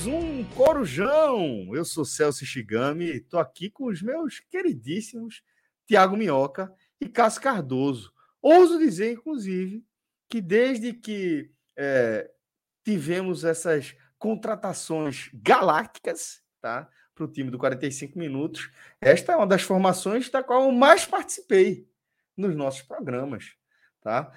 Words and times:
Mais 0.00 0.06
um 0.06 0.44
Corujão. 0.54 1.74
Eu 1.74 1.84
sou 1.84 2.06
Celso 2.06 2.46
Shigami 2.46 3.04
e 3.04 3.20
tô 3.20 3.38
aqui 3.38 3.68
com 3.68 3.84
os 3.84 4.00
meus 4.00 4.40
queridíssimos 4.40 5.42
Tiago 5.86 6.16
Minhoca 6.16 6.72
e 6.98 7.06
Cássio 7.06 7.42
Cardoso. 7.42 8.10
Ouso 8.40 8.78
dizer, 8.78 9.12
inclusive, 9.12 9.84
que 10.26 10.40
desde 10.40 10.94
que 10.94 11.50
é, 11.76 12.30
tivemos 12.82 13.44
essas 13.44 13.94
contratações 14.18 15.30
galácticas, 15.34 16.42
tá? 16.62 16.88
Para 17.14 17.24
o 17.24 17.28
time 17.28 17.50
do 17.50 17.58
45 17.58 18.18
minutos, 18.18 18.70
esta 19.02 19.32
é 19.32 19.36
uma 19.36 19.46
das 19.46 19.62
formações 19.62 20.30
da 20.30 20.42
qual 20.42 20.64
eu 20.64 20.72
mais 20.72 21.04
participei 21.04 21.86
nos 22.34 22.56
nossos 22.56 22.80
programas, 22.80 23.54
tá? 24.00 24.32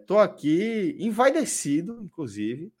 Estou 0.00 0.18
aqui 0.18 0.96
envaidecido, 0.98 2.00
inclusive, 2.02 2.72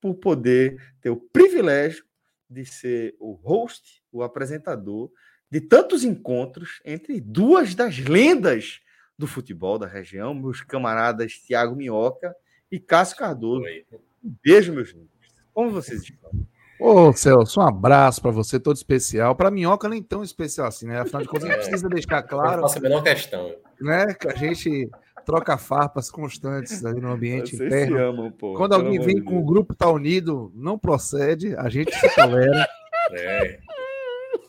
por 0.00 0.14
poder 0.14 0.94
ter 1.00 1.10
o 1.10 1.16
privilégio 1.16 2.04
de 2.48 2.64
ser 2.64 3.14
o 3.18 3.32
host, 3.32 4.02
o 4.10 4.22
apresentador 4.22 5.10
de 5.50 5.60
tantos 5.60 6.04
encontros 6.04 6.80
entre 6.84 7.20
duas 7.20 7.74
das 7.74 7.98
lendas 7.98 8.80
do 9.16 9.26
futebol 9.26 9.78
da 9.78 9.86
região, 9.86 10.32
meus 10.34 10.62
camaradas 10.62 11.32
Tiago 11.32 11.74
Minhoca 11.74 12.34
e 12.70 12.78
Cássio 12.78 13.16
Cardoso. 13.16 13.62
Oi. 13.62 13.84
Um 14.22 14.34
beijo, 14.42 14.72
meus 14.72 14.90
lindos. 14.90 15.10
Como 15.52 15.70
vocês 15.70 16.02
estão? 16.02 16.30
Ô, 16.78 17.12
Celso, 17.12 17.60
um 17.60 17.66
abraço 17.66 18.22
para 18.22 18.30
você, 18.30 18.60
todo 18.60 18.76
especial. 18.76 19.34
Para 19.34 19.50
Minhoca, 19.50 19.88
nem 19.88 20.00
tão 20.00 20.22
especial 20.22 20.68
assim, 20.68 20.86
né? 20.86 21.00
Afinal 21.00 21.22
de 21.22 21.28
contas, 21.28 21.50
a 21.50 21.52
gente 21.52 21.68
precisa 21.68 21.88
deixar 21.88 22.22
claro. 22.22 22.62
Faço 22.62 22.78
a 22.78 22.80
menor 22.80 23.02
questão. 23.02 23.52
Né? 23.80 24.14
Que 24.14 24.28
a 24.28 24.34
gente 24.36 24.88
troca 25.28 25.58
farpas 25.58 26.10
constantes 26.10 26.82
ali 26.86 27.02
no 27.02 27.12
ambiente 27.12 27.54
Vocês 27.54 27.70
interno. 27.70 27.96
se 27.98 28.02
amam, 28.02 28.32
pô. 28.32 28.54
Quando 28.54 28.72
alguém 28.72 28.98
vem 28.98 29.22
com 29.22 29.38
o 29.38 29.44
grupo 29.44 29.74
tá 29.74 29.90
unido, 29.90 30.50
não 30.54 30.78
procede, 30.78 31.54
a 31.54 31.68
gente 31.68 31.94
se 31.94 32.14
tolera, 32.14 32.66
É. 33.12 33.58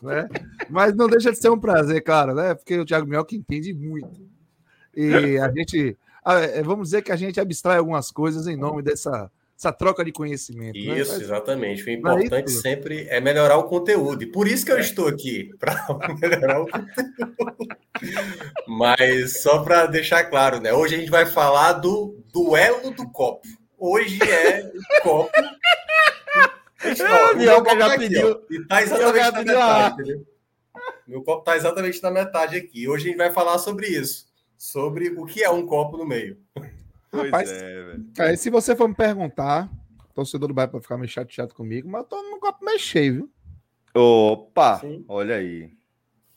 né? 0.00 0.26
Mas 0.70 0.94
não 0.96 1.06
deixa 1.06 1.32
de 1.32 1.36
ser 1.38 1.50
um 1.50 1.60
prazer, 1.60 2.02
claro, 2.02 2.34
né? 2.34 2.54
Porque 2.54 2.78
o 2.78 2.86
Thiago 2.86 3.06
Minhoca 3.06 3.34
entende 3.36 3.74
muito. 3.74 4.26
E 4.96 5.38
a 5.38 5.50
gente, 5.52 5.98
ah, 6.24 6.40
é, 6.40 6.62
vamos 6.62 6.88
dizer 6.88 7.02
que 7.02 7.12
a 7.12 7.16
gente 7.16 7.38
abstrai 7.38 7.76
algumas 7.76 8.10
coisas 8.10 8.46
em 8.46 8.56
nome 8.56 8.80
dessa 8.82 9.30
essa 9.60 9.72
troca 9.72 10.02
de 10.02 10.10
conhecimento. 10.10 10.72
né? 10.74 10.98
Isso, 11.00 11.12
Mas- 11.12 11.20
exatamente. 11.22 11.82
O 11.82 12.00
Mas 12.02 12.16
importante 12.16 12.48
isso- 12.48 12.62
sempre 12.62 13.06
é 13.10 13.20
melhorar 13.20 13.58
o 13.58 13.64
conteúdo. 13.64 14.22
E 14.22 14.26
por 14.26 14.48
isso 14.48 14.64
que 14.64 14.72
eu 14.72 14.78
estou 14.78 15.06
aqui, 15.06 15.50
para 15.60 15.74
melhorar 16.20 16.62
o 16.62 16.66
conteúdo. 16.66 17.68
Mas 18.66 19.42
só 19.42 19.62
para 19.62 19.84
deixar 19.86 20.24
claro, 20.24 20.60
né? 20.60 20.72
Hoje 20.72 20.94
a 20.94 20.98
gente 20.98 21.10
vai 21.10 21.26
falar 21.26 21.74
do 21.74 22.18
duelo 22.32 22.90
do 22.92 23.06
copo. 23.10 23.46
Hoje 23.78 24.18
é 24.22 24.62
o 24.98 25.02
copo. 25.02 25.30
Ah, 26.82 27.32
o 27.34 27.36
meu 27.36 27.56
copo 27.62 27.76
já 27.78 27.88
tá 27.88 27.92
aqui, 27.94 28.08
pediu. 28.08 28.30
ó. 28.32 28.40
E 28.54 28.66
tá 28.66 28.80
exatamente 28.82 29.20
na 29.20 29.32
metade, 29.42 29.60
a- 29.60 29.88
entendeu? 29.92 30.26
Meu 31.06 31.22
copo 31.22 31.44
tá 31.44 31.54
exatamente 31.54 32.02
na 32.02 32.10
metade 32.10 32.56
aqui. 32.56 32.88
Hoje 32.88 33.04
a 33.04 33.08
gente 33.10 33.18
vai 33.18 33.30
falar 33.30 33.58
sobre 33.58 33.86
isso. 33.88 34.24
Sobre 34.56 35.10
o 35.10 35.26
que 35.26 35.42
é 35.42 35.50
um 35.50 35.66
copo 35.66 35.98
no 35.98 36.06
meio. 36.06 36.38
Pois 37.10 37.24
Rapaz, 37.24 37.50
é, 37.50 37.84
velho. 37.84 38.06
Cara, 38.14 38.36
se 38.36 38.50
você 38.50 38.76
for 38.76 38.88
me 38.88 38.94
perguntar, 38.94 39.68
torcedor 40.14 40.48
do 40.48 40.54
Bahia 40.54 40.68
pode 40.68 40.82
ficar 40.82 40.96
meio 40.96 41.08
chateado 41.08 41.54
comigo, 41.54 41.88
mas 41.88 42.02
eu 42.02 42.08
tô 42.08 42.22
num 42.22 42.38
copo 42.38 42.64
meio 42.64 42.78
cheio, 42.78 43.14
viu? 43.14 43.30
Opa, 43.94 44.78
Sim. 44.78 45.04
olha 45.08 45.36
aí. 45.36 45.72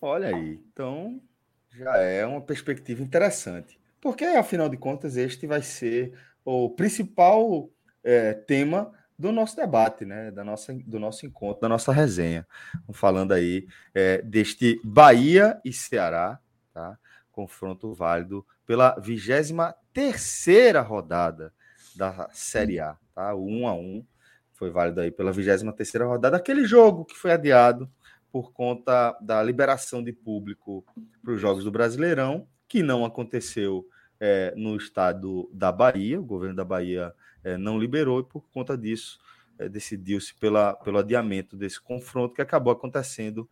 Olha 0.01 0.29
aí. 0.29 0.59
Então, 0.71 1.21
já 1.69 1.97
é 1.97 2.25
uma 2.25 2.41
perspectiva 2.41 3.01
interessante. 3.01 3.79
Porque, 4.01 4.25
afinal 4.25 4.67
de 4.67 4.77
contas, 4.77 5.15
este 5.15 5.47
vai 5.47 5.61
ser 5.61 6.13
o 6.43 6.69
principal 6.69 7.69
eh, 8.03 8.33
tema 8.33 8.91
do 9.17 9.31
nosso 9.31 9.55
debate, 9.55 10.03
né? 10.03 10.31
Da 10.31 10.43
nossa, 10.43 10.73
do 10.73 10.99
nosso 10.99 11.25
encontro, 11.25 11.61
da 11.61 11.69
nossa 11.69 11.93
resenha. 11.93 12.45
Falando 12.91 13.31
aí 13.31 13.67
eh, 13.93 14.21
deste 14.21 14.81
Bahia 14.83 15.61
e 15.63 15.71
Ceará, 15.71 16.39
tá? 16.73 16.97
Confronto 17.31 17.93
válido 17.93 18.45
pela 18.73 18.95
23 18.99 19.71
terceira 19.93 20.81
rodada 20.81 21.53
da 21.95 22.27
Série 22.33 22.79
A, 22.79 22.97
tá? 23.13 23.31
O 23.35 23.45
1 23.45 23.67
a 23.67 23.75
1 23.75 24.03
foi 24.51 24.71
válido 24.71 24.99
aí 24.99 25.11
pela 25.11 25.31
23 25.31 25.75
terceira 25.75 26.07
rodada, 26.07 26.37
aquele 26.37 26.65
jogo 26.65 27.05
que 27.05 27.15
foi 27.15 27.31
adiado 27.31 27.87
por 28.31 28.51
conta 28.51 29.15
da 29.21 29.43
liberação 29.43 30.03
de 30.03 30.11
público 30.11 30.83
para 31.21 31.33
os 31.33 31.39
jogos 31.39 31.63
do 31.63 31.69
Brasileirão, 31.69 32.47
que 32.67 32.81
não 32.81 33.05
aconteceu 33.05 33.87
eh, 34.19 34.51
no 34.57 34.75
estado 34.75 35.47
da 35.53 35.71
Bahia, 35.71 36.19
o 36.19 36.25
governo 36.25 36.55
da 36.55 36.65
Bahia 36.65 37.13
eh, 37.43 37.59
não 37.59 37.77
liberou 37.77 38.21
e 38.21 38.23
por 38.23 38.49
conta 38.49 38.75
disso 38.75 39.19
eh, 39.59 39.69
decidiu-se 39.69 40.33
pelo 40.33 40.97
adiamento 40.97 41.55
desse 41.55 41.79
confronto 41.79 42.33
que 42.33 42.41
acabou 42.41 42.73
acontecendo 42.73 43.47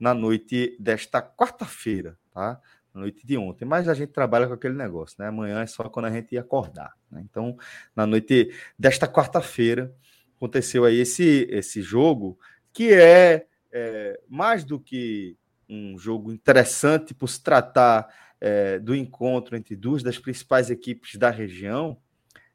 na 0.00 0.14
noite 0.14 0.78
desta 0.80 1.20
quarta-feira, 1.20 2.18
tá? 2.32 2.58
Noite 2.94 3.26
de 3.26 3.38
ontem, 3.38 3.64
mas 3.64 3.88
a 3.88 3.94
gente 3.94 4.10
trabalha 4.10 4.46
com 4.46 4.52
aquele 4.52 4.74
negócio, 4.74 5.16
né? 5.18 5.28
Amanhã 5.28 5.62
é 5.62 5.66
só 5.66 5.84
quando 5.84 6.06
a 6.06 6.10
gente 6.10 6.36
acordar, 6.36 6.92
né? 7.10 7.22
Então, 7.24 7.56
na 7.96 8.06
noite 8.06 8.52
desta 8.78 9.08
quarta-feira, 9.08 9.94
aconteceu 10.36 10.84
aí 10.84 10.98
esse, 10.98 11.48
esse 11.50 11.80
jogo, 11.80 12.38
que 12.72 12.92
é, 12.92 13.46
é, 13.72 14.20
mais 14.28 14.62
do 14.62 14.78
que 14.78 15.38
um 15.68 15.96
jogo 15.96 16.32
interessante 16.32 17.14
por 17.14 17.28
se 17.28 17.42
tratar 17.42 18.12
é, 18.38 18.78
do 18.78 18.94
encontro 18.94 19.56
entre 19.56 19.74
duas 19.74 20.02
das 20.02 20.18
principais 20.18 20.68
equipes 20.68 21.16
da 21.16 21.30
região, 21.30 21.96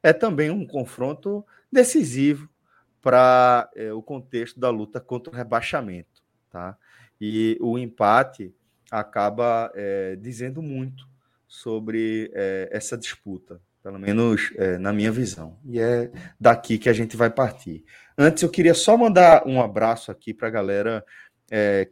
é 0.02 0.12
também 0.12 0.50
um 0.50 0.66
confronto 0.66 1.44
decisivo 1.72 2.48
para 3.00 3.68
é, 3.74 3.92
o 3.92 4.02
contexto 4.02 4.60
da 4.60 4.70
luta 4.70 5.00
contra 5.00 5.32
o 5.32 5.36
rebaixamento. 5.36 6.22
Tá? 6.50 6.76
E 7.20 7.58
o 7.60 7.78
empate 7.78 8.54
acaba 8.90 9.70
é, 9.74 10.16
dizendo 10.16 10.62
muito 10.62 11.06
sobre 11.46 12.30
é, 12.34 12.68
essa 12.70 12.96
disputa, 12.96 13.60
pelo 13.82 13.98
menos 13.98 14.52
é, 14.56 14.78
na 14.78 14.92
minha 14.92 15.12
visão. 15.12 15.58
E 15.64 15.80
é 15.80 16.10
daqui 16.38 16.78
que 16.78 16.88
a 16.88 16.92
gente 16.92 17.16
vai 17.16 17.30
partir. 17.30 17.84
Antes, 18.16 18.42
eu 18.42 18.50
queria 18.50 18.74
só 18.74 18.96
mandar 18.96 19.46
um 19.46 19.60
abraço 19.60 20.10
aqui 20.10 20.34
para 20.34 20.48
a 20.48 20.50
galera 20.50 21.04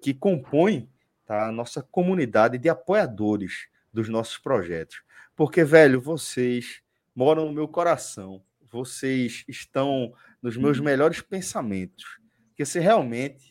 que 0.03 0.13
compõe 0.13 0.87
tá, 1.25 1.49
a 1.49 1.53
nossa 1.53 1.81
comunidade 1.81 2.59
de 2.59 2.69
apoiadores 2.69 3.69
dos 3.91 4.07
nossos 4.07 4.37
projetos. 4.37 5.01
Porque, 5.35 5.65
velho, 5.65 5.99
vocês 5.99 6.83
moram 7.15 7.47
no 7.47 7.55
meu 7.55 7.67
coração, 7.67 8.43
vocês 8.71 9.47
estão 9.49 10.13
nos 10.43 10.59
meus 10.59 10.79
melhores 10.79 11.23
pensamentos, 11.23 12.19
que 12.55 12.67
se 12.67 12.79
realmente 12.79 13.51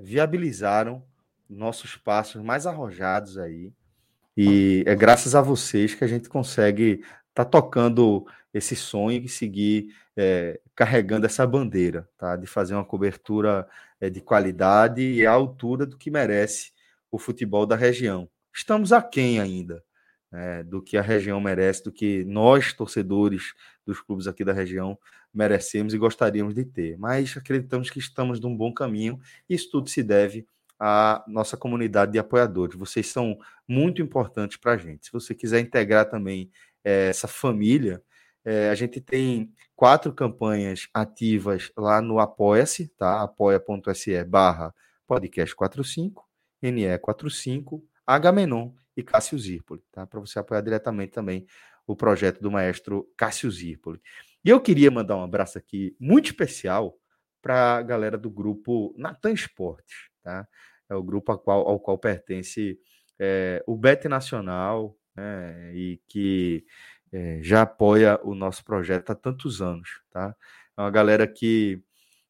viabilizaram 0.00 1.02
nossos 1.48 1.96
passos 1.96 2.42
mais 2.42 2.66
arrojados 2.66 3.38
aí. 3.38 3.72
E 4.36 4.84
é 4.86 4.94
graças 4.94 5.34
a 5.34 5.40
vocês 5.40 5.94
que 5.94 6.04
a 6.04 6.06
gente 6.06 6.28
consegue 6.28 7.00
estar 7.28 7.44
tá 7.44 7.44
tocando 7.44 8.26
esse 8.52 8.76
sonho 8.76 9.24
e 9.24 9.28
seguir 9.28 9.94
é, 10.16 10.60
carregando 10.74 11.26
essa 11.26 11.46
bandeira, 11.46 12.08
tá? 12.18 12.36
De 12.36 12.46
fazer 12.46 12.74
uma 12.74 12.84
cobertura 12.84 13.66
é, 14.00 14.10
de 14.10 14.20
qualidade 14.20 15.02
e 15.02 15.26
à 15.26 15.32
altura 15.32 15.86
do 15.86 15.96
que 15.96 16.10
merece 16.10 16.72
o 17.10 17.18
futebol 17.18 17.66
da 17.66 17.76
região. 17.76 18.28
Estamos 18.52 18.92
aquém 18.92 19.40
ainda 19.40 19.82
né, 20.30 20.62
do 20.62 20.82
que 20.82 20.96
a 20.96 21.02
região 21.02 21.40
merece, 21.40 21.84
do 21.84 21.92
que 21.92 22.24
nós, 22.24 22.72
torcedores 22.72 23.54
dos 23.86 24.00
clubes 24.00 24.26
aqui 24.26 24.44
da 24.44 24.52
região, 24.52 24.98
merecemos 25.32 25.94
e 25.94 25.98
gostaríamos 25.98 26.54
de 26.54 26.64
ter. 26.64 26.98
Mas 26.98 27.36
acreditamos 27.36 27.90
que 27.90 27.98
estamos 27.98 28.40
num 28.40 28.56
bom 28.56 28.72
caminho 28.72 29.20
e 29.48 29.54
isso 29.54 29.70
tudo 29.70 29.88
se 29.88 30.02
deve 30.02 30.46
a 30.78 31.24
nossa 31.26 31.56
comunidade 31.56 32.12
de 32.12 32.18
apoiadores. 32.18 32.76
Vocês 32.76 33.06
são 33.08 33.38
muito 33.66 34.02
importantes 34.02 34.56
para 34.56 34.72
a 34.72 34.76
gente. 34.76 35.06
Se 35.06 35.12
você 35.12 35.34
quiser 35.34 35.60
integrar 35.60 36.08
também 36.08 36.50
é, 36.84 37.08
essa 37.08 37.26
família, 37.26 38.02
é, 38.44 38.70
a 38.70 38.74
gente 38.74 39.00
tem 39.00 39.52
quatro 39.74 40.12
campanhas 40.12 40.88
ativas 40.94 41.72
lá 41.76 42.00
no 42.00 42.18
Apoia-se, 42.18 42.88
tá? 42.88 43.22
apoia.se 43.22 44.24
barra 44.24 44.74
podcast45, 45.08 46.22
NE45, 46.62 47.82
Agamenon 48.06 48.70
e 48.96 49.02
Cássio 49.02 49.38
Zirpoli, 49.38 49.82
tá? 49.92 50.06
Para 50.06 50.20
você 50.20 50.38
apoiar 50.38 50.60
diretamente 50.60 51.12
também 51.12 51.46
o 51.86 51.94
projeto 51.94 52.40
do 52.40 52.50
maestro 52.50 53.08
Cássio 53.16 53.50
Zirpoli. 53.50 54.00
E 54.44 54.50
eu 54.50 54.60
queria 54.60 54.90
mandar 54.90 55.16
um 55.16 55.22
abraço 55.22 55.58
aqui 55.58 55.96
muito 55.98 56.26
especial 56.26 56.96
para 57.42 57.76
a 57.76 57.82
galera 57.82 58.16
do 58.16 58.30
grupo 58.30 58.94
Natan 58.96 59.32
Esportes, 59.32 60.08
tá? 60.26 60.48
É 60.90 60.94
o 60.96 61.02
grupo 61.02 61.30
ao 61.30 61.38
qual, 61.38 61.68
ao 61.68 61.78
qual 61.78 61.96
pertence 61.96 62.76
é, 63.16 63.62
o 63.64 63.76
Bet 63.76 64.08
Nacional, 64.08 64.96
né? 65.14 65.72
E 65.72 66.00
que 66.08 66.66
é, 67.12 67.38
já 67.40 67.62
apoia 67.62 68.18
o 68.24 68.34
nosso 68.34 68.64
projeto 68.64 69.10
há 69.10 69.14
tantos 69.14 69.62
anos, 69.62 70.02
tá? 70.10 70.34
É 70.76 70.80
uma 70.80 70.90
galera 70.90 71.28
que 71.28 71.80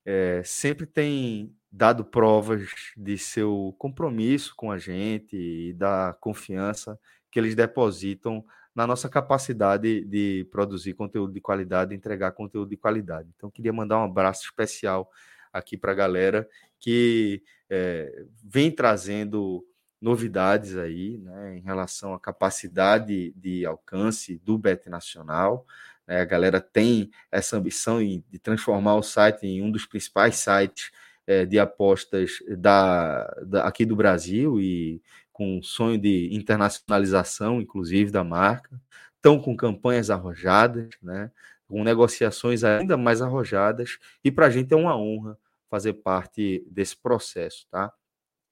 é, 0.04 0.42
sempre 0.44 0.86
tem 0.86 1.56
dado 1.72 2.04
provas 2.04 2.68
de 2.96 3.16
seu 3.16 3.74
compromisso 3.78 4.54
com 4.54 4.70
a 4.70 4.78
gente 4.78 5.36
e 5.36 5.72
da 5.72 6.14
confiança 6.20 6.98
que 7.30 7.38
eles 7.38 7.54
depositam 7.54 8.44
na 8.74 8.86
nossa 8.86 9.08
capacidade 9.08 10.04
de 10.04 10.46
produzir 10.50 10.92
conteúdo 10.92 11.32
de 11.32 11.40
qualidade, 11.40 11.94
entregar 11.94 12.32
conteúdo 12.32 12.68
de 12.68 12.76
qualidade. 12.76 13.30
Então, 13.34 13.50
queria 13.50 13.72
mandar 13.72 13.98
um 13.98 14.04
abraço 14.04 14.44
especial 14.44 15.10
aqui 15.50 15.76
para 15.78 15.92
a 15.92 15.94
galera 15.94 16.46
que 16.78 17.42
é, 17.70 18.24
vem 18.42 18.70
trazendo 18.70 19.64
novidades 20.00 20.76
aí, 20.76 21.18
né, 21.18 21.56
em 21.56 21.60
relação 21.60 22.14
à 22.14 22.20
capacidade 22.20 23.32
de 23.36 23.64
alcance 23.64 24.38
do 24.44 24.58
Bet 24.58 24.88
Nacional. 24.88 25.66
Né, 26.06 26.20
a 26.20 26.24
galera 26.24 26.60
tem 26.60 27.10
essa 27.30 27.56
ambição 27.56 27.98
de 27.98 28.38
transformar 28.38 28.96
o 28.96 29.02
site 29.02 29.46
em 29.46 29.62
um 29.62 29.70
dos 29.70 29.86
principais 29.86 30.36
sites 30.36 30.90
é, 31.26 31.44
de 31.44 31.58
apostas 31.58 32.38
da, 32.58 33.24
da, 33.44 33.66
aqui 33.66 33.84
do 33.84 33.96
Brasil 33.96 34.60
e 34.60 35.02
com 35.32 35.60
sonho 35.62 35.98
de 35.98 36.30
internacionalização, 36.32 37.60
inclusive, 37.60 38.10
da 38.10 38.24
marca. 38.24 38.80
Estão 39.16 39.40
com 39.40 39.56
campanhas 39.56 40.08
arrojadas, 40.08 40.90
né, 41.02 41.30
com 41.66 41.82
negociações 41.82 42.62
ainda 42.62 42.96
mais 42.96 43.20
arrojadas, 43.20 43.98
e 44.22 44.30
para 44.30 44.46
a 44.46 44.50
gente 44.50 44.72
é 44.72 44.76
uma 44.76 44.96
honra 44.96 45.36
fazer 45.68 45.94
parte 45.94 46.64
desse 46.70 46.96
processo, 46.96 47.66
tá? 47.70 47.92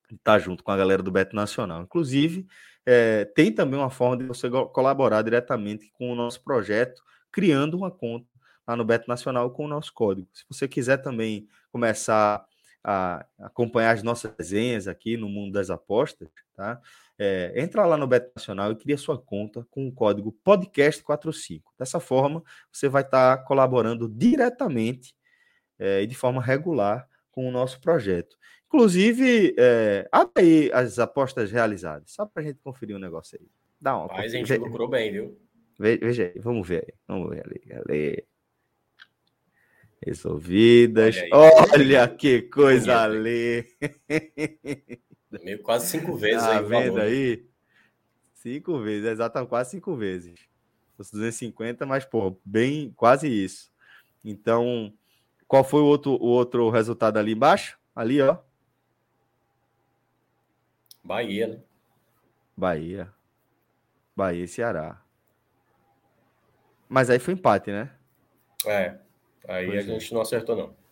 Estar 0.04 0.18
tá 0.22 0.38
junto 0.38 0.62
com 0.62 0.70
a 0.70 0.76
galera 0.76 1.02
do 1.02 1.10
Beto 1.10 1.34
Nacional. 1.34 1.82
Inclusive, 1.82 2.46
é, 2.86 3.24
tem 3.24 3.52
também 3.52 3.78
uma 3.78 3.90
forma 3.90 4.16
de 4.16 4.24
você 4.24 4.48
colaborar 4.50 5.22
diretamente 5.22 5.90
com 5.94 6.12
o 6.12 6.14
nosso 6.14 6.42
projeto, 6.42 7.02
criando 7.32 7.76
uma 7.76 7.90
conta 7.90 8.26
lá 8.66 8.76
no 8.76 8.84
Beto 8.84 9.08
Nacional 9.08 9.50
com 9.50 9.64
o 9.64 9.68
nosso 9.68 9.92
código. 9.92 10.28
Se 10.32 10.44
você 10.48 10.68
quiser 10.68 10.98
também 10.98 11.48
começar 11.72 12.44
a 12.82 13.24
acompanhar 13.38 13.94
as 13.94 14.02
nossas 14.02 14.30
desenhas 14.36 14.86
aqui 14.86 15.16
no 15.16 15.28
mundo 15.28 15.52
das 15.52 15.70
apostas, 15.70 16.28
tá? 16.54 16.80
É, 17.18 17.52
entra 17.56 17.86
lá 17.86 17.96
no 17.96 18.06
Beto 18.06 18.32
Nacional 18.36 18.72
e 18.72 18.76
cria 18.76 18.98
sua 18.98 19.16
conta 19.16 19.66
com 19.70 19.86
o 19.86 19.92
código 19.92 20.36
podcast45. 20.46 21.62
Dessa 21.78 21.98
forma, 21.98 22.42
você 22.70 22.88
vai 22.88 23.02
estar 23.02 23.38
tá 23.38 23.42
colaborando 23.42 24.08
diretamente 24.08 25.14
é, 25.78 26.02
e 26.02 26.06
de 26.06 26.14
forma 26.14 26.42
regular 26.42 27.08
com 27.30 27.48
o 27.48 27.50
nosso 27.50 27.80
projeto. 27.80 28.36
Inclusive, 28.66 29.54
é, 29.58 30.08
abre 30.10 30.32
aí 30.36 30.70
as 30.72 30.98
apostas 30.98 31.50
realizadas, 31.50 32.10
só 32.10 32.26
para 32.26 32.42
a 32.42 32.46
gente 32.46 32.58
conferir 32.60 32.96
um 32.96 33.00
negócio 33.00 33.38
aí. 33.40 33.46
Dá 33.80 33.96
uma. 33.96 34.08
Mas 34.08 34.34
a 34.34 34.36
gente 34.36 34.56
lucrou 34.56 34.88
bem, 34.88 35.12
viu? 35.12 35.38
Veja 35.78 36.24
aí, 36.24 36.40
vamos 36.40 36.66
ver 36.66 36.84
aí. 36.86 36.94
Vamos 37.06 37.30
ver 37.30 37.44
ali. 37.44 37.62
ali. 37.72 38.24
Resolvidas. 40.04 41.16
Olha, 41.32 41.72
Olha 41.72 42.08
que 42.08 42.42
coisa 42.42 43.02
ali. 43.02 43.66
Meio 45.42 45.62
quase 45.62 45.86
cinco 45.86 46.16
vezes 46.16 46.42
tá 46.42 46.58
aí. 46.58 46.64
vendo 46.64 47.00
aí? 47.00 47.46
Cinco 48.34 48.78
vezes, 48.78 49.08
exatamente, 49.08 49.48
quase 49.48 49.70
cinco 49.70 49.96
vezes. 49.96 50.38
Os 50.98 51.10
250, 51.10 51.84
mas, 51.86 52.04
pô, 52.04 52.38
bem, 52.44 52.92
quase 52.94 53.28
isso. 53.28 53.72
Então, 54.22 54.92
qual 55.46 55.64
foi 55.64 55.80
o 55.80 55.86
outro, 55.86 56.12
o 56.12 56.26
outro 56.26 56.70
resultado 56.70 57.18
ali 57.18 57.32
embaixo? 57.32 57.78
Ali, 57.94 58.20
ó. 58.20 58.38
Bahia, 61.02 61.46
né? 61.48 61.60
Bahia. 62.56 63.12
Bahia 64.16 64.44
e 64.44 64.48
Ceará. 64.48 65.00
Mas 66.88 67.10
aí 67.10 67.18
foi 67.18 67.34
empate, 67.34 67.70
né? 67.70 67.90
É. 68.66 68.96
Aí 69.48 69.66
pois 69.66 69.78
a 69.78 69.92
é. 69.92 70.00
gente 70.00 70.14
não 70.14 70.20
acertou, 70.20 70.56
não. 70.56 70.84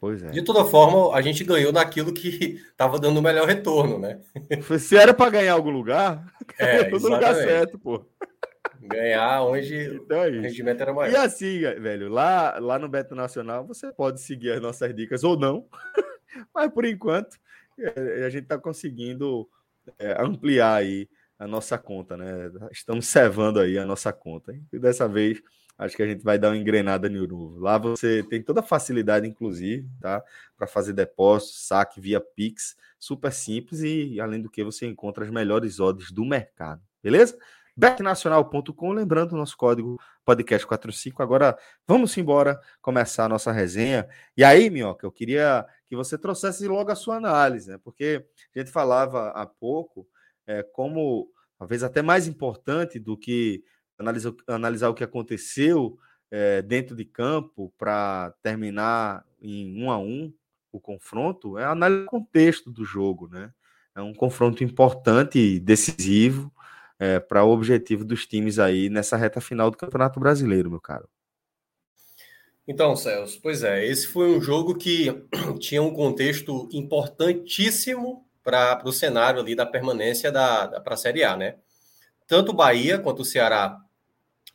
Pois 0.00 0.22
é. 0.22 0.30
De 0.30 0.42
toda 0.42 0.64
forma, 0.64 1.14
a 1.16 1.22
gente 1.22 1.42
ganhou 1.42 1.72
naquilo 1.72 2.12
que 2.12 2.62
estava 2.70 2.98
dando 2.98 3.18
o 3.18 3.22
melhor 3.22 3.46
retorno, 3.46 3.98
né? 3.98 4.20
Se 4.78 4.96
era 4.96 5.14
para 5.14 5.30
ganhar 5.30 5.54
algum 5.54 5.70
lugar, 5.70 6.24
é, 6.58 6.84
todo 6.84 7.08
lugar 7.08 7.34
certo, 7.34 7.78
pô. 7.78 8.04
Ganhar 8.88 9.42
onde 9.42 9.94
então 9.94 10.22
é 10.22 10.28
o 10.28 10.40
rendimento 10.40 10.80
era 10.80 10.92
maior. 10.92 11.12
E 11.12 11.16
assim, 11.16 11.60
velho, 11.60 12.08
lá, 12.08 12.58
lá 12.58 12.78
no 12.78 12.88
Beto 12.88 13.14
Nacional, 13.14 13.66
você 13.66 13.92
pode 13.92 14.20
seguir 14.20 14.52
as 14.52 14.60
nossas 14.60 14.94
dicas 14.94 15.24
ou 15.24 15.38
não, 15.38 15.66
mas 16.54 16.72
por 16.72 16.84
enquanto 16.84 17.36
é, 17.78 18.24
a 18.24 18.30
gente 18.30 18.44
está 18.44 18.58
conseguindo 18.58 19.48
é, 19.98 20.20
ampliar 20.22 20.74
aí 20.74 21.08
a 21.38 21.46
nossa 21.46 21.76
conta, 21.76 22.16
né? 22.16 22.50
Estamos 22.70 23.06
servando 23.06 23.60
aí 23.60 23.78
a 23.78 23.84
nossa 23.84 24.12
conta. 24.12 24.52
Hein? 24.52 24.66
E 24.72 24.78
dessa 24.78 25.06
vez 25.06 25.42
acho 25.78 25.94
que 25.94 26.02
a 26.02 26.06
gente 26.06 26.24
vai 26.24 26.38
dar 26.38 26.48
uma 26.48 26.56
engrenada 26.56 27.08
no 27.08 27.26
novo. 27.26 27.58
Lá 27.58 27.76
você 27.76 28.22
tem 28.22 28.42
toda 28.42 28.60
a 28.60 28.62
facilidade, 28.62 29.28
inclusive, 29.28 29.86
tá? 30.00 30.22
Para 30.56 30.66
fazer 30.66 30.92
depósito, 30.92 31.52
saque 31.58 32.00
via 32.00 32.20
Pix, 32.20 32.76
super 32.98 33.32
simples 33.32 33.82
e, 33.82 34.18
além 34.20 34.40
do 34.40 34.50
que, 34.50 34.64
você 34.64 34.86
encontra 34.86 35.24
as 35.24 35.30
melhores 35.30 35.78
odds 35.78 36.10
do 36.10 36.24
mercado, 36.24 36.80
beleza? 37.02 37.36
betnacional.com, 37.76 38.92
lembrando 38.92 39.32
o 39.32 39.36
nosso 39.36 39.56
código 39.56 40.00
podcast45. 40.26 41.20
Agora 41.22 41.58
vamos 41.86 42.16
embora 42.16 42.58
começar 42.80 43.26
a 43.26 43.28
nossa 43.28 43.52
resenha. 43.52 44.08
E 44.36 44.42
aí, 44.42 44.70
Minhoca, 44.70 45.06
eu 45.06 45.12
queria 45.12 45.66
que 45.86 45.94
você 45.94 46.16
trouxesse 46.16 46.66
logo 46.66 46.90
a 46.90 46.96
sua 46.96 47.16
análise, 47.16 47.70
né? 47.70 47.78
Porque 47.84 48.24
a 48.54 48.58
gente 48.58 48.70
falava 48.70 49.28
há 49.30 49.44
pouco 49.44 50.08
é, 50.46 50.62
como 50.62 51.30
talvez 51.58 51.82
até 51.82 52.00
mais 52.00 52.26
importante 52.26 52.98
do 52.98 53.16
que 53.16 53.62
analisar, 53.98 54.32
analisar 54.48 54.88
o 54.88 54.94
que 54.94 55.04
aconteceu 55.04 55.98
é, 56.30 56.62
dentro 56.62 56.96
de 56.96 57.04
campo 57.04 57.72
para 57.76 58.34
terminar 58.42 59.24
em 59.40 59.82
um 59.82 59.90
a 59.90 59.98
um 59.98 60.32
o 60.72 60.80
confronto, 60.80 61.58
é 61.58 61.64
analisar 61.64 62.04
o 62.04 62.06
contexto 62.06 62.70
do 62.70 62.84
jogo, 62.84 63.28
né? 63.28 63.52
É 63.94 64.02
um 64.02 64.12
confronto 64.12 64.62
importante 64.62 65.38
e 65.38 65.60
decisivo 65.60 66.52
é, 66.98 67.20
para 67.20 67.44
o 67.44 67.50
objetivo 67.50 68.04
dos 68.04 68.26
times 68.26 68.58
aí 68.58 68.88
nessa 68.88 69.16
reta 69.16 69.40
final 69.40 69.70
do 69.70 69.76
Campeonato 69.76 70.18
Brasileiro, 70.18 70.70
meu 70.70 70.80
caro. 70.80 71.08
Então, 72.68 72.96
Celso, 72.96 73.38
pois 73.40 73.62
é, 73.62 73.86
esse 73.86 74.08
foi 74.08 74.28
um 74.28 74.40
jogo 74.40 74.76
que 74.76 75.24
tinha 75.60 75.82
um 75.82 75.94
contexto 75.94 76.68
importantíssimo 76.72 78.26
para 78.42 78.82
o 78.84 78.92
cenário 78.92 79.40
ali 79.40 79.54
da 79.54 79.64
permanência 79.64 80.32
da, 80.32 80.66
da 80.66 80.80
para 80.80 80.94
a 80.94 80.96
Série 80.96 81.22
A, 81.22 81.36
né? 81.36 81.56
Tanto 82.26 82.50
o 82.50 82.54
Bahia 82.54 82.98
quanto 82.98 83.22
o 83.22 83.24
Ceará 83.24 83.78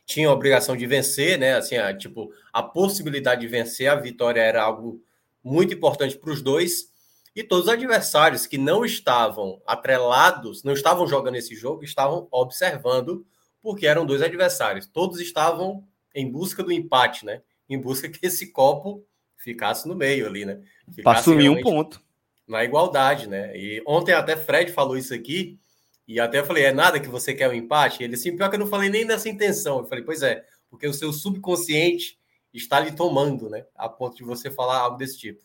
tinha 0.04 0.28
a 0.28 0.32
obrigação 0.32 0.76
de 0.76 0.86
vencer, 0.86 1.38
né? 1.38 1.54
Assim, 1.54 1.76
a, 1.76 1.96
tipo, 1.96 2.30
a 2.52 2.62
possibilidade 2.62 3.40
de 3.40 3.46
vencer 3.46 3.88
a 3.88 3.94
vitória 3.94 4.40
era 4.40 4.62
algo 4.62 5.02
muito 5.42 5.72
importante 5.72 6.18
para 6.18 6.30
os 6.30 6.42
dois. 6.42 6.91
E 7.34 7.42
todos 7.42 7.66
os 7.66 7.72
adversários 7.72 8.46
que 8.46 8.58
não 8.58 8.84
estavam 8.84 9.60
atrelados, 9.66 10.62
não 10.62 10.72
estavam 10.72 11.06
jogando 11.06 11.36
esse 11.36 11.54
jogo, 11.54 11.82
estavam 11.82 12.28
observando, 12.30 13.26
porque 13.62 13.86
eram 13.86 14.04
dois 14.04 14.20
adversários. 14.20 14.86
Todos 14.86 15.20
estavam 15.20 15.86
em 16.14 16.30
busca 16.30 16.62
do 16.62 16.70
empate, 16.72 17.24
né? 17.24 17.42
Em 17.68 17.78
busca 17.78 18.08
que 18.08 18.26
esse 18.26 18.52
copo 18.52 19.06
ficasse 19.36 19.88
no 19.88 19.94
meio 19.94 20.26
ali, 20.26 20.44
né? 20.44 20.60
Para 21.02 21.18
assumir 21.18 21.48
um 21.48 21.60
ponto. 21.62 22.02
Na 22.46 22.64
igualdade, 22.64 23.26
né? 23.26 23.56
E 23.56 23.82
ontem 23.86 24.12
até 24.12 24.36
Fred 24.36 24.72
falou 24.72 24.96
isso 24.96 25.14
aqui, 25.14 25.58
e 26.06 26.20
até 26.20 26.40
eu 26.40 26.44
falei, 26.44 26.64
é 26.64 26.72
nada 26.72 27.00
que 27.00 27.08
você 27.08 27.32
quer 27.32 27.48
um 27.48 27.54
empate? 27.54 28.02
Ele 28.02 28.14
assim, 28.14 28.36
pior 28.36 28.50
que 28.50 28.56
eu 28.56 28.60
não 28.60 28.66
falei 28.66 28.90
nem 28.90 29.04
nessa 29.04 29.28
intenção. 29.28 29.78
Eu 29.78 29.86
falei, 29.86 30.04
pois 30.04 30.22
é, 30.22 30.44
porque 30.68 30.86
o 30.86 30.92
seu 30.92 31.12
subconsciente 31.12 32.18
está 32.52 32.78
lhe 32.80 32.92
tomando, 32.92 33.48
né? 33.48 33.64
A 33.74 33.88
ponto 33.88 34.16
de 34.16 34.24
você 34.24 34.50
falar 34.50 34.78
algo 34.78 34.98
desse 34.98 35.18
tipo. 35.18 35.42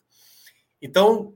Então, 0.82 1.34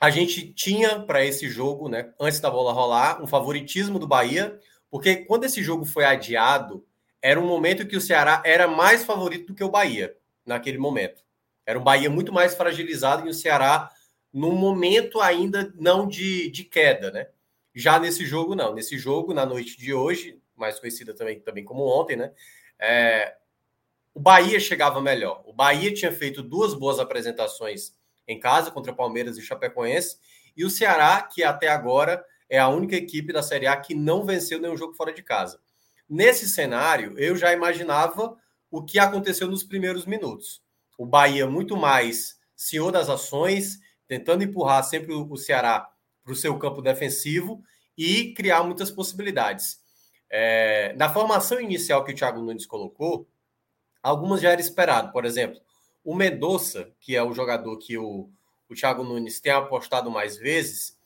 a 0.00 0.10
gente 0.10 0.52
tinha 0.52 1.00
para 1.00 1.24
esse 1.24 1.48
jogo, 1.48 1.88
né, 1.88 2.12
antes 2.20 2.40
da 2.40 2.50
bola 2.50 2.72
rolar, 2.72 3.22
um 3.22 3.26
favoritismo 3.26 3.98
do 3.98 4.06
Bahia, 4.06 4.58
porque 4.90 5.16
quando 5.16 5.44
esse 5.44 5.62
jogo 5.62 5.84
foi 5.84 6.04
adiado, 6.04 6.84
era 7.22 7.40
um 7.40 7.46
momento 7.46 7.86
que 7.86 7.96
o 7.96 8.00
Ceará 8.00 8.42
era 8.44 8.68
mais 8.68 9.04
favorito 9.04 9.46
do 9.46 9.54
que 9.54 9.64
o 9.64 9.70
Bahia, 9.70 10.14
naquele 10.44 10.78
momento. 10.78 11.22
Era 11.66 11.78
um 11.78 11.82
Bahia 11.82 12.10
muito 12.10 12.32
mais 12.32 12.54
fragilizado 12.54 13.26
e 13.26 13.30
o 13.30 13.34
Ceará 13.34 13.90
num 14.32 14.52
momento 14.52 15.20
ainda 15.20 15.72
não 15.76 16.06
de, 16.06 16.50
de 16.50 16.64
queda, 16.64 17.10
né? 17.10 17.28
Já 17.74 17.98
nesse 17.98 18.26
jogo, 18.26 18.54
não. 18.54 18.74
Nesse 18.74 18.98
jogo, 18.98 19.32
na 19.32 19.46
noite 19.46 19.78
de 19.78 19.94
hoje, 19.94 20.40
mais 20.54 20.78
conhecida 20.78 21.14
também, 21.14 21.40
também 21.40 21.64
como 21.64 21.86
ontem, 21.86 22.16
né? 22.16 22.32
É, 22.78 23.36
o 24.12 24.20
Bahia 24.20 24.60
chegava 24.60 25.00
melhor. 25.00 25.42
O 25.46 25.52
Bahia 25.52 25.92
tinha 25.94 26.12
feito 26.12 26.42
duas 26.42 26.74
boas 26.74 26.98
apresentações 26.98 27.94
em 28.26 28.38
casa 28.38 28.70
contra 28.70 28.92
Palmeiras 28.92 29.36
e 29.36 29.42
Chapecoense, 29.42 30.18
e 30.56 30.64
o 30.64 30.70
Ceará, 30.70 31.22
que 31.22 31.42
até 31.42 31.68
agora 31.68 32.24
é 32.48 32.58
a 32.58 32.68
única 32.68 32.96
equipe 32.96 33.32
da 33.32 33.42
Série 33.42 33.66
A 33.66 33.76
que 33.76 33.94
não 33.94 34.24
venceu 34.24 34.60
nenhum 34.60 34.76
jogo 34.76 34.94
fora 34.94 35.12
de 35.12 35.22
casa. 35.22 35.58
Nesse 36.08 36.48
cenário, 36.48 37.18
eu 37.18 37.36
já 37.36 37.52
imaginava 37.52 38.36
o 38.70 38.82
que 38.84 38.98
aconteceu 38.98 39.48
nos 39.48 39.62
primeiros 39.62 40.06
minutos. 40.06 40.62
O 40.98 41.06
Bahia 41.06 41.46
muito 41.46 41.76
mais 41.76 42.38
senhor 42.54 42.92
das 42.92 43.08
ações, 43.08 43.78
tentando 44.06 44.44
empurrar 44.44 44.84
sempre 44.84 45.12
o 45.12 45.36
Ceará 45.36 45.88
para 46.22 46.32
o 46.32 46.36
seu 46.36 46.58
campo 46.58 46.80
defensivo 46.80 47.62
e 47.96 48.32
criar 48.34 48.62
muitas 48.62 48.90
possibilidades. 48.90 49.78
É, 50.30 50.94
na 50.96 51.12
formação 51.12 51.60
inicial 51.60 52.04
que 52.04 52.12
o 52.12 52.14
Thiago 52.14 52.40
Nunes 52.40 52.66
colocou, 52.66 53.28
algumas 54.02 54.40
já 54.40 54.50
era 54.50 54.60
esperado. 54.60 55.12
Por 55.12 55.24
exemplo, 55.24 55.60
o 56.04 56.14
Medoça, 56.14 56.92
que 57.00 57.16
é 57.16 57.22
o 57.22 57.32
jogador 57.32 57.78
que 57.78 57.96
o, 57.96 58.28
o 58.68 58.74
Thiago 58.74 59.02
Nunes 59.02 59.40
tem 59.40 59.52
apostado 59.52 60.10
mais 60.10 60.36
vezes, 60.36 60.98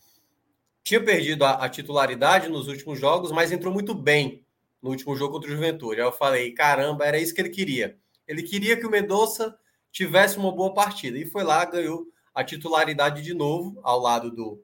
tinha 0.82 1.02
perdido 1.02 1.44
a, 1.44 1.64
a, 1.64 1.68
titularidade 1.68 2.48
nos 2.48 2.66
últimos 2.66 2.98
jogos, 2.98 3.30
mas 3.30 3.52
entrou 3.52 3.72
muito 3.72 3.94
bem 3.94 4.44
no 4.82 4.90
último 4.90 5.14
jogo 5.14 5.34
contra 5.34 5.48
o 5.50 5.52
Juventude. 5.52 6.00
Aí 6.00 6.06
eu 6.06 6.12
falei, 6.12 6.52
caramba, 6.52 7.04
era 7.06 7.18
isso 7.18 7.34
que 7.34 7.40
ele 7.40 7.50
queria. 7.50 7.98
Ele 8.26 8.42
queria 8.42 8.76
que 8.76 8.86
o 8.86 8.90
Medoça 8.90 9.56
tivesse 9.92 10.38
uma 10.38 10.50
boa 10.50 10.72
partida. 10.72 11.18
E 11.18 11.26
foi 11.26 11.44
lá, 11.44 11.64
ganhou 11.64 12.06
a 12.34 12.42
titularidade 12.42 13.22
de 13.22 13.34
novo, 13.34 13.80
ao 13.82 14.00
lado 14.00 14.30
do, 14.30 14.62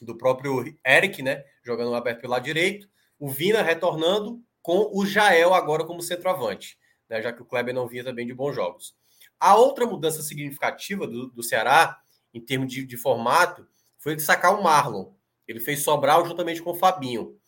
do 0.00 0.16
próprio 0.16 0.64
Eric, 0.86 1.22
né? 1.22 1.44
Jogando 1.62 1.94
aberto 1.94 2.20
pelo 2.20 2.32
lado 2.32 2.44
direito. 2.44 2.88
O 3.18 3.28
Vina 3.28 3.62
retornando 3.62 4.42
com 4.62 4.90
o 4.92 5.04
Jael 5.04 5.54
agora 5.54 5.84
como 5.84 6.02
centroavante, 6.02 6.78
né? 7.08 7.20
Já 7.20 7.32
que 7.32 7.42
o 7.42 7.44
Kleber 7.44 7.74
não 7.74 7.88
vinha 7.88 8.04
também 8.04 8.26
de 8.26 8.34
bons 8.34 8.54
jogos. 8.54 8.94
A 9.40 9.56
outra 9.56 9.86
mudança 9.86 10.22
significativa 10.22 11.06
do, 11.06 11.28
do 11.28 11.42
Ceará, 11.42 12.00
em 12.32 12.40
termos 12.40 12.72
de, 12.72 12.84
de 12.84 12.96
formato, 12.96 13.66
foi 13.98 14.18
sacar 14.18 14.58
o 14.58 14.62
Marlon. 14.62 15.12
Ele 15.46 15.60
fez 15.60 15.82
Sobral 15.82 16.26
juntamente 16.26 16.62
com 16.62 16.70
o 16.70 16.74
Fabinho. 16.74 17.38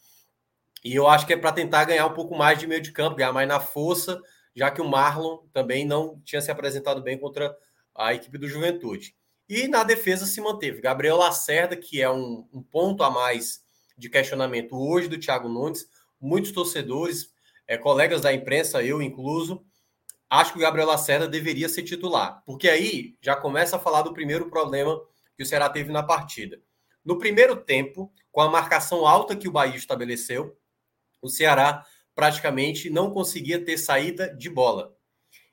E 0.85 0.94
eu 0.94 1.06
acho 1.06 1.26
que 1.26 1.35
é 1.35 1.37
para 1.37 1.52
tentar 1.52 1.85
ganhar 1.85 2.06
um 2.06 2.14
pouco 2.14 2.35
mais 2.35 2.59
de 2.59 2.66
meio 2.66 2.80
de 2.80 2.92
campo, 2.92 3.16
ganhar 3.16 3.32
mais 3.32 3.47
na 3.47 3.61
força, 3.61 4.20
já 4.54 4.70
que 4.70 4.80
o 4.80 4.88
Marlon 4.88 5.38
também 5.52 5.85
não 5.85 6.20
tinha 6.25 6.40
se 6.40 6.50
apresentado 6.50 7.02
bem 7.02 7.18
contra 7.18 7.54
a 7.94 8.14
equipe 8.14 8.38
do 8.38 8.49
Juventude. 8.49 9.14
E 9.49 9.68
na 9.68 9.82
defesa 9.82 10.26
se 10.26 10.40
manteve. 10.40 10.80
Gabriel 10.80 11.16
Lacerda, 11.16 11.76
que 11.76 12.00
é 12.00 12.11
um, 12.11 12.49
um 12.52 12.62
ponto 12.62 13.02
a 13.02 13.11
mais 13.11 13.62
de 13.99 14.09
questionamento 14.09 14.75
hoje 14.76 15.09
do 15.09 15.18
Thiago 15.18 15.49
Nunes, 15.49 15.87
muitos 16.20 16.52
torcedores, 16.52 17.30
é, 17.66 17.76
colegas 17.76 18.23
da 18.23 18.32
imprensa, 18.32 18.82
eu 18.82 19.02
incluso, 19.02 19.64
acho 20.30 20.52
que 20.52 20.58
o 20.58 20.62
Gabriel 20.62 20.87
Lacerda 20.87 21.28
deveria 21.28 21.68
ser 21.68 21.82
titular, 21.82 22.42
porque 22.46 22.68
aí 22.68 23.16
já 23.20 23.34
começa 23.34 23.76
a 23.76 23.80
falar 23.80 24.02
do 24.02 24.12
primeiro 24.12 24.49
problema 24.49 24.99
que 25.37 25.42
o 25.42 25.46
Ceará 25.46 25.68
teve 25.68 25.90
na 25.90 26.02
partida. 26.02 26.60
No 27.04 27.18
primeiro 27.18 27.56
tempo, 27.56 28.12
com 28.30 28.40
a 28.40 28.49
marcação 28.49 29.06
alta 29.06 29.34
que 29.34 29.49
o 29.49 29.52
Bahia 29.52 29.76
estabeleceu, 29.76 30.56
o 31.20 31.28
Ceará 31.28 31.84
praticamente 32.14 32.88
não 32.88 33.10
conseguia 33.10 33.64
ter 33.64 33.76
saída 33.76 34.32
de 34.34 34.49
bola. 34.49 34.94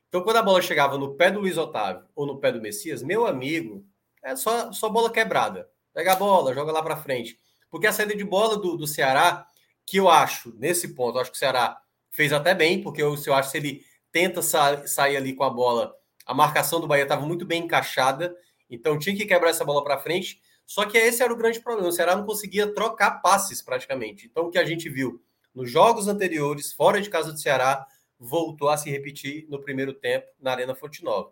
Então, 0.07 0.21
quando 0.21 0.37
a 0.37 0.43
bola 0.43 0.61
chegava 0.61 0.97
no 0.97 1.15
pé 1.15 1.31
do 1.31 1.39
Luiz 1.39 1.57
Otávio 1.57 2.05
ou 2.15 2.25
no 2.25 2.39
pé 2.39 2.51
do 2.51 2.61
Messias, 2.61 3.01
meu 3.01 3.25
amigo, 3.25 3.85
é 4.23 4.35
só, 4.35 4.71
só 4.71 4.89
bola 4.89 5.11
quebrada. 5.11 5.69
Pega 5.93 6.13
a 6.13 6.15
bola, 6.15 6.53
joga 6.53 6.71
lá 6.71 6.83
para 6.83 6.97
frente. 6.97 7.37
Porque 7.69 7.87
a 7.87 7.91
saída 7.91 8.15
de 8.15 8.23
bola 8.23 8.57
do, 8.57 8.77
do 8.77 8.87
Ceará, 8.87 9.47
que 9.85 9.97
eu 9.97 10.09
acho, 10.09 10.53
nesse 10.57 10.93
ponto, 10.93 11.17
acho 11.19 11.31
que 11.31 11.37
o 11.37 11.39
Ceará 11.39 11.81
fez 12.09 12.31
até 12.31 12.53
bem, 12.53 12.81
porque 12.81 13.01
eu, 13.01 13.15
eu 13.25 13.33
acho 13.33 13.51
que 13.51 13.51
se 13.51 13.57
ele 13.57 13.85
tenta 14.11 14.41
sa 14.41 14.85
sair 14.87 15.17
ali 15.17 15.33
com 15.33 15.43
a 15.43 15.49
bola, 15.49 15.93
a 16.25 16.33
marcação 16.33 16.81
do 16.81 16.87
Bahia 16.87 17.03
estava 17.03 17.25
muito 17.25 17.45
bem 17.45 17.63
encaixada, 17.63 18.35
então 18.69 18.99
tinha 18.99 19.15
que 19.15 19.25
quebrar 19.25 19.49
essa 19.49 19.63
bola 19.63 19.83
para 19.83 19.97
frente. 19.97 20.41
Só 20.65 20.85
que 20.85 20.97
esse 20.97 21.23
era 21.23 21.31
o 21.31 21.37
grande 21.37 21.61
problema. 21.61 21.87
O 21.87 21.91
Ceará 21.93 22.15
não 22.15 22.25
conseguia 22.25 22.67
trocar 22.67 23.21
passes 23.21 23.61
praticamente. 23.61 24.27
Então, 24.27 24.47
o 24.47 24.51
que 24.51 24.57
a 24.57 24.65
gente 24.65 24.89
viu 24.89 25.21
nos 25.55 25.71
jogos 25.71 26.09
anteriores, 26.09 26.73
fora 26.73 26.99
de 26.99 27.09
casa 27.09 27.31
do 27.31 27.39
Ceará, 27.39 27.87
voltou 28.19 28.67
a 28.67 28.75
se 28.75 28.91
repetir 28.91 29.47
no 29.49 29.61
primeiro 29.61 29.93
tempo 29.93 30.27
na 30.37 30.51
Arena 30.51 30.75
Fonte 30.75 31.03
Nova. 31.03 31.31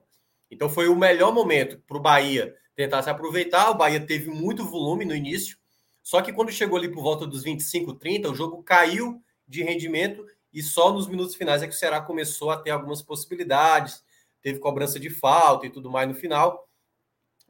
Então, 0.50 0.70
foi 0.70 0.88
o 0.88 0.96
melhor 0.96 1.34
momento 1.34 1.78
para 1.86 1.98
o 1.98 2.00
Bahia 2.00 2.56
tentar 2.74 3.04
se 3.04 3.10
aproveitar. 3.10 3.70
O 3.72 3.76
Bahia 3.76 4.00
teve 4.00 4.30
muito 4.30 4.64
volume 4.64 5.04
no 5.04 5.14
início, 5.14 5.58
só 6.02 6.22
que 6.22 6.32
quando 6.32 6.52
chegou 6.52 6.78
ali 6.78 6.88
por 6.88 7.04
volta 7.04 7.28
dos 7.28 7.44
25, 7.44 7.96
30, 7.96 8.30
o 8.30 8.36
jogo 8.36 8.64
caiu 8.64 9.22
de 9.46 9.64
rendimento 9.64 10.26
e 10.56 10.64
só 10.64 10.90
nos 10.94 11.06
minutos 11.06 11.36
finais 11.36 11.62
é 11.62 11.68
que 11.68 11.76
o 11.76 11.78
Ceará 11.78 12.00
começou 12.00 12.50
a 12.50 12.56
ter 12.56 12.70
algumas 12.70 13.02
possibilidades, 13.02 14.02
teve 14.42 14.58
cobrança 14.58 14.98
de 14.98 15.10
falta 15.10 15.66
e 15.66 15.70
tudo 15.70 15.92
mais 15.92 16.08
no 16.08 16.16
final. 16.16 16.70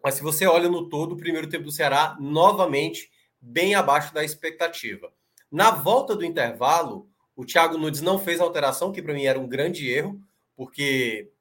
Mas 0.04 0.16
se 0.16 0.24
você 0.24 0.48
olha 0.48 0.68
no 0.68 0.90
todo, 0.90 1.12
o 1.12 1.18
primeiro 1.18 1.48
tempo 1.48 1.66
do 1.66 1.72
Ceará, 1.72 2.18
novamente, 2.20 3.12
bem 3.40 3.76
abaixo 3.76 4.12
da 4.12 4.24
expectativa. 4.24 5.14
Na 5.52 5.70
volta 5.70 6.16
do 6.16 6.26
intervalo, 6.26 7.08
o 7.36 7.46
Thiago 7.46 7.78
Nunes 7.78 8.02
não 8.02 8.18
fez 8.18 8.40
alteração, 8.40 8.92
que 8.92 9.04
para 9.04 9.14
mim 9.14 9.26
era 9.26 9.40
um 9.40 9.48
grande 9.48 9.88
erro, 9.88 10.20
porque 10.56 11.32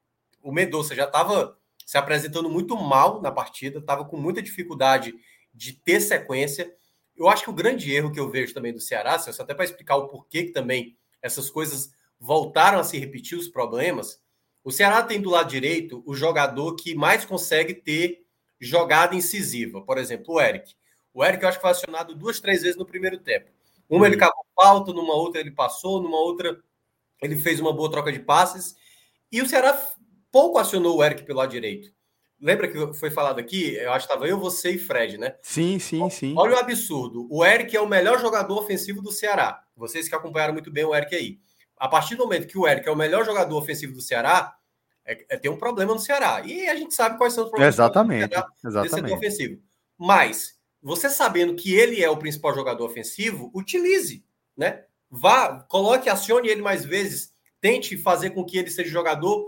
o 0.43 0.51
Medoça 0.51 0.93
já 0.93 1.05
estava 1.05 1.57
se 1.83 1.97
apresentando 1.97 2.47
muito 2.47 2.77
mal 2.77 3.23
na 3.23 3.31
partida, 3.31 3.79
estava 3.79 4.05
com 4.05 4.17
muita 4.17 4.39
dificuldade 4.39 5.15
de 5.51 5.73
ter 5.73 5.99
sequência. 5.99 6.71
Eu 7.15 7.27
acho 7.27 7.43
que 7.43 7.49
o 7.49 7.53
grande 7.53 7.91
erro 7.91 8.11
que 8.11 8.19
eu 8.19 8.29
vejo 8.29 8.53
também 8.53 8.71
do 8.71 8.79
Ceará, 8.79 9.17
Celso, 9.17 9.41
até 9.41 9.55
para 9.55 9.65
explicar 9.65 9.95
o 9.95 10.07
porquê 10.07 10.43
que 10.43 10.51
também 10.51 10.95
essas 11.21 11.49
coisas 11.49 11.91
voltaram 12.19 12.79
a 12.79 12.83
se 12.83 12.97
repetir, 12.97 13.37
os 13.37 13.47
problemas, 13.47 14.21
o 14.63 14.71
Ceará 14.71 15.03
tem 15.03 15.21
do 15.21 15.29
lado 15.29 15.49
direito 15.49 16.01
o 16.07 16.15
jogador 16.15 16.75
que 16.75 16.95
mais 16.95 17.23
consegue 17.23 17.73
ter 17.73 18.25
jogada 18.59 19.15
incisiva. 19.15 19.81
Por 19.81 19.97
exemplo, 19.97 20.33
o 20.33 20.41
Eric. 20.41 20.73
O 21.13 21.23
Eric 21.23 21.43
eu 21.43 21.49
acho 21.49 21.59
que 21.59 21.61
foi 21.61 21.71
acionado 21.71 22.15
duas, 22.15 22.39
três 22.39 22.63
vezes 22.63 22.75
no 22.75 22.85
primeiro 22.85 23.19
tempo. 23.19 23.51
Uma 23.87 24.07
ele 24.07 24.15
uhum. 24.15 24.21
cavou 24.21 24.45
falta, 24.55 24.91
numa 24.91 25.13
outra 25.13 25.39
ele 25.39 25.51
passou, 25.51 26.01
numa 26.01 26.17
outra 26.17 26.59
ele 27.21 27.37
fez 27.37 27.59
uma 27.59 27.71
boa 27.71 27.91
troca 27.91 28.11
de 28.11 28.19
passes. 28.19 28.75
E 29.31 29.41
o 29.41 29.47
Ceará 29.47 29.79
pouco 30.31 30.57
acionou 30.57 30.97
o 30.97 31.03
Eric 31.03 31.23
pelo 31.23 31.39
lado 31.39 31.51
direito. 31.51 31.93
Lembra 32.39 32.67
que 32.67 32.93
foi 32.93 33.09
falado 33.09 33.39
aqui? 33.39 33.75
Eu 33.75 33.93
acho 33.93 34.05
que 34.05 34.13
estava 34.13 34.27
eu, 34.27 34.37
você 34.37 34.71
e 34.71 34.77
Fred, 34.77 35.17
né? 35.17 35.35
Sim, 35.41 35.79
sim, 35.79 36.09
sim. 36.09 36.33
Olha 36.37 36.55
o 36.55 36.59
absurdo. 36.59 37.27
O 37.29 37.45
Eric 37.45 37.75
é 37.75 37.81
o 37.81 37.87
melhor 37.87 38.19
jogador 38.19 38.59
ofensivo 38.59 39.01
do 39.01 39.11
Ceará. 39.11 39.63
Vocês 39.75 40.09
que 40.09 40.15
acompanharam 40.15 40.53
muito 40.53 40.69
bem 40.69 40.83
o 40.83 40.93
Eric 40.93 41.15
aí. 41.15 41.39
A 41.77 41.87
partir 41.87 42.15
do 42.15 42.23
momento 42.23 42.47
que 42.47 42.57
o 42.57 42.67
Eric 42.67 42.87
é 42.87 42.91
o 42.91 42.95
melhor 42.95 43.25
jogador 43.25 43.57
ofensivo 43.57 43.93
do 43.93 44.01
Ceará, 44.01 44.55
é, 45.05 45.25
é 45.29 45.37
ter 45.37 45.49
um 45.49 45.57
problema 45.57 45.93
no 45.93 45.99
Ceará. 45.99 46.41
E 46.45 46.67
a 46.67 46.75
gente 46.75 46.93
sabe 46.93 47.17
quais 47.17 47.33
são 47.33 47.45
os 47.45 47.49
problemas 47.49 47.75
exatamente, 47.75 48.27
do 48.27 48.33
Ceará 48.33 48.85
exatamente. 48.85 49.13
ofensivo. 49.13 49.61
Mas, 49.97 50.55
você 50.81 51.09
sabendo 51.09 51.55
que 51.55 51.73
ele 51.73 52.03
é 52.03 52.09
o 52.09 52.17
principal 52.17 52.53
jogador 52.53 52.85
ofensivo, 52.85 53.49
utilize, 53.53 54.25
né? 54.57 54.83
Vá, 55.09 55.65
coloque, 55.69 56.09
acione 56.09 56.49
ele 56.49 56.61
mais 56.61 56.83
vezes, 56.83 57.33
tente 57.61 57.97
fazer 57.97 58.31
com 58.31 58.43
que 58.43 58.57
ele 58.57 58.69
seja 58.69 58.89
jogador 58.89 59.47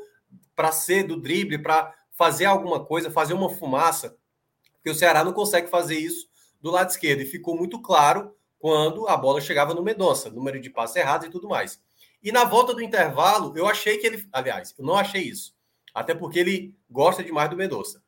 para 0.56 0.72
ser 0.72 1.04
do 1.04 1.20
drible, 1.20 1.58
para 1.58 1.94
fazer 2.18 2.46
alguma 2.46 2.84
coisa, 2.84 3.12
fazer 3.12 3.34
uma 3.34 3.50
fumaça, 3.50 4.18
porque 4.74 4.90
o 4.90 4.96
Ceará 4.96 5.24
não 5.24 5.34
consegue 5.34 5.70
fazer 5.70 5.98
isso 5.98 6.28
do 6.60 6.72
lado 6.72 6.90
esquerdo. 6.90 7.22
E 7.22 7.26
ficou 7.26 7.56
muito 7.56 7.80
claro 7.80 8.36
quando 8.58 9.08
a 9.08 9.16
bola 9.16 9.40
chegava 9.40 9.74
no 9.74 9.84
Mendonça, 9.84 10.30
número 10.30 10.60
de 10.60 10.70
passes 10.70 10.96
errados 10.96 11.28
e 11.28 11.30
tudo 11.30 11.48
mais. 11.48 11.80
E 12.24 12.32
na 12.32 12.44
volta 12.44 12.74
do 12.74 12.82
intervalo, 12.82 13.54
eu 13.56 13.68
achei 13.68 13.98
que 13.98 14.08
ele. 14.08 14.28
Aliás, 14.34 14.74
eu 14.78 14.84
não 14.84 14.96
achei 14.96 15.22
isso. 15.22 15.56
Até 15.94 16.16
porque 16.16 16.40
ele 16.40 16.76
gosta 16.90 17.24
demais 17.24 17.50
do 17.50 17.56
Mendonça. 17.56 18.02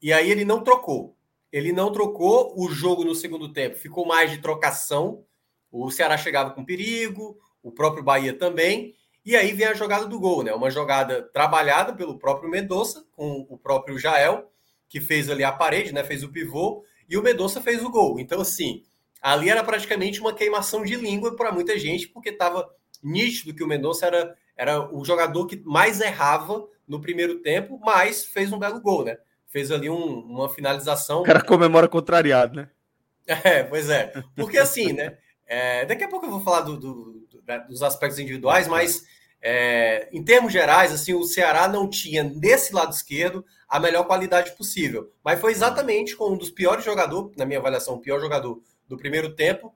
E 0.00 0.12
aí 0.12 0.30
ele 0.30 0.44
não 0.44 0.62
trocou. 0.62 1.16
Ele 1.50 1.72
não 1.72 1.90
trocou 1.90 2.52
o 2.56 2.68
jogo 2.68 3.04
no 3.04 3.14
segundo 3.14 3.52
tempo. 3.52 3.76
Ficou 3.76 4.04
mais 4.04 4.30
de 4.30 4.38
trocação. 4.38 5.24
O 5.70 5.90
Ceará 5.90 6.18
chegava 6.18 6.50
com 6.50 6.64
perigo, 6.64 7.38
o 7.62 7.72
próprio 7.72 8.04
Bahia 8.04 8.36
também. 8.36 8.94
E 9.24 9.34
aí 9.34 9.52
vem 9.52 9.66
a 9.66 9.74
jogada 9.74 10.06
do 10.06 10.20
gol, 10.20 10.42
né? 10.42 10.52
Uma 10.52 10.70
jogada 10.70 11.22
trabalhada 11.22 11.94
pelo 11.94 12.18
próprio 12.18 12.50
Mendonça, 12.50 13.04
com 13.12 13.46
o 13.48 13.56
próprio 13.56 13.98
Jael, 13.98 14.50
que 14.88 15.00
fez 15.00 15.30
ali 15.30 15.42
a 15.42 15.50
parede, 15.50 15.94
né? 15.94 16.04
Fez 16.04 16.22
o 16.22 16.28
pivô, 16.28 16.84
e 17.08 17.16
o 17.16 17.22
Mendonça 17.22 17.60
fez 17.60 17.82
o 17.82 17.90
gol. 17.90 18.20
Então, 18.20 18.40
assim, 18.40 18.82
ali 19.22 19.48
era 19.48 19.64
praticamente 19.64 20.20
uma 20.20 20.34
queimação 20.34 20.82
de 20.82 20.94
língua 20.96 21.34
para 21.36 21.50
muita 21.50 21.78
gente, 21.78 22.06
porque 22.08 22.28
estava 22.28 22.68
nítido 23.02 23.54
que 23.54 23.62
o 23.62 23.66
Mendonça 23.66 24.06
era, 24.06 24.36
era 24.56 24.94
o 24.94 25.04
jogador 25.04 25.46
que 25.46 25.56
mais 25.64 26.00
errava 26.00 26.66
no 26.86 27.00
primeiro 27.00 27.40
tempo, 27.40 27.80
mas 27.82 28.26
fez 28.26 28.52
um 28.52 28.58
belo 28.58 28.80
gol, 28.80 29.04
né? 29.04 29.16
Fez 29.48 29.70
ali 29.70 29.88
um, 29.88 30.20
uma 30.20 30.48
finalização. 30.48 31.20
O 31.20 31.24
cara 31.24 31.42
comemora 31.42 31.88
contrariado, 31.88 32.56
né? 32.56 32.68
É, 33.26 33.62
pois 33.62 33.88
é. 33.88 34.12
Porque 34.36 34.58
assim, 34.58 34.92
né? 34.92 35.16
É, 35.46 35.86
daqui 35.86 36.04
a 36.04 36.08
pouco 36.08 36.26
eu 36.26 36.30
vou 36.30 36.40
falar 36.40 36.60
do, 36.60 36.76
do, 36.76 37.26
do, 37.30 37.42
dos 37.68 37.82
aspectos 37.82 38.18
individuais, 38.18 38.68
mas 38.68 39.02
É, 39.46 40.08
em 40.10 40.24
termos 40.24 40.50
gerais, 40.50 40.90
assim, 40.90 41.12
o 41.12 41.22
Ceará 41.22 41.68
não 41.68 41.86
tinha 41.86 42.24
nesse 42.24 42.74
lado 42.74 42.94
esquerdo 42.94 43.44
a 43.68 43.78
melhor 43.78 44.06
qualidade 44.06 44.56
possível. 44.56 45.12
Mas 45.22 45.38
foi 45.38 45.52
exatamente 45.52 46.16
com 46.16 46.30
um 46.30 46.38
dos 46.38 46.50
piores 46.50 46.82
jogadores, 46.82 47.36
na 47.36 47.44
minha 47.44 47.58
avaliação, 47.58 47.96
o 47.96 48.00
pior 48.00 48.18
jogador 48.20 48.62
do 48.88 48.96
primeiro 48.96 49.34
tempo, 49.34 49.74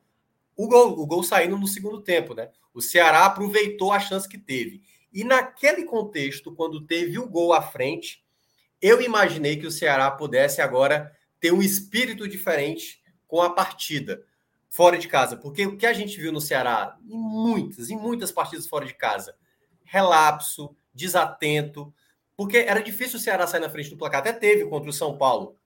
o 0.57 0.67
gol, 0.67 0.99
o 0.99 1.07
gol 1.07 1.23
saindo 1.23 1.59
no 1.59 1.69
segundo 1.69 2.01
tempo, 2.01 2.33
né? 2.33 2.49
O 2.73 2.81
Ceará 2.81 3.27
aproveitou 3.27 3.93
a 3.93 4.01
chance 4.01 4.27
que 4.27 4.39
teve. 4.39 4.81
E 5.13 5.23
naquele 5.23 5.85
contexto, 5.85 6.51
quando 6.55 6.87
teve 6.87 7.19
o 7.19 7.29
gol 7.29 7.53
à 7.53 7.61
frente, 7.61 8.25
eu 8.81 9.03
imaginei 9.03 9.59
que 9.59 9.67
o 9.67 9.71
Ceará 9.71 10.11
pudesse 10.11 10.63
agora 10.63 11.15
ter 11.39 11.53
um 11.53 11.61
espírito 11.61 12.27
diferente 12.27 13.03
com 13.27 13.43
a 13.43 13.51
partida 13.51 14.25
fora 14.71 14.97
de 14.97 15.09
casa. 15.09 15.37
Porque 15.37 15.67
o 15.67 15.77
que 15.77 15.85
a 15.85 15.93
gente 15.93 16.19
viu 16.19 16.33
no 16.33 16.41
Ceará, 16.41 16.97
em 17.07 17.19
muitas, 17.19 17.91
em 17.91 17.99
muitas 17.99 18.33
partidas 18.33 18.67
fora 18.67 18.87
de 18.87 18.95
casa, 18.95 19.37
relapso, 19.89 20.77
desatento, 20.95 21.93
porque 22.37 22.59
era 22.59 22.81
difícil 22.81 23.19
o 23.19 23.21
Ceará 23.21 23.47
sair 23.47 23.61
na 23.61 23.71
frente 23.71 23.91
do 23.91 23.97
placar. 23.97 24.21
Até 24.21 24.33
teve 24.33 24.67
contra 24.67 24.89
o 24.89 24.93
São 24.93 25.17
Paulo, 25.17 25.57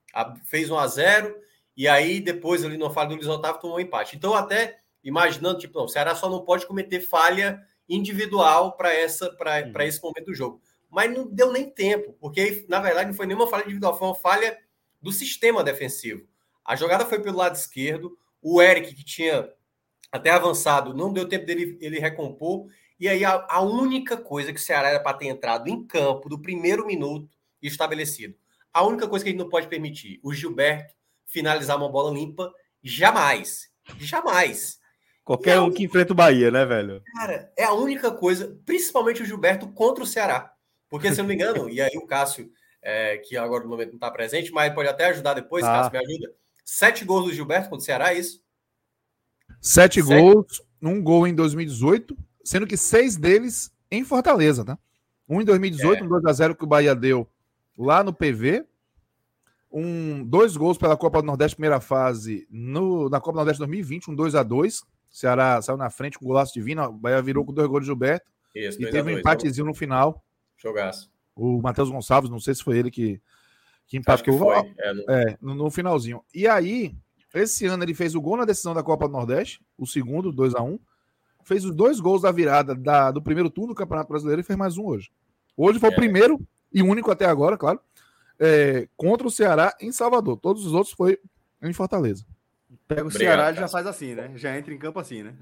fez 0.45 0.71
1 0.71 0.79
a 0.79 0.87
0 0.87 1.37
e 1.77 1.89
aí 1.89 2.21
depois 2.21 2.65
ali 2.65 2.77
no 2.77 2.91
falha 2.91 3.11
do 3.11 3.15
Luiz 3.17 3.27
Otávio 3.27 3.61
tomou 3.61 3.77
um 3.77 3.81
empate. 3.81 4.17
Então 4.17 4.35
até 4.35 4.79
imaginando, 5.03 5.59
tipo, 5.59 5.79
não, 5.79 5.87
o 5.87 5.89
Ceará 5.89 6.15
só 6.15 6.31
não 6.31 6.45
pode 6.45 6.67
cometer 6.67 7.01
falha 7.01 7.61
individual 7.89 8.77
para 8.77 8.95
essa 8.95 9.31
para 9.31 9.67
uhum. 9.67 9.81
esse 9.83 10.03
momento 10.03 10.27
do 10.27 10.35
jogo. 10.35 10.63
Mas 10.89 11.13
não 11.13 11.27
deu 11.27 11.53
nem 11.53 11.69
tempo, 11.69 12.15
porque 12.21 12.65
na 12.69 12.81
verdade 12.81 13.09
não 13.09 13.15
foi 13.15 13.27
nenhuma 13.27 13.49
falha 13.49 13.65
individual, 13.65 13.99
foi 13.99 14.09
uma 14.09 14.15
falha 14.15 14.57
do 15.01 15.11
sistema 15.11 15.65
defensivo. 15.65 16.27
A 16.65 16.77
jogada 16.77 17.05
foi 17.05 17.21
pelo 17.21 17.39
lado 17.39 17.57
esquerdo, 17.57 18.17
o 18.41 18.63
Eric 18.63 18.95
que 18.95 19.05
tinha 19.05 19.51
até 20.13 20.31
avançado, 20.31 20.95
não 20.95 21.13
deu 21.13 21.29
tempo 21.29 21.47
dele 21.47 21.79
ele 21.81 21.99
recompor 21.99 22.69
e 23.03 23.09
aí 23.09 23.25
a, 23.25 23.45
a 23.49 23.61
única 23.61 24.17
coisa 24.17 24.53
que 24.53 24.61
o 24.61 24.63
Ceará 24.63 24.91
era 24.91 25.01
para 25.01 25.17
ter 25.17 25.27
entrado 25.27 25.69
em 25.69 25.85
campo 25.85 26.29
do 26.29 26.39
primeiro 26.39 26.87
minuto 26.87 27.29
estabelecido. 27.61 28.37
A 28.73 28.87
única 28.87 29.09
coisa 29.09 29.25
que 29.25 29.29
a 29.29 29.33
gente 29.33 29.43
não 29.43 29.49
pode 29.49 29.67
permitir, 29.67 30.21
o 30.23 30.33
Gilberto 30.33 30.95
finalizar 31.27 31.77
uma 31.77 31.91
bola 31.91 32.15
limpa, 32.15 32.55
jamais. 32.81 33.69
Jamais. 33.99 34.79
Qualquer 35.25 35.59
um 35.59 35.73
que 35.73 35.83
enfrenta 35.83 36.13
o 36.13 36.15
Bahia, 36.15 36.53
né, 36.53 36.65
velho? 36.65 37.03
Cara, 37.17 37.53
é 37.57 37.65
a 37.65 37.73
única 37.73 38.13
coisa, 38.13 38.57
principalmente 38.65 39.21
o 39.21 39.27
Gilberto 39.27 39.67
contra 39.73 40.05
o 40.05 40.07
Ceará. 40.07 40.53
Porque, 40.89 41.13
se 41.13 41.19
eu 41.19 41.25
não 41.25 41.29
me 41.29 41.35
engano, 41.35 41.69
e 41.69 41.81
aí 41.81 41.97
o 41.97 42.07
Cássio, 42.07 42.53
é, 42.81 43.19
que 43.19 43.37
agora 43.37 43.65
no 43.65 43.71
momento 43.71 43.89
não 43.89 43.97
está 43.97 44.13
presente, 44.13 44.53
mas 44.53 44.73
pode 44.73 44.89
até 44.89 45.07
ajudar 45.07 45.35
depois, 45.35 45.65
ah. 45.65 45.91
Cássio 45.91 45.93
me 45.93 45.99
ajuda. 45.99 46.33
Sete 46.65 47.05
gols 47.05 47.25
do 47.25 47.35
Gilberto 47.35 47.69
contra 47.69 47.83
o 47.83 47.85
Ceará, 47.85 48.15
é 48.15 48.19
isso? 48.21 48.41
Sete, 49.61 50.01
Sete 50.01 50.03
gols, 50.03 50.63
um 50.81 51.03
gol 51.03 51.27
em 51.27 51.35
2018 51.35 52.17
sendo 52.45 52.67
que 52.67 52.77
seis 52.77 53.17
deles 53.17 53.73
em 53.91 54.05
Fortaleza, 54.05 54.65
tá? 54.65 54.79
Um 55.29 55.41
em 55.41 55.45
2018, 55.45 56.03
é. 56.03 56.07
um 56.07 56.09
2x0 56.09 56.57
que 56.57 56.65
o 56.65 56.67
Bahia 56.67 56.95
deu 56.95 57.29
lá 57.77 58.03
no 58.03 58.13
PV. 58.13 58.67
Um, 59.71 60.23
dois 60.25 60.57
gols 60.57 60.77
pela 60.77 60.97
Copa 60.97 61.23
do 61.23 61.27
Nordeste, 61.27 61.57
primeira 61.57 61.81
fase, 61.81 62.47
no, 62.51 63.09
na 63.09 63.19
Copa 63.19 63.33
do 63.33 63.37
Nordeste 63.37 63.59
2020, 63.61 64.11
um 64.11 64.17
2x2. 64.17 64.83
Ceará 65.11 65.61
saiu 65.63 65.77
na 65.77 65.89
frente 65.89 66.19
com 66.19 66.25
o 66.25 66.29
golaço 66.29 66.53
divino. 66.53 66.85
O 66.85 66.93
Bahia 66.93 67.23
virou 67.23 67.45
com 67.45 67.53
dois 67.53 67.69
gols 67.69 67.81
de 67.83 67.87
Gilberto. 67.87 68.31
Isso, 68.55 68.83
e 68.83 68.91
teve 68.91 69.15
um 69.15 69.19
empatezinho 69.19 69.67
no 69.67 69.75
final. 69.75 70.23
Jogaço. 70.57 71.11
O 71.35 71.61
Matheus 71.63 71.91
Gonçalves, 71.91 72.31
não 72.31 72.39
sei 72.39 72.55
se 72.55 72.63
foi 72.63 72.79
ele 72.79 72.91
que, 72.91 73.21
que 73.87 73.97
empatou. 73.97 74.63
Que 74.63 74.75
é, 74.79 74.93
no... 74.93 75.11
É, 75.11 75.39
no, 75.41 75.55
no, 75.55 75.71
finalzinho. 75.71 76.23
E 76.35 76.47
aí, 76.47 76.95
esse 77.35 77.65
ano 77.67 77.83
ele 77.83 77.95
fez 77.95 78.15
o 78.15 78.21
gol 78.21 78.37
na 78.37 78.45
decisão 78.45 78.75
da 78.75 78.83
Copa 78.83 79.07
do 79.07 79.13
Nordeste, 79.13 79.65
o 79.79 79.87
segundo, 79.87 80.33
2x1 80.33 80.79
fez 81.45 81.65
os 81.65 81.75
dois 81.75 82.01
gols 82.01 82.23
da 82.23 82.33
virada 82.33 82.75
da, 82.75 83.11
do 83.11 83.23
primeiro 83.23 83.51
turno 83.51 83.73
do 83.73 83.77
Campeonato 83.77 84.09
Brasileiro 84.09 84.41
e 84.41 84.45
fez 84.45 84.59
mais 84.59 84.77
um 84.77 84.85
hoje. 84.85 85.11
Hoje 85.57 85.79
foi 85.79 85.91
é. 85.91 85.93
o 85.93 85.97
primeiro 85.97 86.41
e 86.73 86.83
único 86.83 87.11
até 87.11 87.27
agora, 87.27 87.57
claro, 87.57 87.81
é, 88.39 88.89
contra 88.97 89.27
o 89.27 89.31
Ceará 89.31 89.75
em 89.81 89.93
Salvador. 89.93 90.37
Todos 90.39 90.67
os 90.67 90.73
outros 90.73 90.95
foi 90.95 91.19
em 91.63 91.73
Fortaleza. 91.73 92.25
Pega 92.89 93.05
o 93.05 93.07
Obrigado, 93.07 93.37
Ceará 93.37 93.53
e 93.53 93.55
já 93.55 93.69
faz 93.69 93.87
assim, 93.87 94.15
né? 94.15 94.33
Já 94.37 94.57
entra 94.57 94.73
em 94.73 94.79
campo 94.79 94.99
assim, 94.99 95.23
né? 95.23 95.35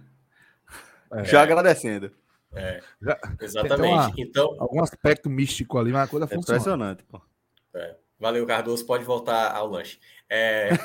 É. 1.13 1.25
Já 1.25 1.43
agradecendo. 1.43 2.11
É, 2.53 2.83
já, 3.01 3.19
exatamente. 3.41 3.93
Uma, 3.93 4.13
então, 4.17 4.57
algum 4.59 4.83
aspecto 4.83 5.31
místico 5.31 5.79
ali, 5.79 5.93
uma 5.93 6.07
coisa 6.09 6.29
é 6.31 6.37
Impressionante, 6.37 7.05
pô. 7.05 7.21
É. 7.75 7.97
Valeu, 8.19 8.47
Cardoso. 8.47 8.85
Pode 8.85 9.05
voltar 9.05 9.55
ao 9.55 9.69
lanche. 9.69 9.99
É... 10.29 10.69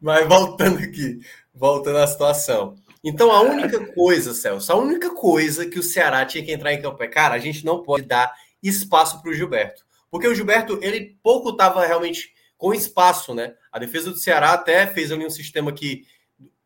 Mas 0.00 0.26
voltando 0.26 0.78
aqui, 0.78 1.20
voltando 1.56 1.98
à 1.98 2.06
situação. 2.06 2.76
Então, 3.02 3.32
a 3.32 3.40
única 3.40 3.84
coisa, 3.94 4.34
Celso, 4.34 4.70
a 4.70 4.76
única 4.76 5.14
coisa 5.14 5.66
que 5.66 5.78
o 5.78 5.82
Ceará 5.82 6.24
tinha 6.24 6.44
que 6.44 6.52
entrar 6.52 6.72
em 6.72 6.82
campo 6.82 7.02
é, 7.02 7.08
cara, 7.08 7.34
a 7.34 7.38
gente 7.38 7.64
não 7.64 7.82
pode 7.82 8.04
dar 8.04 8.32
espaço 8.62 9.22
para 9.22 9.30
o 9.30 9.34
Gilberto. 9.34 9.84
Porque 10.10 10.28
o 10.28 10.34
Gilberto, 10.34 10.78
ele 10.82 11.16
pouco 11.22 11.50
estava 11.50 11.84
realmente 11.86 12.34
com 12.56 12.74
espaço, 12.74 13.34
né? 13.34 13.54
A 13.70 13.78
defesa 13.78 14.10
do 14.10 14.16
Ceará 14.16 14.52
até 14.52 14.86
fez 14.86 15.12
ali 15.12 15.26
um 15.26 15.30
sistema 15.30 15.72
que 15.72 16.04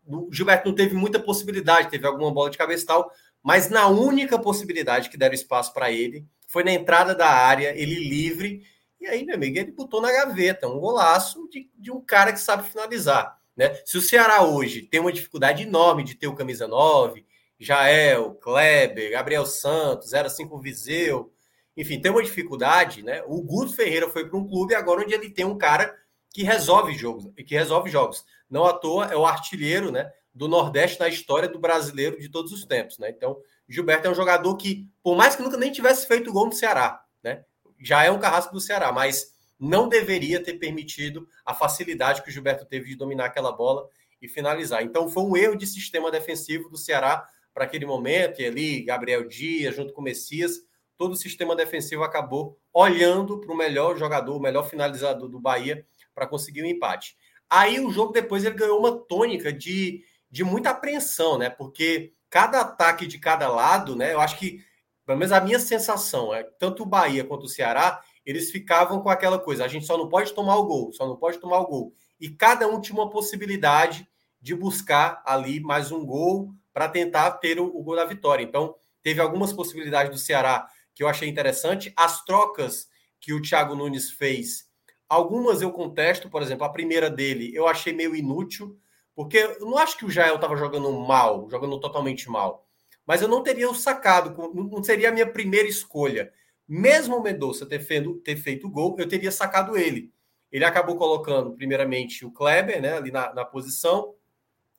o 0.07 0.29
Gilberto 0.33 0.69
não 0.69 0.75
teve 0.75 0.95
muita 0.95 1.21
possibilidade, 1.21 1.91
teve 1.91 2.07
alguma 2.07 2.33
bola 2.33 2.51
de 2.51 2.59
cabeça 2.59 2.85
e 2.85 2.87
tal, 2.87 3.11
mas 3.43 3.71
na 3.71 3.87
única 3.89 4.39
possibilidade 4.39 5.09
que 5.09 5.17
deram 5.17 5.35
espaço 5.35 5.73
para 5.73 5.91
ele 5.91 6.27
foi 6.47 6.65
na 6.65 6.73
entrada 6.73 7.15
da 7.15 7.29
área, 7.29 7.73
ele 7.77 8.09
livre, 8.09 8.63
e 9.01 9.07
aí, 9.07 9.25
meu 9.25 9.35
amigo, 9.35 9.59
ele 9.59 9.73
botou 9.73 10.01
na 10.01 10.13
gaveta 10.13 10.69
um 10.69 10.79
golaço 10.79 11.49
de, 11.49 11.71
de 11.79 11.91
um 11.91 12.01
cara 12.01 12.33
que 12.33 12.41
sabe 12.41 12.69
finalizar. 12.69 13.40
Né? 13.61 13.79
Se 13.85 13.99
o 13.99 14.01
Ceará 14.01 14.43
hoje 14.43 14.81
tem 14.81 15.01
uma 15.01 15.13
dificuldade 15.13 15.65
enorme 15.65 16.03
de 16.03 16.15
ter 16.15 16.27
o 16.27 16.35
camisa 16.35 16.67
9, 16.67 17.27
Jael, 17.59 18.35
Kleber, 18.37 19.11
Gabriel 19.11 19.45
Santos, 19.45 20.13
05 20.13 20.59
Viseu, 20.59 21.31
enfim, 21.77 22.01
tem 22.01 22.11
uma 22.11 22.23
dificuldade, 22.23 23.03
né? 23.03 23.23
O 23.27 23.43
Guto 23.43 23.77
Ferreira 23.77 24.09
foi 24.09 24.27
para 24.27 24.39
um 24.39 24.49
clube 24.49 24.75
agora 24.75 25.03
onde 25.03 25.13
ele 25.13 25.29
tem 25.29 25.45
um 25.45 25.59
cara 25.59 25.95
que 26.31 26.43
resolve 26.43 26.95
jogos, 26.95 27.29
que 27.47 27.55
resolve 27.55 27.91
jogos. 27.91 28.25
Não 28.49 28.65
à 28.65 28.73
toa 28.73 29.09
é 29.13 29.17
o 29.17 29.27
artilheiro, 29.27 29.93
né, 29.93 30.11
do 30.33 30.49
Nordeste 30.49 30.99
na 30.99 31.09
história 31.09 31.47
do 31.47 31.59
brasileiro 31.59 32.19
de 32.19 32.31
todos 32.31 32.53
os 32.53 32.65
tempos, 32.65 32.97
né? 32.97 33.11
Então, 33.11 33.37
Gilberto 33.69 34.09
é 34.09 34.11
um 34.11 34.15
jogador 34.15 34.57
que, 34.57 34.89
por 35.03 35.15
mais 35.15 35.37
que 35.37 35.43
nunca 35.43 35.59
nem 35.59 35.71
tivesse 35.71 36.09
feito 36.09 36.33
gol 36.33 36.47
no 36.47 36.53
Ceará, 36.55 37.05
né? 37.23 37.45
Já 37.79 38.05
é 38.05 38.11
um 38.11 38.19
carrasco 38.19 38.55
do 38.55 38.61
Ceará, 38.61 38.91
mas 38.91 39.35
não 39.61 39.89
deveria 39.89 40.43
ter 40.43 40.55
permitido 40.55 41.29
a 41.45 41.55
facilidade 41.55 42.23
que 42.23 42.31
o 42.31 42.33
Gilberto 42.33 42.65
teve 42.65 42.89
de 42.89 42.97
dominar 42.97 43.27
aquela 43.27 43.53
bola 43.53 43.87
e 44.21 44.27
finalizar. 44.27 44.83
Então 44.83 45.09
foi 45.09 45.23
um 45.23 45.37
erro 45.37 45.55
de 45.55 45.67
sistema 45.67 46.11
defensivo 46.11 46.71
do 46.71 46.79
Ceará 46.79 47.29
para 47.53 47.65
aquele 47.65 47.85
momento, 47.85 48.41
e 48.41 48.47
ali 48.47 48.83
Gabriel 48.83 49.29
Dias 49.29 49.77
junto 49.77 49.93
com 49.93 50.01
o 50.01 50.05
Messias, 50.05 50.63
todo 50.97 51.13
o 51.13 51.17
sistema 51.17 51.55
defensivo 51.55 52.03
acabou 52.03 52.59
olhando 52.73 53.39
para 53.39 53.53
o 53.53 53.57
melhor 53.57 53.97
jogador, 53.97 54.37
o 54.37 54.41
melhor 54.41 54.69
finalizador 54.69 55.29
do 55.29 55.41
Bahia 55.41 55.85
para 56.15 56.27
conseguir 56.27 56.63
o 56.63 56.65
um 56.65 56.69
empate. 56.69 57.17
Aí 57.49 57.81
o 57.81 57.91
jogo 57.91 58.13
depois 58.13 58.45
ele 58.45 58.55
ganhou 58.55 58.79
uma 58.79 58.97
tônica 58.97 59.53
de, 59.53 60.05
de 60.31 60.45
muita 60.45 60.71
apreensão, 60.71 61.37
né? 61.37 61.51
Porque 61.51 62.13
cada 62.31 62.61
ataque 62.61 63.07
de 63.07 63.19
cada 63.19 63.49
lado, 63.49 63.97
né? 63.97 64.13
Eu 64.13 64.21
acho 64.21 64.39
que, 64.39 64.65
pelo 65.05 65.19
menos 65.19 65.33
a 65.33 65.41
minha 65.41 65.59
sensação, 65.59 66.33
é 66.33 66.45
tanto 66.45 66.85
o 66.85 66.87
Bahia 66.87 67.25
quanto 67.25 67.45
o 67.45 67.49
Ceará, 67.49 68.01
eles 68.25 68.51
ficavam 68.51 69.01
com 69.01 69.09
aquela 69.09 69.39
coisa: 69.39 69.65
a 69.65 69.69
gente 69.69 69.87
só 69.87 69.97
não 69.97 70.09
pode 70.09 70.33
tomar 70.33 70.57
o 70.57 70.65
gol, 70.65 70.93
só 70.93 71.07
não 71.07 71.17
pode 71.17 71.39
tomar 71.39 71.59
o 71.61 71.67
gol. 71.67 71.93
E 72.21 72.29
cada 72.29 72.69
um 72.69 72.81
tinha 72.81 72.99
uma 72.99 73.11
possibilidade 73.11 74.07
de 74.41 74.55
buscar 74.55 75.23
ali 75.27 75.61
mais 75.61 75.91
um 75.91 76.05
gol 76.05 76.53
para 76.73 76.89
tentar 76.89 77.31
ter 77.33 77.59
o, 77.59 77.67
o, 77.67 77.83
gol 77.83 77.97
da 77.97 78.05
vitória. 78.05 78.43
Então, 78.43 78.75
teve 79.03 79.21
algumas 79.21 79.53
possibilidades 79.53 80.13
do 80.13 80.19
Ceará 80.19 80.67
que 80.95 81.03
eu 81.03 81.09
achei 81.09 81.29
interessante. 81.29 81.93
As 81.97 82.25
trocas 82.25 82.89
que 83.21 83.33
o 83.33 83.43
Thiago 83.43 83.75
Nunes 83.75 84.11
fez, 84.11 84.67
algumas 85.09 85.61
eu 85.61 85.73
contesto, 85.73 86.31
por 86.31 86.43
exemplo, 86.43 86.65
a 86.65 86.71
primeira 86.71 87.11
dele 87.11 87.51
eu 87.55 87.67
achei 87.67 87.93
meio 87.93 88.15
inútil, 88.15 88.79
porque 89.15 89.39
eu 89.39 89.67
não 89.67 89.77
acho 89.77 89.99
que 89.99 90.05
o 90.05 90.11
Jael 90.11 90.37
estava 90.37 90.57
jogando 90.57 90.91
mal, 90.93 91.49
jogando 91.51 91.79
totalmente 91.81 92.31
mal. 92.31 92.67
Mas 93.07 93.21
eu 93.21 93.29
não 93.29 93.43
teria 93.43 93.73
sacado, 93.75 94.35
não 94.55 94.83
seria 94.83 95.09
a 95.09 95.13
minha 95.13 95.27
primeira 95.27 95.69
escolha. 95.69 96.33
Mesmo 96.73 97.17
o 97.17 97.21
Mendonça 97.21 97.67
ter, 97.67 97.85
ter 98.23 98.37
feito 98.37 98.69
o 98.69 98.71
gol, 98.71 98.95
eu 98.97 99.09
teria 99.09 99.33
sacado 99.33 99.77
ele. 99.77 100.13
Ele 100.53 100.65
acabou 100.65 100.95
colocando, 100.95 101.51
primeiramente, 101.53 102.25
o 102.25 102.31
Kleber, 102.31 102.81
né, 102.81 102.93
ali 102.93 103.11
na, 103.11 103.35
na 103.35 103.45
posição. 103.45 104.15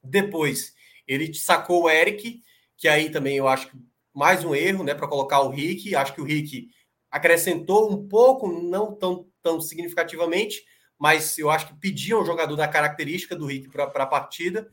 Depois, 0.01 0.73
ele 1.05 1.33
sacou 1.33 1.83
o 1.83 1.89
Eric, 1.89 2.41
que 2.77 2.87
aí 2.87 3.09
também 3.09 3.35
eu 3.35 3.45
acho 3.45 3.69
que 3.69 3.77
mais 4.13 4.45
um 4.45 4.55
erro, 4.55 4.85
né, 4.85 4.93
para 4.93 5.05
colocar 5.05 5.41
o 5.41 5.49
Rick. 5.49 5.93
Acho 5.93 6.13
que 6.13 6.21
o 6.21 6.23
Rick 6.23 6.69
acrescentou 7.11 7.91
um 7.91 8.07
pouco, 8.07 8.47
não 8.47 8.95
tão, 8.95 9.27
tão 9.43 9.59
significativamente, 9.59 10.63
mas 10.97 11.37
eu 11.37 11.49
acho 11.49 11.67
que 11.67 11.75
pediam 11.75 12.21
um 12.21 12.25
jogador 12.25 12.55
da 12.55 12.69
característica 12.69 13.35
do 13.35 13.47
Rick 13.47 13.69
para 13.69 13.83
a 13.83 14.07
partida. 14.07 14.71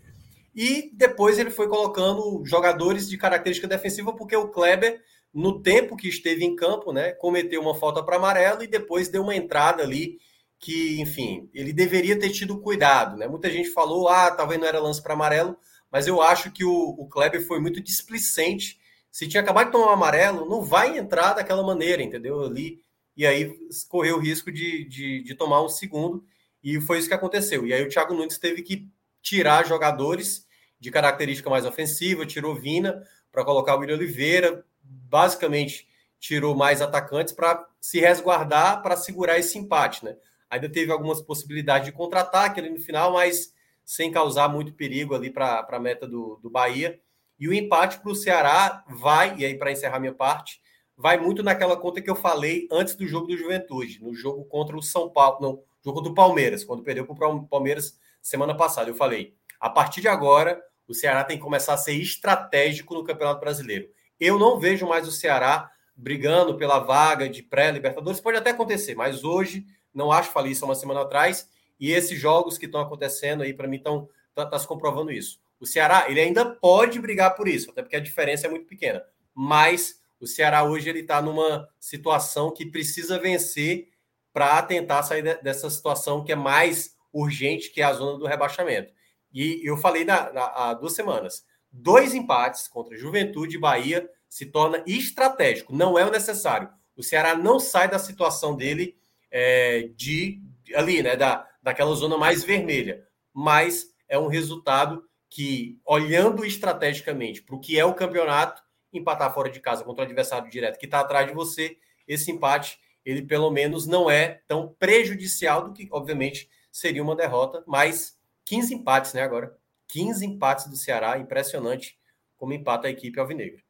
E 0.55 0.93
depois 0.95 1.37
ele 1.37 1.51
foi 1.51 1.69
colocando 1.69 2.45
jogadores 2.47 3.09
de 3.09 3.19
característica 3.19 3.67
defensiva, 3.67 4.15
porque 4.15 4.37
o 4.37 4.51
Kleber 4.51 5.03
no 5.39 5.63
tempo 5.63 5.97
que 5.97 6.09
esteve 6.09 6.45
em 6.45 6.57
campo, 6.57 6.93
né, 6.93 7.13
cometeu 7.13 7.61
uma 7.61 7.75
falta 7.75 8.03
para 8.03 8.17
amarelo 8.17 8.63
e 8.63 8.67
depois 8.67 9.09
deu 9.09 9.23
uma 9.23 9.37
entrada 9.37 9.83
ali 9.85 10.19
que, 10.59 11.01
enfim, 11.01 11.49
ele 11.55 11.73
deveria 11.73 12.19
ter 12.19 12.31
tido 12.31 12.61
cuidado, 12.61 13.17
né? 13.17 13.29
Muita 13.29 13.49
gente 13.49 13.71
falou, 13.71 14.09
ah, 14.09 14.33
talvez 14.33 14.61
não 14.61 14.67
era 14.67 14.81
lance 14.81 15.01
para 15.01 15.15
amarelo, 15.15 15.57
mas 15.93 16.09
eu 16.09 16.21
acho 16.21 16.51
que 16.51 16.65
o, 16.65 16.73
o 16.73 17.09
Kleber 17.09 17.47
foi 17.47 17.61
muito 17.61 17.81
displicente. 17.81 18.81
Se 19.13 19.29
tinha 19.29 19.41
acabado 19.41 19.67
de 19.67 19.73
tomar 19.73 19.93
amarelo, 19.93 20.49
não 20.49 20.63
vai 20.63 20.99
entrar 20.99 21.35
daquela 21.35 21.63
maneira, 21.63 22.03
entendeu? 22.03 22.43
Ali. 22.43 22.83
E 23.17 23.25
aí 23.25 23.57
correu 23.89 24.17
o 24.17 24.21
risco 24.21 24.51
de, 24.51 24.85
de, 24.85 25.23
de 25.23 25.35
tomar 25.37 25.63
um 25.63 25.69
segundo, 25.69 26.25
e 26.63 26.81
foi 26.81 26.99
isso 26.99 27.09
que 27.09 27.15
aconteceu. 27.15 27.65
E 27.65 27.73
aí 27.73 27.83
o 27.83 27.89
Thiago 27.89 28.15
Nunes 28.15 28.39
teve 28.39 28.63
que 28.63 28.89
tirar 29.23 29.67
jogadores 29.67 30.45
de 30.81 30.91
característica 30.91 31.49
mais 31.49 31.65
ofensiva, 31.65 32.27
tirou 32.27 32.57
Vina 32.57 33.01
para 33.31 33.45
colocar 33.45 33.77
o 33.77 33.81
William 33.81 33.97
Oliveira, 33.97 34.65
basicamente 35.09 35.89
tirou 36.19 36.55
mais 36.55 36.83
atacantes 36.83 37.33
para 37.33 37.67
se 37.81 38.01
resguardar, 38.01 38.83
para 38.83 38.97
segurar 38.97 39.39
esse 39.39 39.59
empate, 39.59 40.05
né? 40.05 40.17
Ainda 40.51 40.69
teve 40.69 40.91
algumas 40.91 41.21
possibilidades 41.21 41.87
de 41.87 41.93
contra-ataque 41.93 42.59
ali 42.59 42.71
no 42.71 42.81
final, 42.81 43.13
mas 43.13 43.53
sem 43.85 44.11
causar 44.11 44.49
muito 44.49 44.73
perigo 44.73 45.15
ali 45.15 45.31
para 45.31 45.67
a 45.69 45.79
meta 45.79 46.07
do, 46.07 46.39
do 46.43 46.51
Bahia. 46.51 47.01
E 47.39 47.49
o 47.49 47.55
empate 47.55 48.01
para 48.01 48.11
o 48.11 48.15
Ceará 48.15 48.85
vai, 48.89 49.37
e 49.39 49.45
aí 49.45 49.57
para 49.57 49.71
encerrar 49.71 50.01
minha 50.01 50.15
parte, 50.15 50.61
vai 50.97 51.17
muito 51.19 51.43
naquela 51.43 51.77
conta 51.77 52.03
que 52.03 52.11
eu 52.11 52.17
falei 52.17 52.67
antes 52.73 52.97
do 52.97 53.07
jogo 53.07 53.29
do 53.29 53.37
Juventude, 53.37 54.03
no 54.03 54.15
jogo 54.15 54.45
contra 54.45 54.77
o 54.77 54.83
São 54.83 55.09
Paulo, 55.09 55.39
no 55.41 55.65
jogo 55.85 56.01
do 56.01 56.15
Palmeiras, 56.15 56.65
quando 56.65 56.83
perdeu 56.83 57.07
para 57.07 57.29
o 57.29 57.47
Palmeiras 57.47 57.99
semana 58.21 58.57
passada. 58.57 58.91
Eu 58.91 58.97
falei, 58.97 59.35
a 59.61 59.71
partir 59.71 60.01
de 60.01 60.09
agora, 60.09 60.61
o 60.89 60.95
Ceará 60.95 61.23
tem 61.23 61.37
que 61.37 61.43
começar 61.43 61.75
a 61.75 61.79
ser 61.79 61.93
estratégico 61.93 62.95
no 62.95 63.05
Campeonato 63.05 63.41
Brasileiro. 63.41 63.89
Eu 64.19 64.39
não 64.39 64.59
vejo 64.59 64.87
mais 64.87 65.07
o 65.07 65.13
Ceará 65.13 65.71
brigando 65.97 66.57
pela 66.57 66.79
vaga 66.79 67.29
de 67.29 67.43
pré-Libertadores. 67.43 68.21
Pode 68.21 68.39
até 68.39 68.51
acontecer, 68.51 68.95
mas 68.95 69.25
hoje 69.25 69.67
não 69.93 70.13
acho, 70.13 70.31
falei 70.31 70.53
isso 70.53 70.65
uma 70.65 70.75
semana 70.75 71.03
atrás, 71.03 71.49
e 71.79 71.91
esses 71.93 72.19
jogos 72.19 72.57
que 72.57 72.67
estão 72.67 72.81
acontecendo 72.81 73.43
aí, 73.43 73.53
para 73.53 73.69
mim, 73.69 73.77
estão 73.77 74.09
tá, 74.35 74.47
tá, 74.47 74.59
se 74.59 74.67
comprovando 74.67 75.11
isso. 75.11 75.41
O 75.61 75.67
Ceará, 75.67 76.07
ele 76.09 76.21
ainda 76.21 76.45
pode 76.45 77.01
brigar 77.01 77.35
por 77.35 77.49
isso, 77.49 77.71
até 77.71 77.83
porque 77.83 77.97
a 77.97 78.01
diferença 78.01 78.47
é 78.47 78.51
muito 78.51 78.67
pequena. 78.67 79.03
Mas 79.35 80.01
o 80.21 80.27
Ceará 80.27 80.63
hoje 80.65 80.89
ele 80.89 81.01
está 81.01 81.21
numa 81.21 81.69
situação 81.81 82.53
que 82.53 82.67
precisa 82.67 83.19
vencer 83.19 83.89
para 84.33 84.63
tentar 84.63 85.03
sair 85.03 85.23
dessa 85.43 85.69
situação 85.69 86.23
que 86.23 86.33
é 86.33 86.37
mais 86.37 86.97
urgente, 87.13 87.71
que 87.71 87.81
é 87.81 87.85
a 87.85 87.93
zona 87.93 88.19
do 88.19 88.27
rebaixamento. 88.27 88.93
E 89.33 89.61
eu 89.65 89.77
falei 89.77 90.05
na, 90.05 90.33
na, 90.33 90.47
há 90.47 90.75
duas 90.75 90.95
semanas: 90.95 91.45
dois 91.79 92.15
empates 92.15 92.69
contra 92.69 92.97
Juventude 92.97 93.57
e 93.57 93.61
Bahia 93.61 94.09
se 94.29 94.47
torna 94.47 94.83
estratégico, 94.87 95.75
não 95.75 95.99
é 95.99 96.05
o 96.05 96.11
necessário. 96.11 96.69
O 96.97 97.03
Ceará 97.03 97.35
não 97.35 97.59
sai 97.59 97.89
da 97.89 97.99
situação 97.99 98.57
dele 98.57 98.97
é, 99.31 99.89
de 99.95 100.43
ali, 100.75 101.03
né, 101.03 101.17
da, 101.17 101.49
daquela 101.63 101.95
zona 101.95 102.19
mais 102.19 102.45
vermelha, 102.45 103.07
mas 103.33 103.87
é 104.09 104.19
um 104.19 104.27
resultado 104.27 105.05
que, 105.31 105.81
olhando 105.85 106.45
estrategicamente 106.45 107.43
para 107.43 107.55
o 107.55 107.61
que 107.61 107.79
é 107.79 107.85
o 107.85 107.95
campeonato, 107.95 108.63
empatar 108.93 109.33
fora 109.33 109.51
de 109.51 109.61
casa 109.61 109.85
contra 109.85 110.03
o 110.03 110.07
adversário 110.07 110.51
direto 110.51 110.79
que 110.79 110.87
está 110.87 111.01
atrás 111.01 111.27
de 111.27 111.35
você, 111.35 111.77
esse 112.07 112.31
empate, 112.31 112.79
ele 113.05 113.23
pelo 113.23 113.51
menos 113.51 113.87
não 113.87 114.11
é 114.11 114.41
tão 114.47 114.75
prejudicial 114.79 115.65
do 115.65 115.73
que, 115.73 115.89
obviamente, 115.91 116.49
seria 116.71 117.03
uma 117.03 117.17
derrota, 117.17 117.63
mas 117.67 118.19
15 118.45 118.75
empates, 118.75 119.13
né, 119.13 119.23
agora. 119.23 119.57
15 119.89 120.25
empates 120.25 120.67
do 120.67 120.77
Ceará, 120.77 121.19
impressionante 121.19 121.99
como 122.37 122.53
empata 122.53 122.87
a 122.87 122.91
equipe 122.91 123.19
alvinegra. 123.19 123.61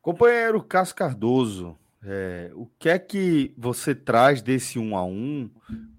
Companheiro 0.00 0.62
Cássio 0.62 0.94
Cardoso, 0.94 1.78
é, 2.02 2.50
o 2.54 2.66
que 2.78 2.88
é 2.88 2.98
que 2.98 3.52
você 3.58 3.94
traz 3.94 4.40
desse 4.40 4.78
um 4.78 4.96
a 4.96 5.04
um? 5.04 5.50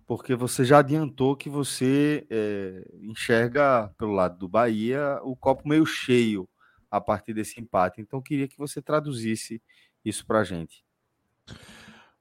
Porque 0.06 0.34
você 0.34 0.64
já 0.64 0.80
adiantou 0.80 1.36
que 1.36 1.50
você 1.50 2.26
é, 2.30 2.88
enxerga 3.02 3.94
pelo 3.98 4.14
lado 4.14 4.38
do 4.38 4.48
Bahia 4.48 5.20
o 5.24 5.36
copo 5.36 5.68
meio 5.68 5.86
cheio 5.86 6.48
a 6.90 7.02
partir 7.02 7.34
desse 7.34 7.60
empate. 7.60 8.00
Então, 8.00 8.22
queria 8.22 8.48
que 8.48 8.58
você 8.58 8.82
traduzisse 8.82 9.62
isso 10.06 10.26
para 10.26 10.40
a 10.40 10.44
gente. 10.46 10.82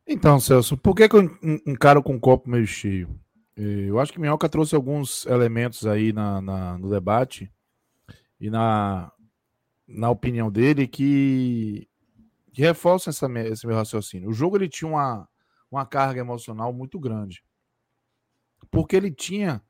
Então, 0.04 0.40
Celso, 0.40 0.76
por 0.76 0.94
que, 0.94 1.08
que 1.08 1.16
eu 1.16 1.38
encaro 1.66 2.02
com 2.02 2.16
o 2.16 2.20
copo 2.20 2.50
meio 2.50 2.66
cheio? 2.66 3.08
Eu 3.56 3.98
acho 3.98 4.12
que 4.12 4.20
Minhoca 4.20 4.48
trouxe 4.48 4.74
alguns 4.74 5.24
elementos 5.26 5.86
aí 5.86 6.12
na, 6.12 6.42
na 6.42 6.78
no 6.78 6.90
debate 6.90 7.50
e 8.38 8.50
na, 8.50 9.10
na 9.86 10.10
opinião 10.10 10.50
dele, 10.50 10.86
que, 10.86 11.88
que 12.52 12.60
reforçam 12.60 13.10
essa, 13.10 13.26
esse 13.48 13.66
meu 13.66 13.76
raciocínio. 13.76 14.28
O 14.28 14.32
jogo 14.32 14.56
ele 14.56 14.68
tinha 14.68 14.88
uma, 14.88 15.28
uma 15.70 15.86
carga 15.86 16.20
emocional 16.20 16.72
muito 16.72 16.98
grande. 16.98 17.42
Porque 18.70 18.96
ele 18.96 19.10
tinha. 19.10 19.62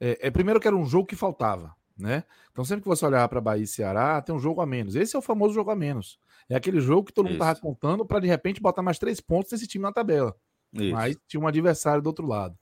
É, 0.00 0.26
é, 0.26 0.30
primeiro 0.30 0.58
que 0.58 0.66
era 0.66 0.76
um 0.76 0.86
jogo 0.86 1.06
que 1.06 1.16
faltava. 1.16 1.74
Né? 1.96 2.24
Então, 2.50 2.64
sempre 2.64 2.82
que 2.82 2.88
você 2.88 3.04
olhar 3.04 3.28
para 3.28 3.40
Bahia 3.40 3.62
e 3.62 3.66
Ceará, 3.66 4.20
tem 4.20 4.34
um 4.34 4.38
jogo 4.38 4.60
a 4.60 4.66
menos. 4.66 4.96
Esse 4.96 5.14
é 5.14 5.18
o 5.18 5.22
famoso 5.22 5.54
jogo 5.54 5.70
a 5.70 5.76
menos. 5.76 6.18
É 6.48 6.56
aquele 6.56 6.80
jogo 6.80 7.04
que 7.04 7.12
todo 7.12 7.26
mundo 7.26 7.34
estava 7.34 7.60
contando 7.60 8.04
para 8.04 8.18
de 8.18 8.26
repente 8.26 8.60
botar 8.60 8.82
mais 8.82 8.98
três 8.98 9.20
pontos 9.20 9.52
nesse 9.52 9.66
time 9.68 9.82
na 9.82 9.92
tabela. 9.92 10.34
Isso. 10.72 10.92
Mas 10.92 11.16
tinha 11.28 11.40
um 11.40 11.46
adversário 11.46 12.02
do 12.02 12.06
outro 12.06 12.26
lado. 12.26 12.58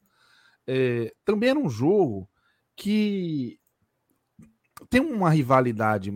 É, 0.72 1.12
também 1.24 1.50
era 1.50 1.58
um 1.58 1.68
jogo 1.68 2.30
que 2.76 3.58
tem 4.88 5.00
uma 5.00 5.28
rivalidade 5.28 6.12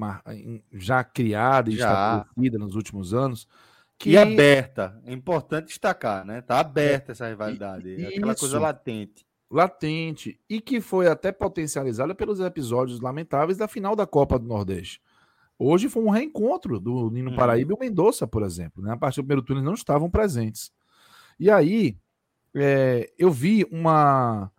já 0.73 1.03
criada 1.03 1.71
e 1.71 1.77
já. 1.77 1.89
estabelecida 1.89 2.59
nos 2.59 2.77
últimos 2.77 3.13
anos. 3.13 3.49
Que... 3.99 4.11
E 4.11 4.17
aberta. 4.17 5.01
É 5.05 5.13
importante 5.13 5.67
destacar, 5.67 6.25
né? 6.25 6.41
Tá 6.41 6.61
aberta 6.61 7.11
essa 7.11 7.29
rivalidade. 7.29 7.89
E, 7.89 8.07
aquela 8.07 8.33
isso, 8.33 8.41
coisa 8.41 8.61
latente. 8.61 9.27
Latente. 9.51 10.41
E 10.49 10.61
que 10.61 10.81
foi 10.81 11.09
até 11.09 11.33
potencializada 11.33 12.15
pelos 12.15 12.39
episódios 12.39 13.01
lamentáveis 13.01 13.59
da 13.59 13.67
final 13.67 13.97
da 13.97 14.07
Copa 14.07 14.39
do 14.39 14.47
Nordeste. 14.47 15.01
Hoje 15.59 15.89
foi 15.89 16.05
um 16.05 16.11
reencontro 16.11 16.79
do 16.79 17.11
Nino 17.11 17.33
hum. 17.33 17.37
Paraíba 17.37 17.73
e 17.73 17.75
o 17.75 17.79
Mendonça, 17.79 18.25
por 18.25 18.45
exemplo. 18.45 18.85
Né? 18.85 18.93
A 18.93 18.97
partir 18.97 19.21
do 19.21 19.25
primeiro 19.25 19.43
turno 19.43 19.63
não 19.63 19.75
estavam 19.75 20.09
presentes. 20.09 20.73
E 21.41 21.51
aí, 21.51 21.97
é, 22.55 23.13
eu 23.19 23.31
vi 23.31 23.65
uma, 23.71 24.51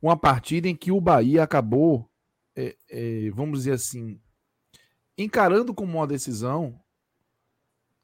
uma 0.00 0.16
partida 0.16 0.68
em 0.68 0.76
que 0.76 0.90
o 0.90 1.00
Bahia 1.00 1.42
acabou 1.42 2.10
é, 2.54 2.76
é, 2.90 3.30
vamos 3.30 3.60
dizer 3.60 3.72
assim, 3.72 4.20
encarando 5.16 5.74
como 5.74 5.98
uma 5.98 6.06
decisão, 6.06 6.78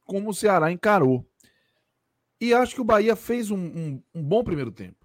como 0.04 0.30
o 0.30 0.34
Ceará 0.34 0.72
encarou. 0.72 1.26
E 2.40 2.54
acho 2.54 2.74
que 2.74 2.80
o 2.80 2.84
Bahia 2.84 3.16
fez 3.16 3.50
um, 3.50 3.58
um, 3.58 4.02
um, 4.14 4.22
bom 4.22 4.42
primeiro 4.42 4.70
tempo. 4.70 4.96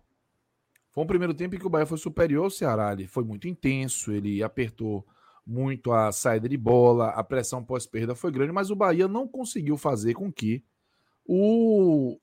Foi 0.91 1.03
um 1.03 1.08
primeiro 1.08 1.34
tempo 1.34 1.56
em 1.56 1.60
que 1.60 1.65
o 1.65 1.69
Bahia 1.69 1.86
foi 1.86 1.97
superior 1.97 2.45
ao 2.45 2.49
Ceará. 2.49 2.93
Ele 2.93 3.08
foi 3.08 3.23
muito 3.23 3.47
intenso, 3.47 4.12
ele 4.12 4.43
apertou 4.43 5.06
muito 5.45 5.91
a 5.91 6.12
saída 6.12 6.47
de 6.47 6.56
bola, 6.56 7.10
a 7.10 7.23
pressão 7.23 7.63
pós-perda 7.63 8.15
foi 8.15 8.32
grande, 8.32 8.53
mas 8.53 8.69
o 8.69 8.75
Bahia 8.75 9.08
não 9.08 9.27
conseguiu 9.27 9.75
fazer 9.75 10.13
com 10.13 10.32
que 10.32 10.63
o 11.25 12.17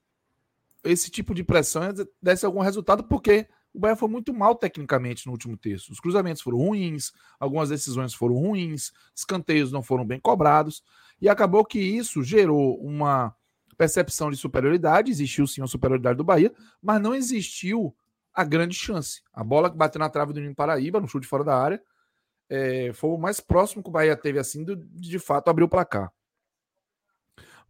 esse 0.83 1.09
tipo 1.09 1.33
de 1.33 1.43
pressão 1.43 1.83
desse 2.21 2.45
algum 2.45 2.61
resultado, 2.61 3.03
porque 3.03 3.47
o 3.73 3.79
Bahia 3.79 3.95
foi 3.95 4.09
muito 4.09 4.33
mal 4.33 4.55
tecnicamente 4.55 5.25
no 5.25 5.31
último 5.31 5.55
terço. 5.55 5.91
Os 5.91 5.99
cruzamentos 5.99 6.41
foram 6.41 6.57
ruins, 6.57 7.11
algumas 7.39 7.69
decisões 7.69 8.13
foram 8.13 8.35
ruins, 8.35 8.91
escanteios 9.15 9.71
não 9.71 9.81
foram 9.81 10.05
bem 10.05 10.19
cobrados, 10.19 10.83
e 11.21 11.29
acabou 11.29 11.63
que 11.63 11.79
isso 11.79 12.23
gerou 12.23 12.77
uma 12.81 13.33
percepção 13.77 14.29
de 14.29 14.37
superioridade. 14.37 15.11
Existiu 15.11 15.47
sim 15.47 15.61
a 15.61 15.67
superioridade 15.67 16.17
do 16.17 16.23
Bahia, 16.23 16.51
mas 16.81 17.01
não 17.01 17.15
existiu 17.15 17.95
a 18.33 18.43
grande 18.43 18.75
chance. 18.75 19.21
A 19.33 19.43
bola 19.43 19.69
que 19.69 19.77
bateu 19.77 19.99
na 19.99 20.09
trave 20.09 20.33
do 20.33 20.41
Nino 20.41 20.55
Paraíba, 20.55 20.99
no 20.99 21.07
chute 21.07 21.27
fora 21.27 21.43
da 21.43 21.57
área, 21.57 21.81
é, 22.49 22.91
foi 22.93 23.11
o 23.11 23.17
mais 23.17 23.39
próximo 23.39 23.81
que 23.81 23.89
o 23.89 23.91
Bahia 23.91 24.15
teve 24.15 24.37
assim 24.37 24.63
de, 24.63 24.75
de 24.75 25.19
fato 25.19 25.49
abrir 25.49 25.63
o 25.63 25.69
placar. 25.69 26.11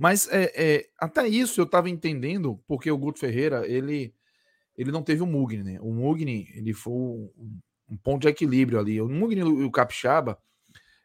Mas 0.01 0.27
é, 0.31 0.51
é, 0.55 0.89
até 0.97 1.27
isso 1.27 1.61
eu 1.61 1.65
estava 1.65 1.87
entendendo, 1.87 2.59
porque 2.67 2.89
o 2.89 2.97
Guto 2.97 3.19
Ferreira, 3.19 3.67
ele 3.67 4.11
ele 4.75 4.91
não 4.91 5.03
teve 5.03 5.21
o 5.21 5.27
Mugni, 5.27 5.61
né? 5.61 5.77
O 5.79 5.93
Mugni, 5.93 6.47
ele 6.55 6.73
foi 6.73 6.91
um, 6.91 7.31
um 7.87 7.97
ponto 7.97 8.23
de 8.23 8.27
equilíbrio 8.27 8.79
ali. 8.79 8.99
O 8.99 9.07
Mugni 9.07 9.41
e 9.41 9.43
o 9.43 9.69
Capixaba, 9.69 10.39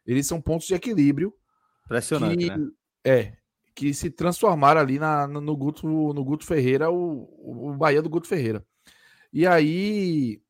eles 0.03 0.25
são 0.25 0.41
pontos 0.41 0.65
de 0.65 0.73
equilíbrio. 0.73 1.31
Impressionante, 1.85 2.37
que, 2.37 2.49
né? 2.49 2.71
É, 3.05 3.33
que 3.75 3.93
se 3.93 4.09
transformaram 4.09 4.81
ali 4.81 4.97
na, 4.97 5.27
no, 5.27 5.55
Guto, 5.55 5.85
no 5.87 6.23
Guto 6.23 6.43
Ferreira, 6.43 6.89
o, 6.89 7.69
o 7.69 7.77
Bahia 7.77 8.01
do 8.01 8.09
Guto 8.09 8.27
Ferreira. 8.27 8.65
E 9.31 9.45
aí, 9.45 10.41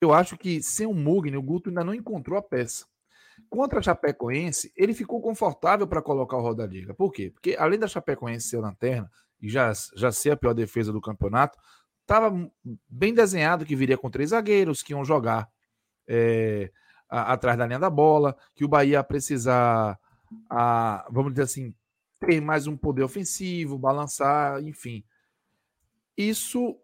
eu 0.00 0.12
acho 0.12 0.36
que 0.36 0.60
sem 0.60 0.88
o 0.88 0.92
Mugni, 0.92 1.36
o 1.36 1.42
Guto 1.42 1.68
ainda 1.68 1.84
não 1.84 1.94
encontrou 1.94 2.36
a 2.36 2.42
peça. 2.42 2.84
Contra 3.48 3.78
a 3.78 3.82
Chapecoense, 3.82 4.72
ele 4.76 4.94
ficou 4.94 5.20
confortável 5.20 5.86
para 5.86 6.02
colocar 6.02 6.36
o 6.36 6.42
Rodaliga. 6.42 6.94
Por 6.94 7.12
quê? 7.12 7.30
Porque 7.30 7.56
além 7.58 7.78
da 7.78 7.86
Chapecoense 7.86 8.48
ser 8.48 8.58
lanterna 8.58 9.10
e 9.40 9.48
já, 9.48 9.72
já 9.96 10.12
ser 10.12 10.30
a 10.30 10.36
pior 10.36 10.54
defesa 10.54 10.92
do 10.92 11.00
campeonato, 11.00 11.58
estava 12.02 12.32
bem 12.88 13.12
desenhado 13.12 13.64
que 13.64 13.76
viria 13.76 13.98
com 13.98 14.10
três 14.10 14.30
zagueiros 14.30 14.82
que 14.82 14.92
iam 14.92 15.04
jogar 15.04 15.48
é, 16.06 16.70
a, 17.08 17.32
atrás 17.32 17.56
da 17.56 17.66
linha 17.66 17.78
da 17.78 17.90
bola, 17.90 18.36
que 18.54 18.64
o 18.64 18.68
Bahia 18.68 18.92
ia 18.92 19.04
precisar, 19.04 19.98
a, 20.48 21.06
vamos 21.10 21.32
dizer 21.32 21.44
assim, 21.44 21.74
ter 22.18 22.40
mais 22.40 22.66
um 22.66 22.76
poder 22.76 23.02
ofensivo, 23.02 23.78
balançar, 23.78 24.62
enfim. 24.62 25.04
Isso 26.16 26.76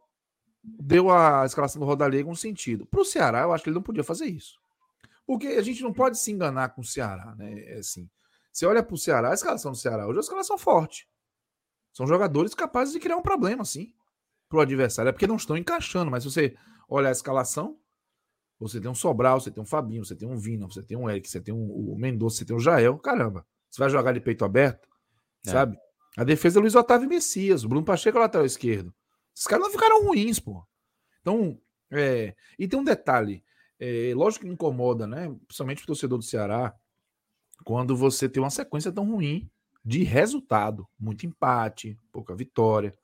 deu 0.63 1.11
a 1.11 1.45
escalação 1.45 1.81
do 1.81 1.87
Rodalega 1.87 2.29
um 2.29 2.35
sentido. 2.35 2.87
Para 2.87 3.01
o 3.01 3.05
Ceará, 3.05 3.41
eu 3.41 3.53
acho 3.53 3.65
que 3.65 3.71
ele 3.71 3.75
não 3.75 3.83
podia 3.83 4.05
fazer 4.05 4.27
isso. 4.27 4.59
Porque 5.27 5.49
a 5.49 5.63
gente 5.63 5.83
não 5.83 5.93
pode 5.93 6.19
se 6.19 6.31
enganar 6.31 6.71
com 6.71 6.83
o 6.83 6.85
Ceará, 6.85 7.35
né? 7.37 7.61
É 7.67 7.79
assim, 7.79 8.09
você 8.53 8.67
olha 8.67 8.83
para 8.83 8.95
o 8.95 8.99
Ceará, 8.99 9.31
a 9.31 9.35
escalação 9.35 9.73
do 9.73 9.79
Ceará 9.79 10.07
hoje 10.07 10.13
é 10.13 10.19
uma 10.19 10.21
escalação 10.21 10.57
forte. 10.57 11.09
São 11.93 12.07
jogadores 12.07 12.55
capazes 12.55 12.93
de 12.93 13.01
criar 13.01 13.17
um 13.17 13.23
problema, 13.23 13.65
sim, 13.65 13.93
para 14.49 14.59
o 14.59 14.61
adversário. 14.61 15.09
É 15.09 15.13
porque 15.13 15.27
não 15.27 15.37
estão 15.37 15.57
encaixando, 15.57 16.11
mas 16.11 16.23
se 16.23 16.31
você 16.31 16.57
olha 16.89 17.09
a 17.09 17.13
escalação, 17.13 17.79
você 18.59 18.81
tem 18.81 18.91
um 18.91 18.95
Sobral, 18.95 19.41
você 19.41 19.51
tem 19.51 19.63
um 19.63 19.67
Fabinho, 19.67 20.05
você 20.05 20.15
tem 20.15 20.29
um 20.29 20.37
Vina, 20.37 20.67
você 20.67 20.83
tem 20.83 20.97
um 20.97 21.09
Eric, 21.11 21.29
você 21.29 21.41
tem 21.41 21.53
um, 21.53 21.71
o 21.71 21.97
Mendonça, 21.99 22.39
você 22.39 22.45
tem 22.45 22.55
um 22.55 22.61
Jael. 22.61 22.99
Caramba, 22.99 23.47
você 23.71 23.81
vai 23.81 23.91
jogar 23.91 24.13
de 24.13 24.21
peito 24.21 24.45
aberto, 24.45 24.89
é. 25.47 25.51
sabe? 25.51 25.77
A 26.17 26.23
defesa 26.23 26.59
é 26.59 26.63
Luiz 26.63 26.75
Otávio 26.75 27.09
Messias, 27.09 27.65
o 27.65 27.69
Bruno 27.69 27.85
Pacheco 27.85 28.19
é 28.19 28.21
lateral 28.21 28.47
esquerdo. 28.47 28.95
Esses 29.35 29.47
caras 29.47 29.65
não 29.65 29.73
ficaram 29.73 30.05
ruins, 30.05 30.39
pô. 30.39 30.65
Então, 31.21 31.61
é... 31.91 32.37
e 32.57 32.69
tem 32.69 32.79
um 32.79 32.85
detalhe, 32.85 33.45
é... 33.79 34.13
lógico 34.15 34.45
que 34.45 34.51
incomoda, 34.51 35.07
né? 35.07 35.35
Principalmente 35.47 35.83
o 35.83 35.87
torcedor 35.87 36.19
do 36.19 36.25
Ceará, 36.25 36.75
quando 37.65 37.97
você 37.97 38.29
tem 38.29 38.43
uma 38.43 38.51
sequência 38.51 38.93
tão 38.93 39.11
ruim 39.11 39.51
de 39.85 40.03
resultado, 40.03 40.89
muito 40.99 41.27
empate, 41.27 41.99
pouca 42.11 42.35
vitória. 42.35 42.95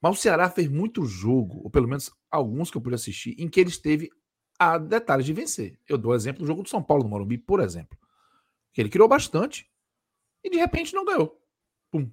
Mas 0.00 0.18
o 0.18 0.20
Ceará 0.20 0.50
fez 0.50 0.68
muito 0.68 1.04
jogo, 1.04 1.62
ou 1.64 1.70
pelo 1.70 1.88
menos 1.88 2.10
alguns 2.30 2.70
que 2.70 2.76
eu 2.76 2.80
pude 2.80 2.94
assistir, 2.94 3.34
em 3.38 3.48
que 3.48 3.58
ele 3.58 3.70
esteve 3.70 4.10
a 4.58 4.78
detalhes 4.78 5.26
de 5.26 5.32
vencer. 5.32 5.78
Eu 5.88 5.98
dou 5.98 6.14
exemplo 6.14 6.42
do 6.42 6.46
jogo 6.46 6.62
do 6.62 6.68
São 6.68 6.82
Paulo 6.82 7.02
no 7.02 7.10
Morumbi, 7.10 7.38
por 7.38 7.60
exemplo. 7.60 7.98
Que 8.72 8.80
ele 8.80 8.88
criou 8.88 9.08
bastante 9.08 9.68
e 10.42 10.50
de 10.50 10.58
repente 10.58 10.94
não 10.94 11.04
ganhou. 11.04 11.40
Pum. 11.90 12.10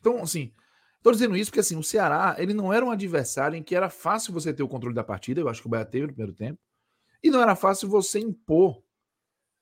Então, 0.00 0.20
assim, 0.22 0.52
estou 0.96 1.12
dizendo 1.12 1.36
isso 1.36 1.50
porque 1.50 1.60
assim, 1.60 1.76
o 1.76 1.82
Ceará, 1.82 2.36
ele 2.38 2.52
não 2.52 2.72
era 2.72 2.84
um 2.84 2.90
adversário 2.90 3.56
em 3.56 3.62
que 3.62 3.74
era 3.74 3.88
fácil 3.88 4.32
você 4.32 4.52
ter 4.52 4.62
o 4.62 4.68
controle 4.68 4.94
da 4.94 5.04
partida, 5.04 5.40
eu 5.40 5.48
acho 5.48 5.60
que 5.60 5.66
o 5.66 5.70
Bahia 5.70 5.84
teve 5.84 6.06
no 6.06 6.12
primeiro 6.12 6.34
tempo, 6.34 6.60
e 7.22 7.30
não 7.30 7.40
era 7.40 7.56
fácil 7.56 7.88
você 7.88 8.18
impor 8.18 8.82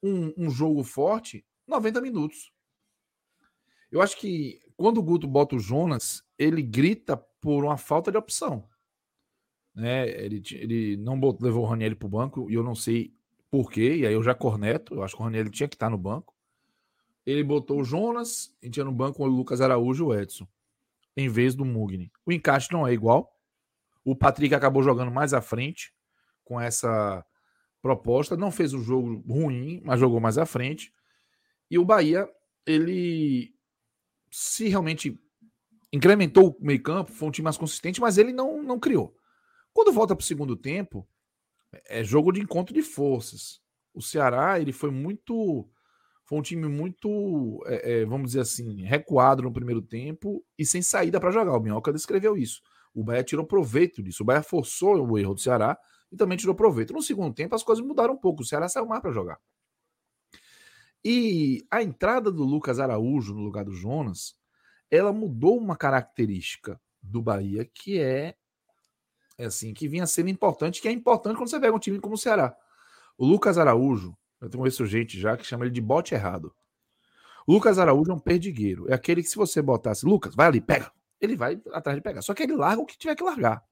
um, 0.03 0.33
um 0.37 0.51
jogo 0.51 0.83
forte 0.85 1.45
90 1.67 2.01
minutos. 2.01 2.53
Eu 3.91 4.01
acho 4.01 4.17
que 4.19 4.61
quando 4.77 4.99
o 4.99 5.03
Guto 5.03 5.27
bota 5.27 5.57
o 5.57 5.59
Jonas, 5.59 6.23
ele 6.39 6.63
grita 6.63 7.17
por 7.17 7.65
uma 7.65 7.77
falta 7.77 8.11
de 8.11 8.19
opção. 8.19 8.69
Né? 9.75 10.09
Ele, 10.09 10.43
ele 10.53 10.97
não 10.97 11.19
botou, 11.19 11.47
levou 11.47 11.65
o 11.65 11.67
Raniel 11.67 11.97
para 11.97 12.07
o 12.07 12.11
banco 12.11 12.51
e 12.51 12.55
eu 12.55 12.63
não 12.63 12.75
sei 12.75 13.15
porquê, 13.51 13.97
e 13.97 14.07
aí 14.07 14.13
eu 14.13 14.23
já 14.23 14.35
corneto. 14.35 14.95
Eu 14.95 15.03
acho 15.03 15.15
que 15.17 15.23
o 15.23 15.25
Raniel 15.25 15.51
tinha 15.51 15.69
que 15.69 15.77
estar 15.77 15.91
no 15.91 15.99
banco. 15.99 16.35
Ele 17.25 17.43
botou 17.43 17.81
o 17.81 17.85
Jonas 17.85 18.55
e 18.63 18.71
tinha 18.71 18.85
no 18.85 18.93
banco 18.93 19.23
o 19.23 19.27
Lucas 19.27 19.61
Araújo 19.61 20.05
e 20.05 20.07
o 20.07 20.21
Edson, 20.21 20.47
em 21.17 21.29
vez 21.29 21.55
do 21.55 21.65
Mugni. 21.65 22.13
O 22.25 22.33
encaixe 22.33 22.73
não 22.73 22.87
é 22.87 22.93
igual. 22.93 23.35
O 24.05 24.15
Patrick 24.15 24.55
acabou 24.55 24.83
jogando 24.83 25.11
mais 25.11 25.35
à 25.35 25.41
frente 25.41 25.93
com 26.45 26.61
essa 26.61 27.25
proposta. 27.87 28.37
Não 28.37 28.51
fez 28.51 28.75
um 28.75 28.83
jogo 28.83 29.23
ruim, 29.29 29.81
mas 29.85 30.01
jogou 30.01 30.21
mais 30.21 30.37
à 30.37 30.45
frente. 30.45 30.93
E 31.71 31.79
o 31.79 31.85
Bahia, 31.85 32.29
ele 32.67 33.55
se 34.31 34.69
realmente 34.69 35.19
incrementou 35.93 36.57
o 36.61 36.65
meio-campo, 36.65 37.13
foi 37.13 37.29
um 37.29 37.31
time 37.31 37.45
mais 37.45 37.57
consistente, 37.57 38.01
mas 38.01 38.19
ele 38.19 38.33
não, 38.33 38.63
não 38.63 38.79
criou. 38.79 39.17
Quando 39.73 39.93
volta 39.93 40.17
para 40.17 40.23
o 40.23 40.27
segundo 40.27 40.57
tempo, 40.57 41.09
é 41.89 42.03
jogo 42.03 42.33
de 42.33 42.41
encontro 42.41 42.75
de 42.75 42.83
forças. 42.83 43.61
O 43.95 44.03
Ceará, 44.03 44.61
ele 44.61 44.73
foi 44.73 44.91
muito. 44.91 45.69
Foi 46.25 46.39
um 46.39 46.43
time 46.43 46.67
muito, 46.67 47.63
é, 47.67 48.01
é, 48.01 48.05
vamos 48.05 48.29
dizer 48.29 48.41
assim, 48.41 48.83
recuado 48.83 49.45
no 49.45 49.53
primeiro 49.53 49.81
tempo 49.81 50.45
e 50.59 50.67
sem 50.67 50.83
saída 50.83 51.21
para 51.21 51.31
jogar. 51.31 51.57
O 51.57 51.61
Minhoca 51.61 51.93
descreveu 51.93 52.37
isso. 52.37 52.61
O 52.93 53.05
Bahia 53.05 53.23
tirou 53.23 53.47
proveito 53.47 54.03
disso. 54.03 54.25
O 54.25 54.27
Bahia 54.27 54.43
forçou 54.43 55.01
o 55.07 55.17
erro 55.17 55.35
do 55.35 55.41
Ceará 55.41 55.79
e 56.11 56.17
também 56.17 56.39
tirou 56.39 56.55
proveito. 56.55 56.93
No 56.93 57.03
segundo 57.03 57.35
tempo, 57.35 57.55
as 57.55 57.63
coisas 57.63 57.85
mudaram 57.85 58.15
um 58.15 58.19
pouco. 58.19 58.43
O 58.43 58.45
Ceará 58.45 58.69
saiu 58.69 58.87
mais 58.87 59.03
para 59.03 59.13
jogar. 59.13 59.39
E 61.05 61.65
a 61.71 61.83
entrada 61.83 62.33
do 62.33 62.45
Lucas 62.45 62.81
Araújo 62.81 63.35
no 63.35 63.43
lugar 63.43 63.65
do 63.65 63.73
Jonas, 63.73 64.37
ela 64.91 65.13
mudou 65.13 65.57
uma 65.57 65.77
característica 65.77 66.81
do 67.01 67.23
Bahia 67.23 67.65
que 67.65 68.01
é, 68.01 68.35
é 69.39 69.45
assim, 69.45 69.73
que 69.73 69.87
vinha 69.87 70.07
sendo 70.07 70.31
importante, 70.31 70.83
que 70.83 70.89
é 70.89 70.93
importante 70.93 71.37
quando 71.37 71.49
você 71.49 71.61
pega 71.61 71.77
um 71.77 71.79
time 71.79 72.01
como 72.01 72.15
o 72.15 72.19
Ceará. 72.19 72.57
O 73.17 73.25
Lucas 73.25 73.57
Araújo, 73.57 74.17
eu 74.41 74.51
tenho 74.51 74.67
esse 74.67 74.85
gente 74.87 75.19
já 75.19 75.37
que 75.37 75.47
chama 75.47 75.65
ele 75.65 75.73
de 75.73 75.81
bote 75.81 76.15
errado. 76.15 76.53
O 77.47 77.53
Lucas 77.53 77.79
Araújo 77.79 78.11
é 78.11 78.15
um 78.15 78.19
perdigueiro. 78.19 78.91
É 78.91 78.95
aquele 78.95 79.23
que 79.23 79.29
se 79.29 79.37
você 79.37 79.63
botasse, 79.63 80.05
Lucas, 80.05 80.35
vai 80.35 80.49
ali, 80.49 80.61
pega. 80.61 80.91
Ele 81.21 81.37
vai 81.37 81.61
atrás 81.73 81.97
de 81.97 82.03
pegar. 82.03 82.21
Só 82.21 82.35
que 82.35 82.43
ele 82.43 82.57
larga 82.57 82.83
o 82.83 82.87
que 82.87 82.99
tiver 82.99 83.15
que 83.15 83.23
largar. 83.23 83.65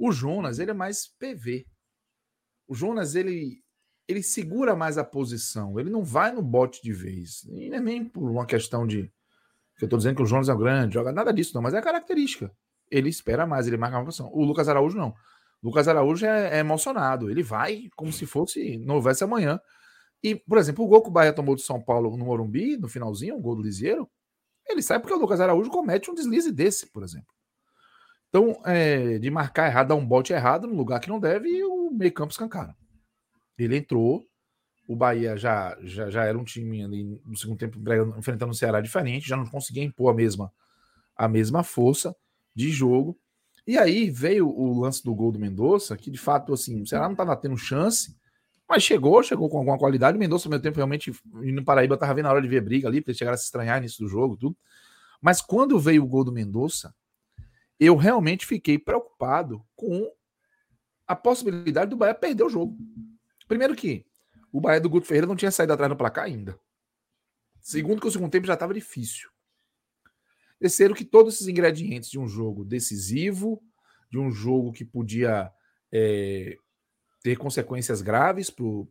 O 0.00 0.10
Jonas, 0.10 0.58
ele 0.58 0.70
é 0.70 0.74
mais 0.74 1.06
PV. 1.06 1.66
O 2.66 2.74
Jonas, 2.74 3.14
ele 3.14 3.62
ele 4.08 4.22
segura 4.22 4.74
mais 4.74 4.98
a 4.98 5.04
posição, 5.04 5.78
ele 5.78 5.88
não 5.88 6.02
vai 6.02 6.32
no 6.32 6.42
bote 6.42 6.82
de 6.82 6.92
vez. 6.92 7.44
E 7.44 7.68
não 7.68 7.76
é 7.76 7.80
nem 7.80 8.04
por 8.04 8.28
uma 8.30 8.46
questão 8.46 8.86
de. 8.86 9.02
Que 9.76 9.84
eu 9.84 9.86
estou 9.86 9.98
dizendo 9.98 10.16
que 10.16 10.22
o 10.22 10.26
Jonas 10.26 10.48
é 10.48 10.54
um 10.54 10.58
grande, 10.58 10.94
joga 10.94 11.12
nada 11.12 11.32
disso, 11.32 11.52
não, 11.54 11.62
mas 11.62 11.74
é 11.74 11.82
característica. 11.82 12.50
Ele 12.90 13.10
espera 13.10 13.46
mais, 13.46 13.66
ele 13.66 13.76
marca 13.76 13.98
a 13.98 14.04
posição. 14.04 14.30
O 14.32 14.42
Lucas 14.42 14.68
Araújo 14.68 14.96
não. 14.96 15.10
O 15.62 15.68
Lucas 15.68 15.86
Araújo 15.86 16.24
é, 16.24 16.56
é, 16.56 16.58
emocionado, 16.60 17.30
ele 17.30 17.42
vai 17.42 17.88
como 17.94 18.10
se 18.10 18.24
fosse, 18.24 18.78
não 18.78 18.96
houvesse 18.96 19.22
amanhã. 19.22 19.60
E, 20.22 20.34
por 20.34 20.56
exemplo, 20.56 20.84
o 20.84 20.88
gol 20.88 21.02
que 21.02 21.08
o 21.08 21.12
Bahia 21.12 21.32
tomou 21.32 21.54
do 21.54 21.60
São 21.60 21.80
Paulo 21.80 22.16
no 22.16 22.24
Morumbi, 22.24 22.78
no 22.78 22.88
finalzinho, 22.88 23.36
o 23.36 23.40
gol 23.40 23.54
do 23.54 23.62
Lisieiro, 23.62 24.10
ele 24.66 24.82
sai 24.82 24.98
porque 24.98 25.14
o 25.14 25.18
Lucas 25.18 25.40
Araújo 25.40 25.70
comete 25.70 26.10
um 26.10 26.14
deslize 26.14 26.50
desse, 26.50 26.86
por 26.86 27.02
exemplo. 27.02 27.28
Então, 28.30 28.62
é, 28.64 29.18
de 29.18 29.28
marcar 29.28 29.66
errado, 29.66 29.88
dar 29.88 29.96
um 29.96 30.06
bote 30.06 30.32
errado 30.32 30.66
no 30.66 30.74
lugar 30.74 31.00
que 31.00 31.08
não 31.08 31.18
deve, 31.18 31.48
e 31.48 31.64
o 31.64 31.90
meio 31.90 32.12
campo 32.12 32.30
escancara. 32.30 32.74
Ele 33.58 33.76
entrou, 33.76 34.24
o 34.86 34.96
Bahia 34.96 35.36
já, 35.36 35.76
já, 35.82 36.08
já 36.08 36.24
era 36.24 36.38
um 36.38 36.44
time 36.44 36.82
ali 36.82 37.04
no 37.26 37.36
segundo 37.36 37.58
tempo 37.58 37.78
enfrentando 38.16 38.52
o 38.52 38.54
Ceará 38.54 38.80
diferente, 38.80 39.28
já 39.28 39.36
não 39.36 39.46
conseguia 39.46 39.82
impor 39.82 40.12
a 40.12 40.14
mesma, 40.14 40.52
a 41.16 41.28
mesma 41.28 41.62
força 41.62 42.14
de 42.54 42.70
jogo. 42.70 43.18
E 43.66 43.76
aí 43.76 44.10
veio 44.10 44.48
o 44.48 44.80
lance 44.80 45.04
do 45.04 45.14
gol 45.14 45.32
do 45.32 45.38
Mendonça, 45.38 45.96
que 45.96 46.10
de 46.10 46.18
fato 46.18 46.52
assim, 46.52 46.80
o 46.82 46.86
Ceará 46.86 47.04
não 47.04 47.12
estava 47.12 47.36
tendo 47.36 47.56
chance, 47.56 48.16
mas 48.68 48.84
chegou, 48.84 49.22
chegou 49.22 49.48
com 49.48 49.58
alguma 49.58 49.76
qualidade. 49.76 50.16
O 50.16 50.20
Mendonça, 50.20 50.48
no 50.48 50.50
meu 50.50 50.62
tempo, 50.62 50.76
realmente, 50.76 51.12
no 51.32 51.64
Paraíba, 51.64 51.94
estava 51.94 52.14
vendo 52.14 52.26
a 52.26 52.30
hora 52.30 52.40
de 52.40 52.48
ver 52.48 52.60
briga 52.60 52.86
ali, 52.86 53.00
para 53.00 53.10
ele 53.10 53.18
chegar 53.18 53.32
a 53.32 53.36
se 53.36 53.44
estranhar 53.44 53.80
nisso 53.80 54.02
do 54.02 54.08
jogo, 54.08 54.36
tudo. 54.36 54.56
Mas 55.20 55.42
quando 55.42 55.78
veio 55.78 56.04
o 56.04 56.06
gol 56.06 56.24
do 56.24 56.32
Mendonça, 56.32 56.94
eu 57.80 57.96
realmente 57.96 58.46
fiquei 58.46 58.78
preocupado 58.78 59.64
com 59.74 60.12
a 61.06 61.16
possibilidade 61.16 61.90
do 61.90 61.96
Bahia 61.96 62.14
perder 62.14 62.44
o 62.44 62.50
jogo. 62.50 62.76
Primeiro 63.48 63.74
que 63.74 64.06
o 64.52 64.60
Bahia 64.60 64.80
do 64.80 64.90
Guto 64.90 65.06
Ferreira 65.06 65.26
não 65.26 65.34
tinha 65.34 65.50
saído 65.50 65.72
atrás 65.72 65.90
no 65.90 65.96
placar 65.96 66.24
ainda. 66.24 66.56
Segundo 67.60 68.00
que 68.00 68.06
o 68.06 68.10
segundo 68.10 68.30
tempo 68.30 68.46
já 68.46 68.54
estava 68.54 68.74
difícil. 68.74 69.30
Terceiro 70.58 70.94
que 70.94 71.04
todos 71.04 71.34
esses 71.34 71.48
ingredientes 71.48 72.10
de 72.10 72.18
um 72.18 72.28
jogo 72.28 72.64
decisivo, 72.64 73.62
de 74.10 74.18
um 74.18 74.30
jogo 74.30 74.72
que 74.72 74.84
podia 74.84 75.50
é, 75.90 76.56
ter 77.22 77.36
consequências 77.36 78.02
graves 78.02 78.50
para 78.50 78.64
o 78.64 78.88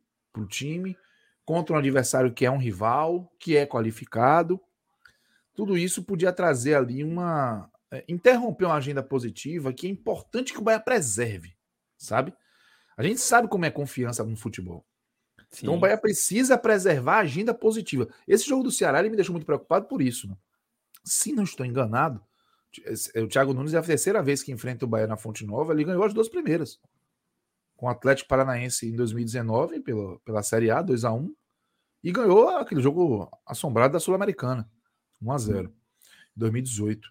time, 0.48 0.98
contra 1.46 1.76
um 1.76 1.80
adversário 1.80 2.34
que 2.34 2.46
é 2.46 2.52
um 2.52 2.58
rival, 2.58 3.32
que 3.40 3.56
é 3.56 3.66
qualificado, 3.66 4.60
tudo 5.54 5.78
isso 5.78 6.04
podia 6.04 6.32
trazer 6.32 6.76
ali 6.76 7.04
uma. 7.04 7.70
É, 7.92 8.06
interromper 8.08 8.66
uma 8.66 8.76
agenda 8.76 9.02
positiva 9.02 9.74
que 9.74 9.88
é 9.88 9.90
importante 9.90 10.54
que 10.54 10.60
o 10.60 10.62
Bahia 10.62 10.80
preserve, 10.80 11.56
sabe? 11.98 12.34
A 12.96 13.02
gente 13.02 13.20
sabe 13.20 13.48
como 13.48 13.66
é 13.66 13.72
confiança 13.72 14.24
no 14.24 14.36
futebol. 14.36 14.86
Sim. 15.50 15.62
Então 15.64 15.76
o 15.76 15.80
Bahia 15.80 15.98
precisa 15.98 16.58
preservar 16.58 17.16
a 17.16 17.22
agenda 17.22 17.54
positiva. 17.54 18.08
Esse 18.28 18.48
jogo 18.48 18.64
do 18.64 18.72
Ceará 18.72 19.00
ele 19.00 19.10
me 19.10 19.16
deixou 19.16 19.34
muito 19.34 19.46
preocupado 19.46 19.88
por 19.88 20.02
isso. 20.02 20.28
Né? 20.28 20.36
Se 21.04 21.32
não 21.32 21.44
estou 21.44 21.66
enganado, 21.66 22.22
o 23.16 23.28
Thiago 23.28 23.54
Nunes 23.54 23.74
é 23.74 23.78
a 23.78 23.82
terceira 23.82 24.22
vez 24.22 24.44
que 24.44 24.52
enfrenta 24.52 24.86
o 24.86 24.88
Bahia 24.88 25.08
na 25.08 25.18
Fonte 25.18 25.44
Nova. 25.44 25.74
Ele 25.74 25.84
ganhou 25.84 26.04
as 26.04 26.14
duas 26.14 26.30
primeiras. 26.30 26.80
Com 27.76 27.88
o 27.88 27.90
Atlético 27.90 28.30
Paranaense 28.30 28.88
em 28.88 28.96
2019, 28.96 29.80
pela, 29.80 30.20
pela 30.20 30.44
Série 30.44 30.70
A, 30.70 30.82
2 30.82 31.06
a 31.06 31.12
1 31.12 31.34
E 32.04 32.12
ganhou 32.12 32.50
aquele 32.50 32.82
jogo 32.82 33.32
assombrado 33.46 33.94
da 33.94 34.00
Sul-Americana, 34.00 34.70
1 35.22 35.32
a 35.32 35.38
0 35.38 35.74
2018. 36.36 37.10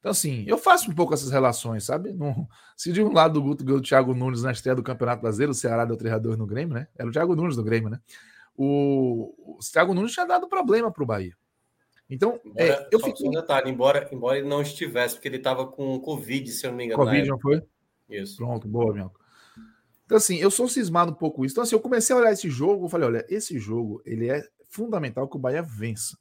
Então, 0.00 0.10
assim, 0.10 0.44
eu 0.46 0.56
faço 0.56 0.90
um 0.90 0.94
pouco 0.94 1.12
essas 1.12 1.30
relações, 1.30 1.84
sabe? 1.84 2.12
Não, 2.12 2.48
se 2.74 2.90
de 2.90 3.02
um 3.02 3.12
lado 3.12 3.34
do 3.34 3.42
Guto 3.42 3.62
ganhou 3.62 3.80
o 3.80 3.82
Thiago 3.82 4.14
Nunes 4.14 4.42
na 4.42 4.50
estreia 4.50 4.74
do 4.74 4.82
Campeonato 4.82 5.20
Brasileiro, 5.20 5.52
o 5.52 5.54
Ceará 5.54 5.84
deu 5.84 5.96
treinador 5.96 6.38
no 6.38 6.46
Grêmio, 6.46 6.74
né? 6.74 6.88
Era 6.98 7.08
o 7.08 7.12
Thiago 7.12 7.36
Nunes 7.36 7.54
do 7.54 7.62
Grêmio, 7.62 7.90
né? 7.90 8.00
O, 8.56 9.56
o 9.56 9.58
Thiago 9.60 9.92
Nunes 9.92 10.12
tinha 10.12 10.26
dado 10.26 10.48
problema 10.48 10.90
para 10.90 11.02
o 11.02 11.06
Bahia. 11.06 11.36
Então, 12.08 12.40
embora, 12.44 12.64
é, 12.64 12.88
eu 12.90 12.98
fiquei... 12.98 13.28
um 13.28 13.30
detalhe, 13.30 13.70
embora, 13.70 14.08
embora 14.10 14.38
ele 14.38 14.48
não 14.48 14.62
estivesse, 14.62 15.14
porque 15.14 15.28
ele 15.28 15.36
estava 15.36 15.66
com 15.66 16.00
Covid, 16.00 16.50
se 16.50 16.66
eu 16.66 16.70
não 16.70 16.78
me 16.78 16.86
engano. 16.86 17.04
Covid 17.04 17.28
não 17.28 17.38
foi? 17.38 17.62
Isso. 18.08 18.38
Pronto, 18.38 18.66
boa, 18.66 18.92
meu. 18.92 19.12
Então, 20.06 20.16
assim, 20.16 20.36
eu 20.38 20.50
sou 20.50 20.66
cismado 20.66 21.12
um 21.12 21.14
pouco 21.14 21.44
isso. 21.44 21.52
Então, 21.52 21.62
assim, 21.62 21.76
eu 21.76 21.80
comecei 21.80 22.16
a 22.16 22.18
olhar 22.18 22.32
esse 22.32 22.50
jogo, 22.50 22.86
eu 22.86 22.88
falei, 22.88 23.06
olha, 23.06 23.26
esse 23.28 23.58
jogo, 23.60 24.02
ele 24.04 24.28
é 24.28 24.42
fundamental 24.68 25.28
que 25.28 25.36
o 25.36 25.38
Bahia 25.38 25.62
vença. 25.62 26.18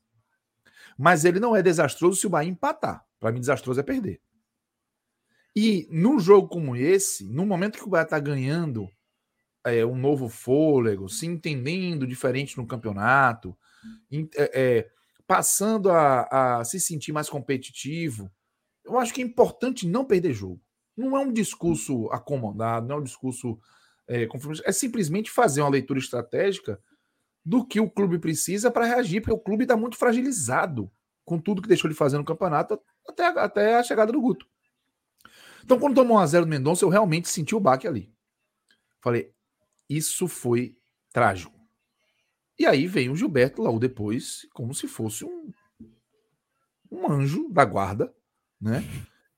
Mas 0.97 1.25
ele 1.25 1.39
não 1.39 1.55
é 1.55 1.63
desastroso 1.63 2.19
se 2.19 2.27
o 2.27 2.29
Bahia 2.29 2.51
empatar. 2.51 3.03
Para 3.19 3.31
mim, 3.31 3.39
desastroso 3.39 3.79
é 3.79 3.83
perder. 3.83 4.21
E 5.55 5.87
num 5.91 6.19
jogo 6.19 6.47
como 6.47 6.75
esse, 6.75 7.27
no 7.27 7.45
momento 7.45 7.77
que 7.77 7.83
o 7.83 7.89
Bahia 7.89 8.03
está 8.03 8.19
ganhando 8.19 8.89
é, 9.65 9.85
um 9.85 9.95
novo 9.95 10.29
fôlego, 10.29 11.09
se 11.09 11.25
entendendo 11.25 12.07
diferente 12.07 12.57
no 12.57 12.67
campeonato, 12.67 13.57
é, 14.35 14.51
é, 14.53 14.89
passando 15.27 15.91
a, 15.91 16.59
a, 16.59 16.63
se 16.63 16.79
sentir 16.79 17.11
mais 17.11 17.29
competitivo. 17.29 18.31
Eu 18.85 18.97
acho 18.97 19.13
que 19.13 19.21
é 19.21 19.25
importante 19.25 19.87
não 19.87 20.05
perder 20.05 20.33
jogo. 20.33 20.61
Não 20.95 21.15
é 21.17 21.19
um 21.19 21.31
discurso 21.31 22.09
acomodado, 22.11 22.87
não 22.87 22.97
é 22.97 22.99
um 22.99 23.03
discurso 23.03 23.59
é, 24.07 24.27
é 24.65 24.71
simplesmente 24.71 25.29
fazer 25.29 25.61
uma 25.61 25.69
leitura 25.69 25.99
estratégica 25.99 26.79
do 27.45 27.65
que 27.65 27.79
o 27.79 27.89
clube 27.89 28.17
precisa 28.19 28.71
para 28.71 28.85
reagir, 28.85 29.21
porque 29.21 29.33
o 29.33 29.39
clube 29.39 29.63
está 29.63 29.77
muito 29.77 29.97
fragilizado 29.97 30.91
com 31.23 31.39
tudo 31.39 31.61
que 31.61 31.67
deixou 31.67 31.89
de 31.89 31.95
fazer 31.95 32.17
no 32.17 32.25
campeonato 32.25 32.81
até, 33.09 33.25
até 33.27 33.75
a 33.75 33.83
chegada 33.83 34.11
do 34.11 34.21
Guto. 34.21 34.45
Então, 35.63 35.79
quando 35.79 35.95
tomou 35.95 36.17
1x0 36.17 36.41
do 36.41 36.47
Mendonça, 36.47 36.83
eu 36.83 36.89
realmente 36.89 37.29
senti 37.29 37.55
o 37.55 37.59
baque 37.59 37.87
ali. 37.87 38.11
Falei, 39.01 39.33
isso 39.87 40.27
foi 40.27 40.75
trágico. 41.11 41.57
E 42.57 42.65
aí 42.65 42.87
vem 42.87 43.09
o 43.09 43.15
Gilberto 43.15 43.61
logo 43.61 43.79
depois, 43.79 44.47
como 44.53 44.73
se 44.73 44.87
fosse 44.87 45.23
um, 45.23 45.51
um 46.91 47.11
anjo 47.11 47.49
da 47.49 47.63
guarda, 47.63 48.13
né? 48.59 48.83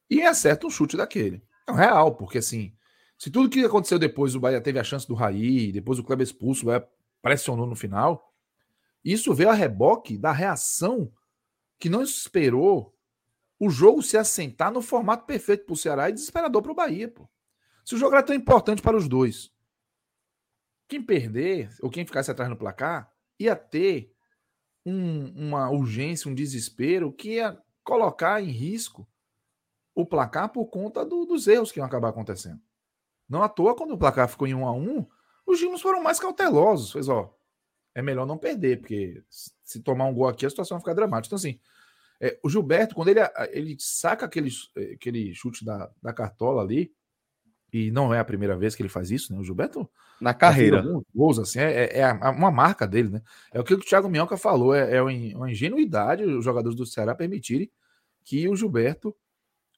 E 0.10 0.22
acerta 0.22 0.66
um 0.66 0.70
chute 0.70 0.98
daquele. 0.98 1.44
É 1.68 1.72
real, 1.72 2.16
porque 2.16 2.40
assim, 2.40 2.74
se 3.18 3.30
tudo 3.30 3.50
que 3.50 3.64
aconteceu 3.64 4.00
depois, 4.00 4.34
o 4.34 4.40
Bahia 4.40 4.60
teve 4.60 4.80
a 4.80 4.84
chance 4.84 5.08
do 5.08 5.14
Raí, 5.14 5.72
depois 5.72 6.00
o 6.00 6.04
Kleber 6.04 6.24
expulso, 6.24 6.64
o 6.64 6.66
Bahia 6.66 6.88
pressionou 7.22 7.68
no 7.68 7.76
final, 7.76 8.34
isso 9.06 9.34
veio 9.34 9.50
a 9.50 9.54
reboque 9.54 10.18
da 10.18 10.32
reação 10.32 11.12
que 11.80 11.90
não 11.90 12.02
esperou 12.02 12.91
o 13.62 13.70
jogo 13.70 14.02
se 14.02 14.18
assentar 14.18 14.72
no 14.72 14.82
formato 14.82 15.28
perfeito 15.28 15.66
para 15.66 15.74
o 15.74 15.78
Ceará 15.78 16.10
e 16.10 16.14
desesperador 16.14 16.64
para 16.64 16.72
o 16.72 16.76
Bahia. 16.76 17.08
Pô. 17.08 17.30
Se 17.86 17.94
o 17.94 17.98
jogo 18.00 18.16
era 18.16 18.26
tão 18.26 18.36
importante 18.36 18.82
para 18.82 18.98
os 18.98 19.08
dois, 19.08 19.52
quem 20.88 21.00
perder, 21.00 21.70
ou 21.80 21.88
quem 21.88 22.04
ficasse 22.04 22.32
atrás 22.32 22.50
no 22.50 22.58
placar, 22.58 23.14
ia 23.38 23.56
ter 23.56 24.12
um, 24.84 25.50
uma 25.50 25.70
urgência, 25.70 26.28
um 26.28 26.34
desespero 26.34 27.14
que 27.14 27.34
ia 27.34 27.56
colocar 27.84 28.42
em 28.42 28.50
risco 28.50 29.08
o 29.94 30.08
placar 30.08 30.50
por 30.50 30.66
conta 30.66 31.06
do, 31.06 31.24
dos 31.24 31.48
erros 31.48 31.72
que 31.72 31.78
iam 31.78 31.86
acabar 31.86 32.10
acontecendo. 32.10 32.60
Não 33.30 33.44
à 33.44 33.48
toa, 33.48 33.76
quando 33.76 33.94
o 33.94 33.98
placar 33.98 34.28
ficou 34.28 34.48
em 34.48 34.56
1 34.56 34.66
a 34.68 34.72
1 34.72 35.06
os 35.46 35.60
times 35.60 35.82
foram 35.82 36.02
mais 36.02 36.20
cautelosos. 36.20 36.94
Fez, 36.94 37.08
ó, 37.08 37.32
é 37.94 38.02
melhor 38.02 38.26
não 38.26 38.40
perder, 38.40 38.80
porque 38.80 39.24
se 39.30 39.84
tomar 39.84 40.06
um 40.06 40.16
gol 40.16 40.28
aqui, 40.28 40.48
a 40.48 40.50
situação 40.50 40.78
vai 40.78 40.82
ficar 40.82 40.96
dramática. 40.96 41.28
Então, 41.28 41.38
assim, 41.38 41.60
é, 42.22 42.38
o 42.44 42.50
Gilberto, 42.50 42.94
quando 42.94 43.08
ele, 43.08 43.20
ele 43.50 43.76
saca 43.80 44.28
aquele, 44.28 44.52
aquele 44.94 45.34
chute 45.34 45.66
da, 45.66 45.90
da 46.02 46.14
cartola 46.14 46.62
ali, 46.62 46.94
e 47.74 47.90
não 47.90 48.14
é 48.14 48.20
a 48.20 48.26
primeira 48.26 48.56
vez 48.56 48.76
que 48.76 48.82
ele 48.84 48.90
faz 48.90 49.10
isso, 49.10 49.34
né? 49.34 49.40
O 49.40 49.44
Gilberto. 49.44 49.90
Na 50.20 50.34
carreira. 50.34 50.84
Gols, 51.16 51.40
assim, 51.40 51.60
é, 51.60 51.86
é, 51.86 52.00
é, 52.02 52.12
uma 52.12 52.52
marca 52.52 52.86
dele, 52.86 53.10
né? 53.10 53.22
É 53.52 53.60
o 53.60 53.64
que 53.64 53.74
o 53.74 53.80
Thiago 53.80 54.08
Minhoca 54.08 54.38
falou, 54.38 54.76
é, 54.76 54.98
é 54.98 55.02
uma 55.02 55.50
ingenuidade 55.50 56.24
os 56.24 56.46
jogadores 56.46 56.78
do 56.78 56.86
Ceará 56.86 57.16
permitirem 57.16 57.72
que 58.24 58.48
o 58.48 58.56
Gilberto 58.56 59.16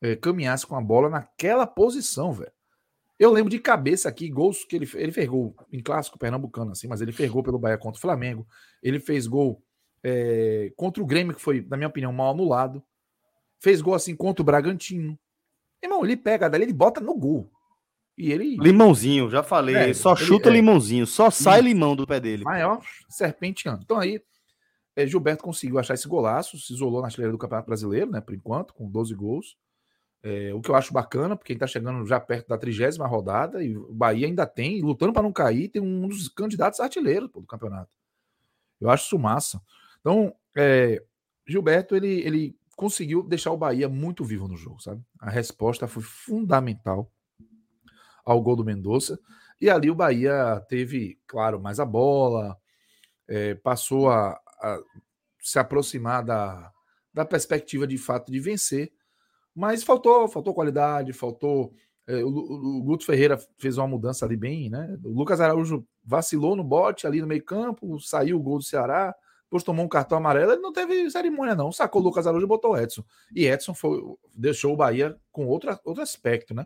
é, 0.02 0.18
caminhasse 0.18 0.68
com 0.68 0.76
a 0.76 0.82
bola 0.82 1.10
naquela 1.10 1.66
posição, 1.66 2.34
velho. 2.34 2.52
Eu 3.18 3.32
lembro 3.32 3.50
de 3.50 3.60
cabeça 3.60 4.10
aqui, 4.10 4.28
gols 4.28 4.66
que 4.66 4.76
ele, 4.76 4.90
ele 4.96 5.14
fez 5.14 5.30
gol 5.30 5.56
em 5.72 5.80
clássico 5.80 6.20
pernambucano, 6.20 6.72
assim, 6.72 6.88
mas 6.88 7.00
ele 7.00 7.14
fez 7.14 7.32
gol 7.32 7.44
pelo 7.44 7.60
Bahia 7.60 7.78
contra 7.78 7.98
o 7.98 8.02
Flamengo. 8.02 8.46
Ele 8.82 9.00
fez 9.00 9.28
gol 9.28 9.64
é, 10.04 10.72
contra 10.76 11.02
o 11.02 11.06
Grêmio, 11.06 11.34
que 11.34 11.42
foi, 11.42 11.66
na 11.70 11.78
minha 11.78 11.88
opinião, 11.88 12.12
mal 12.12 12.32
anulado. 12.32 12.84
Fez 13.60 13.82
gol 13.82 13.96
assim 13.96 14.16
contra 14.16 14.42
o 14.42 14.46
Bragantino. 14.46 15.18
Irmão, 15.82 16.04
ele 16.04 16.18
pega 16.18 16.50
dali, 16.50 16.66
ele 16.66 16.74
bota 16.74 17.00
no 17.00 17.16
gol. 17.16 17.50
E 18.18 18.32
ele. 18.32 18.58
Limãozinho, 18.58 19.30
já 19.30 19.42
falei. 19.42 19.76
É, 19.76 19.94
só 19.94 20.14
ele, 20.14 20.26
chuta 20.26 20.50
é, 20.50 20.54
limãozinho, 20.54 21.08
só 21.08 21.32
sai 21.32 21.62
limão 21.62 21.96
do 21.96 22.06
pé 22.06 22.20
dele. 22.20 22.44
Maior 22.44 22.82
serpenteando. 23.10 23.82
Então 23.84 23.98
aí, 23.98 24.22
é, 24.96 25.08
Gilberto 25.08 25.44
conseguiu 25.44 25.80
achar 25.80 25.94
esse 25.94 26.08
golaço, 26.08 26.58
se 26.60 26.74
isolou 26.74 27.02
na 27.02 27.08
artilharia 27.08 27.32
do 27.32 27.38
Campeonato 27.38 27.68
Brasileiro, 27.68 28.12
né? 28.12 28.22
Por 28.22 28.36
enquanto, 28.36 28.74
com 28.74 28.90
12 28.90 29.16
gols. 29.16 29.58
É, 30.22 30.54
o 30.54 30.62
que 30.62 30.70
eu 30.70 30.76
acho 30.76 30.94
bacana, 30.94 31.36
porque 31.36 31.52
ele 31.52 31.58
está 31.58 31.68
chegando 31.68 32.06
já 32.06 32.18
perto 32.18 32.48
da 32.48 32.58
trigésima 32.58 33.06
rodada 33.06 33.62
e 33.62 33.76
o 33.76 33.94
Bahia 33.94 34.26
ainda 34.26 34.46
tem, 34.46 34.82
lutando 34.82 35.12
para 35.12 35.24
não 35.24 35.34
cair, 35.34 35.68
tem 35.68 35.82
um 35.82 36.08
dos 36.08 36.30
candidatos 36.30 36.80
artilheiros 36.80 37.30
do 37.30 37.42
campeonato. 37.44 37.92
Eu 38.80 38.90
acho 38.90 39.06
isso 39.06 39.20
massa. 39.20 39.62
Então, 40.04 40.36
é, 40.56 41.02
Gilberto, 41.48 41.96
ele, 41.96 42.22
ele 42.22 42.58
conseguiu 42.76 43.24
deixar 43.24 43.52
o 43.52 43.58
Bahia 43.58 43.88
muito 43.88 44.24
vivo 44.24 44.48
no 44.48 44.58
jogo, 44.58 44.82
sabe? 44.82 45.02
A 45.20 45.30
resposta 45.30 45.88
foi 45.88 46.04
fundamental 46.04 47.12
ao 48.26 48.42
gol 48.42 48.56
do 48.56 48.66
Mendonça. 48.66 49.18
E 49.62 49.70
ali 49.70 49.90
o 49.90 49.96
Bahia 49.96 50.62
teve, 50.68 51.20
claro, 51.26 51.60
mais 51.60 51.80
a 51.80 51.86
bola, 51.86 52.58
é, 53.28 53.56
passou 53.56 54.10
a, 54.10 54.32
a, 54.62 54.80
se 55.40 55.58
aproximar 55.58 56.24
da, 56.24 56.72
da 57.14 57.26
perspectiva 57.26 57.88
de 57.88 57.98
fato 57.98 58.32
de 58.32 58.40
vencer 58.40 58.92
mas 59.56 59.84
faltou, 59.84 60.28
faltou 60.28 60.54
qualidade, 60.54 61.14
faltou. 61.14 61.74
É, 62.08 62.24
o, 62.24 62.28
o, 62.28 62.80
o 62.80 62.84
Guto 62.84 63.06
Ferreira 63.06 63.38
fez 63.58 63.78
uma 63.78 63.88
mudança 63.88 64.26
ali 64.26 64.36
bem, 64.36 64.70
né? 64.70 64.98
O 65.04 65.10
Lucas 65.10 65.40
Araújo 65.40 65.86
vacilou 66.04 66.56
no 66.56 66.64
bote 66.64 67.06
ali 67.06 67.22
no 67.22 67.28
meio-campo, 67.28 68.00
saiu 68.00 68.38
o 68.38 68.42
gol 68.42 68.58
do 68.58 68.64
Ceará, 68.64 69.16
depois 69.54 69.64
tomou 69.64 69.86
um 69.86 69.90
cartão 69.90 70.18
amarelo, 70.18 70.52
ele 70.52 70.62
não 70.62 70.74
teve 70.74 71.10
cerimônia, 71.10 71.56
não. 71.56 71.72
Sacou 71.72 72.02
o 72.02 72.06
Lucas 72.06 72.26
Araújo 72.26 72.46
e 72.46 72.48
botou 72.48 72.72
o 72.72 72.78
Edson. 72.78 73.04
E 73.36 73.46
Edson 73.46 73.74
foi, 73.74 74.02
deixou 74.36 74.74
o 74.74 74.78
Bahia 74.78 75.16
com 75.32 75.46
outra, 75.46 75.80
outro 75.84 76.02
aspecto, 76.02 76.54
né? 76.54 76.66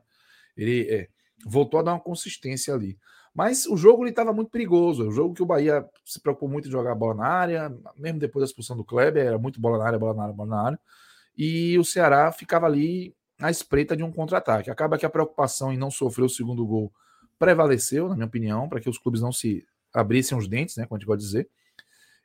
Ele 0.56 0.88
é, 0.89 1.08
voltou 1.45 1.80
a 1.80 1.84
dar 1.84 1.93
uma 1.93 2.00
consistência 2.00 2.73
ali. 2.73 2.97
Mas 3.34 3.65
o 3.67 3.78
jogo 3.78 4.08
estava 4.08 4.34
muito 4.34 4.50
perigoso. 4.50 5.08
O 5.08 5.12
jogo 5.12 5.34
que 5.34 5.43
o 5.43 5.45
Bahia 5.45 5.86
se 6.04 6.19
preocupou 6.19 6.50
muito 6.50 6.67
em 6.67 6.71
jogar 6.71 6.95
bola 6.95 7.13
na 7.13 7.28
área, 7.28 7.78
mesmo 7.95 8.19
depois 8.19 8.41
da 8.41 8.45
expulsão 8.45 8.76
do 8.76 8.84
Kleber, 8.84 9.26
era 9.26 9.38
muito 9.38 9.62
bola 9.62 9.78
na 9.78 9.86
área, 9.86 10.00
bola 10.00 10.13
na 10.15 10.23
área, 10.23 10.34
bola 10.34 10.50
na 10.50 10.62
área 10.62 10.80
e 11.38 11.78
o 11.78 11.86
Ceará 11.86 12.32
ficava 12.32 12.65
ali 12.65 13.15
à 13.39 13.52
espreita 13.52 13.95
de 13.95 14.04
um 14.04 14.12
contra-ataque. 14.12 14.71
Acaba 14.71 14.97
que 14.97 15.06
a 15.06 15.10
preocupação 15.10 15.71
em 15.71 15.78
não 15.78 15.91
sofrer 15.91 16.26
o 16.26 16.30
segundo 16.30 16.65
gol 16.65 16.91
prevaleceu, 17.38 18.10
na 18.10 18.15
minha 18.15 18.26
opinião, 18.26 18.67
para 18.67 18.80
que 18.80 18.89
os 18.89 18.97
clubes 18.97 19.21
não 19.21 19.32
se 19.32 19.63
abrissem 19.93 20.36
os 20.36 20.47
dentes, 20.47 20.76
né, 20.76 20.86
como 20.86 20.97
a 20.97 21.00
gente 21.00 21.08
pode 21.08 21.21
dizer. 21.21 21.47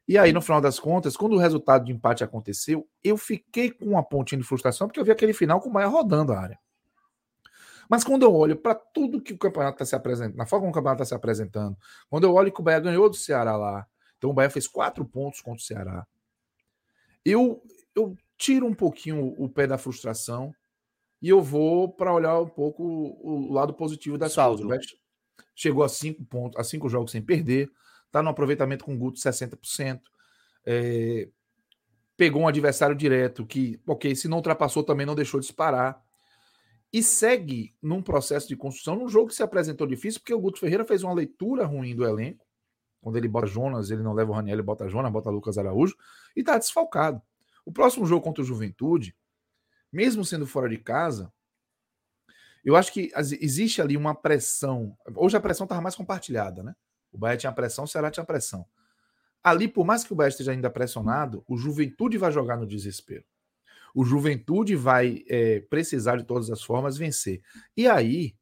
E 0.06 0.18
aí, 0.18 0.32
no 0.32 0.42
final 0.42 0.60
das 0.60 0.80
contas, 0.80 1.16
quando 1.16 1.34
o 1.34 1.38
resultado 1.38 1.84
de 1.84 1.92
empate 1.92 2.24
aconteceu, 2.24 2.88
eu 3.04 3.16
fiquei 3.16 3.70
com 3.70 3.86
uma 3.86 4.02
pontinha 4.02 4.40
de 4.40 4.46
frustração, 4.46 4.88
porque 4.88 4.98
eu 4.98 5.04
vi 5.04 5.10
aquele 5.10 5.32
final 5.32 5.60
com 5.60 5.68
o 5.68 5.72
Bahia 5.72 5.88
rodando 5.88 6.32
a 6.32 6.40
área. 6.40 6.58
Mas 7.88 8.02
quando 8.04 8.22
eu 8.22 8.34
olho 8.34 8.56
para 8.56 8.74
tudo 8.74 9.20
que 9.20 9.32
o 9.32 9.38
campeonato 9.38 9.74
está 9.74 9.84
se 9.84 9.94
apresentando, 9.94 10.36
na 10.36 10.46
forma 10.46 10.62
como 10.62 10.72
o 10.72 10.74
campeonato 10.74 11.02
está 11.02 11.14
se 11.14 11.16
apresentando, 11.16 11.76
quando 12.08 12.24
eu 12.24 12.34
olho 12.34 12.52
que 12.52 12.60
o 12.60 12.64
Bahia 12.64 12.80
ganhou 12.80 13.08
do 13.08 13.16
Ceará 13.16 13.56
lá, 13.56 13.86
então 14.16 14.30
o 14.30 14.32
Bahia 14.32 14.50
fez 14.50 14.66
quatro 14.66 15.04
pontos 15.04 15.40
contra 15.40 15.60
o 15.60 15.64
Ceará, 15.64 16.06
eu, 17.24 17.62
eu 17.94 18.16
tiro 18.36 18.66
um 18.66 18.74
pouquinho 18.74 19.34
o 19.38 19.48
pé 19.48 19.66
da 19.66 19.78
frustração 19.78 20.52
e 21.20 21.28
eu 21.28 21.40
vou 21.40 21.92
para 21.92 22.12
olhar 22.12 22.40
um 22.40 22.48
pouco 22.48 22.82
o 22.82 23.52
lado 23.52 23.72
positivo 23.74 24.18
da 24.18 24.28
Saldo. 24.28 24.68
Chegou 25.54 25.84
a 25.84 25.88
cinco 25.88 26.24
pontos, 26.24 26.58
a 26.58 26.64
cinco 26.64 26.88
jogos 26.88 27.12
sem 27.12 27.22
perder, 27.22 27.70
está 28.12 28.22
no 28.22 28.28
aproveitamento 28.28 28.84
com 28.84 28.94
o 28.94 28.98
Guto 28.98 29.18
60%. 29.18 30.02
É, 30.66 31.28
pegou 32.14 32.42
um 32.42 32.48
adversário 32.48 32.94
direto 32.94 33.46
que, 33.46 33.80
ok, 33.86 34.14
se 34.14 34.28
não 34.28 34.36
ultrapassou 34.36 34.84
também 34.84 35.06
não 35.06 35.14
deixou 35.14 35.40
de 35.40 35.46
disparar. 35.46 36.00
E 36.92 37.02
segue 37.02 37.74
num 37.80 38.02
processo 38.02 38.46
de 38.46 38.54
construção, 38.54 38.94
num 38.94 39.08
jogo 39.08 39.28
que 39.28 39.34
se 39.34 39.42
apresentou 39.42 39.86
difícil, 39.86 40.20
porque 40.20 40.34
o 40.34 40.40
Guto 40.40 40.60
Ferreira 40.60 40.84
fez 40.84 41.02
uma 41.02 41.14
leitura 41.14 41.64
ruim 41.64 41.96
do 41.96 42.04
elenco. 42.04 42.46
Quando 43.00 43.16
ele 43.16 43.26
bota 43.26 43.46
Jonas, 43.46 43.90
ele 43.90 44.02
não 44.02 44.12
leva 44.12 44.30
o 44.30 44.34
Raniel, 44.34 44.56
ele 44.56 44.62
bota 44.62 44.86
Jonas, 44.88 45.10
bota 45.10 45.30
Lucas 45.30 45.56
Araújo, 45.56 45.96
e 46.36 46.40
está 46.40 46.58
desfalcado. 46.58 47.20
O 47.64 47.72
próximo 47.72 48.04
jogo 48.04 48.22
contra 48.22 48.42
o 48.42 48.46
Juventude, 48.46 49.16
mesmo 49.90 50.22
sendo 50.22 50.46
fora 50.46 50.68
de 50.68 50.76
casa, 50.76 51.32
eu 52.62 52.76
acho 52.76 52.92
que 52.92 53.10
existe 53.40 53.80
ali 53.80 53.96
uma 53.96 54.14
pressão. 54.14 54.96
Hoje 55.16 55.36
a 55.36 55.40
pressão 55.40 55.64
estava 55.64 55.80
mais 55.80 55.96
compartilhada, 55.96 56.62
né? 56.62 56.76
Bahia 57.22 57.36
tinha 57.36 57.52
pressão, 57.52 57.84
o 57.84 57.88
Ceará 57.88 58.10
tinha 58.10 58.24
pressão. 58.24 58.66
Ali, 59.42 59.66
por 59.66 59.84
mais 59.84 60.04
que 60.04 60.12
o 60.12 60.16
Bahia 60.16 60.28
esteja 60.28 60.52
ainda 60.52 60.70
pressionado, 60.70 61.44
o 61.48 61.56
Juventude 61.56 62.18
vai 62.18 62.30
jogar 62.30 62.56
no 62.56 62.66
desespero. 62.66 63.24
O 63.94 64.04
Juventude 64.04 64.76
vai 64.76 65.24
é, 65.28 65.60
precisar 65.60 66.16
de 66.16 66.24
todas 66.24 66.50
as 66.50 66.62
formas 66.62 66.96
vencer. 66.96 67.42
E 67.76 67.88
aí 67.88 68.36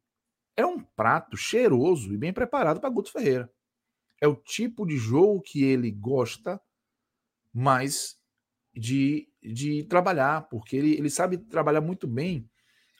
é 0.55 0.65
um 0.65 0.79
prato 0.79 1.35
cheiroso 1.35 2.13
e 2.13 2.17
bem 2.17 2.31
preparado 2.31 2.79
para 2.79 2.89
Guto 2.89 3.11
Ferreira. 3.11 3.51
É 4.19 4.27
o 4.27 4.35
tipo 4.35 4.85
de 4.85 4.97
jogo 4.97 5.41
que 5.41 5.63
ele 5.63 5.91
gosta, 5.91 6.61
mas 7.51 8.17
de, 8.73 9.27
de 9.41 9.83
trabalhar, 9.85 10.47
porque 10.49 10.75
ele, 10.75 10.93
ele 10.93 11.09
sabe 11.09 11.37
trabalhar 11.37 11.81
muito 11.81 12.07
bem 12.07 12.49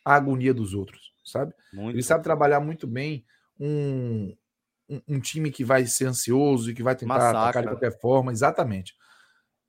a 0.04 0.16
agonia 0.16 0.54
dos 0.54 0.74
outros, 0.74 1.14
sabe? 1.24 1.54
Muito. 1.72 1.96
Ele 1.96 2.04
sabe 2.04 2.24
trabalhar 2.24 2.60
muito 2.60 2.88
bem 2.88 3.24
um, 3.60 4.36
um, 4.92 5.16
um, 5.16 5.20
time 5.20 5.50
que 5.52 5.64
vai 5.64 5.86
ser 5.86 6.06
ansioso 6.06 6.70
e 6.70 6.74
que 6.74 6.84
vai 6.84 6.96
tentar 6.96 7.14
Massacra. 7.16 7.40
atacar 7.40 7.64
de 7.64 7.70
qualquer 7.70 8.00
forma, 8.00 8.32
exatamente. 8.32 8.94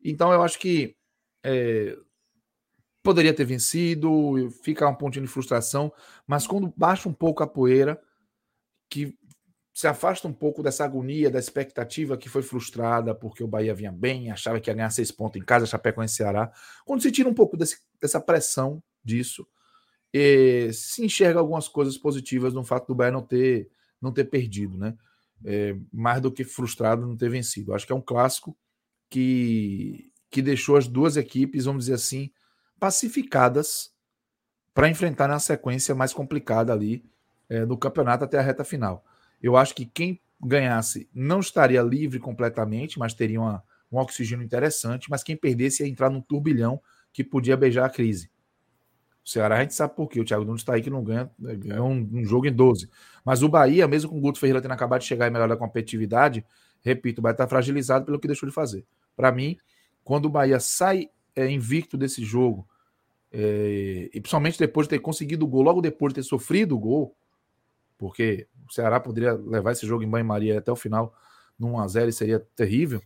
Então 0.05 0.33
eu 0.33 0.43
acho 0.43 0.59
que 0.59 0.97
é, 1.45 1.97
poderia 3.03 3.33
ter 3.33 3.45
vencido, 3.45 4.51
fica 4.63 4.89
um 4.89 4.95
pontinho 4.95 5.25
de 5.25 5.31
frustração, 5.31 5.93
mas 6.27 6.47
quando 6.47 6.73
baixa 6.77 7.09
um 7.09 7.13
pouco 7.13 7.43
a 7.43 7.47
poeira, 7.47 8.01
que 8.89 9.17
se 9.75 9.87
afasta 9.87 10.29
um 10.29 10.33
pouco 10.33 10.63
dessa 10.63 10.85
agonia, 10.85 11.31
da 11.31 11.39
expectativa 11.39 12.17
que 12.17 12.29
foi 12.29 12.43
frustrada 12.43 13.15
porque 13.15 13.43
o 13.43 13.49
Bahia 13.49 13.75
vinha 13.75 13.91
bem, 13.91 14.31
achava 14.31 14.61
que 14.61 14.69
ia 14.69 14.75
ganhar 14.75 14.91
seis 14.91 15.11
pontos 15.11 15.41
em 15.41 15.45
casa, 15.45 15.67
Chapecoense 15.67 16.15
Ceará. 16.15 16.53
Quando 16.85 17.01
se 17.01 17.11
tira 17.11 17.29
um 17.29 17.35
pouco 17.35 17.57
desse, 17.57 17.79
dessa 18.01 18.21
pressão 18.21 18.83
disso, 19.03 19.47
se 20.73 21.05
enxerga 21.05 21.41
algumas 21.41 21.69
coisas 21.69 21.97
positivas 21.97 22.53
no 22.53 22.63
fato 22.63 22.89
do 22.89 22.95
Bahia 22.95 23.13
não 23.13 23.23
ter, 23.23 23.71
não 24.01 24.13
ter 24.13 24.25
perdido, 24.25 24.77
né? 24.77 24.95
É, 25.45 25.77
mais 25.93 26.21
do 26.21 26.31
que 26.31 26.45
frustrado 26.45 27.07
não 27.07 27.17
ter 27.17 27.29
vencido. 27.29 27.75
Acho 27.75 27.87
que 27.87 27.93
é 27.93 27.97
um 27.97 28.01
clássico 28.01 28.57
que, 29.11 30.11
que 30.31 30.41
deixou 30.41 30.77
as 30.77 30.87
duas 30.87 31.17
equipes, 31.17 31.65
vamos 31.65 31.85
dizer 31.85 31.95
assim, 31.95 32.31
pacificadas 32.79 33.93
para 34.73 34.89
enfrentar 34.89 35.29
na 35.29 35.39
sequência 35.39 35.95
mais 35.95 36.13
complicada 36.13 36.73
ali 36.73 37.05
é, 37.49 37.67
no 37.67 37.77
campeonato 37.77 38.25
até 38.25 38.39
a 38.39 38.43
reta 38.43 38.65
final. 38.65 39.05
Eu 39.43 39.57
acho 39.57 39.75
que 39.75 39.85
quem 39.85 40.21
ganhasse 40.41 41.09
não 41.15 41.41
estaria 41.41 41.83
livre 41.83 42.19
completamente, 42.19 42.99
mas 42.99 43.15
teria 43.15 43.41
uma, 43.41 43.63
um 43.91 43.99
oxigênio 43.99 44.45
interessante, 44.45 45.11
mas 45.11 45.23
quem 45.23 45.37
perdesse 45.37 45.83
ia 45.83 45.89
entrar 45.89 46.09
num 46.09 46.21
turbilhão 46.21 46.81
que 47.13 47.23
podia 47.23 47.57
beijar 47.57 47.85
a 47.85 47.91
crise. 47.91 48.31
O 49.25 49.29
Ceará 49.29 49.59
a 49.59 49.61
gente 49.63 49.75
sabe 49.75 49.95
por 49.95 50.09
quê. 50.09 50.21
O 50.21 50.25
Thiago 50.25 50.45
Nunes 50.45 50.63
está 50.63 50.75
aí 50.75 50.83
que 50.83 50.91
não 50.91 51.03
ganha, 51.03 51.31
ganha 51.39 51.83
um, 51.83 52.09
um, 52.13 52.25
jogo 52.25 52.47
em 52.47 52.53
12. 52.53 52.89
Mas 53.25 53.43
o 53.43 53.49
Bahia, 53.49 53.87
mesmo 53.87 54.11
com 54.11 54.19
o 54.19 54.21
Guto 54.21 54.39
Ferreira 54.39 54.61
tendo 54.61 54.73
acabado 54.73 55.01
de 55.01 55.07
chegar 55.07 55.29
e 55.29 55.31
melhorar 55.31 55.55
a 55.55 55.57
competitividade, 55.57 56.45
repito, 56.81 57.21
o 57.21 57.23
Bahia 57.23 57.35
está 57.35 57.47
fragilizado 57.47 58.05
pelo 58.05 58.19
que 58.19 58.27
deixou 58.27 58.49
de 58.49 58.55
fazer. 58.55 58.85
Para 59.17 59.31
mim, 59.31 59.57
quando 60.03 60.27
o 60.27 60.29
Bahia 60.29 60.59
sai 60.59 61.09
é, 61.37 61.49
invicto 61.49 61.97
desse 61.97 62.25
jogo, 62.25 62.69
é, 63.31 64.11
e 64.13 64.21
principalmente 64.21 64.59
depois 64.59 64.87
de 64.87 64.91
ter 64.91 64.99
conseguido 64.99 65.45
o 65.45 65.49
gol, 65.49 65.63
logo 65.63 65.81
depois 65.81 66.13
de 66.13 66.21
ter 66.21 66.27
sofrido 66.27 66.75
o 66.75 66.79
gol, 66.79 67.17
porque 67.97 68.49
o 68.69 68.73
Ceará 68.73 68.99
poderia 68.99 69.33
levar 69.33 69.73
esse 69.73 69.87
jogo 69.87 70.03
em 70.03 70.09
banho-maria 70.09 70.59
até 70.59 70.73
o 70.73 70.77
final, 70.77 71.15
num 71.59 71.75
1x0 71.75 72.09
e 72.09 72.13
seria 72.13 72.41
terrível. 72.57 73.01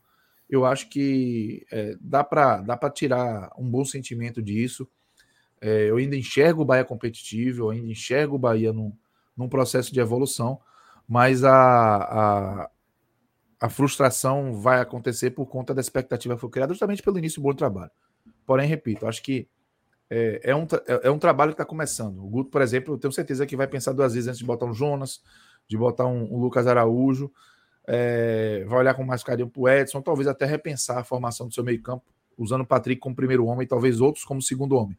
Eu 0.48 0.64
acho 0.64 0.88
que 0.88 1.66
é, 1.70 1.96
dá 2.00 2.24
para 2.24 2.62
dá 2.62 2.90
tirar 2.90 3.50
um 3.58 3.68
bom 3.68 3.84
sentimento 3.84 4.40
disso. 4.40 4.88
É, 5.60 5.90
eu 5.90 5.96
ainda 5.96 6.16
enxergo 6.16 6.62
o 6.62 6.64
Bahia 6.64 6.84
competitivo, 6.84 7.64
eu 7.64 7.70
ainda 7.70 7.88
enxergo 7.88 8.36
o 8.36 8.38
Bahia 8.38 8.72
num, 8.72 8.92
num 9.36 9.48
processo 9.48 9.92
de 9.92 10.00
evolução, 10.00 10.60
mas 11.08 11.44
a, 11.44 11.52
a, 11.52 12.70
a, 13.60 13.68
frustração 13.68 14.54
vai 14.60 14.80
acontecer 14.80 15.30
por 15.30 15.46
conta 15.46 15.74
da 15.74 15.80
expectativa 15.80 16.34
que 16.34 16.40
foi 16.40 16.50
criada 16.50 16.72
justamente 16.72 17.02
pelo 17.02 17.18
início 17.18 17.40
do 17.40 17.44
bom 17.44 17.54
trabalho. 17.54 17.90
Porém, 18.44 18.68
repito, 18.68 19.06
acho 19.06 19.22
que 19.22 19.48
é, 20.10 20.40
é, 20.44 20.56
um, 20.56 20.66
é, 20.86 21.08
é 21.08 21.10
um 21.10 21.18
trabalho 21.18 21.50
que 21.52 21.54
está 21.54 21.64
começando. 21.64 22.24
O 22.24 22.28
Guto, 22.28 22.50
por 22.50 22.62
exemplo, 22.62 22.94
eu 22.94 22.98
tenho 22.98 23.12
certeza 23.12 23.46
que 23.46 23.56
vai 23.56 23.66
pensar 23.66 23.92
duas 23.92 24.14
vezes 24.14 24.28
antes 24.28 24.38
de 24.38 24.44
botar 24.44 24.66
um 24.66 24.74
Jonas, 24.74 25.20
de 25.68 25.76
botar 25.76 26.06
um, 26.06 26.34
um 26.34 26.38
Lucas 26.38 26.66
Araújo, 26.66 27.30
é, 27.86 28.64
vai 28.68 28.80
olhar 28.80 28.94
com 28.94 29.04
mais 29.04 29.22
carinho 29.22 29.48
para 29.48 29.60
o 29.60 29.68
Edson, 29.68 30.02
talvez 30.02 30.26
até 30.26 30.44
repensar 30.44 30.98
a 30.98 31.04
formação 31.04 31.46
do 31.46 31.54
seu 31.54 31.64
meio-campo, 31.64 32.04
usando 32.36 32.62
o 32.62 32.66
Patrick 32.66 33.00
como 33.00 33.14
primeiro 33.14 33.46
homem 33.46 33.64
e 33.64 33.68
talvez 33.68 34.00
outros 34.00 34.24
como 34.24 34.42
segundo 34.42 34.76
homem. 34.76 34.96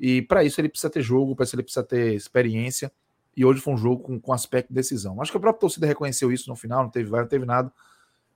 E 0.00 0.22
para 0.22 0.42
isso 0.42 0.58
ele 0.60 0.70
precisa 0.70 0.88
ter 0.88 1.02
jogo, 1.02 1.36
para 1.36 1.44
isso 1.44 1.54
ele 1.54 1.62
precisa 1.62 1.84
ter 1.84 2.14
experiência. 2.14 2.90
E 3.36 3.44
hoje 3.44 3.60
foi 3.60 3.74
um 3.74 3.76
jogo 3.76 4.02
com, 4.02 4.18
com 4.18 4.32
aspecto 4.32 4.68
de 4.68 4.74
decisão. 4.74 5.20
Acho 5.20 5.30
que 5.30 5.36
a 5.36 5.40
própria 5.40 5.60
torcida 5.60 5.86
reconheceu 5.86 6.32
isso 6.32 6.48
no 6.48 6.56
final, 6.56 6.84
não 6.84 6.90
teve, 6.90 7.10
não 7.10 7.26
teve 7.26 7.44
nada. 7.44 7.70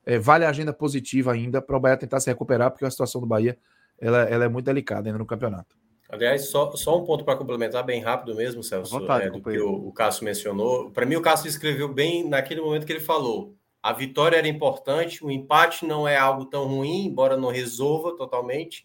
É, 0.04 0.18
vale 0.18 0.44
a 0.44 0.50
agenda 0.50 0.72
positiva 0.72 1.32
ainda 1.32 1.62
para 1.62 1.76
o 1.76 1.80
Bahia 1.80 1.96
tentar 1.96 2.20
se 2.20 2.28
recuperar, 2.28 2.70
porque 2.70 2.84
a 2.84 2.90
situação 2.90 3.20
do 3.20 3.26
Bahia 3.26 3.56
ela, 3.98 4.22
ela 4.24 4.44
é 4.44 4.48
muito 4.48 4.66
delicada 4.66 5.08
ainda 5.08 5.18
no 5.18 5.24
campeonato. 5.24 5.74
Aliás, 6.08 6.48
só, 6.48 6.70
só 6.72 6.98
um 6.98 7.04
ponto 7.04 7.24
para 7.24 7.36
complementar 7.36 7.82
bem 7.82 8.00
rápido 8.00 8.36
mesmo, 8.36 8.62
Celso, 8.62 8.98
vontade, 8.98 9.26
é, 9.26 9.30
do 9.30 9.42
que 9.42 9.58
o, 9.58 9.88
o 9.88 9.92
Cássio 9.92 10.24
mencionou. 10.24 10.90
Para 10.90 11.06
mim, 11.06 11.16
o 11.16 11.22
Cássio 11.22 11.48
escreveu 11.48 11.88
bem 11.88 12.28
naquele 12.28 12.60
momento 12.60 12.84
que 12.84 12.92
ele 12.92 13.00
falou. 13.00 13.54
A 13.82 13.92
vitória 13.92 14.36
era 14.36 14.46
importante, 14.46 15.24
o 15.24 15.30
empate 15.30 15.86
não 15.86 16.06
é 16.06 16.16
algo 16.16 16.44
tão 16.44 16.66
ruim, 16.66 17.06
embora 17.06 17.36
não 17.36 17.50
resolva 17.50 18.16
totalmente, 18.16 18.84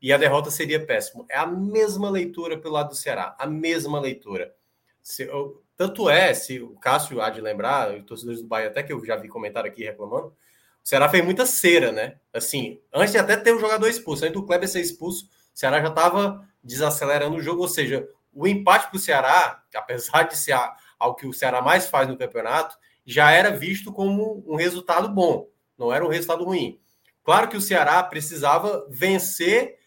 e 0.00 0.12
a 0.12 0.16
derrota 0.16 0.50
seria 0.50 0.84
péssimo. 0.84 1.26
É 1.28 1.36
a 1.36 1.46
mesma 1.46 2.08
leitura 2.10 2.58
pelo 2.58 2.74
lado 2.74 2.90
do 2.90 2.94
Ceará, 2.94 3.36
a 3.38 3.46
mesma 3.46 4.00
leitura. 4.00 4.54
Se, 5.02 5.24
eu, 5.24 5.62
tanto 5.76 6.08
é, 6.08 6.34
se 6.34 6.60
o 6.60 6.76
Cássio 6.76 7.20
há 7.20 7.30
de 7.30 7.40
lembrar, 7.40 7.94
os 7.94 8.04
torcedores 8.04 8.42
do 8.42 8.48
Bahia, 8.48 8.68
até 8.68 8.82
que 8.82 8.92
eu 8.92 9.04
já 9.04 9.16
vi 9.16 9.28
comentário 9.28 9.70
aqui 9.70 9.84
reclamando, 9.84 10.28
o 10.28 10.88
Ceará 10.88 11.08
fez 11.08 11.24
muita 11.24 11.46
cera, 11.46 11.92
né? 11.92 12.18
Assim, 12.32 12.80
antes 12.92 13.12
de 13.12 13.18
até 13.18 13.36
ter 13.36 13.52
o 13.52 13.58
jogador 13.58 13.88
expulso, 13.88 14.24
antes 14.24 14.34
do 14.34 14.46
Kleber 14.46 14.68
ser 14.68 14.80
expulso, 14.80 15.24
o 15.26 15.58
Ceará 15.58 15.80
já 15.80 15.88
estava 15.88 16.46
desacelerando 16.62 17.36
o 17.36 17.42
jogo, 17.42 17.62
ou 17.62 17.68
seja, 17.68 18.08
o 18.32 18.46
empate 18.46 18.88
para 18.88 18.96
o 18.96 19.00
Ceará, 19.00 19.62
apesar 19.74 20.24
de 20.24 20.36
ser 20.36 20.56
algo 20.98 21.16
que 21.16 21.26
o 21.26 21.32
Ceará 21.32 21.60
mais 21.60 21.88
faz 21.88 22.08
no 22.08 22.16
campeonato, 22.16 22.76
já 23.04 23.30
era 23.30 23.50
visto 23.50 23.92
como 23.92 24.44
um 24.46 24.54
resultado 24.54 25.08
bom, 25.08 25.48
não 25.76 25.92
era 25.92 26.04
um 26.04 26.08
resultado 26.08 26.44
ruim. 26.44 26.80
Claro 27.24 27.48
que 27.48 27.56
o 27.56 27.60
Ceará 27.60 28.02
precisava 28.02 28.86
vencer 28.88 29.78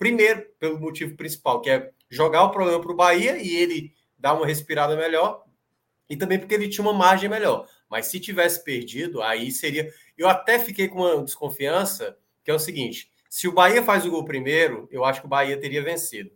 primeiro, 0.00 0.46
pelo 0.58 0.80
motivo 0.80 1.14
principal, 1.14 1.60
que 1.60 1.68
é 1.68 1.90
jogar 2.08 2.44
o 2.44 2.50
problema 2.50 2.80
para 2.80 2.90
o 2.90 2.96
Bahia 2.96 3.36
e 3.36 3.54
ele 3.54 3.92
dar 4.18 4.32
uma 4.32 4.46
respirada 4.46 4.96
melhor, 4.96 5.44
e 6.08 6.16
também 6.16 6.38
porque 6.38 6.54
ele 6.54 6.70
tinha 6.70 6.82
uma 6.82 6.94
margem 6.94 7.28
melhor. 7.28 7.68
Mas 7.88 8.06
se 8.06 8.18
tivesse 8.18 8.64
perdido, 8.64 9.22
aí 9.22 9.50
seria. 9.52 9.92
Eu 10.16 10.26
até 10.26 10.58
fiquei 10.58 10.88
com 10.88 11.00
uma 11.00 11.22
desconfiança, 11.22 12.16
que 12.42 12.50
é 12.50 12.54
o 12.54 12.58
seguinte: 12.58 13.10
se 13.28 13.46
o 13.46 13.52
Bahia 13.52 13.82
faz 13.82 14.06
o 14.06 14.10
gol 14.10 14.24
primeiro, 14.24 14.88
eu 14.90 15.04
acho 15.04 15.20
que 15.20 15.26
o 15.26 15.30
Bahia 15.30 15.60
teria 15.60 15.82
vencido. 15.82 16.30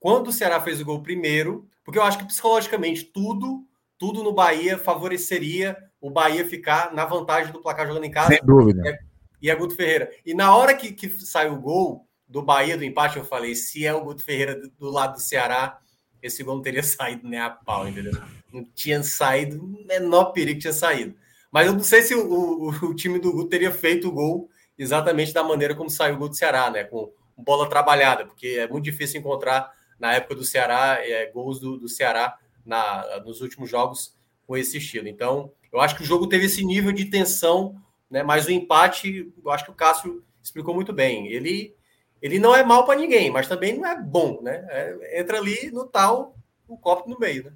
Quando 0.00 0.28
o 0.28 0.32
Ceará 0.32 0.58
fez 0.60 0.80
o 0.80 0.84
gol 0.84 1.02
primeiro, 1.02 1.68
porque 1.84 1.98
eu 1.98 2.02
acho 2.02 2.18
que 2.18 2.24
psicologicamente 2.24 3.04
tudo, 3.04 3.66
tudo 3.98 4.22
no 4.22 4.32
Bahia 4.32 4.78
favoreceria 4.78 5.76
o 6.00 6.10
Bahia 6.10 6.46
ficar 6.46 6.94
na 6.94 7.04
vantagem 7.04 7.52
do 7.52 7.60
placar 7.60 7.86
jogando 7.86 8.04
em 8.04 8.10
casa. 8.10 8.28
Sem 8.28 8.40
dúvida. 8.42 8.98
E 9.40 9.50
é, 9.50 9.52
é 9.52 9.56
Guto 9.56 9.76
Ferreira. 9.76 10.10
E 10.24 10.32
na 10.32 10.56
hora 10.56 10.74
que, 10.74 10.92
que 10.92 11.08
saiu 11.10 11.54
o 11.54 11.60
gol 11.60 12.06
do 12.28 12.42
Bahia 12.42 12.76
do 12.76 12.84
empate, 12.84 13.16
eu 13.16 13.24
falei: 13.24 13.54
se 13.54 13.86
é 13.86 13.94
o 13.94 14.02
Guto 14.02 14.22
Ferreira 14.22 14.54
do, 14.54 14.68
do 14.70 14.90
lado 14.90 15.14
do 15.14 15.20
Ceará, 15.20 15.78
esse 16.22 16.42
gol 16.42 16.56
não 16.56 16.62
teria 16.62 16.82
saído 16.84 17.28
nem 17.28 17.40
a 17.40 17.50
pau, 17.50 17.88
entendeu? 17.88 18.12
Não 18.52 18.64
tinha 18.74 19.02
saído, 19.02 19.62
o 19.62 19.86
menor 19.86 20.26
perigo 20.26 20.60
tinha 20.60 20.72
saído. 20.72 21.14
Mas 21.50 21.66
eu 21.66 21.72
não 21.72 21.82
sei 21.82 22.02
se 22.02 22.14
o, 22.14 22.26
o, 22.26 22.68
o 22.68 22.94
time 22.94 23.18
do 23.18 23.32
Guto 23.32 23.48
teria 23.48 23.70
feito 23.70 24.08
o 24.08 24.12
gol 24.12 24.50
exatamente 24.78 25.32
da 25.32 25.42
maneira 25.42 25.74
como 25.74 25.88
saiu 25.88 26.14
o 26.14 26.18
gol 26.18 26.28
do 26.28 26.36
Ceará, 26.36 26.70
né? 26.70 26.84
Com 26.84 27.12
bola 27.36 27.68
trabalhada, 27.68 28.26
porque 28.26 28.48
é 28.58 28.68
muito 28.68 28.84
difícil 28.84 29.20
encontrar 29.20 29.72
na 29.98 30.14
época 30.14 30.34
do 30.34 30.44
Ceará 30.44 30.98
é, 31.00 31.26
gols 31.30 31.58
do, 31.58 31.78
do 31.78 31.88
Ceará 31.88 32.38
na, 32.64 33.20
nos 33.24 33.40
últimos 33.40 33.70
jogos 33.70 34.14
com 34.46 34.56
esse 34.56 34.78
estilo. 34.78 35.08
Então, 35.08 35.52
eu 35.72 35.80
acho 35.80 35.96
que 35.96 36.02
o 36.02 36.06
jogo 36.06 36.26
teve 36.26 36.46
esse 36.46 36.64
nível 36.64 36.92
de 36.92 37.06
tensão, 37.06 37.80
né? 38.10 38.22
Mas 38.22 38.46
o 38.46 38.50
empate, 38.50 39.32
eu 39.42 39.50
acho 39.50 39.64
que 39.64 39.70
o 39.70 39.74
Cássio 39.74 40.24
explicou 40.42 40.74
muito 40.74 40.92
bem. 40.92 41.28
Ele, 41.28 41.74
ele 42.20 42.38
não 42.38 42.54
é 42.54 42.64
mal 42.64 42.84
para 42.84 42.98
ninguém, 42.98 43.30
mas 43.30 43.48
também 43.48 43.78
não 43.78 43.86
é 43.86 44.00
bom, 44.00 44.40
né? 44.42 44.66
É, 44.68 45.20
entra 45.20 45.38
ali 45.38 45.70
no 45.70 45.86
tal, 45.86 46.36
o 46.66 46.76
copo 46.76 47.08
no 47.08 47.18
meio, 47.18 47.44
né? 47.44 47.52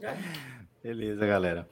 É. 0.00 0.06
é. 0.06 0.16
Beleza, 0.82 1.26
galera. 1.26 1.66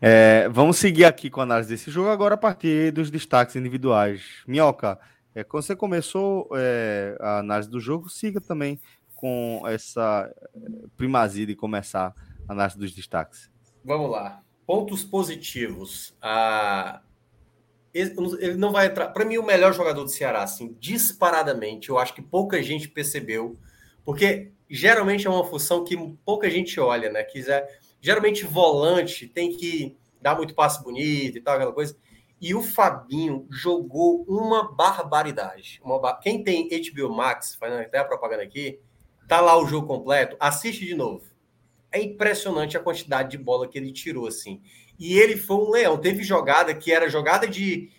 É, 0.00 0.48
vamos 0.48 0.76
seguir 0.76 1.04
aqui 1.04 1.30
com 1.30 1.40
a 1.40 1.44
análise 1.44 1.68
desse 1.68 1.88
jogo 1.88 2.10
agora 2.10 2.34
a 2.34 2.38
partir 2.38 2.90
dos 2.90 3.12
destaques 3.12 3.54
individuais. 3.54 4.42
Minhoca, 4.44 4.98
é, 5.32 5.44
quando 5.44 5.62
você 5.62 5.76
começou 5.76 6.48
é, 6.52 7.16
a 7.20 7.38
análise 7.38 7.70
do 7.70 7.78
jogo, 7.78 8.08
siga 8.08 8.40
também 8.40 8.80
com 9.14 9.62
essa 9.66 10.28
é, 10.32 10.58
primazia 10.96 11.46
de 11.46 11.54
começar 11.54 12.12
a 12.48 12.52
análise 12.52 12.76
dos 12.76 12.92
destaques. 12.92 13.48
Vamos 13.84 14.10
lá. 14.10 14.42
Pontos 14.66 15.04
positivos. 15.04 16.16
Ah, 16.20 17.02
ele 17.98 18.56
não 18.56 18.72
vai 18.72 18.86
entrar. 18.86 19.08
Para 19.08 19.24
mim, 19.24 19.38
o 19.38 19.46
melhor 19.46 19.72
jogador 19.72 20.02
do 20.02 20.10
Ceará, 20.10 20.42
assim, 20.42 20.76
disparadamente, 20.78 21.88
eu 21.88 21.98
acho 21.98 22.14
que 22.14 22.22
pouca 22.22 22.62
gente 22.62 22.88
percebeu, 22.88 23.58
porque 24.04 24.52
geralmente 24.68 25.26
é 25.26 25.30
uma 25.30 25.44
função 25.44 25.84
que 25.84 25.96
pouca 26.24 26.50
gente 26.50 26.78
olha, 26.78 27.10
né? 27.10 27.22
Quiser 27.22 27.66
Geralmente 28.00 28.44
volante 28.44 29.26
tem 29.26 29.50
que 29.56 29.96
dar 30.20 30.36
muito 30.36 30.54
passe 30.54 30.80
bonito 30.80 31.38
e 31.38 31.40
tal, 31.40 31.56
aquela 31.56 31.72
coisa. 31.72 31.96
E 32.40 32.54
o 32.54 32.62
Fabinho 32.62 33.46
jogou 33.50 34.24
uma 34.28 34.72
barbaridade. 34.72 35.80
Uma 35.82 36.14
Quem 36.18 36.44
tem 36.44 36.68
HBO 36.68 37.12
Max, 37.12 37.56
fazendo 37.56 37.80
até 37.80 37.98
a 37.98 38.04
propaganda 38.04 38.42
aqui, 38.42 38.78
tá 39.26 39.40
lá 39.40 39.58
o 39.58 39.66
jogo 39.66 39.88
completo, 39.88 40.36
assiste 40.38 40.84
de 40.84 40.94
novo. 40.94 41.24
É 41.90 42.00
impressionante 42.00 42.76
a 42.76 42.80
quantidade 42.80 43.30
de 43.30 43.38
bola 43.38 43.66
que 43.66 43.76
ele 43.76 43.90
tirou, 43.90 44.28
assim. 44.28 44.62
E 44.98 45.18
ele 45.18 45.36
foi 45.36 45.56
um 45.56 45.70
leão. 45.70 45.98
Teve 45.98 46.22
jogada 46.22 46.74
que 46.74 46.92
era 46.92 47.08
jogada 47.08 47.46
de 47.46 47.90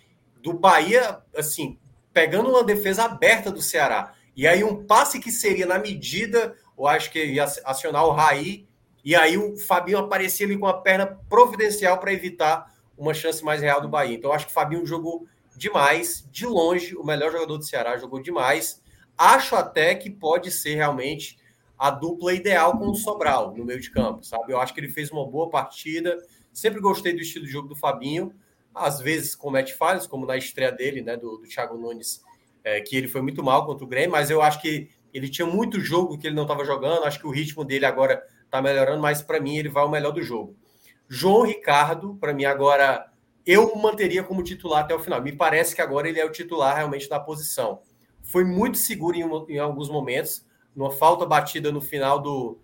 do 0.42 0.52
Bahia, 0.52 1.18
assim, 1.36 1.78
pegando 2.12 2.48
uma 2.50 2.62
defesa 2.62 3.04
aberta 3.04 3.50
do 3.50 3.60
Ceará. 3.60 4.14
E 4.36 4.46
aí 4.46 4.62
um 4.62 4.84
passe 4.86 5.18
que 5.18 5.32
seria 5.32 5.66
na 5.66 5.78
medida, 5.78 6.56
eu 6.78 6.86
acho 6.86 7.10
que 7.10 7.24
ia 7.24 7.44
acionar 7.64 8.06
o 8.06 8.12
Raí, 8.12 8.66
e 9.04 9.16
aí 9.16 9.36
o 9.36 9.56
Fabinho 9.56 9.98
aparecia 9.98 10.46
ali 10.46 10.56
com 10.56 10.66
a 10.66 10.80
perna 10.80 11.06
providencial 11.28 11.98
para 11.98 12.12
evitar 12.12 12.72
uma 12.96 13.14
chance 13.14 13.44
mais 13.44 13.60
real 13.60 13.80
do 13.80 13.88
Bahia. 13.88 14.16
Então, 14.16 14.32
acho 14.32 14.46
que 14.46 14.52
o 14.52 14.54
Fabinho 14.54 14.86
jogou 14.86 15.26
demais, 15.56 16.26
de 16.30 16.46
longe, 16.46 16.96
o 16.96 17.04
melhor 17.04 17.32
jogador 17.32 17.58
do 17.58 17.64
Ceará, 17.64 17.96
jogou 17.96 18.20
demais. 18.20 18.80
Acho 19.16 19.56
até 19.56 19.94
que 19.94 20.08
pode 20.08 20.50
ser 20.50 20.74
realmente 20.74 21.38
a 21.78 21.90
dupla 21.90 22.32
ideal 22.32 22.76
com 22.78 22.88
o 22.88 22.94
Sobral 22.94 23.54
no 23.56 23.64
meio 23.64 23.80
de 23.80 23.90
campo, 23.90 24.24
sabe? 24.24 24.52
Eu 24.52 24.60
acho 24.60 24.74
que 24.74 24.80
ele 24.80 24.88
fez 24.88 25.10
uma 25.10 25.26
boa 25.26 25.48
partida. 25.50 26.18
Sempre 26.58 26.80
gostei 26.80 27.12
do 27.12 27.20
estilo 27.20 27.46
de 27.46 27.52
jogo 27.52 27.68
do 27.68 27.76
Fabinho. 27.76 28.34
Às 28.74 29.00
vezes 29.00 29.36
comete 29.36 29.74
falhas, 29.74 30.08
como 30.08 30.26
na 30.26 30.36
estreia 30.36 30.72
dele, 30.72 31.02
né, 31.02 31.16
do, 31.16 31.36
do 31.38 31.46
Thiago 31.46 31.78
Nunes, 31.78 32.20
é, 32.64 32.80
que 32.80 32.96
ele 32.96 33.06
foi 33.06 33.22
muito 33.22 33.44
mal 33.44 33.64
contra 33.64 33.84
o 33.84 33.88
Grêmio, 33.88 34.10
mas 34.10 34.28
eu 34.28 34.42
acho 34.42 34.60
que 34.60 34.90
ele 35.14 35.28
tinha 35.28 35.46
muito 35.46 35.80
jogo 35.80 36.18
que 36.18 36.26
ele 36.26 36.34
não 36.34 36.42
estava 36.42 36.64
jogando. 36.64 37.04
Acho 37.04 37.20
que 37.20 37.28
o 37.28 37.30
ritmo 37.30 37.64
dele 37.64 37.86
agora 37.86 38.20
está 38.44 38.60
melhorando, 38.60 39.00
mas 39.00 39.22
para 39.22 39.38
mim 39.38 39.56
ele 39.56 39.68
vai 39.68 39.84
o 39.84 39.88
melhor 39.88 40.10
do 40.10 40.20
jogo. 40.20 40.56
João 41.08 41.42
Ricardo, 41.42 42.16
para 42.16 42.34
mim 42.34 42.44
agora, 42.44 43.08
eu 43.46 43.76
manteria 43.76 44.24
como 44.24 44.42
titular 44.42 44.80
até 44.80 44.92
o 44.96 44.98
final. 44.98 45.22
Me 45.22 45.32
parece 45.32 45.76
que 45.76 45.80
agora 45.80 46.08
ele 46.08 46.18
é 46.18 46.26
o 46.26 46.32
titular 46.32 46.74
realmente 46.74 47.08
da 47.08 47.20
posição. 47.20 47.82
Foi 48.20 48.44
muito 48.44 48.78
seguro 48.78 49.16
em, 49.16 49.54
em 49.54 49.58
alguns 49.58 49.88
momentos 49.88 50.44
numa 50.74 50.90
falta 50.90 51.24
batida 51.24 51.70
no 51.70 51.80
final 51.80 52.20
do. 52.20 52.58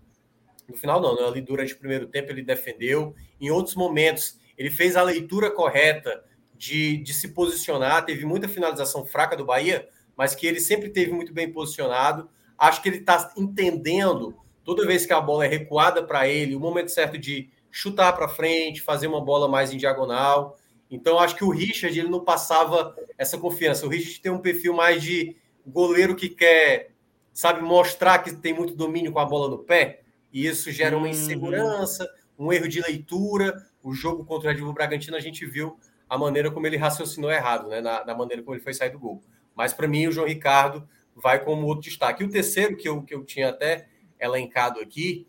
No 0.67 0.75
final, 0.75 0.99
não, 0.99 1.15
né? 1.15 1.25
ali 1.25 1.41
durante 1.41 1.73
o 1.73 1.77
primeiro 1.77 2.07
tempo 2.07 2.29
ele 2.29 2.41
defendeu. 2.41 3.15
Em 3.39 3.49
outros 3.49 3.75
momentos, 3.75 4.39
ele 4.57 4.69
fez 4.69 4.95
a 4.95 5.03
leitura 5.03 5.51
correta 5.51 6.23
de, 6.57 6.97
de 6.97 7.13
se 7.13 7.29
posicionar. 7.29 8.05
Teve 8.05 8.25
muita 8.25 8.47
finalização 8.47 9.05
fraca 9.05 9.35
do 9.35 9.45
Bahia, 9.45 9.87
mas 10.15 10.33
que 10.35 10.47
ele 10.47 10.59
sempre 10.59 10.89
teve 10.89 11.11
muito 11.11 11.33
bem 11.33 11.51
posicionado. 11.51 12.29
Acho 12.57 12.81
que 12.81 12.89
ele 12.89 12.97
está 12.97 13.33
entendendo, 13.37 14.35
toda 14.63 14.85
vez 14.85 15.05
que 15.05 15.13
a 15.13 15.19
bola 15.19 15.45
é 15.45 15.47
recuada 15.47 16.03
para 16.03 16.27
ele, 16.27 16.55
o 16.55 16.59
momento 16.59 16.89
certo 16.89 17.17
de 17.17 17.49
chutar 17.69 18.13
para 18.13 18.29
frente, 18.29 18.81
fazer 18.81 19.07
uma 19.07 19.19
bola 19.19 19.47
mais 19.47 19.73
em 19.73 19.77
diagonal. 19.77 20.57
Então, 20.89 21.19
acho 21.19 21.35
que 21.35 21.43
o 21.43 21.49
Richard 21.49 21.99
ele 21.99 22.09
não 22.09 22.23
passava 22.23 22.95
essa 23.17 23.37
confiança. 23.37 23.85
O 23.85 23.89
Richard 23.89 24.21
tem 24.21 24.31
um 24.31 24.39
perfil 24.39 24.73
mais 24.73 25.03
de 25.03 25.35
goleiro 25.67 26.15
que 26.15 26.29
quer 26.29 26.95
sabe, 27.35 27.61
mostrar 27.61 28.19
que 28.19 28.33
tem 28.33 28.53
muito 28.53 28.73
domínio 28.73 29.11
com 29.11 29.19
a 29.19 29.25
bola 29.25 29.49
no 29.49 29.57
pé, 29.59 29.99
e 30.31 30.47
isso 30.47 30.71
gera 30.71 30.95
uma 30.95 31.05
uhum. 31.05 31.11
insegurança, 31.11 32.09
um 32.37 32.51
erro 32.51 32.67
de 32.67 32.81
leitura. 32.81 33.65
O 33.83 33.93
jogo 33.93 34.25
contra 34.25 34.49
o 34.49 34.53
Red 34.53 34.61
Bull 34.61 34.73
Bragantino, 34.73 35.15
a 35.15 35.19
gente 35.19 35.45
viu 35.45 35.79
a 36.09 36.17
maneira 36.17 36.51
como 36.51 36.65
ele 36.67 36.77
raciocinou 36.77 37.31
errado, 37.31 37.67
né? 37.67 37.81
Na, 37.81 38.05
na 38.05 38.15
maneira 38.15 38.41
como 38.43 38.55
ele 38.55 38.63
foi 38.63 38.73
sair 38.73 38.89
do 38.89 38.99
gol. 38.99 39.21
Mas 39.55 39.73
para 39.73 39.87
mim, 39.87 40.07
o 40.07 40.11
João 40.11 40.27
Ricardo 40.27 40.87
vai 41.15 41.43
como 41.43 41.65
outro 41.65 41.83
destaque. 41.83 42.23
E 42.23 42.25
o 42.25 42.29
terceiro, 42.29 42.75
que 42.75 42.87
eu, 42.87 43.01
que 43.01 43.15
eu 43.15 43.23
tinha 43.23 43.49
até 43.49 43.87
elencado 44.19 44.79
aqui, 44.79 45.27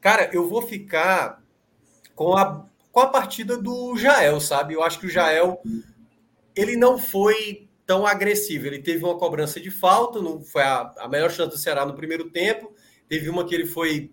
cara, 0.00 0.30
eu 0.32 0.48
vou 0.48 0.62
ficar 0.62 1.42
com 2.14 2.36
a, 2.36 2.66
com 2.92 3.00
a 3.00 3.08
partida 3.08 3.56
do 3.56 3.96
Jael, 3.96 4.40
sabe? 4.40 4.74
Eu 4.74 4.82
acho 4.82 5.00
que 5.00 5.06
o 5.06 5.10
Jael 5.10 5.60
ele 6.54 6.76
não 6.76 6.98
foi 6.98 7.68
tão 7.86 8.06
agressivo. 8.06 8.66
Ele 8.66 8.80
teve 8.80 9.04
uma 9.04 9.18
cobrança 9.18 9.60
de 9.60 9.70
falta, 9.70 10.20
não 10.20 10.40
foi 10.40 10.62
a, 10.62 10.92
a 10.98 11.08
melhor 11.08 11.30
chance 11.30 11.50
do 11.50 11.58
Ceará 11.58 11.84
no 11.84 11.94
primeiro 11.94 12.30
tempo. 12.30 12.74
Teve 13.08 13.28
uma 13.28 13.44
que 13.44 13.54
ele 13.54 13.66
foi 13.66 14.10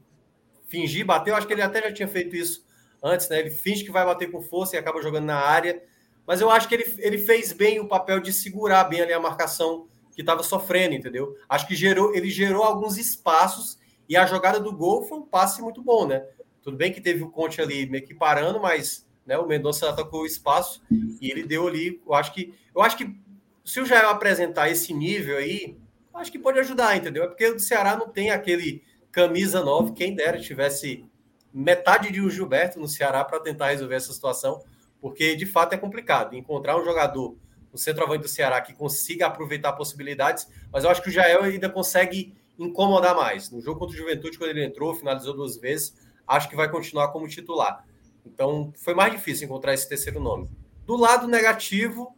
fingir, 0.74 1.06
bateu. 1.06 1.36
Acho 1.36 1.46
que 1.46 1.54
ele 1.54 1.62
até 1.62 1.80
já 1.84 1.94
tinha 1.94 2.08
feito 2.08 2.36
isso 2.36 2.66
antes, 3.02 3.30
né? 3.30 3.40
Ele 3.40 3.52
finge 3.52 3.84
que 3.84 3.92
vai 3.92 4.04
bater 4.04 4.32
com 4.32 4.42
força 4.42 4.76
e 4.76 4.80
acaba 4.80 5.02
jogando 5.04 5.26
na 5.26 5.38
área. 5.38 5.84
Mas 6.26 6.42
eu 6.42 6.50
acho 6.50 6.68
que 6.68 6.74
ele, 6.74 6.96
ele 6.98 7.20
fez 7.20 7.54
bem 7.54 7.80
o 7.80 7.88
papel 7.88 8.20
de 8.20 8.34
segurar 8.34 8.86
bem 8.86 9.02
ali 9.02 9.14
a 9.14 9.20
marcação 9.20 9.88
que 10.16 10.22
estava 10.22 10.42
sofrendo, 10.42 10.96
entendeu? 10.96 11.36
Acho 11.48 11.68
que 11.68 11.76
gerou, 11.76 12.16
ele 12.16 12.30
gerou 12.30 12.64
alguns 12.64 12.98
espaços 12.98 13.78
e 14.10 14.18
a 14.18 14.26
jogada 14.26 14.60
do 14.60 14.76
gol 14.76 15.04
foi 15.04 15.20
um 15.20 15.26
passe 15.26 15.62
muito 15.62 15.82
bom, 15.82 16.08
né? 16.08 16.26
Tudo 16.62 16.78
bem 16.78 16.92
que 16.92 17.02
teve 17.02 17.24
o 17.24 17.30
Conte 17.30 17.62
ali 17.62 17.88
meio 17.88 18.06
que 18.06 18.16
parando, 18.16 18.60
mas 18.60 19.08
né, 19.26 19.38
o 19.38 19.46
Mendonça 19.46 19.90
atacou 19.90 20.22
o 20.22 20.26
espaço 20.26 20.82
e 21.22 21.30
ele 21.30 21.44
deu 21.44 21.68
ali. 21.68 22.02
Eu 22.06 22.14
acho 22.14 22.34
que 22.34 22.54
eu 22.74 22.82
acho 22.82 22.98
que 22.98 23.16
se 23.64 23.80
o 23.80 23.86
Jael 23.86 24.10
apresentar 24.10 24.70
esse 24.70 24.94
nível 24.94 25.38
aí, 25.38 25.78
acho 26.14 26.32
que 26.32 26.40
pode 26.40 26.60
ajudar, 26.60 26.96
entendeu? 26.96 27.24
É 27.24 27.28
porque 27.28 27.48
o 27.48 27.60
Ceará 27.60 27.96
não 27.96 28.08
tem 28.08 28.30
aquele 28.32 28.82
camisa 29.14 29.64
9, 29.64 29.94
quem 29.94 30.16
dera 30.16 30.40
tivesse 30.40 31.06
metade 31.54 32.12
de 32.12 32.20
um 32.20 32.30
Gilberto 32.30 32.80
no 32.80 32.88
Ceará 32.88 33.24
para 33.24 33.40
tentar 33.40 33.70
resolver 33.70 33.96
essa 33.96 34.12
situação, 34.12 34.62
porque 35.00 35.36
de 35.36 35.46
fato 35.46 35.74
é 35.74 35.78
complicado 35.78 36.36
encontrar 36.36 36.76
um 36.76 36.84
jogador 36.84 37.38
no 37.72 37.78
centroavante 37.78 38.24
do 38.24 38.28
Ceará 38.28 38.60
que 38.60 38.74
consiga 38.74 39.28
aproveitar 39.28 39.74
possibilidades, 39.74 40.48
mas 40.72 40.84
eu 40.84 40.90
acho 40.90 41.02
que 41.02 41.10
o 41.10 41.12
Jael 41.12 41.44
ainda 41.44 41.70
consegue 41.70 42.36
incomodar 42.58 43.16
mais. 43.16 43.52
No 43.52 43.62
jogo 43.62 43.80
contra 43.80 43.96
o 43.96 43.98
Juventude, 44.00 44.38
quando 44.38 44.50
ele 44.50 44.66
entrou, 44.66 44.96
finalizou 44.96 45.36
duas 45.36 45.58
vezes, 45.58 45.96
acho 46.28 46.50
que 46.50 46.56
vai 46.56 46.70
continuar 46.70 47.10
como 47.10 47.28
titular. 47.28 47.86
Então, 48.26 48.74
foi 48.76 48.96
mais 48.96 49.14
difícil 49.14 49.46
encontrar 49.46 49.76
esse 49.76 49.88
terceiro 49.88 50.20
nome. 50.20 50.50
Do 50.86 50.96
lado 50.96 51.28
negativo, 51.28 52.16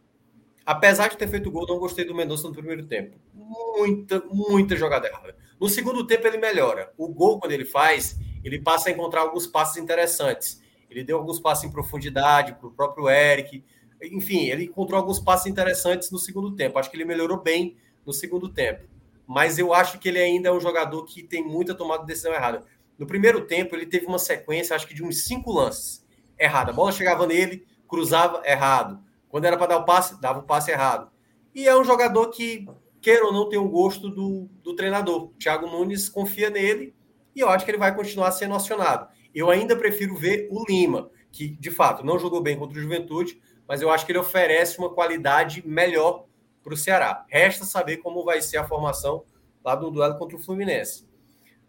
apesar 0.66 1.10
de 1.10 1.18
ter 1.18 1.28
feito 1.28 1.52
gol, 1.52 1.68
não 1.68 1.78
gostei 1.78 2.06
do 2.06 2.16
Mendonça 2.16 2.48
no 2.48 2.54
primeiro 2.54 2.86
tempo. 2.86 3.18
Muita, 3.34 4.22
muita 4.32 4.76
jogada 4.78 5.08
errada. 5.08 5.36
No 5.60 5.70
segundo 5.70 6.06
tempo, 6.06 6.28
ele 6.28 6.38
melhora. 6.38 6.91
O 6.97 7.08
gol, 7.08 7.39
quando 7.39 7.51
ele 7.51 7.66
faz, 7.66 8.18
ele 8.43 8.60
passa 8.60 8.89
a 8.89 8.91
encontrar 8.91 9.22
alguns 9.22 9.47
passes 9.47 9.78
interessantes. 9.78 10.62
Ele 10.89 11.03
deu 11.03 11.18
alguns 11.18 11.39
passes 11.39 11.64
em 11.64 11.72
profundidade 11.72 12.53
para 12.53 12.68
o 12.68 12.72
próprio 12.72 13.10
Eric. 13.10 13.64
Enfim, 14.03 14.45
ele 14.49 14.66
encontrou 14.66 14.99
alguns 14.99 15.20
passes 15.20 15.47
interessantes 15.47 16.12
no 16.12 16.20
segundo 16.20 16.56
tempo. 16.56 16.78
Acho 16.78 16.89
que 16.89 16.97
ele 16.97 17.06
melhorou 17.06 17.41
bem 17.41 17.78
no 18.06 18.14
segundo 18.14 18.49
tempo. 18.49 18.84
Mas 19.28 19.58
eu 19.58 19.74
acho 19.74 19.97
que 19.97 20.10
ele 20.10 20.20
ainda 20.20 20.49
é 20.49 20.51
um 20.51 20.60
jogador 20.60 21.03
que 21.06 21.24
tem 21.24 21.43
muita 21.43 21.74
tomada 21.74 22.01
de 22.01 22.08
decisão 22.08 22.34
errada. 22.34 22.64
No 22.97 23.08
primeiro 23.08 23.45
tempo, 23.45 23.76
ele 23.76 23.86
teve 23.86 24.06
uma 24.06 24.20
sequência, 24.20 24.76
acho 24.76 24.88
que 24.88 24.93
de 24.93 25.03
uns 25.03 25.26
cinco 25.26 25.51
lances 25.51 26.06
errada. 26.38 26.72
A 26.72 26.74
bola 26.74 26.91
chegava 26.91 27.26
nele, 27.26 27.66
cruzava 27.88 28.41
errado 28.45 29.03
quando 29.36 29.45
era 29.45 29.58
para 29.58 29.68
dar 29.68 29.78
o 29.80 29.86
passe, 29.86 30.22
dava 30.22 30.39
o 30.39 30.43
passe 30.43 30.72
errado. 30.72 31.12
E 31.53 31.68
é 31.68 31.76
um 31.76 31.84
jogador 31.84 32.30
que, 32.30 32.66
queira 33.06 33.24
ou 33.24 33.32
não, 33.32 33.47
tem 33.47 33.60
o 33.60 33.66
um 33.66 33.70
gosto 33.70 34.10
do, 34.10 34.49
do 34.64 34.76
treinador. 34.76 35.26
O 35.26 35.28
Thiago 35.38 35.68
Nunes 35.68 36.10
confia 36.10 36.49
nele 36.49 36.95
e 37.36 37.39
eu 37.39 37.47
acho 37.49 37.64
que 37.64 37.70
ele 37.70 37.78
vai 37.78 37.95
continuar 37.95 38.32
sendo 38.32 38.56
acionado. 38.56 39.08
Eu 39.34 39.51
ainda 39.51 39.76
prefiro 39.76 40.16
ver 40.16 40.47
o 40.49 40.66
Lima, 40.68 41.12
que 41.32 41.47
de 41.47 41.70
fato 41.70 42.03
não 42.03 42.18
jogou 42.18 42.41
bem 42.41 42.58
contra 42.58 42.76
o 42.76 42.82
Juventude, 42.82 43.39
mas 43.68 43.80
eu 43.80 43.91
acho 43.91 44.08
que 44.08 44.12
ele 44.12 44.18
oferece 44.18 44.80
uma 44.80 44.89
qualidade 44.89 45.62
melhor 45.68 46.26
para 46.64 46.74
o 46.74 46.78
Ceará. 46.78 47.24
Resta 47.30 47.64
saber 47.64 47.97
como 47.97 48.26
vai 48.26 48.41
ser 48.41 48.58
a 48.58 48.68
formação 48.68 49.24
lá 49.64 49.76
do 49.76 49.91
duelo 49.91 50.18
contra 50.18 50.36
o 50.36 50.41
Fluminense. 50.41 51.08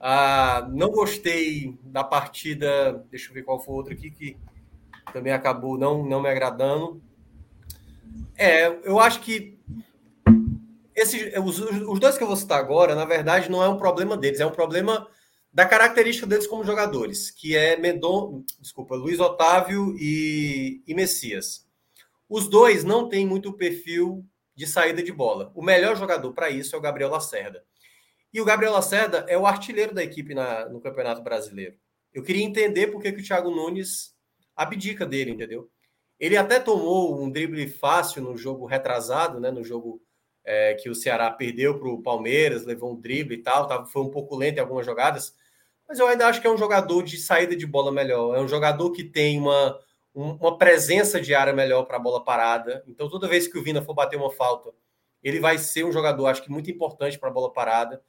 Ah, 0.01 0.67
não 0.73 0.89
gostei 0.89 1.79
da 1.83 2.03
partida, 2.03 3.05
deixa 3.11 3.29
eu 3.29 3.35
ver 3.35 3.43
qual 3.43 3.61
foi 3.61 3.75
outro 3.75 3.93
aqui 3.93 4.11
que 4.11 4.39
também 5.13 5.35
acabou 5.35 5.77
não, 5.77 6.03
não 6.03 6.23
me 6.23 6.31
agradando. 6.31 7.03
É, 8.39 8.69
eu 8.89 8.99
acho 8.99 9.21
que 9.21 9.59
esse, 10.97 11.39
os, 11.39 11.59
os 11.59 12.01
dois 12.01 12.17
que 12.17 12.25
eu 12.25 12.27
vou 12.27 12.37
citar 12.37 12.59
agora, 12.59 12.95
na 12.95 13.05
verdade, 13.05 13.51
não 13.51 13.63
é 13.63 13.69
um 13.69 13.77
problema 13.77 14.17
deles, 14.17 14.41
é 14.41 14.47
um 14.47 14.51
problema 14.51 15.07
da 15.53 15.65
característica 15.65 16.27
deles 16.27 16.47
como 16.47 16.65
jogadores, 16.65 17.31
que 17.31 17.57
é 17.57 17.77
Mendon, 17.77 18.45
desculpa, 18.61 18.95
Luiz 18.95 19.21
Otávio 19.21 19.95
e, 19.99 20.83
e 20.87 20.95
Messias. 20.95 21.67
Os 22.29 22.49
dois 22.49 22.83
não 22.83 23.09
têm 23.09 23.27
muito 23.27 23.53
perfil 23.53 24.25
de 24.55 24.67
saída 24.67 25.03
de 25.03 25.13
bola. 25.13 25.53
O 25.55 25.63
melhor 25.63 25.97
jogador 25.97 26.33
para 26.33 26.51
isso 26.51 26.75
é 26.75 26.79
o 26.79 26.83
Gabriel 26.83 27.11
Lacerda. 27.11 27.65
E 28.33 28.41
o 28.41 28.45
Gabriel 28.45 28.73
Lacerda 28.73 29.25
é 29.29 29.39
o 29.39 29.47
artilheiro 29.47 29.95
da 29.95 30.03
equipe 30.03 30.35
na, 30.35 30.69
no 30.69 30.81
Campeonato 30.81 31.23
Brasileiro. 31.23 31.77
Eu 32.13 32.23
queria 32.23 32.45
entender 32.45 32.89
por 32.89 33.01
que, 33.01 33.13
que 33.13 33.21
o 33.21 33.25
Thiago 33.25 33.51
Nunes 33.51 34.15
abdica 34.55 35.07
dele, 35.07 35.31
entendeu? 35.31 35.71
Ele 36.19 36.37
até 36.37 36.59
tomou 36.59 37.19
um 37.19 37.31
drible 37.31 37.69
fácil 37.69 38.23
no 38.23 38.37
jogo 38.37 38.65
retrasado, 38.65 39.39
né? 39.39 39.51
No 39.51 39.63
jogo 39.63 40.03
é, 40.47 40.75
que 40.75 40.89
o 40.89 40.95
Ceará 40.95 41.29
perdeu 41.31 41.77
para 41.77 41.89
o 41.89 42.01
Palmeiras, 42.01 42.65
levou 42.65 42.93
um 42.93 43.01
drible 43.01 43.35
e 43.35 43.43
tal, 43.43 43.67
tava, 43.67 43.85
foi 43.85 44.03
um 44.03 44.11
pouco 44.11 44.37
lento 44.37 44.59
em 44.59 44.61
algumas 44.61 44.87
jogadas, 44.87 45.35
mas 45.89 45.99
eu 45.99 46.07
ainda 46.07 46.29
acho 46.29 46.41
que 46.41 46.47
é 46.47 46.51
um 46.51 46.57
jogador 46.57 47.03
de 47.03 47.19
saída 47.19 47.57
de 47.57 47.67
bola 47.67 47.91
melhor, 47.91 48.37
é 48.37 48.41
um 48.41 48.49
jogador 48.49 48.93
que 48.93 49.03
tem 49.03 49.41
uma, 49.41 49.79
um, 50.15 50.31
uma 50.35 50.57
presença 50.57 51.21
de 51.21 51.35
área 51.35 51.53
melhor 51.53 51.83
para 51.85 51.97
a 51.97 52.01
bola 52.01 52.25
parada. 52.25 52.85
Então, 52.87 53.09
toda 53.11 53.29
vez 53.29 53.49
que 53.49 53.59
o 53.59 53.63
Vina 53.63 53.83
for 53.83 53.93
bater 53.93 54.17
uma 54.17 54.31
falta, 54.31 54.71
ele 55.23 55.41
vai 55.41 55.59
ser 55.59 55.85
um 55.85 55.93
jogador, 55.93 56.27
acho 56.27 56.43
que 56.43 56.51
muito 56.51 56.71
importante 56.71 57.19
para 57.19 57.29
a 57.29 57.33
bola 57.33 57.53
parada. 57.53 58.01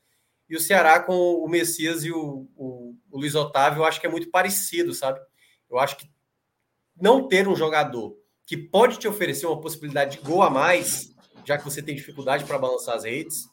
E 0.47 0.55
o 0.55 0.59
Ceará 0.59 0.99
com 0.99 1.13
o 1.13 1.47
Messias 1.47 2.03
e 2.03 2.11
o, 2.11 2.47
o, 2.55 2.95
o 3.11 3.19
Luiz 3.19 3.35
Otávio, 3.35 3.81
eu 3.81 3.85
acho 3.85 3.99
que 3.99 4.07
é 4.07 4.09
muito 4.09 4.29
parecido, 4.29 4.93
sabe? 4.93 5.19
Eu 5.69 5.77
acho 5.77 5.97
que 5.97 6.09
não 6.99 7.27
ter 7.27 7.47
um 7.47 7.55
jogador 7.55 8.15
que 8.45 8.55
pode 8.55 8.97
te 8.97 9.07
oferecer 9.07 9.45
uma 9.45 9.59
possibilidade 9.59 10.17
de 10.17 10.23
gol 10.23 10.41
a 10.41 10.49
mais, 10.49 11.13
já 11.47 11.57
que 11.57 11.63
você 11.63 11.81
tem 11.81 11.95
dificuldade 11.95 12.43
para 12.43 12.59
balançar 12.59 12.95
as 12.95 13.05
redes, 13.05 13.49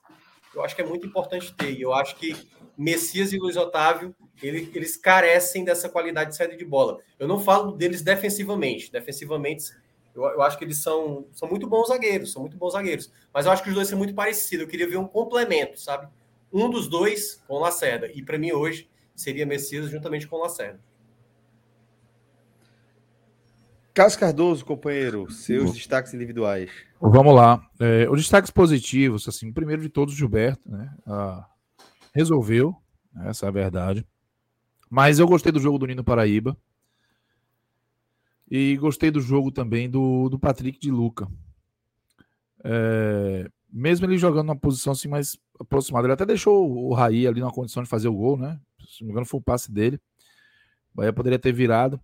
eu 0.53 0.64
acho 0.64 0.74
que 0.74 0.82
é 0.82 0.84
muito 0.84 1.07
importante 1.07 1.55
ter. 1.55 1.70
E 1.70 1.82
eu 1.82 1.95
acho 1.95 2.16
que 2.16 2.34
Messias 2.76 3.32
e 3.32 3.38
Luiz 3.38 3.57
Otávio, 3.57 4.12
ele, 4.42 4.68
eles 4.74 4.97
carecem 4.97 5.64
dessa 5.64 5.88
qualidade 5.88 6.30
de 6.30 6.36
saída 6.36 6.57
de 6.57 6.64
bola. 6.64 6.99
Eu 7.20 7.28
não 7.28 7.38
falo 7.38 7.70
deles 7.70 8.03
defensivamente. 8.03 8.90
Defensivamente, 8.90 9.70
eu, 10.12 10.24
eu 10.24 10.42
acho 10.42 10.59
que 10.59 10.64
eles 10.64 10.82
são, 10.82 11.28
são 11.30 11.49
muito 11.49 11.68
bons 11.68 11.86
zagueiros, 11.86 12.32
são 12.32 12.42
muito 12.42 12.57
bons 12.57 12.72
zagueiros. 12.72 13.12
Mas 13.32 13.47
eu 13.47 13.53
acho 13.53 13.62
que 13.62 13.68
os 13.68 13.76
dois 13.76 13.86
são 13.86 13.97
muito 13.97 14.12
parecidos. 14.12 14.64
Eu 14.64 14.68
queria 14.68 14.88
ver 14.88 14.97
um 14.97 15.07
complemento, 15.07 15.80
sabe? 15.80 16.09
Um 16.53 16.68
dos 16.68 16.88
dois 16.88 17.40
com 17.47 17.61
Lacerda. 17.61 18.11
E 18.12 18.24
para 18.24 18.38
mim 18.38 18.51
hoje 18.51 18.90
seria 19.14 19.47
Messias 19.47 19.88
juntamente 19.88 20.26
com 20.26 20.38
Lacerda. 20.38 20.80
Carlos 23.95 24.16
Cardoso, 24.16 24.64
companheiro, 24.64 25.30
seus 25.30 25.72
destaques 25.72 26.12
individuais. 26.12 26.68
Vamos 27.01 27.32
lá. 27.32 27.64
É, 27.78 28.11
os 28.11 28.20
destaques 28.20 28.51
positivos, 28.51 29.28
assim, 29.28 29.53
primeiro 29.53 29.80
de 29.80 29.88
todos, 29.88 30.14
Gilberto, 30.14 30.68
né? 30.68 30.92
Ah, 31.07 31.47
resolveu, 32.12 32.74
Essa 33.24 33.47
é 33.47 33.49
a 33.49 33.53
verdade. 33.53 34.05
Mas 34.90 35.20
eu 35.20 35.28
gostei 35.28 35.53
do 35.53 35.61
jogo 35.61 35.78
do 35.78 35.86
Nino 35.86 36.03
Paraíba. 36.03 36.57
E 38.51 38.76
gostei 38.78 39.12
do 39.12 39.20
jogo 39.20 39.53
também 39.53 39.88
do, 39.88 40.28
do 40.28 40.40
Patrick 40.40 40.78
de 40.80 40.90
Luca. 40.90 41.28
É, 42.64 43.49
mesmo 43.72 44.07
ele 44.07 44.18
jogando 44.18 44.47
numa 44.49 44.57
posição 44.57 44.92
assim 44.92 45.07
mais 45.07 45.38
aproximada, 45.59 46.07
ele 46.07 46.14
até 46.14 46.26
deixou 46.26 46.68
o 46.68 46.92
Raí 46.95 47.28
ali 47.28 47.40
na 47.40 47.51
condição 47.51 47.82
de 47.82 47.88
fazer 47.88 48.09
o 48.09 48.14
gol, 48.14 48.36
né? 48.36 48.61
Se 48.88 49.03
não 49.03 49.07
me 49.07 49.12
engano, 49.12 49.26
foi 49.26 49.38
o 49.38 49.42
passe 49.42 49.70
dele. 49.70 50.01
O 50.92 50.97
Bahia 50.97 51.12
poderia 51.12 51.38
ter 51.38 51.53
virado. 51.53 52.01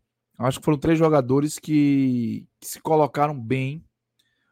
Acho 0.46 0.58
que 0.58 0.64
foram 0.64 0.78
três 0.78 0.98
jogadores 0.98 1.58
que, 1.58 2.46
que 2.58 2.66
se 2.66 2.80
colocaram 2.80 3.38
bem. 3.38 3.84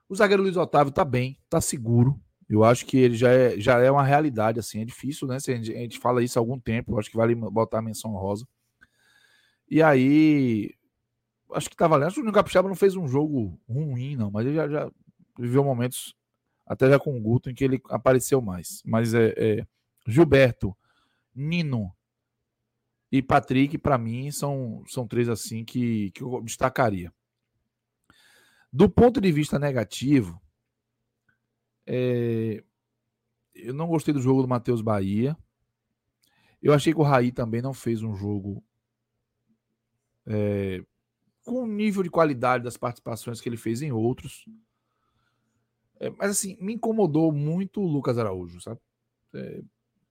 O 0.07 0.15
zagueiro 0.15 0.43
Luiz 0.43 0.57
Otávio 0.57 0.93
tá 0.93 1.05
bem, 1.05 1.39
tá 1.49 1.61
seguro. 1.61 2.21
Eu 2.49 2.63
acho 2.63 2.85
que 2.85 2.99
ele 2.99 3.15
já 3.15 3.31
é, 3.31 3.59
já 3.59 3.79
é 3.79 3.91
uma 3.91 4.05
realidade, 4.05 4.59
assim, 4.59 4.81
é 4.81 4.85
difícil, 4.85 5.27
né? 5.27 5.37
A 5.37 5.39
gente, 5.39 5.73
a 5.73 5.79
gente 5.79 5.99
fala 5.99 6.23
isso 6.23 6.39
há 6.39 6.43
algum 6.43 6.59
tempo, 6.59 6.93
eu 6.93 6.99
acho 6.99 7.11
que 7.11 7.17
vale 7.17 7.35
botar 7.35 7.79
a 7.79 7.83
menção 7.83 8.13
rosa. 8.13 8.47
E 9.71 9.83
aí, 9.83 10.75
acho 11.53 11.71
que 11.71 11.77
tá 11.77 11.87
valendo. 11.87 12.09
Acho 12.09 12.15
que 12.15 12.21
o 12.21 12.23
Juninho 12.23 12.35
Capixaba 12.35 12.69
não 12.69 12.77
fez 12.77 12.95
um 12.95 13.09
jogo 13.09 13.59
ruim, 13.69 14.17
não, 14.17 14.31
mas 14.31 14.47
ele 14.47 14.57
já, 14.57 14.69
já 14.69 14.91
viveu 15.39 15.65
momentos, 15.65 16.15
até 16.67 16.89
já 16.89 16.99
com 16.99 17.17
o 17.17 17.21
Guto, 17.21 17.51
em 17.51 17.55
que 17.55 17.65
ele 17.65 17.81
apareceu 17.89 18.43
mais. 18.43 18.83
Mas 18.85 19.15
é, 19.15 19.35
é 19.37 19.67
Gilberto, 20.07 20.77
Nino 21.35 21.95
e 23.11 23.23
Patrick, 23.23 23.79
para 23.79 23.97
mim, 23.97 24.31
são, 24.31 24.85
são 24.87 25.07
três 25.07 25.29
assim 25.29 25.65
que, 25.65 26.11
que 26.11 26.23
eu 26.23 26.43
destacaria. 26.43 27.13
Do 28.71 28.89
ponto 28.89 29.21
de 29.21 29.33
vista 29.33 29.59
negativo, 29.59 30.41
é, 31.87 32.63
eu 33.55 33.73
não 33.73 33.89
gostei 33.89 34.13
do 34.13 34.21
jogo 34.21 34.43
do 34.43 34.49
Matheus 34.49 34.83
Bahia. 34.83 35.37
Eu 36.63 36.75
achei 36.75 36.93
que 36.93 37.01
o 37.01 37.05
Raí 37.05 37.33
também 37.33 37.63
não 37.63 37.73
fez 37.73 38.03
um 38.03 38.15
jogo 38.15 38.63
é, 40.27 40.85
com 41.45 41.63
o 41.63 41.67
nível 41.67 42.03
de 42.03 42.11
qualidade 42.11 42.63
das 42.63 42.77
participações 42.77 43.41
que 43.41 43.49
ele 43.49 43.57
fez 43.57 43.81
em 43.81 43.91
outros. 43.91 44.45
É, 45.99 46.11
mas 46.11 46.31
assim, 46.31 46.59
me 46.61 46.75
incomodou 46.75 47.33
muito 47.33 47.81
o 47.81 47.87
Lucas 47.87 48.19
Araújo, 48.19 48.61
sabe? 48.61 48.81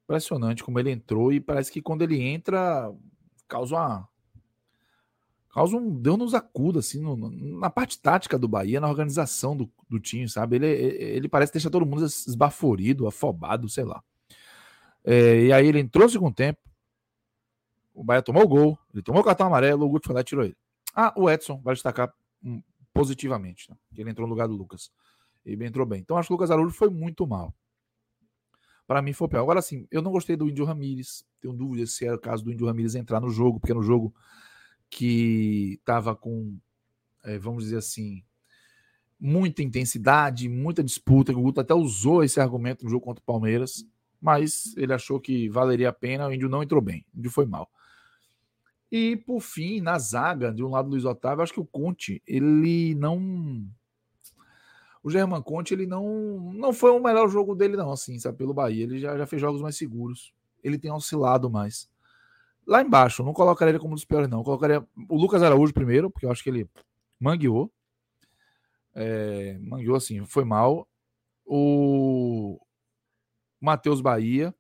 Impressionante 0.08 0.64
como 0.64 0.80
ele 0.80 0.89
entrou 0.89 1.34
e 1.34 1.41
parece 1.41 1.70
que 1.70 1.82
quando 1.82 2.01
ele 2.01 2.22
entra 2.22 2.89
causa 3.45 3.76
uma 3.76 4.10
causa 5.53 5.76
um 5.76 5.99
deu 5.99 6.16
nos 6.16 6.34
acuda 6.34 6.80
assim 6.80 7.01
no, 7.01 7.30
na 7.60 7.70
parte 7.70 7.99
tática 7.99 8.39
do 8.39 8.47
Bahia, 8.47 8.80
na 8.80 8.88
organização 8.88 9.53
do, 9.53 9.70
do 9.89 9.99
time, 9.99 10.30
sabe? 10.30 10.55
Ele, 10.55 10.68
ele 10.68 11.28
parece 11.28 11.51
deixar 11.51 11.70
todo 11.70 11.86
mundo 11.86 12.05
esbaforido, 12.05 13.05
afobado, 13.05 13.68
sei 13.68 13.84
lá. 13.84 14.01
É, 15.03 15.41
e 15.41 15.51
aí 15.51 15.68
ele 15.68 15.80
entrou 15.80 16.05
no 16.05 16.10
segundo 16.10 16.34
tempo, 16.34 16.62
o 17.93 18.01
Bahia 18.01 18.22
tomou 18.22 18.43
o 18.43 18.47
gol, 18.47 18.80
ele 18.93 19.03
tomou 19.03 19.22
o 19.22 19.26
cartão 19.26 19.47
amarelo, 19.47 19.86
o 19.86 19.89
Guto 19.89 20.08
foi 20.08 20.16
lá 20.16 20.22
e 20.22 20.24
tirou 20.24 20.45
ele. 20.45 20.55
Ah, 20.95 21.14
o 21.18 21.30
Edson 21.30 21.60
vai 21.62 21.74
destacar 21.74 22.14
hum, 22.41 22.64
positivamente, 22.93 23.70
né? 23.70 23.78
ele 23.97 24.10
entrou 24.10 24.26
no 24.26 24.34
lugar 24.34 24.47
do 24.47 24.55
Lucas. 24.55 24.89
Ele 25.45 25.66
entrou 25.66 25.86
bem. 25.86 25.99
Então 25.99 26.18
acho 26.18 26.28
que 26.28 26.34
o 26.34 26.36
Lucas 26.36 26.49
Araújo 26.49 26.74
foi 26.74 26.89
muito 26.89 27.28
mal. 27.28 27.53
Para 28.88 29.02
mim 29.02 29.12
foi 29.12 29.28
o 29.28 29.30
pior. 29.30 29.42
Agora 29.42 29.62
sim, 29.62 29.86
eu 29.92 30.02
não 30.02 30.12
gostei 30.12 30.38
do 30.38 30.50
Índio 30.50 30.66
Ramírez. 30.66 31.26
Tenho 31.42 31.54
dúvida 31.54 31.86
se 31.86 32.06
era 32.06 32.16
o 32.16 32.20
caso 32.20 32.44
do 32.44 32.52
Índio 32.52 32.66
Ramírez 32.66 32.96
entrar 32.96 33.20
no 33.20 33.30
jogo, 33.30 33.60
porque 33.60 33.74
no 33.74 33.84
jogo 33.84 34.16
que 34.90 35.74
estava 35.74 36.16
com, 36.16 36.58
é, 37.26 37.38
vamos 37.38 37.66
dizer 37.66 37.78
assim, 37.78 38.24
muita 39.20 39.62
intensidade, 39.62 40.48
muita 40.48 40.84
disputa. 40.84 41.34
O 41.34 41.42
Guto 41.42 41.60
até 41.62 41.74
usou 41.74 42.24
esse 42.24 42.40
argumento 42.40 42.86
no 42.86 42.90
jogo 42.90 43.04
contra 43.04 43.22
o 43.22 43.26
Palmeiras, 43.26 43.86
mas 44.22 44.76
ele 44.78 44.94
achou 44.94 45.20
que 45.20 45.50
valeria 45.50 45.90
a 45.90 45.94
pena. 45.94 46.28
O 46.28 46.34
Índio 46.34 46.50
não 46.50 46.64
entrou 46.64 46.82
bem, 46.82 47.06
o 47.14 47.20
Índio 47.20 47.32
foi 47.32 47.46
mal. 47.46 47.70
E 48.92 49.18
por 49.18 49.42
fim, 49.42 49.82
na 49.82 50.00
zaga, 50.00 50.54
de 50.54 50.64
um 50.64 50.70
lado 50.70 50.90
Luiz 50.90 51.04
Otávio, 51.04 51.44
acho 51.44 51.54
que 51.54 51.60
o 51.60 51.66
Conte, 51.66 52.22
ele 52.26 52.96
não. 52.96 53.68
O 55.08 55.10
German 55.10 55.41
Conte, 55.41 55.74
ele 55.74 55.86
não. 55.86 56.51
Não 56.53 56.74
foi 56.74 56.91
o 56.91 56.99
melhor 56.99 57.30
jogo 57.30 57.55
dele, 57.55 57.78
não, 57.78 57.91
assim, 57.91 58.20
sabe, 58.20 58.38
pelo 58.38 58.53
Bahia. 58.53 58.84
Ele 58.84 58.99
já, 58.99 59.18
já 59.18 59.26
fez 59.26 59.41
jogos 59.41 59.62
mais 59.62 59.78
seguros. 59.78 60.34
Ele 60.64 60.78
tem 60.78 60.91
oscilado 60.91 61.49
mais. 61.49 61.89
Lá 62.66 62.82
embaixo, 62.82 63.24
não 63.24 63.32
colocaria 63.32 63.72
ele 63.72 63.80
como 63.80 63.93
um 63.93 63.95
dos 63.95 64.03
piores, 64.03 64.28
não. 64.28 64.43
Colocaria 64.43 64.86
o 65.10 65.16
Lucas 65.16 65.41
Araújo 65.41 65.74
primeiro, 65.74 66.12
porque 66.12 66.26
eu 66.26 66.32
acho 66.32 66.43
que 66.43 66.49
ele 66.49 66.70
mangueou. 67.20 67.72
É, 68.93 69.58
mangueou, 69.62 69.95
assim, 69.95 70.26
foi 70.26 70.43
mal. 70.43 70.88
O 71.45 72.60
Matheus 73.62 74.01
Bahia. 74.01 74.53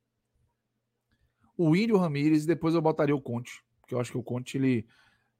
O 1.57 1.75
Índio 1.75 1.97
Ramírez 1.97 2.43
e 2.43 2.47
depois 2.47 2.73
eu 2.73 2.81
botaria 2.81 3.15
o 3.15 3.21
Conte 3.21 3.65
porque 3.87 3.95
eu 3.95 4.01
acho 4.01 4.11
que 4.11 4.17
o 4.17 4.23
Conte, 4.23 4.57
ele 4.57 4.85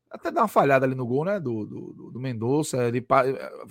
até 0.10 0.32
dá 0.32 0.42
uma 0.42 0.48
falhada 0.48 0.86
ali 0.86 0.96
no 0.96 1.06
gol, 1.06 1.26
né? 1.26 1.40
Do, 1.40 1.66
do, 1.66 2.12
do 2.12 2.20
Mendonça. 2.20 2.78
Ele, 2.88 3.06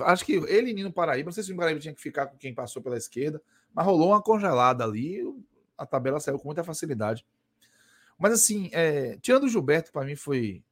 acho 0.00 0.24
que 0.24 0.34
ele 0.34 0.70
e 0.70 0.74
Nino 0.74 0.92
Paraíba, 0.92 1.26
não 1.26 1.32
sei 1.32 1.42
se 1.42 1.52
o 1.52 1.56
Paraíba 1.56 1.80
tinha 1.80 1.94
que 1.94 2.00
ficar 2.00 2.26
com 2.26 2.36
quem 2.36 2.54
passou 2.54 2.82
pela 2.82 2.96
esquerda, 2.96 3.40
mas 3.74 3.86
rolou 3.86 4.10
uma 4.10 4.22
congelada 4.22 4.84
ali. 4.84 5.22
A 5.76 5.86
tabela 5.86 6.20
saiu 6.20 6.38
com 6.38 6.48
muita 6.48 6.64
facilidade. 6.64 7.26
Mas 8.18 8.32
assim, 8.32 8.70
é, 8.72 9.16
tirando 9.20 9.44
o 9.44 9.48
Gilberto, 9.48 9.92
para 9.92 10.04
mim 10.04 10.16
foi 10.16 10.62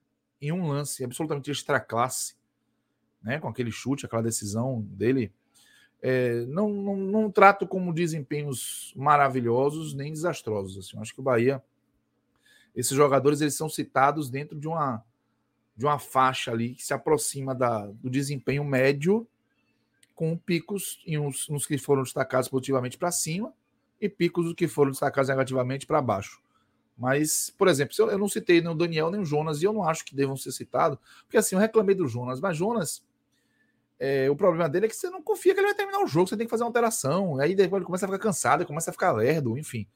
em 0.41 0.53
um 0.53 0.69
lance 0.69 1.05
absolutamente 1.05 1.51
extra 1.51 1.81
classe, 1.81 2.37
né? 3.23 3.39
Com 3.39 3.49
aquele 3.49 3.71
chute, 3.71 4.07
aquela 4.07 4.23
decisão 4.23 4.83
dele. 4.83 5.33
É, 6.03 6.45
não, 6.47 6.69
não, 6.69 6.97
não 6.97 7.31
trato 7.31 7.67
como 7.67 7.93
desempenhos 7.93 8.93
maravilhosos 8.95 9.95
nem 9.95 10.13
desastrosos. 10.13 10.79
Assim. 10.79 10.99
acho 11.01 11.15
que 11.15 11.21
o 11.21 11.25
Bahia 11.25 11.63
esses 12.75 12.97
jogadores 12.97 13.41
eles 13.41 13.55
são 13.55 13.69
citados 13.69 14.29
dentro 14.29 14.59
de 14.59 14.67
uma 14.67 15.05
de 15.77 15.85
uma 15.85 15.99
faixa 15.99 16.53
ali 16.53 16.75
que 16.75 16.85
se 16.85 16.95
aproxima 16.95 17.55
da, 17.55 17.87
do 17.87 18.09
desempenho 18.09 18.65
médio, 18.65 19.27
com 20.15 20.37
picos 20.37 21.03
em 21.07 21.19
uns, 21.19 21.49
uns 21.51 21.67
que 21.67 21.77
foram 21.77 22.03
destacados 22.03 22.49
positivamente 22.49 22.97
para 22.97 23.11
cima 23.11 23.53
e 24.01 24.09
picos 24.09 24.55
que 24.55 24.69
foram 24.69 24.93
destacados 24.93 25.29
negativamente 25.29 25.87
para 25.87 26.01
baixo. 26.01 26.41
Mas, 26.97 27.51
por 27.59 27.67
exemplo, 27.67 27.93
eu, 27.99 28.19
não 28.19 28.29
citei 28.29 28.61
nem 28.61 28.71
o 28.71 28.75
Daniel 28.75 29.11
nem 29.11 29.21
o 29.21 29.25
Jonas, 29.25 29.61
e 29.61 29.65
eu 29.65 29.73
não 29.73 29.83
acho 29.83 30.05
que 30.05 30.15
devam 30.15 30.37
ser 30.37 30.53
citados, 30.53 30.99
porque 31.23 31.37
assim, 31.37 31.57
eu 31.57 31.61
reclamei 31.61 31.95
do 31.95 32.07
Jonas, 32.07 32.41
mas 32.41 32.57
Jonas, 32.57 33.05
é, 33.99 34.31
o 34.31 34.37
problema 34.37 34.69
dele 34.69 34.87
é 34.87 34.89
que 34.89 34.95
você 34.95 35.11
não 35.11 35.21
confia 35.21 35.55
que 35.55 35.61
ele 35.61 35.67
vai 35.67 35.75
terminar 35.75 35.99
o 36.01 36.07
jogo, 36.07 36.29
você 36.29 36.37
tem 36.37 36.47
que 36.47 36.51
fazer 36.51 36.63
uma 36.63 36.69
alteração, 36.69 37.41
aí 37.41 37.57
depois 37.57 37.81
ele 37.81 37.87
começa 37.87 38.07
a 38.07 38.09
ficar 38.09 38.23
cansado, 38.23 38.65
começa 38.65 38.91
a 38.91 38.93
ficar 38.93 39.11
lerdo, 39.11 39.59
enfim. 39.59 39.89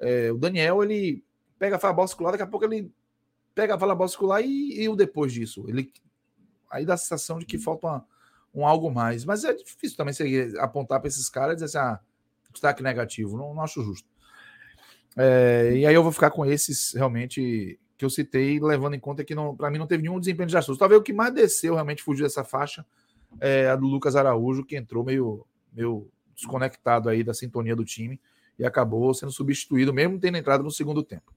É, 0.00 0.32
o 0.32 0.38
Daniel, 0.38 0.82
ele 0.82 1.22
pega 1.58 1.76
a 1.76 1.78
fala 1.78 1.94
muscular, 1.94 2.32
daqui 2.32 2.44
a 2.44 2.46
pouco 2.46 2.64
ele 2.64 2.90
pega 3.54 3.74
a 3.74 3.78
fala 3.78 3.94
muscular 3.94 4.42
e, 4.42 4.82
e 4.82 4.88
o 4.88 4.96
depois 4.96 5.32
disso. 5.32 5.64
Ele 5.68 5.92
aí 6.70 6.86
dá 6.86 6.94
a 6.94 6.96
sensação 6.96 7.38
de 7.38 7.44
que 7.44 7.58
falta 7.58 7.86
uma, 7.86 8.06
um 8.54 8.66
algo 8.66 8.90
mais. 8.90 9.24
Mas 9.24 9.44
é 9.44 9.52
difícil 9.52 9.96
também 9.96 10.14
você 10.14 10.54
apontar 10.58 11.00
para 11.00 11.08
esses 11.08 11.28
caras 11.28 11.52
e 11.52 11.64
dizer 11.64 11.78
assim, 11.78 11.86
ah, 11.86 12.00
destaque 12.50 12.82
negativo. 12.82 13.36
Não, 13.36 13.54
não 13.54 13.62
acho 13.62 13.82
justo. 13.82 14.08
É, 15.16 15.72
e 15.74 15.86
aí 15.86 15.94
eu 15.94 16.02
vou 16.02 16.12
ficar 16.12 16.30
com 16.30 16.44
esses 16.46 16.92
realmente 16.94 17.78
que 17.96 18.04
eu 18.04 18.10
citei, 18.10 18.58
levando 18.58 18.94
em 18.94 19.00
conta 19.00 19.22
que 19.22 19.34
para 19.56 19.70
mim 19.70 19.78
não 19.78 19.86
teve 19.86 20.02
nenhum 20.02 20.18
desempenho 20.18 20.48
de 20.48 20.56
assunto. 20.56 20.78
Talvez 20.78 21.00
o 21.00 21.04
que 21.04 21.12
mais 21.12 21.32
desceu, 21.32 21.74
realmente 21.74 22.02
fugiu 22.02 22.24
dessa 22.24 22.42
faixa, 22.42 22.84
é 23.40 23.68
a 23.68 23.76
do 23.76 23.86
Lucas 23.86 24.16
Araújo, 24.16 24.64
que 24.64 24.76
entrou 24.76 25.04
meio, 25.04 25.46
meio 25.72 26.10
desconectado 26.34 27.08
aí 27.08 27.22
da 27.22 27.32
sintonia 27.32 27.76
do 27.76 27.84
time 27.84 28.20
e 28.58 28.64
acabou 28.64 29.12
sendo 29.14 29.30
substituído, 29.30 29.92
mesmo 29.92 30.18
tendo 30.18 30.36
entrado 30.36 30.64
no 30.64 30.70
segundo 30.70 31.02
tempo. 31.02 31.32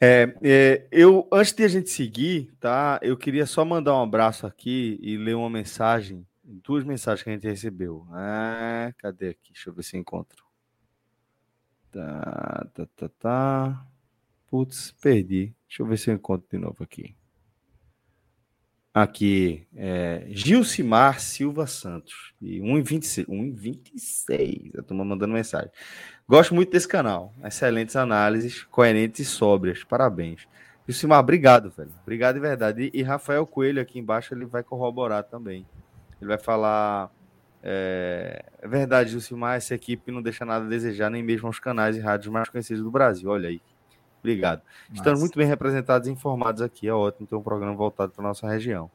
É, 0.00 0.34
é, 0.42 0.88
eu 0.92 1.26
antes 1.32 1.52
de 1.54 1.64
a 1.64 1.68
gente 1.68 1.88
seguir, 1.88 2.52
tá? 2.60 3.00
Eu 3.02 3.16
queria 3.16 3.46
só 3.46 3.64
mandar 3.64 3.96
um 3.96 4.02
abraço 4.02 4.46
aqui 4.46 4.98
e 5.00 5.16
ler 5.16 5.34
uma 5.34 5.48
mensagem, 5.48 6.26
duas 6.44 6.84
mensagens 6.84 7.22
que 7.22 7.30
a 7.30 7.32
gente 7.32 7.46
recebeu. 7.46 8.06
Ah, 8.10 8.92
cadê 8.98 9.30
aqui? 9.30 9.52
Deixa 9.52 9.70
eu 9.70 9.74
ver 9.74 9.82
se 9.82 9.96
eu 9.96 10.00
encontro. 10.00 10.44
Tá, 11.90 12.66
tá, 12.74 12.86
tá, 12.96 13.08
tá. 13.18 13.86
Putz, 14.48 14.92
perdi. 15.00 15.54
Deixa 15.68 15.82
eu 15.82 15.86
ver 15.86 15.98
se 15.98 16.10
eu 16.10 16.14
encontro 16.14 16.46
de 16.50 16.58
novo 16.58 16.84
aqui. 16.84 17.15
Aqui, 18.98 19.66
é, 19.76 20.24
Gilcimar 20.30 21.20
Silva 21.20 21.66
Santos, 21.66 22.32
de 22.40 22.62
1,26. 22.62 23.26
1,26. 23.26 24.78
A 24.78 24.82
turma 24.82 25.04
mandando 25.04 25.34
mensagem. 25.34 25.70
Gosto 26.26 26.54
muito 26.54 26.72
desse 26.72 26.88
canal. 26.88 27.30
Excelentes 27.44 27.94
análises, 27.94 28.62
coerentes 28.64 29.20
e 29.20 29.24
sóbrias. 29.26 29.84
Parabéns. 29.84 30.48
Gilcimar, 30.88 31.20
obrigado, 31.20 31.68
velho. 31.68 31.90
Obrigado 32.04 32.36
de 32.36 32.40
verdade. 32.40 32.90
E, 32.94 33.00
e 33.00 33.02
Rafael 33.02 33.46
Coelho 33.46 33.82
aqui 33.82 33.98
embaixo, 33.98 34.32
ele 34.32 34.46
vai 34.46 34.62
corroborar 34.62 35.24
também. 35.24 35.66
Ele 36.18 36.28
vai 36.28 36.38
falar. 36.38 37.10
É, 37.62 38.46
é 38.62 38.66
verdade, 38.66 39.10
Gilcimar, 39.10 39.58
essa 39.58 39.74
equipe 39.74 40.10
não 40.10 40.22
deixa 40.22 40.46
nada 40.46 40.64
a 40.64 40.68
desejar, 40.70 41.10
nem 41.10 41.22
mesmo 41.22 41.48
aos 41.48 41.58
canais 41.58 41.98
e 41.98 42.00
rádios 42.00 42.32
mais 42.32 42.48
conhecidos 42.48 42.82
do 42.82 42.90
Brasil. 42.90 43.28
Olha 43.28 43.50
aí. 43.50 43.60
Obrigado. 44.26 44.60
Estamos 44.92 45.20
muito 45.20 45.38
bem 45.38 45.46
representados 45.46 46.08
e 46.08 46.10
informados 46.10 46.60
aqui. 46.60 46.88
É 46.88 46.92
ótimo 46.92 47.28
ter 47.28 47.36
um 47.36 47.42
programa 47.42 47.74
voltado 47.74 48.10
para 48.10 48.24
nossa 48.24 48.48
região. 48.48 48.90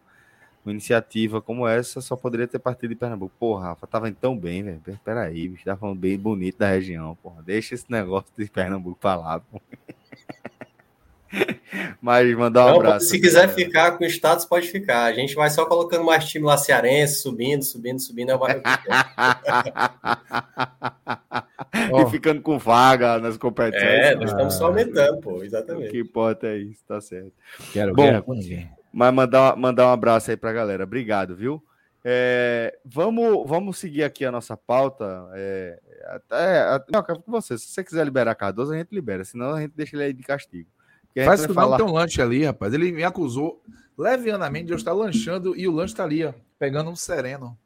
uma 0.65 0.73
iniciativa 0.73 1.41
como 1.41 1.65
essa 1.65 2.01
só 2.01 2.17
poderia 2.17 2.47
ter 2.47 2.59
partido 2.59 2.89
de 2.89 2.95
Pernambuco. 2.95 3.33
Porra, 3.39 3.69
Rafa, 3.69 3.87
tava 3.87 4.09
indo 4.09 4.17
tão 4.19 4.37
bem, 4.37 4.61
velho. 4.61 4.81
Peraí, 5.05 5.47
bicho, 5.47 5.63
tava 5.63 5.79
falando 5.79 5.99
bem 5.99 6.17
bonito 6.17 6.57
da 6.57 6.67
região, 6.67 7.17
porra. 7.23 7.41
Deixa 7.41 7.75
esse 7.75 7.89
negócio 7.89 8.29
de 8.37 8.49
Pernambuco 8.49 8.97
pra 8.99 9.15
lá, 9.15 9.39
porra. 9.39 9.63
Mas 12.01 12.35
mandar 12.35 12.65
um 12.65 12.71
Não, 12.71 12.75
abraço. 12.75 13.05
Se 13.05 13.19
quiser 13.19 13.47
galera. 13.47 13.53
ficar 13.53 13.97
com 13.97 14.03
o 14.03 14.07
status, 14.07 14.45
pode 14.45 14.67
ficar. 14.67 15.05
A 15.05 15.13
gente 15.13 15.33
vai 15.33 15.49
só 15.49 15.65
colocando 15.65 16.03
mais 16.03 16.27
time 16.27 16.45
lá 16.45 16.57
cearense, 16.57 17.21
subindo, 17.21 17.63
subindo, 17.63 18.01
subindo. 18.01 18.31
É 18.31 18.35
e 22.07 22.09
ficando 22.09 22.41
com 22.41 22.57
vaga 22.57 23.19
nas 23.19 23.37
competições. 23.37 23.89
É, 23.89 24.15
nós 24.15 24.31
estamos 24.31 24.53
só 24.55 24.67
aumentando, 24.67 25.19
pô, 25.19 25.43
exatamente. 25.43 25.87
O 25.87 25.91
que 25.91 25.99
importa 25.99 26.47
é 26.47 26.57
isso, 26.57 26.83
tá 26.87 27.01
certo. 27.01 27.33
Quero 27.71 27.93
Bom, 27.93 28.21
com 28.21 28.33
ninguém. 28.33 28.69
Mas 28.93 29.13
mandar, 29.13 29.55
mandar 29.55 29.87
um 29.87 29.91
abraço 29.91 30.31
aí 30.31 30.37
pra 30.37 30.51
galera. 30.51 30.83
Obrigado, 30.83 31.35
viu? 31.35 31.63
É, 32.03 32.77
vamos, 32.83 33.47
vamos 33.47 33.77
seguir 33.77 34.03
aqui 34.03 34.25
a 34.25 34.31
nossa 34.31 34.57
pauta. 34.57 35.29
É, 35.33 35.79
até, 36.07 36.61
até, 36.61 36.91
não, 36.91 37.03
com 37.03 37.31
você. 37.31 37.57
Se 37.57 37.67
você 37.67 37.83
quiser 37.83 38.03
liberar 38.03 38.35
Cardoso, 38.35 38.73
a 38.73 38.77
gente 38.77 38.91
libera. 38.91 39.23
Senão 39.23 39.53
a 39.53 39.61
gente 39.61 39.73
deixa 39.75 39.95
ele 39.95 40.03
aí 40.03 40.13
de 40.13 40.23
castigo. 40.23 40.69
Faz 41.25 41.45
que 41.45 41.53
falar... 41.53 41.77
não 41.77 41.85
tem 41.85 41.93
um 41.93 41.97
lanche 41.97 42.21
ali, 42.21 42.45
rapaz. 42.45 42.73
Ele 42.73 42.91
me 42.91 43.03
acusou 43.03 43.61
levianamente 43.97 44.67
de 44.67 44.73
eu 44.73 44.77
estar 44.77 44.93
lanchando 44.93 45.55
e 45.55 45.67
o 45.67 45.71
lanche 45.71 45.95
tá 45.95 46.03
ali, 46.03 46.23
ó, 46.23 46.33
pegando 46.57 46.89
um 46.89 46.95
sereno. 46.95 47.57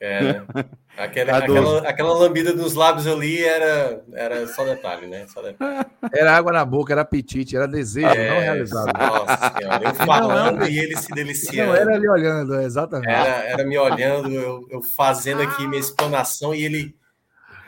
É, 0.00 0.40
aquela, 0.96 1.36
aquela, 1.36 1.78
aquela, 1.88 2.14
lambida 2.14 2.54
dos 2.54 2.74
lábios 2.74 3.06
ali 3.06 3.44
era, 3.44 4.02
era 4.14 4.46
só 4.46 4.64
detalhe, 4.64 5.06
né? 5.06 5.26
Só 5.28 5.42
detalhe. 5.42 5.86
Era 6.14 6.36
água 6.36 6.52
na 6.52 6.64
boca, 6.64 6.92
era 6.92 7.02
apetite, 7.02 7.54
era 7.54 7.68
desejo 7.68 8.06
é, 8.06 8.30
não 8.30 8.40
realizado. 8.40 8.92
Nossa 8.98 9.58
senhora, 9.58 9.84
eu 9.84 9.94
falando 10.06 10.66
e 10.66 10.78
ele 10.78 10.96
se 10.96 11.12
deliciando. 11.12 11.72
Não, 11.72 11.78
era 11.78 11.94
ali 11.94 12.08
olhando, 12.08 12.60
exatamente. 12.60 13.10
Era, 13.10 13.44
era 13.44 13.64
me 13.64 13.76
olhando, 13.76 14.32
eu, 14.32 14.66
eu 14.70 14.82
fazendo 14.82 15.42
aqui 15.42 15.66
minha 15.66 15.80
explanação 15.80 16.54
e 16.54 16.64
ele, 16.64 16.96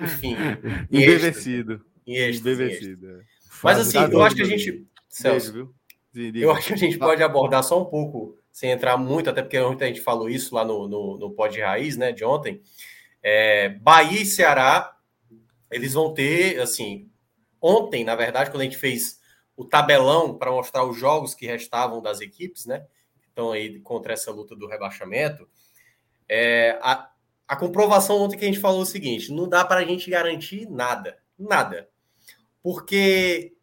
enfim. 0.00 0.34
Embevecido. 0.90 1.84
Embevecido. 2.06 3.10
É. 3.10 3.20
Mas 3.62 3.78
assim, 3.78 3.98
eu 4.10 4.22
acho 4.22 4.34
que 4.34 4.42
a 4.42 4.46
gente 4.46 4.86
Celso, 5.12 5.52
Beijo, 5.52 6.32
viu? 6.32 6.42
eu 6.42 6.50
acho 6.50 6.68
que 6.68 6.72
a 6.72 6.76
gente 6.76 6.98
pode 6.98 7.22
abordar 7.22 7.62
só 7.62 7.82
um 7.82 7.84
pouco, 7.84 8.38
sem 8.52 8.70
entrar 8.70 8.98
muito, 8.98 9.30
até 9.30 9.42
porque 9.42 9.58
ontem 9.58 9.86
a 9.86 9.88
gente 9.88 10.02
falou 10.02 10.28
isso 10.28 10.54
lá 10.54 10.64
no, 10.64 10.86
no, 10.86 11.16
no 11.16 11.30
Pod 11.30 11.58
Raiz, 11.58 11.96
né, 11.96 12.12
de 12.12 12.22
ontem. 12.22 12.62
É, 13.22 13.70
Bahia 13.70 14.20
e 14.20 14.26
Ceará, 14.26 14.94
eles 15.70 15.94
vão 15.94 16.12
ter, 16.12 16.60
assim, 16.60 17.10
ontem, 17.60 18.04
na 18.04 18.14
verdade, 18.14 18.50
quando 18.50 18.60
a 18.60 18.64
gente 18.64 18.76
fez 18.76 19.18
o 19.56 19.64
tabelão 19.64 20.36
para 20.36 20.50
mostrar 20.50 20.84
os 20.84 20.98
jogos 20.98 21.34
que 21.34 21.46
restavam 21.46 22.02
das 22.02 22.20
equipes, 22.20 22.66
né, 22.66 22.86
estão 23.26 23.52
aí 23.52 23.80
contra 23.80 24.12
essa 24.12 24.30
luta 24.30 24.54
do 24.54 24.68
rebaixamento, 24.68 25.48
é, 26.28 26.78
a, 26.82 27.10
a 27.48 27.56
comprovação 27.56 28.20
ontem 28.20 28.36
que 28.36 28.44
a 28.44 28.48
gente 28.48 28.60
falou 28.60 28.82
o 28.82 28.86
seguinte: 28.86 29.32
não 29.32 29.48
dá 29.48 29.64
para 29.64 29.80
a 29.80 29.84
gente 29.84 30.10
garantir 30.10 30.68
nada, 30.70 31.18
nada. 31.38 31.88
Porque 32.62 33.54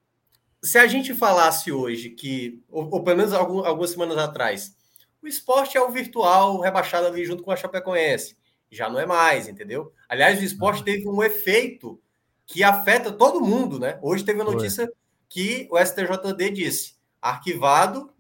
se 0.61 0.77
a 0.77 0.87
gente 0.87 1.13
falasse 1.13 1.71
hoje 1.71 2.09
que, 2.09 2.61
ou, 2.69 2.89
ou 2.91 3.03
pelo 3.03 3.17
menos 3.17 3.33
algum, 3.33 3.65
algumas 3.65 3.91
semanas 3.91 4.17
atrás, 4.17 4.75
o 5.22 5.28
esporte 5.28 5.78
é 5.78 5.82
o 5.82 5.91
virtual 5.91 6.59
rebaixado 6.59 7.07
ali 7.07 7.26
junto 7.26 7.43
com 7.43 7.51
a 7.51 7.55
Chapecoense. 7.55 8.38
Já 8.72 8.89
não 8.89 8.99
é 8.99 9.05
mais, 9.05 9.47
entendeu? 9.47 9.91
Aliás, 10.07 10.39
o 10.39 10.43
esporte 10.43 10.84
teve 10.84 11.07
um 11.07 11.24
efeito 11.24 11.99
que 12.45 12.63
afeta 12.63 13.11
todo 13.11 13.41
mundo, 13.41 13.80
né? 13.80 13.99
Hoje 14.01 14.24
teve 14.24 14.41
a 14.41 14.45
notícia 14.45 14.86
Foi. 14.86 14.95
que 15.28 15.67
o 15.72 15.78
STJD 15.78 16.49
disse: 16.51 16.95
arquivado, 17.22 18.11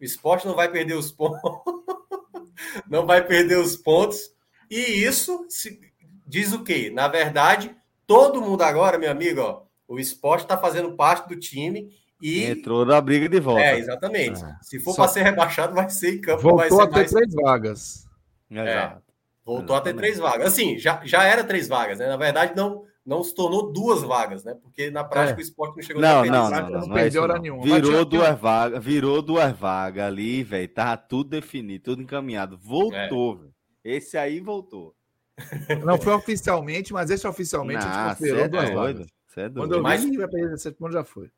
o 0.00 0.04
esporte 0.04 0.46
não 0.46 0.54
vai 0.54 0.70
perder 0.70 0.94
os 0.94 1.10
pontos, 1.10 1.40
não 2.88 3.06
vai 3.06 3.26
perder 3.26 3.58
os 3.58 3.76
pontos. 3.76 4.32
E 4.70 4.78
isso 4.78 5.46
se, 5.48 5.80
diz 6.26 6.52
o 6.52 6.62
quê? 6.62 6.90
Na 6.90 7.08
verdade, 7.08 7.74
todo 8.06 8.42
mundo 8.42 8.62
agora, 8.62 8.98
meu 8.98 9.10
amigo, 9.10 9.40
ó, 9.40 9.62
o 9.88 9.98
esporte 9.98 10.42
está 10.42 10.56
fazendo 10.56 10.96
parte 10.96 11.28
do 11.28 11.38
time 11.38 11.94
e. 12.24 12.44
Entrou 12.46 12.86
na 12.86 12.98
briga 13.02 13.28
de 13.28 13.38
volta. 13.38 13.60
É, 13.60 13.78
exatamente. 13.78 14.42
É. 14.42 14.56
Se 14.62 14.80
for 14.80 14.92
Só... 14.94 15.02
para 15.02 15.12
ser 15.12 15.22
rebaixado, 15.24 15.74
vai 15.74 15.90
ser 15.90 16.14
em 16.14 16.20
campo. 16.22 16.40
Voltou 16.40 16.80
a 16.80 16.86
ter 16.86 16.94
mais... 16.94 17.10
três 17.10 17.34
vagas. 17.34 18.08
É, 18.50 18.96
voltou 19.44 19.76
exatamente. 19.76 19.76
a 19.76 19.80
ter 19.82 19.94
três 19.94 20.18
vagas. 20.18 20.46
Assim, 20.46 20.78
já, 20.78 21.02
já 21.04 21.24
era 21.24 21.44
três 21.44 21.68
vagas, 21.68 21.98
né? 21.98 22.08
Na 22.08 22.16
verdade, 22.16 22.56
não, 22.56 22.84
não 23.04 23.22
se 23.22 23.34
tornou 23.34 23.70
duas 23.70 24.02
vagas, 24.02 24.42
né? 24.42 24.54
Porque 24.54 24.90
na 24.90 25.04
prática 25.04 25.38
é. 25.38 25.42
o 25.42 25.44
esporte 25.44 25.76
não 25.76 25.82
chegou 25.82 26.00
não, 26.00 26.22
a 26.22 26.24
não, 26.24 26.50
não, 26.50 26.50
não, 26.50 26.70
não, 26.70 26.80
não 26.86 26.94
perdeu 26.94 27.22
hora 27.22 27.38
nenhuma. 27.38 27.62
Virou 27.62 28.04
duas 28.06 28.38
vagas, 28.38 28.82
virou 28.82 29.20
duas 29.20 29.52
vagas 29.52 30.04
ali, 30.06 30.42
velho. 30.42 30.68
Tava 30.68 30.96
tudo 30.96 31.28
definido, 31.28 31.84
tudo 31.84 32.00
encaminhado. 32.00 32.56
Voltou, 32.56 33.34
é. 33.34 33.38
velho. 33.38 33.54
Esse 33.84 34.16
aí 34.16 34.40
voltou. 34.40 34.94
Não 35.84 35.98
foi 35.98 36.12
oficialmente, 36.12 36.92
mas 36.92 37.10
esse 37.10 37.26
oficialmente 37.26 37.84
não, 37.84 37.90
a 37.90 38.08
gente 38.08 38.18
considerou 38.18 38.48
duas 38.48 38.70
vagas. 38.70 39.06
É 39.36 39.50
Quando 39.50 39.74
eu 39.74 39.82
mas, 39.82 40.04
vi 40.04 40.16
vai 40.16 40.28
perder 40.28 40.56
sete 40.56 40.76
pontos, 40.76 40.94
já 40.94 41.02
foi. 41.02 41.28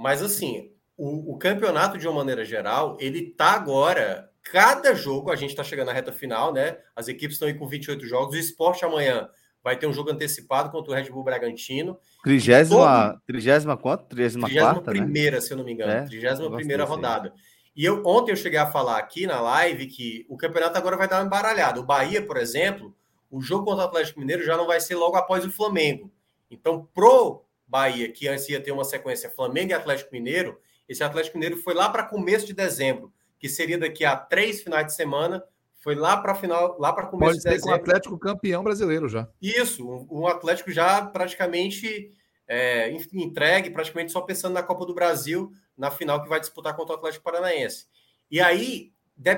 Mas 0.00 0.22
assim, 0.22 0.70
o, 0.96 1.34
o, 1.34 1.38
campeonato, 1.38 1.98
de 1.98 2.08
uma 2.08 2.16
maneira 2.16 2.42
geral, 2.44 2.96
ele 2.98 3.30
tá 3.30 3.52
agora. 3.52 4.28
Cada 4.42 4.94
jogo, 4.94 5.30
a 5.30 5.36
gente 5.36 5.54
tá 5.54 5.62
chegando 5.62 5.88
na 5.88 5.92
reta 5.92 6.10
final, 6.10 6.50
né? 6.50 6.78
As 6.96 7.08
equipes 7.08 7.34
estão 7.34 7.46
aí 7.46 7.52
com 7.52 7.68
28 7.68 8.06
jogos. 8.06 8.34
O 8.34 8.38
esporte 8.38 8.82
amanhã 8.86 9.28
vai 9.62 9.76
ter 9.76 9.86
um 9.86 9.92
jogo 9.92 10.10
antecipado 10.10 10.70
contra 10.70 10.90
o 10.90 10.94
Red 10.94 11.10
Bull 11.10 11.22
Bragantino. 11.22 11.98
Trigésima, 12.24 13.10
todo... 13.10 13.20
trigésima 13.26 13.76
quanto? 13.76 14.06
Trigésima, 14.06 14.46
trigésima 14.46 14.72
quarta, 14.72 14.92
né? 14.92 15.00
primeira, 15.00 15.36
né? 15.36 15.40
se 15.42 15.52
eu 15.52 15.58
não 15.58 15.64
me 15.64 15.72
engano. 15.72 15.92
É, 15.92 16.06
trigésima 16.06 16.50
primeira 16.50 16.84
rodada. 16.84 17.34
E 17.76 17.84
eu, 17.84 18.02
ontem 18.06 18.32
eu 18.32 18.36
cheguei 18.36 18.58
a 18.58 18.66
falar 18.66 18.96
aqui 18.96 19.26
na 19.26 19.40
live 19.42 19.86
que 19.86 20.24
o 20.28 20.38
campeonato 20.38 20.78
agora 20.78 20.96
vai 20.96 21.06
dar 21.06 21.18
uma 21.18 21.26
embaralhada. 21.26 21.80
O 21.80 21.84
Bahia, 21.84 22.24
por 22.24 22.38
exemplo, 22.38 22.96
o 23.30 23.42
jogo 23.42 23.66
contra 23.66 23.84
o 23.84 23.86
Atlético 23.88 24.20
Mineiro 24.20 24.42
já 24.42 24.56
não 24.56 24.66
vai 24.66 24.80
ser 24.80 24.94
logo 24.94 25.16
após 25.16 25.44
o 25.44 25.50
Flamengo. 25.50 26.10
Então, 26.50 26.88
pro 26.94 27.44
Bahia, 27.70 28.10
que 28.10 28.26
antes 28.26 28.48
ia 28.48 28.60
ter 28.60 28.72
uma 28.72 28.82
sequência 28.82 29.30
Flamengo 29.30 29.70
e 29.70 29.74
Atlético 29.74 30.12
Mineiro, 30.12 30.60
esse 30.88 31.04
Atlético 31.04 31.38
Mineiro 31.38 31.56
foi 31.56 31.72
lá 31.72 31.88
para 31.88 32.02
começo 32.02 32.44
de 32.44 32.52
dezembro, 32.52 33.12
que 33.38 33.48
seria 33.48 33.78
daqui 33.78 34.04
a 34.04 34.16
três 34.16 34.60
finais 34.60 34.86
de 34.86 34.94
semana, 34.94 35.42
foi 35.78 35.94
lá 35.94 36.16
para 36.16 36.34
final, 36.34 36.76
lá 36.80 36.92
para 36.92 37.06
começo 37.06 37.34
Pode 37.34 37.42
de 37.44 37.48
dezembro. 37.48 37.78
Pode 37.78 37.90
Atlético 37.90 38.18
campeão 38.18 38.64
brasileiro 38.64 39.08
já. 39.08 39.28
Isso, 39.40 39.88
um, 39.88 40.22
um 40.22 40.26
Atlético 40.26 40.72
já 40.72 41.00
praticamente 41.06 42.10
é, 42.48 42.90
entregue, 43.14 43.70
praticamente 43.70 44.10
só 44.10 44.20
pensando 44.20 44.54
na 44.54 44.64
Copa 44.64 44.84
do 44.84 44.92
Brasil, 44.92 45.52
na 45.78 45.92
final 45.92 46.20
que 46.20 46.28
vai 46.28 46.40
disputar 46.40 46.74
contra 46.74 46.96
o 46.96 46.98
Atlético 46.98 47.22
Paranaense. 47.22 47.86
E 48.28 48.40
aí 48.40 48.92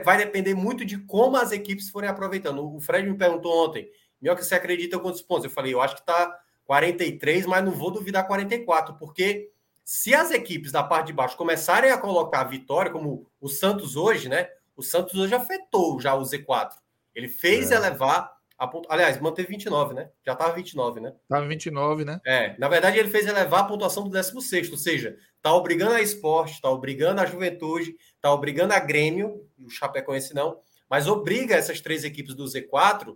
vai 0.05 0.17
depender 0.17 0.55
muito 0.55 0.87
de 0.87 0.97
como 0.97 1.37
as 1.37 1.53
equipes 1.53 1.91
forem 1.91 2.09
aproveitando. 2.09 2.75
O 2.75 2.81
Fred 2.81 3.07
me 3.07 3.19
perguntou 3.19 3.69
ontem, 3.69 3.91
que 4.21 4.45
você 4.45 4.55
acredita 4.55 4.99
quantos 4.99 5.21
pontos? 5.21 5.45
Eu 5.45 5.51
falei, 5.51 5.75
eu 5.75 5.83
acho 5.83 5.97
que 5.97 6.01
está 6.01 6.42
43, 6.73 7.45
mas 7.45 7.63
não 7.63 7.73
vou 7.73 7.91
duvidar 7.91 8.27
44, 8.27 8.95
porque 8.95 9.51
se 9.85 10.15
as 10.15 10.31
equipes 10.31 10.73
da 10.73 10.83
parte 10.83 11.09
de 11.09 11.13
baixo 11.13 11.37
começarem 11.37 11.91
a 11.91 11.99
colocar 11.99 12.41
a 12.41 12.45
vitória, 12.45 12.91
como 12.91 13.31
o 13.39 13.47
Santos 13.47 13.95
hoje, 13.95 14.27
né? 14.27 14.49
O 14.75 14.83
Santos 14.83 15.15
hoje 15.15 15.35
afetou 15.35 16.01
já 16.01 16.15
o 16.15 16.23
Z4. 16.23 16.71
Ele 17.15 17.29
fez 17.29 17.71
é. 17.71 17.75
elevar 17.75 18.33
a 18.57 18.67
pontu... 18.67 18.89
Aliás, 18.91 19.21
manteve 19.21 19.49
29, 19.49 19.93
né? 19.93 20.09
Já 20.25 20.33
estava 20.33 20.55
29, 20.55 21.01
né? 21.01 21.13
Estava 21.25 21.47
29, 21.47 22.07
né? 22.07 22.19
É, 22.25 22.57
na 22.59 22.69
verdade, 22.69 22.99
ele 22.99 23.11
fez 23.11 23.27
elevar 23.27 23.61
a 23.61 23.65
pontuação 23.65 24.05
do 24.05 24.09
16, 24.09 24.71
ou 24.71 24.79
seja, 24.79 25.19
tá 25.43 25.53
obrigando 25.53 25.93
a 25.93 26.01
esporte, 26.01 26.59
tá 26.59 26.71
obrigando 26.71 27.21
a 27.21 27.27
juventude, 27.27 27.95
tá 28.19 28.33
obrigando 28.33 28.73
a 28.73 28.79
Grêmio, 28.79 29.47
o 29.59 29.69
Chapecoense 29.69 30.35
não, 30.35 30.59
mas 30.89 31.07
obriga 31.07 31.55
essas 31.55 31.83
três 31.83 32.03
equipes 32.03 32.35
do 32.35 32.45
Z4 32.45 33.15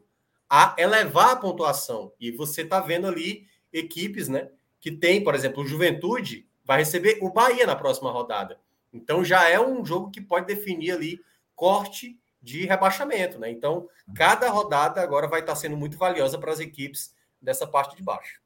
a 0.48 0.74
elevar 0.78 1.30
a 1.30 1.36
pontuação. 1.36 2.12
E 2.20 2.30
você 2.30 2.62
está 2.62 2.80
vendo 2.80 3.06
ali 3.06 3.46
equipes, 3.72 4.28
né? 4.28 4.50
Que 4.80 4.90
tem, 4.90 5.22
por 5.22 5.34
exemplo, 5.34 5.62
o 5.62 5.66
Juventude 5.66 6.48
vai 6.64 6.78
receber 6.78 7.18
o 7.20 7.30
Bahia 7.30 7.66
na 7.66 7.76
próxima 7.76 8.10
rodada. 8.10 8.58
Então 8.92 9.24
já 9.24 9.48
é 9.48 9.60
um 9.60 9.84
jogo 9.84 10.10
que 10.10 10.20
pode 10.20 10.46
definir 10.46 10.92
ali 10.92 11.20
corte 11.54 12.20
de 12.42 12.64
rebaixamento, 12.64 13.38
né? 13.38 13.50
Então, 13.50 13.88
cada 14.14 14.48
rodada 14.48 15.00
agora 15.00 15.26
vai 15.26 15.40
estar 15.40 15.52
tá 15.52 15.58
sendo 15.58 15.76
muito 15.76 15.98
valiosa 15.98 16.38
para 16.38 16.52
as 16.52 16.60
equipes 16.60 17.14
dessa 17.40 17.66
parte 17.66 17.96
de 17.96 18.02
baixo. 18.02 18.40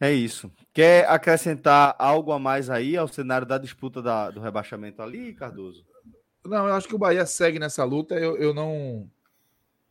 É 0.00 0.12
isso. 0.12 0.52
Quer 0.72 1.08
acrescentar 1.08 1.96
algo 1.98 2.30
a 2.30 2.38
mais 2.38 2.70
aí 2.70 2.96
ao 2.96 3.08
cenário 3.08 3.46
da 3.46 3.58
disputa 3.58 4.00
da, 4.00 4.30
do 4.30 4.40
rebaixamento 4.40 5.02
ali, 5.02 5.34
Cardoso? 5.34 5.84
Não, 6.44 6.68
eu 6.68 6.74
acho 6.74 6.88
que 6.88 6.94
o 6.94 6.98
Bahia 6.98 7.26
segue 7.26 7.58
nessa 7.58 7.84
luta. 7.84 8.14
Eu, 8.14 8.36
eu 8.36 8.54
não 8.54 9.10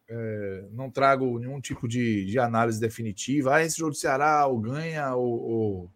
é, 0.10 0.68
não 0.72 0.90
trago 0.90 1.38
nenhum 1.38 1.60
tipo 1.60 1.88
de, 1.88 2.26
de 2.26 2.40
análise 2.40 2.80
definitiva. 2.80 3.56
Ah, 3.56 3.64
esse 3.64 3.78
jogo 3.78 3.92
do 3.92 3.98
Ceará 3.98 4.48
ou 4.48 4.60
ganha 4.60 5.14
ou, 5.16 5.42
ou, 5.42 5.92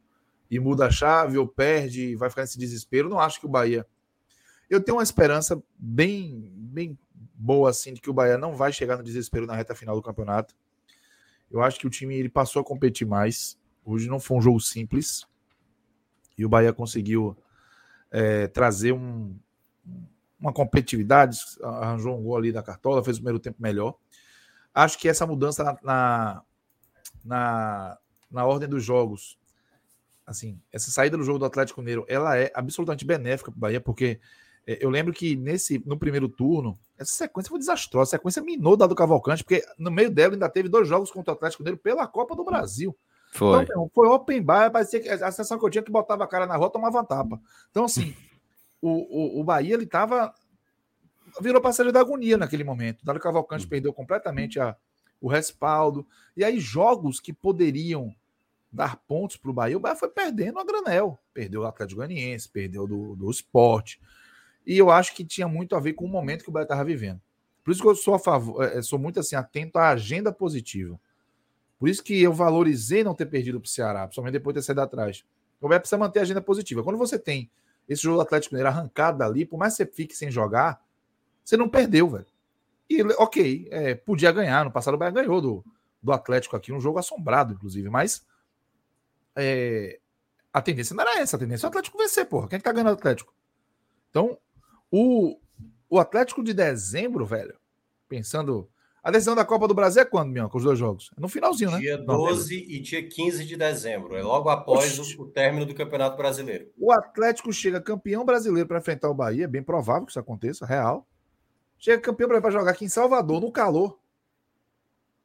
e 0.49 0.59
muda 0.59 0.87
a 0.87 0.91
chave 0.91 1.37
ou 1.37 1.47
perde, 1.47 2.15
vai 2.15 2.29
ficar 2.29 2.41
nesse 2.41 2.59
desespero. 2.59 3.09
Não 3.09 3.19
acho 3.19 3.39
que 3.39 3.45
o 3.45 3.49
Bahia. 3.49 3.85
Eu 4.69 4.81
tenho 4.81 4.97
uma 4.97 5.03
esperança 5.03 5.61
bem, 5.77 6.49
bem 6.55 6.97
boa 7.13 7.69
assim 7.69 7.93
de 7.93 8.01
que 8.01 8.09
o 8.09 8.13
Bahia 8.13 8.37
não 8.37 8.55
vai 8.55 8.71
chegar 8.71 8.97
no 8.97 9.03
desespero 9.03 9.45
na 9.45 9.55
reta 9.55 9.75
final 9.75 9.95
do 9.95 10.01
campeonato. 10.01 10.55
Eu 11.49 11.61
acho 11.61 11.79
que 11.79 11.87
o 11.87 11.89
time 11.89 12.15
ele 12.15 12.29
passou 12.29 12.61
a 12.61 12.65
competir 12.65 13.05
mais. 13.05 13.57
Hoje 13.83 14.07
não 14.07 14.19
foi 14.19 14.37
um 14.37 14.41
jogo 14.41 14.59
simples 14.59 15.25
e 16.37 16.45
o 16.45 16.49
Bahia 16.49 16.71
conseguiu 16.71 17.35
é, 18.09 18.47
trazer 18.47 18.93
um, 18.93 19.35
uma 20.41 20.51
competitividade, 20.51 21.39
arranjou 21.61 22.17
um 22.17 22.23
gol 22.23 22.35
ali 22.35 22.51
da 22.51 22.63
cartola, 22.63 23.03
fez 23.03 23.17
o 23.17 23.19
primeiro 23.19 23.39
tempo 23.39 23.61
melhor. 23.61 23.95
Acho 24.73 24.97
que 24.97 25.07
essa 25.07 25.27
mudança 25.27 25.63
na, 25.63 25.77
na, 25.83 26.41
na, 27.23 27.97
na 28.31 28.45
ordem 28.45 28.67
dos 28.67 28.83
jogos, 28.83 29.37
assim, 30.25 30.59
essa 30.71 30.89
saída 30.89 31.15
do 31.15 31.23
jogo 31.23 31.37
do 31.37 31.45
Atlético 31.45 31.81
Mineiro, 31.81 32.05
ela 32.07 32.37
é 32.37 32.51
absolutamente 32.55 33.05
benéfica 33.05 33.51
para 33.51 33.57
o 33.57 33.61
Bahia, 33.61 33.79
porque 33.79 34.19
é, 34.65 34.83
eu 34.83 34.89
lembro 34.89 35.13
que 35.13 35.35
nesse 35.35 35.81
no 35.85 35.97
primeiro 35.97 36.27
turno, 36.27 36.79
essa 36.97 37.13
sequência 37.13 37.49
foi 37.49 37.59
desastrosa. 37.59 38.09
A 38.09 38.17
sequência 38.17 38.41
minou 38.41 38.75
da 38.75 38.87
do 38.87 38.95
Cavalcante, 38.95 39.43
porque 39.43 39.63
no 39.77 39.91
meio 39.91 40.09
dela 40.09 40.33
ainda 40.33 40.49
teve 40.49 40.69
dois 40.69 40.87
jogos 40.87 41.11
contra 41.11 41.33
o 41.33 41.35
Atlético 41.35 41.61
Mineiro 41.61 41.79
pela 41.79 42.07
Copa 42.07 42.35
do 42.35 42.43
Brasil. 42.43 42.97
Foi. 43.31 43.63
Então, 43.63 43.89
foi 43.93 44.07
open 44.07 44.41
bar, 44.41 44.71
parecia 44.71 44.99
que 44.99 45.07
a 45.07 45.31
sensação 45.31 45.57
que 45.57 45.65
eu 45.65 45.69
tinha 45.69 45.83
que 45.83 45.91
botava 45.91 46.23
a 46.23 46.27
cara 46.27 46.45
na 46.45 46.55
rua 46.57 46.69
tomava 46.69 47.03
tapa. 47.03 47.39
Então, 47.69 47.85
assim, 47.85 48.13
o, 48.81 49.37
o, 49.37 49.41
o 49.41 49.43
Bahia, 49.43 49.75
ele 49.75 49.85
tava. 49.85 50.33
Virou 51.39 51.61
parceiro 51.61 51.91
da 51.91 52.01
agonia 52.01 52.37
naquele 52.37 52.63
momento. 52.63 53.05
Dário 53.05 53.21
Cavalcante 53.21 53.65
hum. 53.65 53.69
perdeu 53.69 53.93
completamente 53.93 54.59
a, 54.59 54.75
o 55.21 55.29
respaldo. 55.29 56.05
E 56.35 56.43
aí, 56.43 56.59
jogos 56.59 57.19
que 57.19 57.31
poderiam 57.31 58.13
dar 58.71 58.97
pontos 58.97 59.37
para 59.37 59.51
o 59.51 59.53
Bahia, 59.53 59.77
o 59.77 59.79
Bahia 59.79 59.95
foi 59.95 60.09
perdendo 60.09 60.59
a 60.59 60.65
granel. 60.65 61.19
Perdeu 61.33 61.61
o 61.61 61.65
Atlético 61.65 61.97
Goianiense, 61.97 62.49
perdeu 62.49 62.87
do, 62.87 63.15
do 63.15 63.29
esporte. 63.29 64.01
E 64.65 64.77
eu 64.77 64.89
acho 64.89 65.13
que 65.13 65.23
tinha 65.23 65.47
muito 65.47 65.75
a 65.75 65.79
ver 65.79 65.93
com 65.93 66.05
o 66.05 66.09
momento 66.09 66.43
que 66.43 66.49
o 66.49 66.53
Bahia 66.53 66.63
estava 66.63 66.83
vivendo. 66.83 67.21
Por 67.63 67.71
isso 67.71 67.81
que 67.81 67.87
eu 67.87 67.95
sou 67.95 68.15
a 68.15 68.19
favor, 68.19 68.63
é, 68.63 68.81
sou 68.81 68.97
muito 68.97 69.19
assim, 69.19 69.35
atento 69.35 69.77
à 69.77 69.89
agenda 69.89 70.31
positiva. 70.31 70.99
Por 71.77 71.89
isso 71.89 72.03
que 72.03 72.19
eu 72.21 72.33
valorizei 72.33 73.03
não 73.03 73.13
ter 73.13 73.25
perdido 73.25 73.59
para 73.59 73.67
o 73.67 73.69
Ceará, 73.69 74.03
principalmente 74.03 74.33
depois 74.33 74.53
de 74.53 74.61
ter 74.61 74.65
saído 74.65 74.81
atrás. 74.81 75.23
O 75.59 75.67
Bahia 75.67 75.79
precisa 75.79 75.97
manter 75.97 76.19
a 76.19 76.21
agenda 76.23 76.41
positiva. 76.41 76.83
Quando 76.83 76.97
você 76.97 77.19
tem 77.19 77.49
esse 77.87 78.01
jogo 78.03 78.17
do 78.17 78.21
Atlético 78.21 78.55
Mineiro 78.55 78.69
arrancado 78.69 79.17
dali, 79.17 79.45
por 79.45 79.57
mais 79.57 79.73
que 79.73 79.83
você 79.83 79.85
fique 79.85 80.15
sem 80.15 80.31
jogar, 80.31 80.83
você 81.43 81.57
não 81.57 81.67
perdeu, 81.67 82.09
velho. 82.09 82.25
E 82.89 83.01
ok, 83.17 83.67
é, 83.71 83.95
podia 83.95 84.31
ganhar. 84.31 84.65
No 84.65 84.71
passado 84.71 84.95
o 84.95 84.97
Bahia 84.97 85.11
ganhou 85.11 85.41
do, 85.41 85.65
do 86.01 86.11
Atlético 86.11 86.55
aqui, 86.55 86.71
um 86.71 86.79
jogo 86.79 86.99
assombrado, 86.99 87.53
inclusive, 87.53 87.89
mas 87.89 88.25
é, 89.35 89.99
a 90.53 90.61
tendência 90.61 90.95
não 90.95 91.03
era 91.03 91.19
essa, 91.19 91.35
a 91.35 91.39
tendência 91.39 91.65
é 91.65 91.67
o 91.67 91.69
Atlético 91.69 91.97
vencer, 91.97 92.25
porra. 92.25 92.47
Quem 92.47 92.57
é 92.57 92.59
que 92.59 92.63
tá 92.63 92.71
ganhando 92.71 92.89
o 92.89 92.93
Atlético? 92.93 93.33
Então, 94.09 94.37
o, 94.89 95.39
o 95.89 95.99
Atlético 95.99 96.43
de 96.43 96.53
dezembro, 96.53 97.25
velho, 97.25 97.57
pensando 98.07 98.69
a 99.03 99.09
decisão 99.09 99.33
da 99.33 99.43
Copa 99.43 99.67
do 99.67 99.73
Brasil 99.73 100.03
é 100.03 100.05
quando, 100.05 100.31
Minhoca, 100.31 100.57
os 100.57 100.63
dois 100.63 100.77
jogos? 100.77 101.09
É 101.17 101.19
no 101.19 101.27
finalzinho, 101.27 101.71
né? 101.71 101.79
Dia 101.79 101.97
12 101.97 102.55
Não, 102.55 102.71
e 102.71 102.79
dia 102.79 103.07
15 103.07 103.45
de 103.45 103.57
dezembro. 103.57 104.15
É 104.15 104.21
logo 104.21 104.47
após 104.47 104.99
o, 104.99 105.23
o, 105.23 105.27
término 105.27 105.65
do 105.65 105.73
Campeonato 105.73 106.15
Brasileiro. 106.15 106.69
O 106.77 106.91
Atlético 106.91 107.51
chega 107.51 107.81
campeão 107.81 108.23
brasileiro 108.23 108.67
para 108.67 108.77
enfrentar 108.77 109.09
o 109.09 109.13
Bahia. 109.15 109.45
É 109.45 109.47
bem 109.47 109.63
provável 109.63 110.05
que 110.05 110.11
isso 110.11 110.19
aconteça, 110.19 110.67
real. 110.67 111.07
Chega 111.79 111.99
campeão 111.99 112.29
para 112.29 112.51
jogar 112.51 112.71
aqui 112.71 112.85
em 112.85 112.89
Salvador, 112.89 113.41
no 113.41 113.51
calor. 113.51 113.97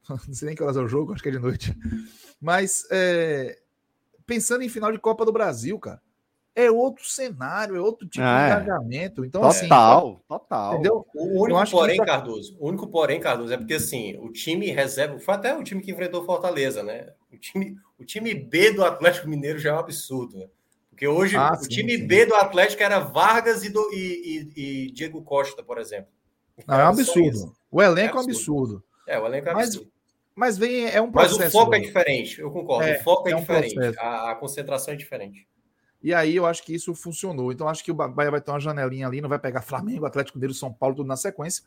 Não 0.08 0.34
sei 0.34 0.46
nem 0.46 0.56
que 0.56 0.62
horas 0.62 0.78
é 0.78 0.80
o 0.80 0.88
jogo, 0.88 1.12
acho 1.12 1.22
que 1.22 1.28
é 1.28 1.32
de 1.32 1.38
noite. 1.38 1.76
Mas 2.40 2.86
é... 2.90 3.58
pensando 4.24 4.62
em 4.62 4.70
final 4.70 4.90
de 4.90 4.98
Copa 4.98 5.24
do 5.26 5.32
Brasil, 5.32 5.78
cara 5.78 6.00
é 6.56 6.70
outro 6.70 7.04
cenário, 7.04 7.76
é 7.76 7.80
outro 7.80 8.08
tipo 8.08 8.24
é. 8.24 8.46
de 8.46 8.62
engajamento. 8.62 9.24
Então, 9.26 9.42
total, 9.42 10.08
assim, 10.08 10.18
total. 10.26 10.72
Entendeu? 10.72 11.06
O 11.14 11.42
único 11.44 11.70
porém, 11.70 12.00
que... 12.00 12.06
Cardoso, 12.06 12.56
o 12.58 12.68
único 12.68 12.86
porém, 12.88 13.20
Cardoso, 13.20 13.52
é 13.52 13.58
porque 13.58 13.74
assim, 13.74 14.16
o 14.16 14.32
time 14.32 14.70
reserva, 14.70 15.20
foi 15.20 15.34
até 15.34 15.54
o 15.54 15.62
time 15.62 15.82
que 15.82 15.90
enfrentou 15.90 16.24
Fortaleza, 16.24 16.82
né? 16.82 17.12
O 17.30 17.36
time, 17.36 17.76
o 18.00 18.04
time 18.04 18.34
B 18.34 18.72
do 18.72 18.82
Atlético 18.82 19.28
Mineiro 19.28 19.58
já 19.58 19.70
é 19.70 19.74
um 19.74 19.78
absurdo, 19.78 20.38
né? 20.38 20.46
Porque 20.88 21.06
hoje 21.06 21.36
ah, 21.36 21.52
o 21.52 21.56
sim, 21.56 21.68
time 21.68 21.98
sim. 21.98 22.06
B 22.06 22.24
do 22.24 22.34
Atlético 22.34 22.82
era 22.82 23.00
Vargas 23.00 23.62
e, 23.62 23.68
do, 23.68 23.92
e, 23.92 24.48
e, 24.56 24.86
e 24.86 24.90
Diego 24.92 25.20
Costa, 25.20 25.62
por 25.62 25.76
exemplo. 25.76 26.08
Não, 26.66 26.80
é 26.80 26.84
um 26.84 26.88
absurdo. 26.88 27.54
O 27.70 27.82
elenco 27.82 28.16
é, 28.16 28.20
absurdo. 28.20 28.24
é 28.26 28.30
um 28.30 28.30
absurdo. 28.30 28.84
É, 29.06 29.18
o 29.18 29.26
elenco 29.26 29.48
é 29.50 29.52
mas, 29.52 29.68
absurdo. 29.68 29.92
Mas 30.34 30.56
vem, 30.56 30.86
é 30.86 31.02
um 31.02 31.12
processo. 31.12 31.38
Mas 31.38 31.48
o 31.48 31.50
foco 31.52 31.74
é 31.74 31.80
diferente, 31.80 32.40
eu 32.40 32.50
concordo. 32.50 32.88
É, 32.88 32.98
o 32.98 33.02
foco 33.02 33.28
é, 33.28 33.32
é 33.32 33.36
um 33.36 33.40
diferente. 33.40 33.98
A, 33.98 34.30
a 34.30 34.34
concentração 34.36 34.94
é 34.94 34.96
diferente. 34.96 35.46
E 36.06 36.14
aí 36.14 36.36
eu 36.36 36.46
acho 36.46 36.62
que 36.62 36.72
isso 36.72 36.94
funcionou. 36.94 37.50
Então 37.50 37.68
acho 37.68 37.82
que 37.82 37.90
o 37.90 37.94
Bahia 37.94 38.30
vai 38.30 38.40
ter 38.40 38.52
uma 38.52 38.60
janelinha 38.60 39.08
ali, 39.08 39.20
não 39.20 39.28
vai 39.28 39.40
pegar 39.40 39.60
Flamengo, 39.60 40.06
Atlético 40.06 40.38
Mineiro, 40.38 40.54
São 40.54 40.72
Paulo, 40.72 40.94
tudo 40.94 41.08
na 41.08 41.16
sequência. 41.16 41.64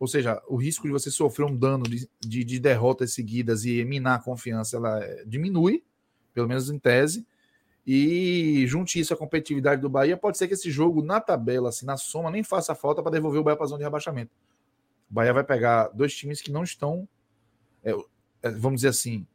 Ou 0.00 0.06
seja, 0.06 0.42
o 0.48 0.56
risco 0.56 0.86
de 0.86 0.92
você 0.94 1.10
sofrer 1.10 1.44
um 1.44 1.54
dano 1.54 1.84
de, 1.84 2.08
de, 2.18 2.42
de 2.42 2.58
derrotas 2.58 3.12
seguidas 3.12 3.66
e 3.66 3.84
minar 3.84 4.18
a 4.18 4.22
confiança, 4.22 4.78
ela 4.78 5.04
é, 5.04 5.24
diminui, 5.26 5.84
pelo 6.32 6.48
menos 6.48 6.70
em 6.70 6.78
tese. 6.78 7.26
E 7.86 8.64
junte 8.66 8.98
isso 8.98 9.12
à 9.12 9.16
competitividade 9.16 9.82
do 9.82 9.90
Bahia, 9.90 10.16
pode 10.16 10.38
ser 10.38 10.48
que 10.48 10.54
esse 10.54 10.70
jogo 10.70 11.02
na 11.02 11.20
tabela, 11.20 11.68
assim, 11.68 11.84
na 11.84 11.98
soma, 11.98 12.30
nem 12.30 12.42
faça 12.42 12.74
falta 12.74 13.02
para 13.02 13.12
devolver 13.12 13.42
o 13.42 13.44
Bahia 13.44 13.58
para 13.58 13.66
zona 13.66 13.80
de 13.80 13.84
rebaixamento. 13.84 14.32
O 15.10 15.12
Bahia 15.12 15.34
vai 15.34 15.44
pegar 15.44 15.88
dois 15.88 16.14
times 16.14 16.40
que 16.40 16.50
não 16.50 16.64
estão, 16.64 17.06
é, 17.84 17.94
é, 18.42 18.50
vamos 18.52 18.76
dizer 18.76 18.88
assim, 18.88 19.26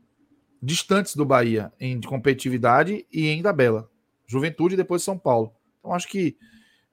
distantes 0.59 1.15
do 1.15 1.25
Bahia 1.27 1.71
em 1.79 2.01
competitividade 2.01 3.05
e 3.11 3.27
em 3.27 3.43
tabela. 3.43 3.87
Juventude 4.31 4.73
e 4.73 4.77
depois 4.77 5.03
São 5.03 5.17
Paulo. 5.17 5.53
Então 5.79 5.93
acho 5.93 6.07
que 6.07 6.37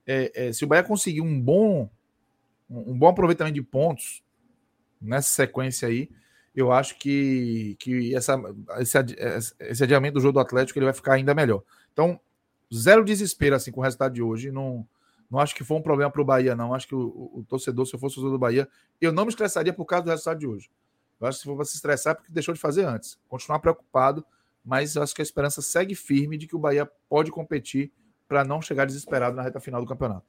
é, 0.06 0.48
é, 0.48 0.52
se 0.52 0.64
o 0.64 0.68
Bahia 0.68 0.82
conseguir 0.82 1.20
um 1.20 1.40
bom 1.40 1.88
um 2.70 2.98
bom 2.98 3.08
aproveitamento 3.08 3.54
de 3.54 3.62
pontos 3.62 4.22
nessa 5.00 5.30
sequência 5.30 5.88
aí, 5.88 6.10
eu 6.54 6.70
acho 6.72 6.98
que, 6.98 7.76
que 7.78 8.14
essa, 8.14 8.38
esse, 8.78 8.98
esse 9.60 9.84
adiamento 9.84 10.14
do 10.14 10.20
jogo 10.20 10.34
do 10.34 10.40
Atlético 10.40 10.78
ele 10.78 10.84
vai 10.84 10.92
ficar 10.92 11.14
ainda 11.14 11.34
melhor. 11.34 11.62
Então, 11.92 12.20
zero 12.74 13.04
desespero 13.04 13.56
assim 13.56 13.70
com 13.70 13.80
o 13.80 13.84
resultado 13.84 14.12
de 14.12 14.22
hoje. 14.22 14.50
Não, 14.50 14.86
não 15.30 15.38
acho 15.38 15.54
que 15.54 15.64
foi 15.64 15.76
um 15.76 15.82
problema 15.82 16.10
para 16.10 16.20
o 16.20 16.24
Bahia, 16.24 16.54
não. 16.54 16.74
Acho 16.74 16.88
que 16.88 16.94
o, 16.94 17.00
o, 17.00 17.40
o, 17.40 17.44
torcedor, 17.44 17.86
se 17.86 17.94
eu 17.94 17.98
fosse 17.98 18.14
o 18.14 18.16
torcedor 18.16 18.32
do 18.32 18.40
Bahia, 18.40 18.68
eu 19.00 19.12
não 19.12 19.24
me 19.24 19.30
estressaria 19.30 19.72
por 19.72 19.84
causa 19.86 20.04
do 20.04 20.10
resultado 20.10 20.38
de 20.40 20.46
hoje. 20.46 20.70
Eu 21.20 21.26
acho 21.26 21.38
que 21.38 21.42
se 21.42 21.48
for 21.48 21.56
para 21.56 21.64
se 21.64 21.76
estressar, 21.76 22.12
é 22.12 22.14
porque 22.14 22.32
deixou 22.32 22.52
de 22.52 22.60
fazer 22.60 22.84
antes. 22.84 23.18
Continuar 23.28 23.60
preocupado 23.60 24.24
mas 24.68 24.94
eu 24.94 25.02
acho 25.02 25.14
que 25.14 25.22
a 25.22 25.24
esperança 25.24 25.62
segue 25.62 25.94
firme 25.94 26.36
de 26.36 26.46
que 26.46 26.54
o 26.54 26.58
Bahia 26.58 26.86
pode 27.08 27.30
competir 27.30 27.90
para 28.28 28.44
não 28.44 28.60
chegar 28.60 28.84
desesperado 28.84 29.34
na 29.34 29.42
reta 29.42 29.58
final 29.58 29.80
do 29.80 29.86
campeonato. 29.88 30.26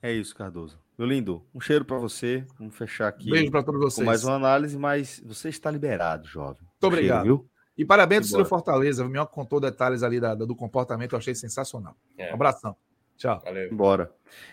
É 0.00 0.12
isso, 0.12 0.32
Cardoso. 0.36 0.78
Meu 0.96 1.08
lindo, 1.08 1.44
um 1.52 1.60
cheiro 1.60 1.84
para 1.84 1.98
você. 1.98 2.46
Vamos 2.56 2.76
fechar 2.76 3.08
aqui. 3.08 3.28
Beijo 3.28 3.50
para 3.50 3.64
todos 3.64 3.80
vocês. 3.80 4.04
Com 4.04 4.04
mais 4.04 4.22
uma 4.22 4.36
análise, 4.36 4.78
mas 4.78 5.20
você 5.26 5.48
está 5.48 5.72
liberado, 5.72 6.28
jovem. 6.28 6.62
Muito 6.62 6.84
um 6.84 6.86
obrigado. 6.86 7.22
Cheiro, 7.24 7.38
viu? 7.38 7.50
E 7.76 7.84
parabéns 7.84 8.32
ao 8.32 8.44
Fortaleza. 8.44 9.04
O 9.04 9.08
Minhoca 9.08 9.32
contou 9.32 9.58
detalhes 9.58 10.04
ali 10.04 10.20
da, 10.20 10.36
do 10.36 10.54
comportamento, 10.54 11.14
eu 11.14 11.18
achei 11.18 11.34
sensacional. 11.34 11.96
É. 12.16 12.30
Um 12.30 12.34
abração. 12.34 12.76
Tchau. 13.16 13.42
Valeu. 13.44 13.74
Bora. 13.74 14.12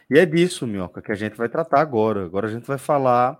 E 0.10 0.18
é 0.18 0.26
disso, 0.26 0.66
Minhoca, 0.66 1.00
que 1.00 1.12
a 1.12 1.16
gente 1.16 1.38
vai 1.38 1.48
tratar 1.48 1.80
agora. 1.80 2.26
Agora 2.26 2.48
a 2.48 2.52
gente 2.52 2.66
vai 2.66 2.80
falar 2.80 3.40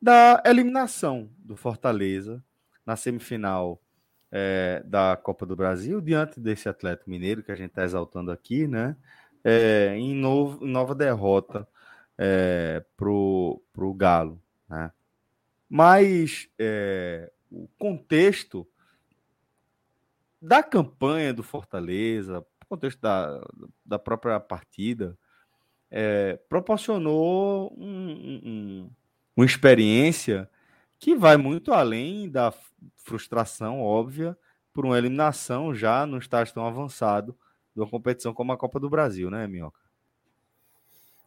da 0.00 0.42
eliminação 0.46 1.28
do 1.38 1.54
Fortaleza 1.54 2.42
na 2.86 2.96
semifinal 2.96 3.78
é, 4.30 4.82
da 4.84 5.16
Copa 5.16 5.44
do 5.44 5.56
Brasil, 5.56 6.00
diante 6.00 6.38
desse 6.38 6.68
Atlético 6.68 7.10
Mineiro 7.10 7.42
que 7.42 7.52
a 7.52 7.56
gente 7.56 7.70
está 7.70 7.84
exaltando 7.84 8.30
aqui, 8.30 8.66
né? 8.66 8.96
É, 9.42 9.94
em 9.96 10.14
novo, 10.14 10.64
nova 10.64 10.94
derrota 10.94 11.66
é, 12.18 12.84
para 12.96 13.08
o 13.08 13.94
Galo. 13.96 14.40
Né? 14.68 14.92
Mas 15.68 16.48
é, 16.58 17.32
o 17.50 17.66
contexto 17.78 18.66
da 20.40 20.62
campanha 20.62 21.32
do 21.32 21.42
Fortaleza, 21.42 22.44
contexto 22.68 23.00
da, 23.00 23.40
da 23.84 23.98
própria 23.98 24.38
partida, 24.38 25.18
é, 25.90 26.38
proporcionou 26.48 27.74
um, 27.76 28.40
um, 28.44 28.90
uma 29.36 29.44
experiência 29.44 30.48
que 31.00 31.16
vai 31.16 31.38
muito 31.38 31.72
além 31.72 32.28
da 32.30 32.52
frustração 32.98 33.80
óbvia 33.80 34.36
por 34.72 34.84
uma 34.84 34.98
eliminação 34.98 35.74
já 35.74 36.06
no 36.06 36.18
estágio 36.18 36.52
tão 36.54 36.66
avançado 36.66 37.36
de 37.74 37.80
uma 37.80 37.88
competição 37.88 38.34
como 38.34 38.52
a 38.52 38.56
Copa 38.56 38.78
do 38.78 38.90
Brasil, 38.90 39.30
né, 39.30 39.46
Minhoca? 39.46 39.80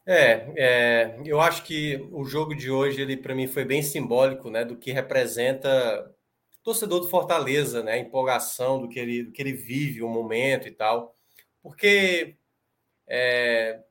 É, 0.05 0.53
é, 0.57 1.21
eu 1.25 1.41
acho 1.41 1.63
que 1.63 2.07
o 2.11 2.23
jogo 2.23 2.53
de 2.53 2.69
hoje, 2.69 3.01
ele 3.01 3.17
para 3.17 3.33
mim 3.33 3.47
foi 3.47 3.65
bem 3.65 3.81
simbólico, 3.81 4.49
né, 4.51 4.63
do 4.63 4.77
que 4.77 4.91
representa 4.91 6.13
o 6.59 6.63
torcedor 6.63 6.99
do 6.99 7.09
Fortaleza, 7.09 7.81
né, 7.81 7.93
a 7.93 7.97
empolgação 7.97 8.79
do 8.79 8.87
que 8.87 8.99
ele, 8.99 9.23
do 9.23 9.31
que 9.31 9.41
ele 9.41 9.53
vive, 9.53 10.03
o 10.03 10.09
momento 10.09 10.67
e 10.67 10.71
tal, 10.71 11.15
porque 11.63 12.35
é, 13.07 13.81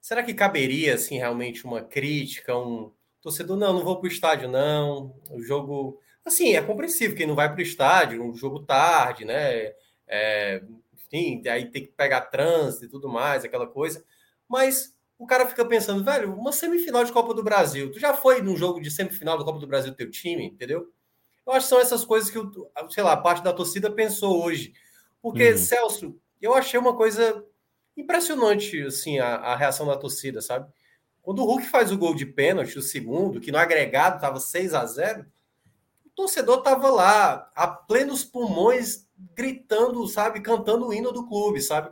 será 0.00 0.22
que 0.22 0.34
caberia, 0.34 0.94
assim, 0.94 1.16
realmente 1.16 1.64
uma 1.64 1.82
crítica, 1.82 2.56
um, 2.56 2.92
torcedor, 3.22 3.56
não, 3.56 3.72
não 3.72 3.84
vou 3.84 3.96
para 3.98 4.08
o 4.08 4.12
estádio, 4.12 4.48
não. 4.48 5.14
O 5.30 5.40
jogo. 5.40 5.98
Assim, 6.24 6.54
é 6.54 6.60
compreensível 6.60 7.16
quem 7.16 7.26
não 7.26 7.34
vai 7.34 7.48
para 7.48 7.58
o 7.58 7.62
estádio, 7.62 8.22
um 8.22 8.34
jogo 8.34 8.60
tarde, 8.60 9.24
né? 9.24 9.72
É, 10.06 10.62
enfim, 10.92 11.42
aí 11.48 11.70
tem 11.70 11.82
que 11.84 11.92
pegar 11.92 12.22
trânsito 12.22 12.84
e 12.84 12.88
tudo 12.88 13.08
mais, 13.08 13.44
aquela 13.44 13.66
coisa. 13.66 14.04
Mas 14.48 14.94
o 15.18 15.26
cara 15.26 15.46
fica 15.46 15.64
pensando, 15.64 16.04
velho, 16.04 16.34
uma 16.34 16.52
semifinal 16.52 17.04
de 17.04 17.12
Copa 17.12 17.32
do 17.32 17.42
Brasil. 17.42 17.90
Tu 17.90 17.98
já 17.98 18.12
foi 18.12 18.42
num 18.42 18.56
jogo 18.56 18.80
de 18.80 18.90
semifinal 18.90 19.38
da 19.38 19.44
Copa 19.44 19.58
do 19.58 19.66
Brasil 19.66 19.94
teu 19.94 20.10
time, 20.10 20.46
entendeu? 20.46 20.92
Eu 21.46 21.52
acho 21.52 21.66
que 21.66 21.70
são 21.70 21.80
essas 21.80 22.04
coisas 22.04 22.30
que, 22.30 22.38
sei 22.90 23.02
lá, 23.02 23.12
a 23.12 23.16
parte 23.16 23.42
da 23.42 23.52
torcida 23.52 23.90
pensou 23.90 24.44
hoje. 24.44 24.72
Porque, 25.20 25.52
uhum. 25.52 25.58
Celso, 25.58 26.20
eu 26.40 26.54
achei 26.54 26.78
uma 26.78 26.96
coisa 26.96 27.44
impressionante, 27.96 28.80
assim, 28.82 29.18
a, 29.18 29.36
a 29.36 29.56
reação 29.56 29.86
da 29.86 29.96
torcida, 29.96 30.40
sabe? 30.40 30.70
Quando 31.22 31.38
o 31.40 31.44
Hulk 31.44 31.66
faz 31.68 31.92
o 31.92 31.96
gol 31.96 32.14
de 32.14 32.26
pênalti, 32.26 32.78
o 32.78 32.82
segundo, 32.82 33.40
que 33.40 33.52
no 33.52 33.58
agregado 33.58 34.16
estava 34.16 34.40
6 34.40 34.74
a 34.74 34.84
0 34.84 35.24
o 36.04 36.10
torcedor 36.10 36.58
estava 36.58 36.90
lá, 36.90 37.50
a 37.54 37.66
plenos 37.66 38.22
pulmões, 38.22 39.06
gritando, 39.34 40.06
sabe, 40.06 40.40
cantando 40.40 40.88
o 40.88 40.92
hino 40.92 41.10
do 41.10 41.26
clube, 41.26 41.62
sabe? 41.62 41.90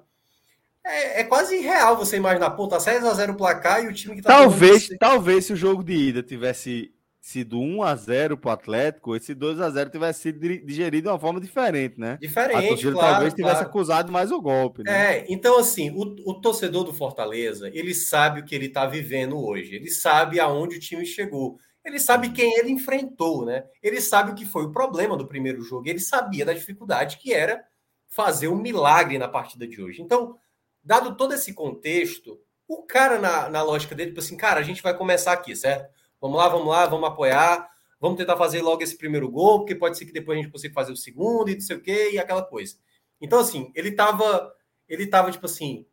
É, 0.85 1.21
é 1.21 1.25
quase 1.25 1.57
irreal 1.57 1.97
você 1.97 2.17
imaginar, 2.17 2.51
pô, 2.51 2.69
tá 2.69 2.79
6 2.79 3.05
a 3.05 3.15
0 3.15 3.33
o 3.33 3.37
placar 3.37 3.83
e 3.83 3.89
o 3.89 3.95
time 3.95 4.17
que 4.17 4.23
tá. 4.23 4.29
Talvez, 4.29 4.89
talvez 4.99 5.47
se 5.47 5.53
o 5.53 5.57
jogo 5.57 5.83
de 5.83 5.95
ida 5.95 6.23
tivesse 6.23 6.93
sido 7.31 7.61
1 7.61 7.83
a 7.83 7.95
0 7.95 8.37
para 8.37 8.49
o 8.49 8.53
Atlético, 8.53 9.17
esse 9.17 9.35
2 9.35 9.61
a 9.61 9.71
0 9.71 9.91
tivesse 9.91 10.23
sido 10.23 10.41
digerido 10.41 11.05
de 11.05 11.09
uma 11.09 11.19
forma 11.19 11.41
diferente, 11.41 11.99
né? 11.99 12.19
Diferente, 12.21 12.65
a 12.65 12.69
torcida 12.69 12.93
claro, 12.93 13.13
talvez 13.13 13.35
tivesse 13.35 13.55
claro. 13.55 13.69
acusado 13.69 14.13
mais 14.13 14.33
o 14.33 14.41
golpe, 14.41 14.83
né? 14.83 15.19
É, 15.19 15.27
então 15.29 15.59
assim, 15.59 15.91
o, 15.91 16.03
o 16.29 16.41
torcedor 16.41 16.85
do 16.85 16.93
Fortaleza, 16.93 17.71
ele 17.73 17.95
sabe 17.95 18.41
o 18.41 18.45
que 18.45 18.55
ele 18.55 18.67
está 18.67 18.87
vivendo 18.87 19.39
hoje, 19.39 19.75
ele 19.75 19.91
sabe 19.91 20.41
aonde 20.41 20.77
o 20.77 20.81
time 20.81 21.07
chegou, 21.07 21.59
ele 21.85 21.99
sabe 21.99 22.31
quem 22.31 22.59
ele 22.59 22.71
enfrentou, 22.71 23.45
né? 23.45 23.65
Ele 23.83 24.01
sabe 24.01 24.33
o 24.33 24.35
que 24.35 24.45
foi 24.45 24.65
o 24.65 24.73
problema 24.73 25.17
do 25.17 25.27
primeiro 25.27 25.63
jogo, 25.63 25.89
ele 25.89 26.01
sabia 26.01 26.45
da 26.45 26.53
dificuldade 26.53 27.19
que 27.19 27.33
era 27.33 27.63
fazer 28.09 28.49
um 28.49 28.57
milagre 28.57 29.17
na 29.19 29.29
partida 29.29 29.67
de 29.67 29.81
hoje. 29.81 30.03
Então, 30.03 30.37
dado 30.83 31.17
todo 31.17 31.33
esse 31.33 31.55
contexto, 31.55 32.39
o 32.67 32.83
cara 32.83 33.19
na, 33.19 33.49
na 33.49 33.63
lógica 33.63 33.95
dele, 33.95 34.11
tipo 34.11 34.21
assim, 34.21 34.37
cara, 34.37 34.61
a 34.61 34.63
gente 34.63 34.83
vai 34.83 34.97
começar 34.97 35.33
aqui, 35.33 35.57
certo? 35.57 36.00
Vamos 36.21 36.37
lá, 36.37 36.49
vamos 36.49 36.69
lá, 36.69 36.87
vamos 36.87 37.09
apoiar. 37.09 37.71
Vamos 38.01 38.17
tentar 38.17 38.37
fazer 38.37 38.63
logo 38.63 38.83
esse 38.83 38.97
primeiro 38.97 39.31
gol, 39.31 39.59
porque 39.59 39.75
pode 39.75 39.99
ser 39.99 40.07
que 40.07 40.13
depois 40.13 40.39
a 40.39 40.43
gente 40.43 40.51
consiga 40.51 40.73
fazer 40.73 40.91
o 40.91 40.97
segundo 40.97 41.51
e 41.51 41.55
não 41.55 41.61
sei 41.61 41.77
o 41.77 41.83
quê, 41.83 42.11
e 42.13 42.19
aquela 42.19 42.43
coisa. 42.43 42.77
Então, 43.21 43.39
assim, 43.39 43.71
ele 43.75 43.93
tava, 43.93 44.51
ele 44.89 45.07
tava 45.07 45.31
tipo 45.31 45.45
assim, 45.45 45.87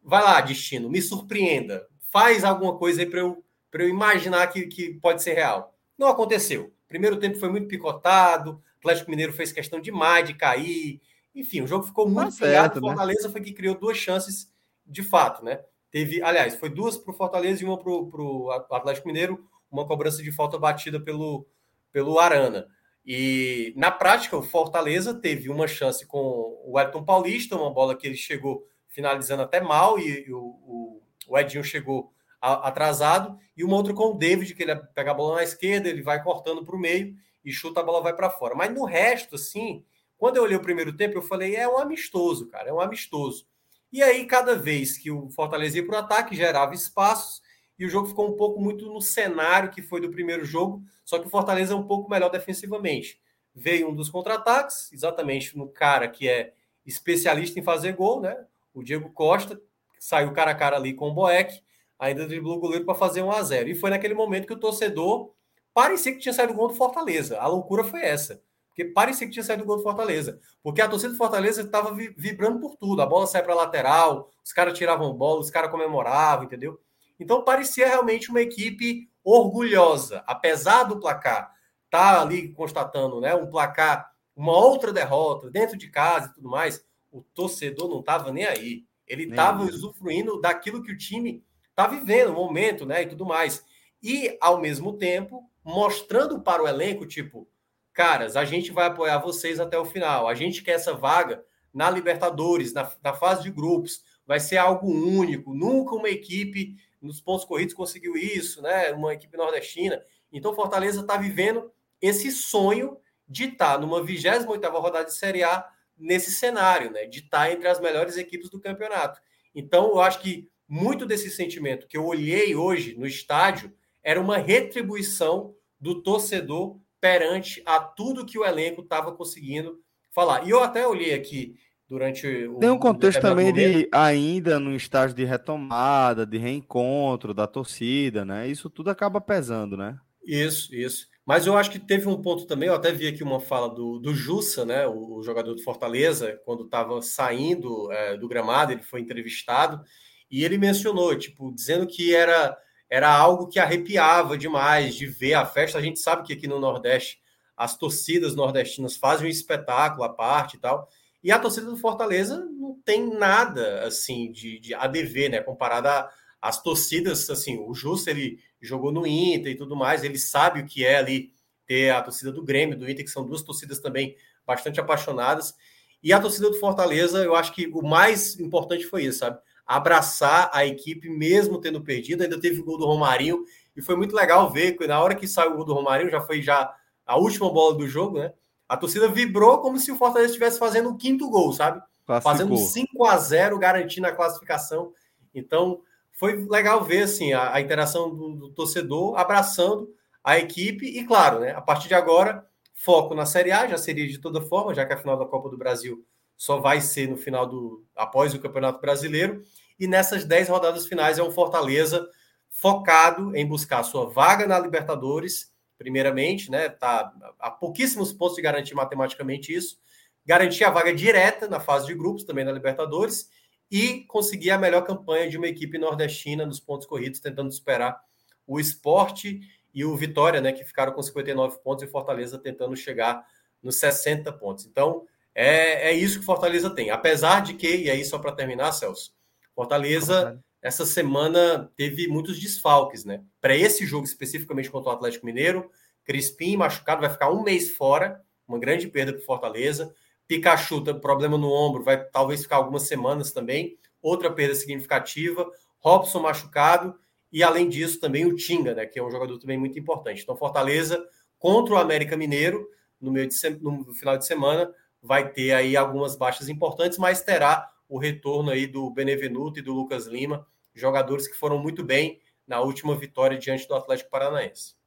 vai 0.00 0.22
lá, 0.22 0.40
destino, 0.40 0.88
me 0.88 1.02
surpreenda, 1.02 1.86
faz 2.12 2.44
alguma 2.44 2.78
coisa 2.78 3.02
aí 3.02 3.06
para 3.06 3.18
eu, 3.20 3.44
eu 3.72 3.88
imaginar 3.88 4.46
que, 4.46 4.66
que 4.68 4.94
pode 4.94 5.20
ser 5.20 5.34
real. 5.34 5.76
Não 5.98 6.06
aconteceu. 6.06 6.72
Primeiro 6.86 7.18
tempo 7.18 7.38
foi 7.38 7.50
muito 7.50 7.66
picotado, 7.66 8.52
o 8.52 8.78
Atlético 8.78 9.10
Mineiro 9.10 9.32
fez 9.32 9.50
questão 9.50 9.80
demais 9.80 10.26
de 10.26 10.34
cair. 10.34 11.00
Enfim, 11.34 11.62
o 11.62 11.66
jogo 11.66 11.84
ficou 11.84 12.08
muito 12.08 12.30
tá 12.38 12.46
certo, 12.46 12.80
né? 12.80 12.88
Fortaleza 12.88 13.26
né? 13.26 13.32
foi 13.32 13.40
que 13.40 13.52
criou 13.52 13.74
duas 13.74 13.96
chances 13.96 14.48
de 14.86 15.02
fato, 15.02 15.44
né? 15.44 15.60
Teve, 15.90 16.22
aliás, 16.22 16.54
foi 16.54 16.70
duas 16.70 16.96
para 16.96 17.10
o 17.10 17.16
Fortaleza 17.16 17.62
e 17.62 17.66
uma 17.66 17.78
para 17.78 17.90
o 17.90 18.50
Atlético 18.70 19.08
Mineiro 19.08 19.44
uma 19.70 19.86
cobrança 19.86 20.22
de 20.22 20.32
falta 20.32 20.58
batida 20.58 21.00
pelo, 21.00 21.46
pelo 21.92 22.18
Arana. 22.18 22.66
E 23.04 23.72
na 23.76 23.90
prática, 23.90 24.36
o 24.36 24.42
Fortaleza 24.42 25.14
teve 25.14 25.48
uma 25.48 25.66
chance 25.66 26.06
com 26.06 26.62
o 26.64 26.78
Elton 26.78 27.04
Paulista, 27.04 27.56
uma 27.56 27.72
bola 27.72 27.96
que 27.96 28.06
ele 28.06 28.16
chegou 28.16 28.66
finalizando 28.88 29.42
até 29.42 29.60
mal, 29.60 29.98
e, 29.98 30.30
o, 30.32 31.00
o, 31.26 31.38
Edinho 31.38 31.64
chegou 31.64 32.12
atrasado, 32.40 33.38
e 33.56 33.64
uma 33.64 33.76
outra 33.76 33.94
com 33.94 34.10
o 34.10 34.14
David, 34.14 34.54
que 34.54 34.62
ele 34.62 34.76
pega 34.94 35.10
a 35.10 35.14
bola 35.14 35.36
na 35.36 35.42
esquerda, 35.42 35.88
ele 35.88 36.02
vai 36.02 36.22
cortando 36.22 36.64
para 36.64 36.76
o 36.76 36.78
meio 36.78 37.14
e 37.44 37.50
chuta 37.50 37.80
a 37.80 37.82
bola 37.82 38.02
vai 38.02 38.14
para 38.14 38.28
fora. 38.28 38.54
Mas 38.54 38.72
no 38.74 38.84
resto, 38.84 39.36
assim, 39.36 39.84
quando 40.18 40.36
eu 40.36 40.42
olhei 40.42 40.56
o 40.56 40.62
primeiro 40.62 40.94
tempo, 40.94 41.16
eu 41.16 41.22
falei, 41.22 41.56
é 41.56 41.66
um 41.66 41.78
amistoso, 41.78 42.48
cara, 42.48 42.68
é 42.68 42.72
um 42.72 42.80
amistoso. 42.80 43.46
E 43.90 44.02
aí, 44.02 44.26
cada 44.26 44.54
vez 44.54 44.98
que 44.98 45.10
o 45.10 45.30
Fortaleza 45.30 45.78
ia 45.78 45.86
para 45.86 45.96
o 45.96 45.98
ataque, 45.98 46.36
gerava 46.36 46.74
espaços, 46.74 47.40
e 47.78 47.86
o 47.86 47.88
jogo 47.88 48.08
ficou 48.08 48.28
um 48.28 48.36
pouco 48.36 48.60
muito 48.60 48.86
no 48.86 49.00
cenário 49.00 49.70
que 49.70 49.80
foi 49.80 50.00
do 50.00 50.10
primeiro 50.10 50.44
jogo, 50.44 50.82
só 51.04 51.18
que 51.18 51.26
o 51.26 51.30
Fortaleza 51.30 51.72
é 51.72 51.76
um 51.76 51.86
pouco 51.86 52.10
melhor 52.10 52.28
defensivamente. 52.28 53.20
Veio 53.54 53.88
um 53.88 53.94
dos 53.94 54.08
contra-ataques, 54.08 54.92
exatamente 54.92 55.56
no 55.56 55.68
cara 55.68 56.08
que 56.08 56.28
é 56.28 56.52
especialista 56.84 57.58
em 57.58 57.62
fazer 57.62 57.92
gol, 57.92 58.20
né? 58.20 58.36
O 58.74 58.82
Diego 58.82 59.10
Costa 59.10 59.60
saiu 59.98 60.32
cara 60.32 60.52
a 60.52 60.54
cara 60.54 60.76
ali 60.76 60.94
com 60.94 61.08
o 61.08 61.14
Boeck, 61.14 61.62
ainda 61.98 62.26
driblou 62.26 62.56
o 62.56 62.60
goleiro 62.60 62.84
para 62.84 62.94
fazer 62.94 63.22
um 63.22 63.30
a 63.30 63.42
0 63.42 63.68
E 63.68 63.74
foi 63.74 63.90
naquele 63.90 64.14
momento 64.14 64.46
que 64.46 64.52
o 64.52 64.58
torcedor 64.60 65.32
parecia 65.74 66.12
que 66.12 66.18
tinha 66.18 66.32
saído 66.32 66.52
o 66.52 66.56
gol 66.56 66.68
do 66.68 66.74
Fortaleza. 66.74 67.38
A 67.38 67.46
loucura 67.46 67.84
foi 67.84 68.02
essa. 68.02 68.42
Porque 68.68 68.84
parecia 68.84 69.26
que 69.26 69.32
tinha 69.32 69.42
saído 69.42 69.64
o 69.64 69.66
gol 69.66 69.78
do 69.78 69.82
Fortaleza. 69.82 70.40
Porque 70.62 70.80
a 70.80 70.88
torcida 70.88 71.12
do 71.12 71.18
Fortaleza 71.18 71.62
estava 71.62 71.92
vibrando 71.94 72.60
por 72.60 72.76
tudo. 72.76 73.02
A 73.02 73.06
bola 73.06 73.26
sai 73.26 73.42
para 73.42 73.54
lateral, 73.54 74.30
os 74.44 74.52
caras 74.52 74.78
tiravam 74.78 75.12
bola, 75.12 75.40
os 75.40 75.50
caras 75.50 75.70
comemoravam, 75.70 76.44
entendeu? 76.44 76.80
Então 77.18 77.42
parecia 77.42 77.86
realmente 77.86 78.30
uma 78.30 78.40
equipe 78.40 79.10
orgulhosa, 79.24 80.22
apesar 80.26 80.84
do 80.84 81.00
placar 81.00 81.52
tá 81.90 82.20
ali 82.20 82.48
constatando, 82.52 83.20
né, 83.20 83.34
um 83.34 83.46
placar, 83.46 84.12
uma 84.36 84.56
outra 84.56 84.92
derrota 84.92 85.50
dentro 85.50 85.76
de 85.76 85.88
casa 85.88 86.28
e 86.28 86.34
tudo 86.34 86.48
mais, 86.48 86.84
o 87.10 87.22
torcedor 87.22 87.88
não 87.88 88.00
estava 88.00 88.30
nem 88.30 88.44
aí. 88.44 88.84
Ele 89.06 89.24
estava 89.24 89.62
usufruindo 89.62 90.40
daquilo 90.40 90.82
que 90.82 90.92
o 90.92 90.96
time 90.96 91.42
está 91.70 91.86
vivendo, 91.86 92.30
o 92.30 92.34
momento, 92.34 92.84
né, 92.84 93.02
e 93.02 93.06
tudo 93.06 93.24
mais. 93.24 93.64
E 94.02 94.36
ao 94.40 94.60
mesmo 94.60 94.92
tempo 94.92 95.50
mostrando 95.64 96.40
para 96.40 96.62
o 96.62 96.68
elenco, 96.68 97.06
tipo, 97.06 97.48
caras, 97.92 98.36
a 98.36 98.44
gente 98.44 98.70
vai 98.70 98.86
apoiar 98.86 99.18
vocês 99.18 99.58
até 99.58 99.78
o 99.78 99.84
final. 99.84 100.28
A 100.28 100.34
gente 100.34 100.62
quer 100.62 100.72
essa 100.72 100.94
vaga 100.94 101.42
na 101.72 101.90
Libertadores, 101.90 102.72
na, 102.72 102.90
na 103.02 103.14
fase 103.14 103.42
de 103.42 103.50
grupos. 103.50 104.02
Vai 104.26 104.38
ser 104.40 104.58
algo 104.58 104.88
único. 104.88 105.54
Nunca 105.54 105.94
uma 105.94 106.08
equipe 106.08 106.76
nos 107.00 107.20
pontos 107.20 107.44
corridos 107.44 107.74
conseguiu 107.74 108.16
isso, 108.16 108.60
né? 108.62 108.92
Uma 108.92 109.14
equipe 109.14 109.36
nordestina. 109.36 110.02
Então, 110.32 110.54
Fortaleza 110.54 111.00
está 111.00 111.16
vivendo 111.16 111.70
esse 112.00 112.30
sonho 112.30 112.98
de 113.28 113.44
estar 113.44 113.74
tá 113.74 113.78
numa 113.78 114.02
28 114.02 114.68
rodada 114.68 115.04
de 115.04 115.14
Série 115.14 115.42
A 115.42 115.66
nesse 115.96 116.32
cenário, 116.32 116.90
né? 116.90 117.06
De 117.06 117.20
estar 117.20 117.46
tá 117.46 117.52
entre 117.52 117.68
as 117.68 117.80
melhores 117.80 118.16
equipes 118.16 118.50
do 118.50 118.60
campeonato. 118.60 119.20
Então, 119.54 119.88
eu 119.88 120.00
acho 120.00 120.20
que 120.20 120.48
muito 120.68 121.06
desse 121.06 121.30
sentimento 121.30 121.86
que 121.86 121.96
eu 121.96 122.04
olhei 122.04 122.54
hoje 122.54 122.94
no 122.96 123.06
estádio 123.06 123.72
era 124.02 124.20
uma 124.20 124.36
retribuição 124.36 125.54
do 125.80 126.02
torcedor 126.02 126.78
perante 127.00 127.62
a 127.64 127.80
tudo 127.80 128.26
que 128.26 128.38
o 128.38 128.44
elenco 128.44 128.82
estava 128.82 129.12
conseguindo 129.12 129.80
falar. 130.10 130.46
E 130.46 130.50
eu 130.50 130.62
até 130.62 130.86
olhei 130.86 131.14
aqui 131.14 131.56
durante 131.88 132.26
o. 132.26 132.58
Tem 132.58 132.70
um 132.70 132.78
contexto 132.78 133.20
também 133.20 133.46
momento. 133.46 133.78
de 133.78 133.88
ainda 133.92 134.60
no 134.60 134.74
estágio 134.74 135.16
de 135.16 135.24
retomada, 135.24 136.26
de 136.26 136.36
reencontro 136.36 137.32
da 137.32 137.46
torcida, 137.46 138.24
né? 138.24 138.46
Isso 138.46 138.68
tudo 138.68 138.90
acaba 138.90 139.20
pesando, 139.20 139.76
né? 139.76 139.98
Isso, 140.24 140.74
isso. 140.74 141.06
Mas 141.24 141.46
eu 141.46 141.56
acho 141.56 141.70
que 141.70 141.78
teve 141.78 142.08
um 142.08 142.20
ponto 142.20 142.46
também, 142.46 142.68
eu 142.68 142.74
até 142.74 142.90
vi 142.92 143.06
aqui 143.06 143.22
uma 143.22 143.40
fala 143.40 143.68
do, 143.68 143.98
do 143.98 144.14
Jussa, 144.14 144.64
né? 144.64 144.86
O, 144.86 145.22
jogador 145.22 145.54
do 145.54 145.62
Fortaleza, 145.62 146.38
quando 146.44 146.64
estava 146.64 147.00
saindo 147.02 147.90
é, 147.92 148.16
do 148.16 148.28
gramado, 148.28 148.72
ele 148.72 148.82
foi 148.82 149.00
entrevistado 149.00 149.82
e 150.30 150.44
ele 150.44 150.58
mencionou, 150.58 151.16
tipo, 151.16 151.54
dizendo 151.54 151.86
que 151.86 152.14
era, 152.14 152.56
era 152.90 153.10
algo 153.10 153.48
que 153.48 153.58
arrepiava 153.58 154.36
demais 154.36 154.94
de 154.94 155.06
ver 155.06 155.34
a 155.34 155.46
festa. 155.46 155.78
A 155.78 155.82
gente 155.82 155.98
sabe 155.98 156.26
que 156.26 156.32
aqui 156.32 156.46
no 156.46 156.60
Nordeste 156.60 157.18
as 157.56 157.76
torcidas 157.76 158.36
nordestinas 158.36 158.96
fazem 158.96 159.26
um 159.26 159.30
espetáculo 159.30 160.04
à 160.04 160.08
parte 160.08 160.56
e 160.56 160.60
tal. 160.60 160.88
E 161.22 161.32
a 161.32 161.38
torcida 161.38 161.66
do 161.66 161.76
Fortaleza 161.76 162.44
não 162.58 162.80
tem 162.84 163.08
nada 163.08 163.84
assim 163.86 164.30
de, 164.30 164.58
de 164.60 164.74
ADV, 164.74 165.28
né? 165.28 165.40
Comparada 165.40 166.08
às 166.40 166.62
torcidas, 166.62 167.28
assim, 167.30 167.58
o 167.58 167.74
Justo 167.74 168.08
ele 168.08 168.38
jogou 168.60 168.92
no 168.92 169.06
Inter 169.06 169.52
e 169.52 169.56
tudo 169.56 169.74
mais, 169.74 170.04
ele 170.04 170.18
sabe 170.18 170.60
o 170.60 170.66
que 170.66 170.84
é 170.84 170.96
ali 170.96 171.32
ter 171.66 171.90
a 171.90 172.00
torcida 172.00 172.32
do 172.32 172.44
Grêmio, 172.44 172.78
do 172.78 172.88
Inter, 172.88 173.04
que 173.04 173.10
são 173.10 173.26
duas 173.26 173.42
torcidas 173.42 173.80
também 173.80 174.16
bastante 174.46 174.80
apaixonadas. 174.80 175.54
E 176.02 176.12
a 176.12 176.20
torcida 176.20 176.48
do 176.48 176.58
Fortaleza, 176.58 177.22
eu 177.24 177.34
acho 177.34 177.52
que 177.52 177.66
o 177.66 177.82
mais 177.82 178.38
importante 178.38 178.84
foi 178.84 179.04
isso, 179.04 179.18
sabe? 179.18 179.38
Abraçar 179.66 180.48
a 180.52 180.64
equipe, 180.64 181.10
mesmo 181.10 181.60
tendo 181.60 181.82
perdido. 181.82 182.22
Ainda 182.22 182.40
teve 182.40 182.60
o 182.60 182.64
gol 182.64 182.78
do 182.78 182.86
Romarinho, 182.86 183.44
e 183.76 183.82
foi 183.82 183.96
muito 183.96 184.14
legal 184.14 184.50
ver 184.50 184.72
que 184.72 184.86
na 184.86 185.00
hora 185.00 185.14
que 185.14 185.26
saiu 185.26 185.52
o 185.52 185.56
gol 185.56 185.64
do 185.64 185.74
Romarinho, 185.74 186.10
já 186.10 186.20
foi 186.20 186.40
já 186.40 186.72
a 187.04 187.16
última 187.18 187.52
bola 187.52 187.76
do 187.76 187.86
jogo, 187.86 188.18
né? 188.18 188.32
A 188.68 188.76
torcida 188.76 189.08
vibrou 189.08 189.60
como 189.60 189.78
se 189.78 189.90
o 189.90 189.96
Fortaleza 189.96 190.32
estivesse 190.32 190.58
fazendo 190.58 190.90
o 190.90 190.96
quinto 190.96 191.28
gol, 191.30 191.52
sabe? 191.52 191.80
Classificou. 192.04 192.32
Fazendo 192.32 192.56
5 192.56 193.06
a 193.06 193.16
0 193.16 193.58
garantindo 193.58 194.06
a 194.06 194.12
classificação. 194.12 194.92
Então, 195.34 195.80
foi 196.12 196.44
legal 196.48 196.84
ver 196.84 197.04
assim, 197.04 197.32
a, 197.32 197.54
a 197.54 197.60
interação 197.60 198.14
do, 198.14 198.34
do, 198.34 198.50
torcedor 198.50 199.16
abraçando 199.16 199.88
a 200.22 200.36
equipe. 200.36 200.84
E, 200.84 201.04
claro, 201.06 201.40
né, 201.40 201.52
a 201.52 201.60
partir 201.60 201.88
de 201.88 201.94
agora, 201.94 202.44
foco 202.74 203.14
na 203.14 203.24
Série 203.24 203.52
A, 203.52 203.66
já 203.66 203.78
seria 203.78 204.06
de 204.06 204.18
toda 204.18 204.40
forma, 204.40 204.74
já 204.74 204.84
que 204.84 204.92
a 204.92 204.98
final 204.98 205.16
da 205.16 205.24
Copa 205.24 205.48
do 205.48 205.56
Brasil 205.56 206.04
só 206.36 206.58
vai 206.58 206.80
ser 206.80 207.08
no 207.08 207.16
final 207.16 207.46
do. 207.46 207.84
após 207.96 208.34
o 208.34 208.40
Campeonato 208.40 208.80
Brasileiro. 208.80 209.42
E 209.78 209.86
nessas 209.86 210.24
10 210.24 210.48
rodadas 210.48 210.86
finais 210.86 211.18
é 211.18 211.22
um 211.22 211.30
Fortaleza 211.30 212.08
focado 212.50 213.34
em 213.36 213.46
buscar 213.46 213.82
sua 213.82 214.08
vaga 214.10 214.46
na 214.46 214.58
Libertadores 214.58 215.52
primeiramente, 215.78 216.50
né? 216.50 216.68
Tá 216.68 217.12
a 217.38 217.50
pouquíssimos 217.50 218.12
pontos 218.12 218.36
de 218.36 218.42
garantir 218.42 218.74
matematicamente 218.74 219.54
isso, 219.54 219.78
garantir 220.26 220.64
a 220.64 220.70
vaga 220.70 220.92
direta 220.92 221.48
na 221.48 221.60
fase 221.60 221.86
de 221.86 221.94
grupos, 221.94 222.24
também 222.24 222.44
na 222.44 222.52
Libertadores, 222.52 223.30
e 223.70 224.00
conseguir 224.04 224.50
a 224.50 224.58
melhor 224.58 224.82
campanha 224.82 225.30
de 225.30 225.38
uma 225.38 225.46
equipe 225.46 225.78
nordestina 225.78 226.44
nos 226.44 226.58
pontos 226.58 226.86
corridos, 226.86 227.20
tentando 227.20 227.52
superar 227.52 228.00
o 228.46 228.58
esporte 228.58 229.40
e 229.72 229.84
o 229.84 229.96
Vitória, 229.96 230.40
né? 230.40 230.52
Que 230.52 230.64
ficaram 230.64 230.92
com 230.92 231.02
59 231.02 231.60
pontos 231.60 231.84
e 231.84 231.86
Fortaleza 231.86 232.38
tentando 232.38 232.76
chegar 232.76 233.24
nos 233.62 233.76
60 233.76 234.32
pontos. 234.32 234.66
Então, 234.66 235.06
é, 235.34 235.90
é 235.90 235.92
isso 235.92 236.18
que 236.18 236.24
Fortaleza 236.24 236.70
tem. 236.70 236.90
Apesar 236.90 237.42
de 237.42 237.54
que, 237.54 237.84
e 237.84 237.90
aí 237.90 238.04
só 238.04 238.18
para 238.18 238.32
terminar, 238.32 238.72
Celso, 238.72 239.12
Fortaleza 239.54 240.42
essa 240.60 240.84
semana 240.84 241.70
teve 241.76 242.08
muitos 242.08 242.38
desfalques, 242.38 243.04
né? 243.04 243.22
Para 243.40 243.56
esse 243.56 243.86
jogo 243.86 244.04
especificamente 244.04 244.70
contra 244.70 244.90
o 244.90 244.92
Atlético 244.92 245.26
Mineiro, 245.26 245.70
Crispim 246.04 246.56
machucado 246.56 247.00
vai 247.00 247.10
ficar 247.10 247.30
um 247.30 247.42
mês 247.42 247.70
fora, 247.70 248.22
uma 248.46 248.58
grande 248.58 248.88
perda 248.88 249.12
para 249.12 249.22
Fortaleza. 249.22 249.94
Pikachu, 250.26 250.82
problema 251.00 251.38
no 251.38 251.50
ombro, 251.50 251.82
vai 251.82 252.02
talvez 252.04 252.42
ficar 252.42 252.56
algumas 252.56 252.82
semanas 252.82 253.32
também, 253.32 253.78
outra 254.02 254.30
perda 254.32 254.54
significativa. 254.54 255.50
Robson 255.78 256.20
machucado 256.20 256.98
e 257.30 257.42
além 257.42 257.68
disso 257.68 258.00
também 258.00 258.26
o 258.26 258.34
Tinga, 258.34 258.74
né, 258.74 258.86
que 258.86 258.98
é 258.98 259.02
um 259.02 259.10
jogador 259.10 259.38
também 259.38 259.58
muito 259.58 259.78
importante. 259.78 260.22
Então 260.22 260.36
Fortaleza 260.36 261.02
contra 261.38 261.74
o 261.74 261.78
América 261.78 262.16
Mineiro 262.16 262.68
no 263.00 263.12
meio 263.12 263.28
de 263.28 263.34
no 263.60 263.94
final 263.94 264.18
de 264.18 264.26
semana 264.26 264.72
vai 265.00 265.30
ter 265.30 265.52
aí 265.52 265.76
algumas 265.76 266.16
baixas 266.16 266.48
importantes, 266.48 266.98
mas 266.98 267.22
terá 267.22 267.70
o 267.88 267.98
retorno 267.98 268.50
aí 268.50 268.66
do 268.66 268.90
Benevenuto 268.90 269.58
e 269.58 269.62
do 269.62 269.72
Lucas 269.72 270.06
Lima, 270.06 270.46
jogadores 270.74 271.26
que 271.26 271.34
foram 271.34 271.58
muito 271.58 271.82
bem 271.84 272.20
na 272.46 272.60
última 272.60 272.96
vitória 272.96 273.38
diante 273.38 273.66
do 273.66 273.74
Atlético 273.74 274.10
Paranaense. 274.10 274.78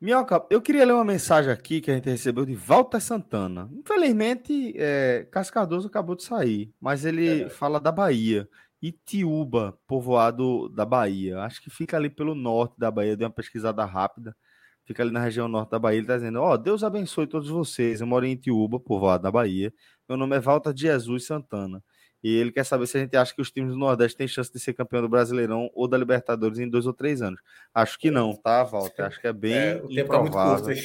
Minhoca, 0.00 0.44
eu 0.50 0.60
queria 0.60 0.84
ler 0.84 0.94
uma 0.94 1.04
mensagem 1.04 1.52
aqui 1.52 1.80
que 1.80 1.88
a 1.88 1.94
gente 1.94 2.10
recebeu 2.10 2.44
de 2.44 2.56
Walter 2.56 3.00
Santana. 3.00 3.70
Infelizmente, 3.72 4.74
é, 4.76 5.28
Cascadoso 5.30 5.86
acabou 5.86 6.16
de 6.16 6.24
sair, 6.24 6.74
mas 6.80 7.04
ele 7.04 7.42
é. 7.42 7.48
fala 7.48 7.78
da 7.78 7.92
Bahia. 7.92 8.48
Itiúba, 8.82 9.78
povoado 9.86 10.68
da 10.70 10.84
Bahia. 10.84 11.38
Acho 11.42 11.62
que 11.62 11.70
fica 11.70 11.96
ali 11.96 12.10
pelo 12.10 12.34
norte 12.34 12.74
da 12.76 12.90
Bahia. 12.90 13.16
Dei 13.16 13.24
uma 13.24 13.32
pesquisada 13.32 13.84
rápida. 13.84 14.36
Fica 14.84 15.04
ali 15.04 15.12
na 15.12 15.20
região 15.20 15.46
norte 15.46 15.70
da 15.70 15.78
Bahia. 15.78 15.98
Ele 15.98 16.04
está 16.04 16.16
dizendo: 16.16 16.40
Ó, 16.40 16.52
oh, 16.52 16.58
Deus 16.58 16.82
abençoe 16.82 17.28
todos 17.28 17.48
vocês. 17.48 18.00
Eu 18.00 18.06
moro 18.08 18.26
em 18.26 18.32
Itiúba, 18.32 18.80
povoado 18.80 19.22
da 19.22 19.30
Bahia. 19.30 19.72
Meu 20.08 20.18
nome 20.18 20.34
é 20.34 20.40
Walter 20.40 20.74
de 20.74 20.82
Jesus 20.82 21.26
Santana. 21.26 21.80
E 22.22 22.36
ele 22.36 22.52
quer 22.52 22.64
saber 22.64 22.86
se 22.86 22.96
a 22.96 23.00
gente 23.00 23.16
acha 23.16 23.34
que 23.34 23.42
os 23.42 23.50
times 23.50 23.72
do 23.72 23.78
Nordeste 23.78 24.16
têm 24.16 24.28
chance 24.28 24.52
de 24.52 24.60
ser 24.60 24.74
campeão 24.74 25.02
do 25.02 25.08
Brasileirão 25.08 25.70
ou 25.74 25.88
da 25.88 25.98
Libertadores 25.98 26.58
em 26.58 26.68
dois 26.68 26.86
ou 26.86 26.92
três 26.92 27.20
anos. 27.20 27.40
Acho 27.74 27.98
que 27.98 28.10
não, 28.10 28.34
tá, 28.34 28.62
Walter? 28.62 29.02
Acho 29.02 29.20
que 29.20 29.26
é 29.26 29.32
bem 29.32 29.54
é, 29.54 29.82
improvável. 29.90 30.76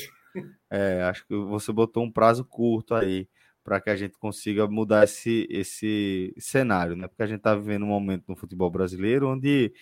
É, 0.69 1.03
acho 1.03 1.25
que 1.27 1.35
você 1.35 1.71
botou 1.71 2.03
um 2.03 2.11
prazo 2.11 2.43
curto 2.43 2.93
aí 2.93 3.27
para 3.63 3.81
que 3.81 3.89
a 3.89 3.95
gente 3.95 4.17
consiga 4.17 4.67
mudar 4.67 5.03
esse, 5.03 5.45
esse 5.49 6.33
cenário, 6.39 6.95
né? 6.95 7.07
Porque 7.07 7.23
a 7.23 7.27
gente 7.27 7.39
está 7.39 7.53
vivendo 7.53 7.83
um 7.83 7.89
momento 7.89 8.23
no 8.27 8.35
futebol 8.35 8.71
brasileiro 8.71 9.29
onde 9.29 9.73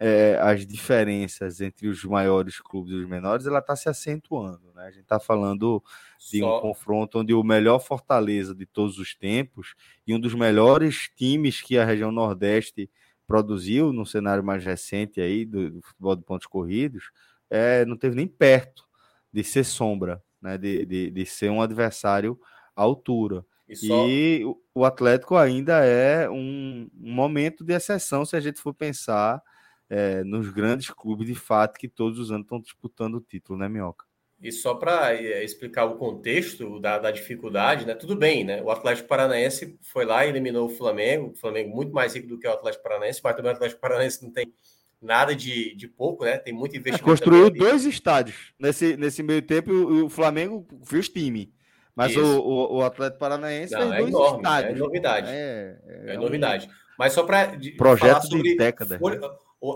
é, 0.00 0.38
as 0.40 0.64
diferenças 0.64 1.60
entre 1.60 1.88
os 1.88 2.04
maiores 2.04 2.60
clubes 2.60 2.92
e 2.92 2.96
os 2.96 3.08
menores 3.08 3.46
ela 3.46 3.58
está 3.58 3.74
se 3.74 3.88
acentuando. 3.88 4.72
Né? 4.74 4.84
A 4.84 4.90
gente 4.90 5.02
está 5.02 5.18
falando 5.18 5.82
de 6.30 6.38
Só... 6.38 6.58
um 6.58 6.60
confronto 6.60 7.18
onde 7.18 7.34
o 7.34 7.42
melhor 7.42 7.80
Fortaleza 7.80 8.54
de 8.54 8.64
todos 8.64 8.98
os 8.98 9.14
tempos 9.16 9.74
e 10.06 10.14
um 10.14 10.20
dos 10.20 10.34
melhores 10.34 11.10
times 11.16 11.60
que 11.60 11.76
a 11.76 11.84
região 11.84 12.12
Nordeste 12.12 12.88
produziu 13.26 13.92
no 13.92 14.06
cenário 14.06 14.44
mais 14.44 14.64
recente 14.64 15.20
aí 15.20 15.44
do, 15.44 15.68
do 15.68 15.82
futebol 15.82 16.16
de 16.16 16.22
pontos 16.22 16.46
corridos 16.46 17.10
é, 17.50 17.84
não 17.84 17.96
teve 17.96 18.14
nem 18.14 18.26
perto 18.26 18.84
de 19.32 19.42
ser 19.42 19.64
sombra, 19.64 20.22
né? 20.40 20.56
de, 20.56 20.86
de, 20.86 21.10
de 21.10 21.26
ser 21.26 21.50
um 21.50 21.60
adversário 21.60 22.38
à 22.76 22.82
altura. 22.82 23.44
E, 23.68 23.76
só... 23.76 24.06
e 24.08 24.44
o 24.72 24.84
Atlético 24.84 25.36
ainda 25.36 25.84
é 25.84 26.30
um, 26.30 26.88
um 26.98 27.12
momento 27.12 27.64
de 27.64 27.74
exceção 27.74 28.24
se 28.24 28.36
a 28.36 28.40
gente 28.40 28.60
for 28.60 28.72
pensar 28.72 29.42
é, 29.90 30.22
nos 30.24 30.50
grandes 30.50 30.90
clubes 30.90 31.26
de 31.26 31.34
fato 31.34 31.78
que 31.78 31.88
todos 31.88 32.18
os 32.18 32.30
anos 32.30 32.44
estão 32.44 32.60
disputando 32.60 33.16
o 33.16 33.20
título, 33.20 33.58
né, 33.58 33.68
Minhoca? 33.68 34.06
E 34.40 34.52
só 34.52 34.74
para 34.74 35.14
é, 35.14 35.42
explicar 35.42 35.86
o 35.86 35.96
contexto 35.96 36.78
da, 36.78 36.98
da, 36.98 37.10
dificuldade, 37.10 37.84
né? 37.84 37.94
Tudo 37.94 38.14
bem, 38.14 38.44
né? 38.44 38.62
O 38.62 38.70
Atlético 38.70 39.08
Paranaense 39.08 39.76
foi 39.82 40.04
lá 40.04 40.24
e 40.24 40.28
eliminou 40.28 40.66
o 40.66 40.70
Flamengo, 40.70 41.32
o 41.32 41.34
Flamengo 41.34 41.74
muito 41.74 41.92
mais 41.92 42.14
rico 42.14 42.28
do 42.28 42.38
que 42.38 42.46
o 42.46 42.52
Atlético 42.52 42.84
Paranaense, 42.84 43.20
mas 43.22 43.34
também 43.34 43.50
o 43.50 43.54
Atlético 43.54 43.80
Paranaense 43.80 44.22
não 44.22 44.30
tem 44.30 44.52
nada 45.02 45.34
de, 45.34 45.74
de 45.74 45.88
pouco, 45.88 46.24
né? 46.24 46.38
Tem 46.38 46.52
muito 46.52 46.76
investimento. 46.76 47.04
Construiu 47.04 47.50
dois 47.50 47.84
estádios 47.84 48.52
nesse, 48.60 48.96
nesse 48.96 49.24
meio 49.24 49.42
tempo 49.42 49.72
o, 49.72 50.04
o 50.04 50.08
Flamengo 50.08 50.64
fez 50.84 51.08
time. 51.08 51.52
Mas 51.96 52.16
o, 52.16 52.40
o, 52.40 52.76
o, 52.76 52.84
Atlético 52.84 53.18
Paranaense 53.18 53.72
não, 53.72 53.92
é 53.92 53.98
dois 53.98 54.10
enorme, 54.10 54.36
é 54.36 54.36
estádios. 54.36 54.76
É 54.76 54.78
novidade. 54.78 55.30
É, 55.32 55.78
é, 55.84 56.14
é 56.14 56.16
novidade. 56.16 56.70
Mas 56.96 57.12
só 57.12 57.24
para 57.24 57.58
projeto 57.76 58.28
de 58.28 58.56
década. 58.56 59.00
Folha, 59.00 59.20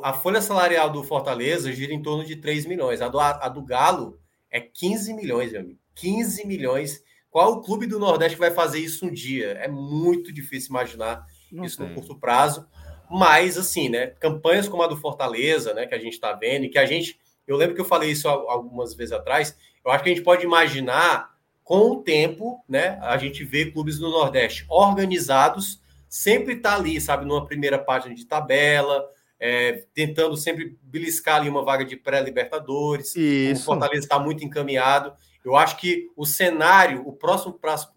a 0.03 0.13
folha 0.13 0.41
salarial 0.41 0.91
do 0.91 1.03
Fortaleza 1.03 1.73
gira 1.73 1.93
em 1.93 2.03
torno 2.03 2.25
de 2.25 2.37
3 2.37 2.67
milhões. 2.67 3.01
A 3.01 3.09
do, 3.09 3.19
a 3.19 3.49
do 3.49 3.63
Galo 3.63 4.19
é 4.51 4.61
15 4.61 5.15
milhões, 5.15 5.53
meu 5.53 5.61
amigo. 5.61 5.79
15 5.95 6.47
milhões. 6.47 7.03
Qual 7.31 7.53
o 7.53 7.63
clube 7.63 7.87
do 7.87 7.99
Nordeste 7.99 8.39
vai 8.39 8.51
fazer 8.51 8.79
isso 8.79 9.07
um 9.07 9.11
dia? 9.11 9.53
É 9.53 9.67
muito 9.67 10.33
difícil 10.33 10.71
imaginar 10.71 11.27
Não 11.51 11.65
isso 11.65 11.79
tem. 11.79 11.89
no 11.89 11.95
curto 11.95 12.19
prazo. 12.19 12.67
Mas, 13.11 13.59
assim, 13.59 13.89
né? 13.89 14.09
Campanhas 14.21 14.69
como 14.69 14.83
a 14.83 14.87
do 14.87 14.97
Fortaleza, 14.97 15.75
né? 15.75 15.87
Que 15.87 15.95
a 15.95 15.99
gente 15.99 16.15
está 16.15 16.33
vendo, 16.33 16.65
e 16.65 16.69
que 16.69 16.79
a 16.79 16.87
gente. 16.87 17.19
Eu 17.47 17.57
lembro 17.57 17.75
que 17.75 17.81
eu 17.81 17.87
falei 17.87 18.11
isso 18.11 18.29
algumas 18.29 18.95
vezes 18.95 19.13
atrás. 19.13 19.57
Eu 19.85 19.91
acho 19.91 20.05
que 20.05 20.11
a 20.11 20.15
gente 20.15 20.25
pode 20.25 20.45
imaginar, 20.45 21.33
com 21.65 21.91
o 21.91 22.03
tempo, 22.03 22.63
né? 22.69 22.99
A 23.03 23.17
gente 23.17 23.45
vê 23.45 23.71
clubes 23.71 23.99
do 23.99 24.11
Nordeste 24.11 24.65
organizados, 24.69 25.81
sempre 26.09 26.57
tá 26.57 26.75
ali, 26.75 27.01
sabe, 27.01 27.25
numa 27.25 27.47
primeira 27.47 27.79
página 27.79 28.15
de 28.15 28.27
tabela, 28.27 29.09
é, 29.45 29.87
tentando 29.93 30.37
sempre 30.37 30.79
beliscar 30.81 31.41
ali 31.41 31.49
uma 31.49 31.65
vaga 31.65 31.85
de 31.85 31.97
pré-libertadores. 31.97 33.13
O 33.17 33.57
Fortaleza 33.65 34.05
está 34.05 34.17
muito 34.17 34.45
encaminhado. 34.45 35.13
Eu 35.45 35.57
acho 35.57 35.79
que 35.79 36.09
o 36.17 36.25
cenário, 36.25 37.03
o 37.05 37.13
próximo 37.13 37.53
passo, 37.55 37.93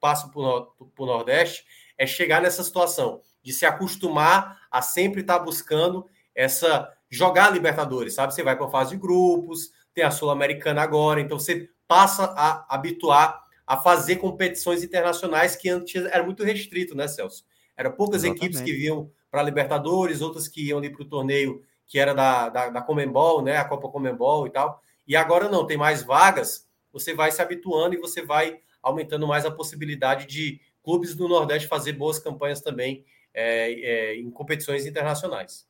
passo 0.00 0.28
para 0.32 0.40
o 0.40 1.06
Nordeste 1.06 1.64
é 1.96 2.04
chegar 2.04 2.42
nessa 2.42 2.64
situação 2.64 3.20
de 3.40 3.52
se 3.52 3.64
acostumar 3.64 4.58
a 4.68 4.82
sempre 4.82 5.20
estar 5.20 5.38
tá 5.38 5.44
buscando 5.44 6.04
essa 6.34 6.92
jogar 7.08 7.52
Libertadores, 7.52 8.14
sabe? 8.14 8.34
Você 8.34 8.42
vai 8.42 8.56
para 8.56 8.66
a 8.66 8.70
fase 8.70 8.90
de 8.90 8.96
grupos, 8.96 9.70
tem 9.94 10.02
a 10.02 10.10
Sul-Americana 10.10 10.82
agora, 10.82 11.20
então 11.20 11.38
você 11.38 11.68
passa 11.86 12.24
a 12.36 12.74
habituar 12.74 13.40
a 13.64 13.76
fazer 13.76 14.16
competições 14.16 14.82
internacionais 14.82 15.54
que 15.54 15.68
antes 15.68 15.94
era 16.06 16.24
muito 16.24 16.42
restrito, 16.42 16.96
né, 16.96 17.06
Celso? 17.06 17.44
Eram 17.76 17.92
poucas 17.92 18.24
Exatamente. 18.24 18.44
equipes 18.44 18.60
que 18.60 18.72
vinham 18.72 19.12
para 19.38 19.42
a 19.42 19.44
Libertadores, 19.44 20.20
outras 20.20 20.48
que 20.48 20.66
iam 20.66 20.78
ali 20.78 20.90
para 20.90 21.02
o 21.02 21.08
torneio 21.08 21.62
que 21.86 21.96
era 21.96 22.12
da, 22.12 22.48
da, 22.48 22.70
da 22.70 22.82
Comembol, 22.82 23.40
né? 23.40 23.56
A 23.56 23.64
Copa 23.64 23.88
Comembol 23.88 24.48
e 24.48 24.50
tal. 24.50 24.82
E 25.06 25.14
agora 25.14 25.48
não, 25.48 25.64
tem 25.64 25.76
mais 25.76 26.02
vagas, 26.02 26.68
você 26.92 27.14
vai 27.14 27.30
se 27.30 27.40
habituando 27.40 27.94
e 27.94 28.00
você 28.00 28.20
vai 28.20 28.58
aumentando 28.82 29.28
mais 29.28 29.46
a 29.46 29.50
possibilidade 29.50 30.26
de 30.26 30.60
clubes 30.82 31.14
do 31.14 31.28
Nordeste 31.28 31.68
fazer 31.68 31.92
boas 31.92 32.18
campanhas 32.18 32.60
também 32.60 33.04
é, 33.32 33.72
é, 33.72 34.16
em 34.16 34.28
competições 34.28 34.86
internacionais. 34.86 35.66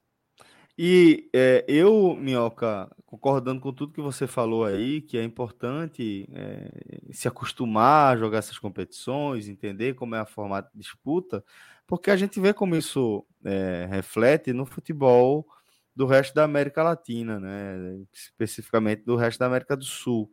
E 0.77 1.29
é, 1.35 1.65
eu, 1.69 2.17
Minhoca, 2.17 2.91
concordando 3.05 3.61
com 3.61 3.73
tudo 3.73 3.93
que 3.93 4.01
você 4.01 4.27
falou 4.27 4.65
aí, 4.65 5.03
que 5.03 5.19
é 5.19 5.25
importante 5.25 6.27
é, 6.33 7.13
se 7.13 7.29
acostumar 7.29 8.15
a 8.15 8.17
jogar 8.17 8.39
essas 8.39 8.59
competições, 8.59 9.49
entender 9.49 9.95
como 9.95 10.15
é 10.15 10.21
a 10.21 10.27
forma 10.27 10.61
de 10.63 10.71
disputa, 10.75 11.45
porque 11.89 12.11
a 12.11 12.17
gente 12.17 12.39
vê 12.39 12.53
como 12.53 12.77
isso 12.77 13.27
é, 13.43 13.87
reflete 13.91 14.53
no 14.53 14.67
futebol 14.67 15.49
do 15.97 16.07
resto 16.07 16.35
da 16.35 16.45
América 16.45 16.83
Latina, 16.83 17.41
né? 17.41 18.05
especificamente 18.13 19.03
do 19.05 19.17
resto 19.17 19.41
da 19.41 19.47
América 19.47 19.75
do 19.75 19.87
Sul. 19.87 20.31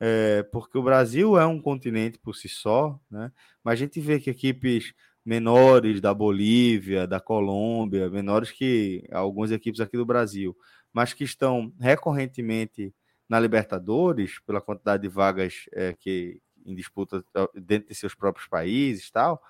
É, 0.00 0.42
porque 0.44 0.76
o 0.76 0.82
Brasil 0.82 1.38
é 1.38 1.46
um 1.46 1.60
continente 1.60 2.18
por 2.18 2.34
si 2.34 2.48
só, 2.48 2.98
né? 3.08 3.30
mas 3.62 3.74
a 3.74 3.76
gente 3.76 4.00
vê 4.00 4.18
que 4.18 4.30
equipes 4.30 4.94
menores 5.24 6.00
da 6.00 6.12
Bolívia, 6.12 7.06
da 7.06 7.20
Colômbia, 7.20 8.10
menores 8.10 8.50
que 8.50 9.06
algumas 9.12 9.50
equipes 9.52 9.80
aqui 9.80 9.98
do 9.98 10.06
Brasil, 10.06 10.56
mas 10.92 11.12
que 11.12 11.22
estão 11.22 11.70
recorrentemente 11.78 12.94
na 13.28 13.38
Libertadores, 13.38 14.40
pela 14.40 14.60
quantidade 14.60 15.02
de 15.02 15.08
vagas 15.08 15.66
é, 15.72 15.92
que 15.92 16.40
em 16.64 16.74
disputa 16.74 17.22
dentro 17.54 17.88
de 17.88 17.94
seus 17.94 18.14
próprios 18.14 18.48
países 18.48 19.10
tal, 19.10 19.42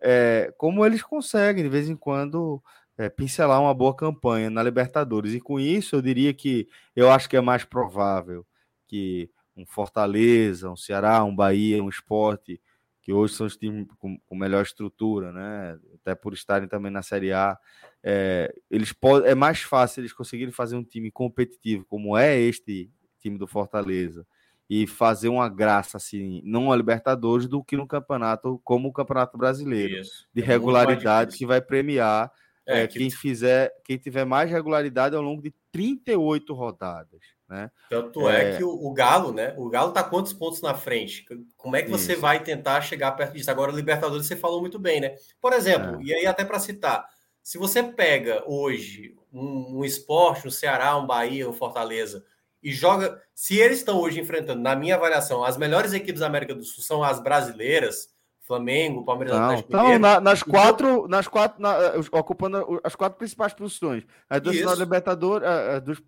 é, 0.00 0.52
como 0.58 0.84
eles 0.84 1.02
conseguem, 1.02 1.64
de 1.64 1.70
vez 1.70 1.88
em 1.88 1.96
quando, 1.96 2.62
é, 2.98 3.08
pincelar 3.08 3.60
uma 3.60 3.74
boa 3.74 3.94
campanha 3.94 4.50
na 4.50 4.62
Libertadores. 4.62 5.34
E 5.34 5.40
com 5.40 5.58
isso, 5.60 5.96
eu 5.96 6.02
diria 6.02 6.32
que 6.32 6.68
eu 6.94 7.10
acho 7.10 7.28
que 7.28 7.36
é 7.36 7.40
mais 7.40 7.64
provável 7.64 8.46
que 8.86 9.30
um 9.56 9.66
Fortaleza, 9.66 10.70
um 10.70 10.76
Ceará, 10.76 11.24
um 11.24 11.34
Bahia, 11.34 11.82
um 11.82 11.88
esporte, 11.88 12.60
que 13.02 13.12
hoje 13.12 13.34
são 13.34 13.46
os 13.46 13.56
times 13.56 13.86
com, 13.98 14.18
com 14.18 14.34
melhor 14.34 14.62
estrutura, 14.62 15.32
né? 15.32 15.78
Até 15.94 16.14
por 16.14 16.34
estarem 16.34 16.68
também 16.68 16.90
na 16.90 17.02
Série 17.02 17.32
A, 17.32 17.56
é, 18.02 18.52
eles 18.70 18.92
podem, 18.92 19.30
é 19.30 19.34
mais 19.34 19.62
fácil 19.62 20.00
eles 20.00 20.12
conseguirem 20.12 20.52
fazer 20.52 20.76
um 20.76 20.84
time 20.84 21.10
competitivo, 21.10 21.84
como 21.84 22.16
é 22.16 22.38
este 22.38 22.90
time 23.20 23.38
do 23.38 23.46
Fortaleza, 23.46 24.26
e 24.68 24.86
fazer 24.86 25.28
uma 25.28 25.48
graça 25.48 25.96
assim, 25.96 26.42
não 26.44 26.72
a 26.72 26.76
Libertadores, 26.76 27.46
do 27.46 27.62
que 27.62 27.76
no 27.76 27.86
campeonato, 27.86 28.60
como 28.64 28.88
o 28.88 28.92
Campeonato 28.92 29.38
Brasileiro, 29.38 30.00
Isso. 30.00 30.26
de 30.34 30.42
é 30.42 30.44
regularidade 30.44 31.36
que 31.36 31.46
vai 31.46 31.60
premiar 31.60 32.32
é, 32.66 32.82
é, 32.82 32.86
que... 32.86 32.98
quem 32.98 33.10
fizer, 33.10 33.72
quem 33.84 33.96
tiver 33.96 34.24
mais 34.24 34.50
regularidade 34.50 35.14
ao 35.14 35.22
longo 35.22 35.40
de 35.40 35.54
38 35.70 36.52
rodadas. 36.52 37.20
Né? 37.48 37.70
Tanto 37.88 38.28
é, 38.28 38.54
é 38.54 38.56
que 38.56 38.64
o, 38.64 38.70
o, 38.70 38.92
Galo, 38.92 39.32
né? 39.32 39.54
O 39.56 39.68
Galo 39.68 39.92
tá 39.92 40.02
quantos 40.02 40.32
pontos 40.32 40.60
na 40.60 40.74
frente? 40.74 41.24
Como 41.56 41.76
é 41.76 41.82
que 41.82 41.90
você 41.90 42.12
Isso. 42.12 42.20
vai 42.20 42.42
tentar 42.42 42.80
chegar 42.80 43.12
perto 43.12 43.34
disso? 43.34 43.50
Agora, 43.52 43.72
o 43.72 43.76
Libertadores, 43.76 44.26
você 44.26 44.34
falou 44.34 44.60
muito 44.60 44.80
bem, 44.80 45.00
né? 45.00 45.14
Por 45.40 45.52
exemplo, 45.52 46.00
é. 46.00 46.04
e 46.04 46.14
aí 46.14 46.26
até 46.26 46.44
para 46.44 46.58
citar, 46.58 47.08
Se 47.40 47.56
você 47.56 47.84
pega 47.84 48.42
hoje 48.48 49.14
um, 49.32 49.78
um 49.78 49.84
esporte, 49.84 50.48
um 50.48 50.50
Ceará, 50.50 50.96
um 50.96 51.06
Bahia, 51.06 51.48
um 51.48 51.52
Fortaleza, 51.52 52.24
e 52.66 52.72
joga. 52.72 53.22
Se 53.34 53.58
eles 53.58 53.78
estão 53.78 53.98
hoje 54.00 54.20
enfrentando, 54.20 54.60
na 54.60 54.74
minha 54.74 54.96
avaliação, 54.96 55.44
as 55.44 55.56
melhores 55.56 55.92
equipes 55.92 56.20
da 56.20 56.26
América 56.26 56.54
do 56.54 56.64
Sul 56.64 56.82
são 56.82 57.02
as 57.02 57.20
brasileiras, 57.20 58.08
Flamengo, 58.40 59.04
Palmeiras, 59.04 59.36
Não, 59.36 59.44
Atlético 59.44 59.68
então, 59.68 59.80
Mineiro. 59.82 60.02
na- 60.02 60.20
nas 60.20 60.40
Então- 60.40 60.52
quatro, 60.52 61.08
nas 61.08 61.28
quatro, 61.28 61.60
na- 61.62 61.78
ocupando 62.12 62.80
as 62.84 62.94
quatro 62.94 63.18
principais 63.18 63.52
posições. 63.52 64.04
As 64.28 64.40
duas 64.40 64.54
finalistas 64.56 64.78
da 64.78 64.84
Libertadores, 64.84 65.48
eh, 65.48 65.76
eh, 65.76 65.80
dos, 65.80 66.02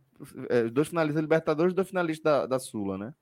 eh, 0.48 0.62
dois 0.70 0.89
finalistas 0.89 1.16
da 1.16 1.20
Libertadores 1.22 1.72
e 1.72 1.76
dois 1.76 1.89
finalistas 1.89 2.24
da, 2.24 2.47
da 2.47 2.59
Sula, 2.59 2.97
né? 2.98 3.12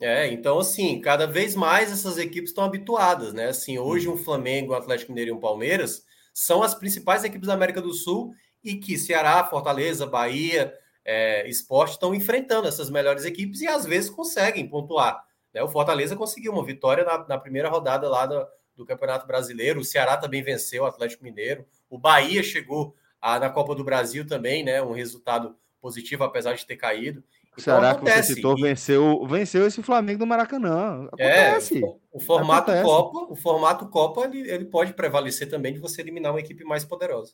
É, 0.00 0.28
então 0.32 0.58
assim, 0.60 1.00
cada 1.00 1.26
vez 1.26 1.54
mais 1.56 1.90
essas 1.90 2.18
equipes 2.18 2.50
estão 2.50 2.62
habituadas, 2.64 3.32
né? 3.32 3.48
Assim, 3.48 3.78
hoje 3.78 4.08
um 4.08 4.16
Flamengo, 4.16 4.72
um 4.72 4.76
Atlético 4.76 5.10
Mineiro 5.12 5.30
e 5.32 5.34
um 5.34 5.40
Palmeiras 5.40 6.04
são 6.32 6.62
as 6.62 6.74
principais 6.74 7.24
equipes 7.24 7.48
da 7.48 7.54
América 7.54 7.82
do 7.82 7.92
Sul 7.92 8.32
e 8.62 8.76
que 8.76 8.96
Ceará, 8.96 9.44
Fortaleza, 9.44 10.06
Bahia, 10.06 10.72
é, 11.10 11.48
Esporte 11.48 11.92
estão 11.92 12.14
enfrentando 12.14 12.68
essas 12.68 12.90
melhores 12.90 13.24
equipes 13.24 13.62
e 13.62 13.66
às 13.66 13.86
vezes 13.86 14.10
conseguem 14.10 14.68
pontuar. 14.68 15.24
Né? 15.54 15.62
O 15.62 15.68
Fortaleza 15.68 16.14
conseguiu 16.14 16.52
uma 16.52 16.62
vitória 16.62 17.02
na, 17.02 17.26
na 17.26 17.38
primeira 17.38 17.70
rodada 17.70 18.06
lá 18.10 18.26
do, 18.26 18.46
do 18.76 18.84
Campeonato 18.84 19.26
Brasileiro, 19.26 19.80
o 19.80 19.84
Ceará 19.84 20.18
também 20.18 20.42
venceu 20.42 20.82
o 20.82 20.86
Atlético 20.86 21.24
Mineiro, 21.24 21.64
o 21.88 21.96
Bahia 21.98 22.42
chegou 22.42 22.94
a- 23.22 23.40
na 23.40 23.48
Copa 23.48 23.74
do 23.74 23.82
Brasil 23.82 24.26
também, 24.26 24.62
né? 24.62 24.82
Um 24.82 24.92
resultado 24.92 25.56
positivo, 25.80 26.24
apesar 26.24 26.52
de 26.54 26.66
ter 26.66 26.76
caído. 26.76 27.24
O 27.56 27.60
Ceará 27.60 27.94
que 27.94 28.02
você 28.02 28.10
acontece, 28.10 28.34
citou 28.34 28.58
e- 28.58 28.62
venceu, 28.62 29.26
venceu 29.26 29.66
esse 29.66 29.82
Flamengo 29.82 30.18
do 30.20 30.26
Maracanã. 30.26 31.08
É, 31.18 31.46
Acontece. 31.48 31.82
o- 31.82 31.98
o 32.12 32.20
formato 32.20 32.70
Acontece. 32.70 32.84
Copa, 32.84 33.32
o 33.32 33.34
formato 33.34 33.88
Copa, 33.88 34.24
ele, 34.26 34.48
ele 34.48 34.64
pode 34.66 34.92
prevalecer 34.92 35.48
também 35.48 35.72
de 35.72 35.78
você 35.80 36.02
eliminar 36.02 36.32
uma 36.32 36.38
equipe 36.40 36.62
mais 36.64 36.84
poderosa. 36.84 37.32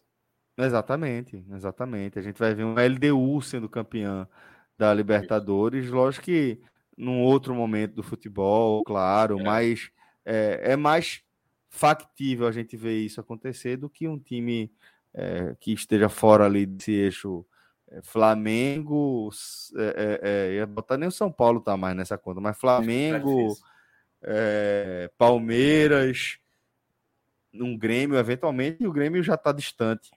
Exatamente, 0.56 1.44
exatamente. 1.52 2.18
A 2.18 2.22
gente 2.22 2.38
vai 2.38 2.54
ver 2.54 2.64
um 2.64 2.74
LDU 2.74 3.42
sendo 3.42 3.68
campeã 3.68 4.28
da 4.78 4.92
Libertadores, 4.94 5.90
lógico 5.90 6.26
que 6.26 6.60
num 6.96 7.22
outro 7.22 7.54
momento 7.54 7.94
do 7.94 8.02
futebol, 8.02 8.84
claro, 8.84 9.40
É. 9.40 9.42
mas 9.42 9.90
é, 10.24 10.72
é 10.72 10.76
mais 10.76 11.22
factível 11.68 12.46
a 12.46 12.52
gente 12.52 12.76
ver 12.76 12.98
isso 12.98 13.20
acontecer 13.20 13.76
do 13.76 13.90
que 13.90 14.06
um 14.06 14.18
time 14.18 14.72
é, 15.12 15.56
que 15.58 15.72
esteja 15.72 16.08
fora 16.08 16.44
ali 16.44 16.66
desse 16.66 16.92
eixo 16.92 17.44
é, 17.90 18.00
Flamengo, 18.02 19.28
é, 19.76 20.54
ia 20.54 20.66
botar 20.66 20.96
nem 20.96 21.08
o 21.08 21.12
São 21.12 21.32
Paulo 21.32 21.60
tá 21.60 21.76
mais 21.76 21.96
nessa 21.96 22.16
conta, 22.16 22.40
mas 22.40 22.56
Flamengo, 22.56 23.56
Palmeiras, 25.18 26.38
um 27.52 27.76
Grêmio 27.76 28.16
eventualmente, 28.16 28.82
e 28.82 28.86
o 28.86 28.92
Grêmio 28.92 29.22
já 29.22 29.34
está 29.34 29.52
distante 29.52 30.10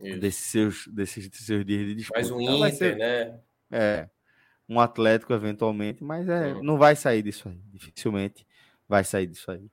Isso. 0.00 0.18
desses 0.20 0.44
seus, 0.46 0.86
desses 0.88 1.28
seus 1.32 1.64
dias 1.64 1.86
de 1.86 1.94
disputa. 1.94 2.18
Mais 2.20 2.30
um 2.30 2.40
Então 2.40 2.58
vai 2.58 2.70
Inter, 2.70 2.78
ser, 2.78 2.96
né? 2.98 3.40
é, 3.70 4.08
um 4.68 4.80
Atlético 4.80 5.32
eventualmente, 5.32 6.02
mas 6.04 6.28
é, 6.28 6.54
não 6.62 6.76
vai 6.78 6.96
sair 6.96 7.22
disso 7.22 7.48
aí. 7.48 7.60
Dificilmente 7.72 8.46
vai 8.88 9.04
sair 9.04 9.26
disso 9.26 9.50
aí. 9.50 9.70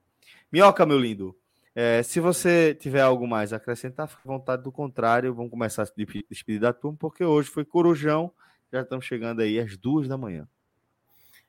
Minhoca, 0.52 0.86
meu 0.86 1.00
lindo, 1.00 1.36
é, 1.76 2.04
se 2.04 2.20
você 2.20 2.76
tiver 2.76 3.02
algo 3.02 3.28
mais 3.28 3.54
a 3.54 3.58
acrescentar, 3.58 4.08
fique 4.08 4.22
à 4.26 4.28
vontade. 4.32 4.64
Do 4.64 4.72
contrário, 4.72 5.34
vamos 5.34 5.52
começar 5.52 5.84
a 5.84 5.86
se 5.86 5.94
despe- 5.96 6.26
despedir 6.30 6.60
da 6.62 6.74
turma, 6.74 6.98
porque 7.00 7.24
hoje 7.24 7.50
foi 7.50 7.66
Corujão, 7.66 8.32
já 8.72 8.82
estamos 8.82 9.06
chegando 9.06 9.42
aí 9.42 9.60
às 9.60 9.78
duas 9.78 10.08
da 10.08 10.18
manhã. 10.18 10.48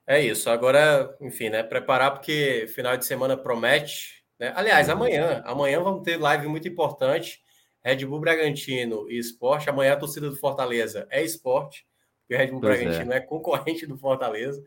É 0.07 0.21
isso. 0.21 0.51
Agora, 0.51 1.17
enfim, 1.21 1.49
né? 1.49 1.63
Preparar 1.63 2.13
porque 2.13 2.67
final 2.75 2.97
de 2.97 3.05
semana 3.05 3.37
promete. 3.37 4.25
Né? 4.39 4.53
Aliás, 4.57 4.89
Uhum. 4.89 4.95
amanhã. 4.95 5.43
Amanhã 5.45 5.81
vamos 5.81 6.03
ter 6.03 6.17
live 6.17 6.49
muito 6.49 6.67
importante. 6.69 7.42
Red 7.85 8.05
Bull 8.07 8.21
Bragantino 8.21 9.11
e 9.11 9.19
Esporte. 9.19 9.69
Amanhã 9.69 9.95
a 9.95 9.97
torcida 9.97 10.29
do 10.29 10.37
Fortaleza 10.37 11.07
é 11.11 11.23
Esporte, 11.23 11.87
porque 12.21 12.35
o 12.35 12.39
Red 12.39 12.49
Bull 12.49 12.61
Pois 12.61 12.81
é. 12.81 12.85
Bragantino 12.85 13.13
é. 13.13 13.21
concorrente 13.21 13.87
do 13.87 13.97
Fortaleza. 13.97 14.65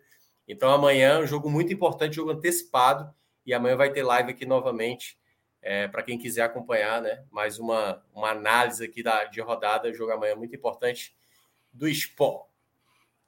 Então 0.47 0.71
amanhã 0.71 1.19
um 1.19 1.27
jogo 1.27 1.49
muito 1.49 1.73
importante, 1.73 2.15
jogo 2.15 2.31
antecipado. 2.31 3.13
E 3.45 3.53
amanhã 3.53 3.75
vai 3.75 3.91
ter 3.91 4.03
live 4.03 4.31
aqui 4.31 4.45
novamente. 4.45 5.17
para 5.91 6.03
quem 6.03 6.17
quiser 6.17 6.43
acompanhar, 6.43 7.01
né? 7.01 7.23
Mais 7.31 7.59
uma, 7.59 8.03
uma 8.13 8.31
análise 8.31 8.83
aqui 8.83 9.03
da, 9.03 9.25
de 9.25 9.39
rodada, 9.41 9.93
jogo 9.93 10.11
amanhã 10.11 10.35
muito 10.35 10.55
importante 10.55 11.15
do 11.71 11.87
Sport. 11.87 12.47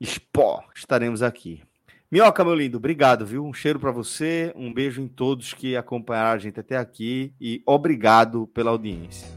Spó, 0.03 0.63
estaremos 0.75 1.21
aqui. 1.21 1.63
Minhoca, 2.09 2.43
meu 2.43 2.55
lindo, 2.55 2.77
obrigado, 2.77 3.25
viu? 3.25 3.43
Um 3.43 3.53
cheiro 3.53 3.79
para 3.79 3.91
você, 3.91 4.53
um 4.55 4.73
beijo 4.73 5.01
em 5.01 5.07
todos 5.07 5.53
que 5.53 5.75
acompanharam 5.75 6.31
a 6.31 6.37
gente 6.37 6.59
até 6.59 6.77
aqui 6.77 7.33
e 7.41 7.61
obrigado 7.65 8.47
pela 8.47 8.71
audiência. 8.71 9.36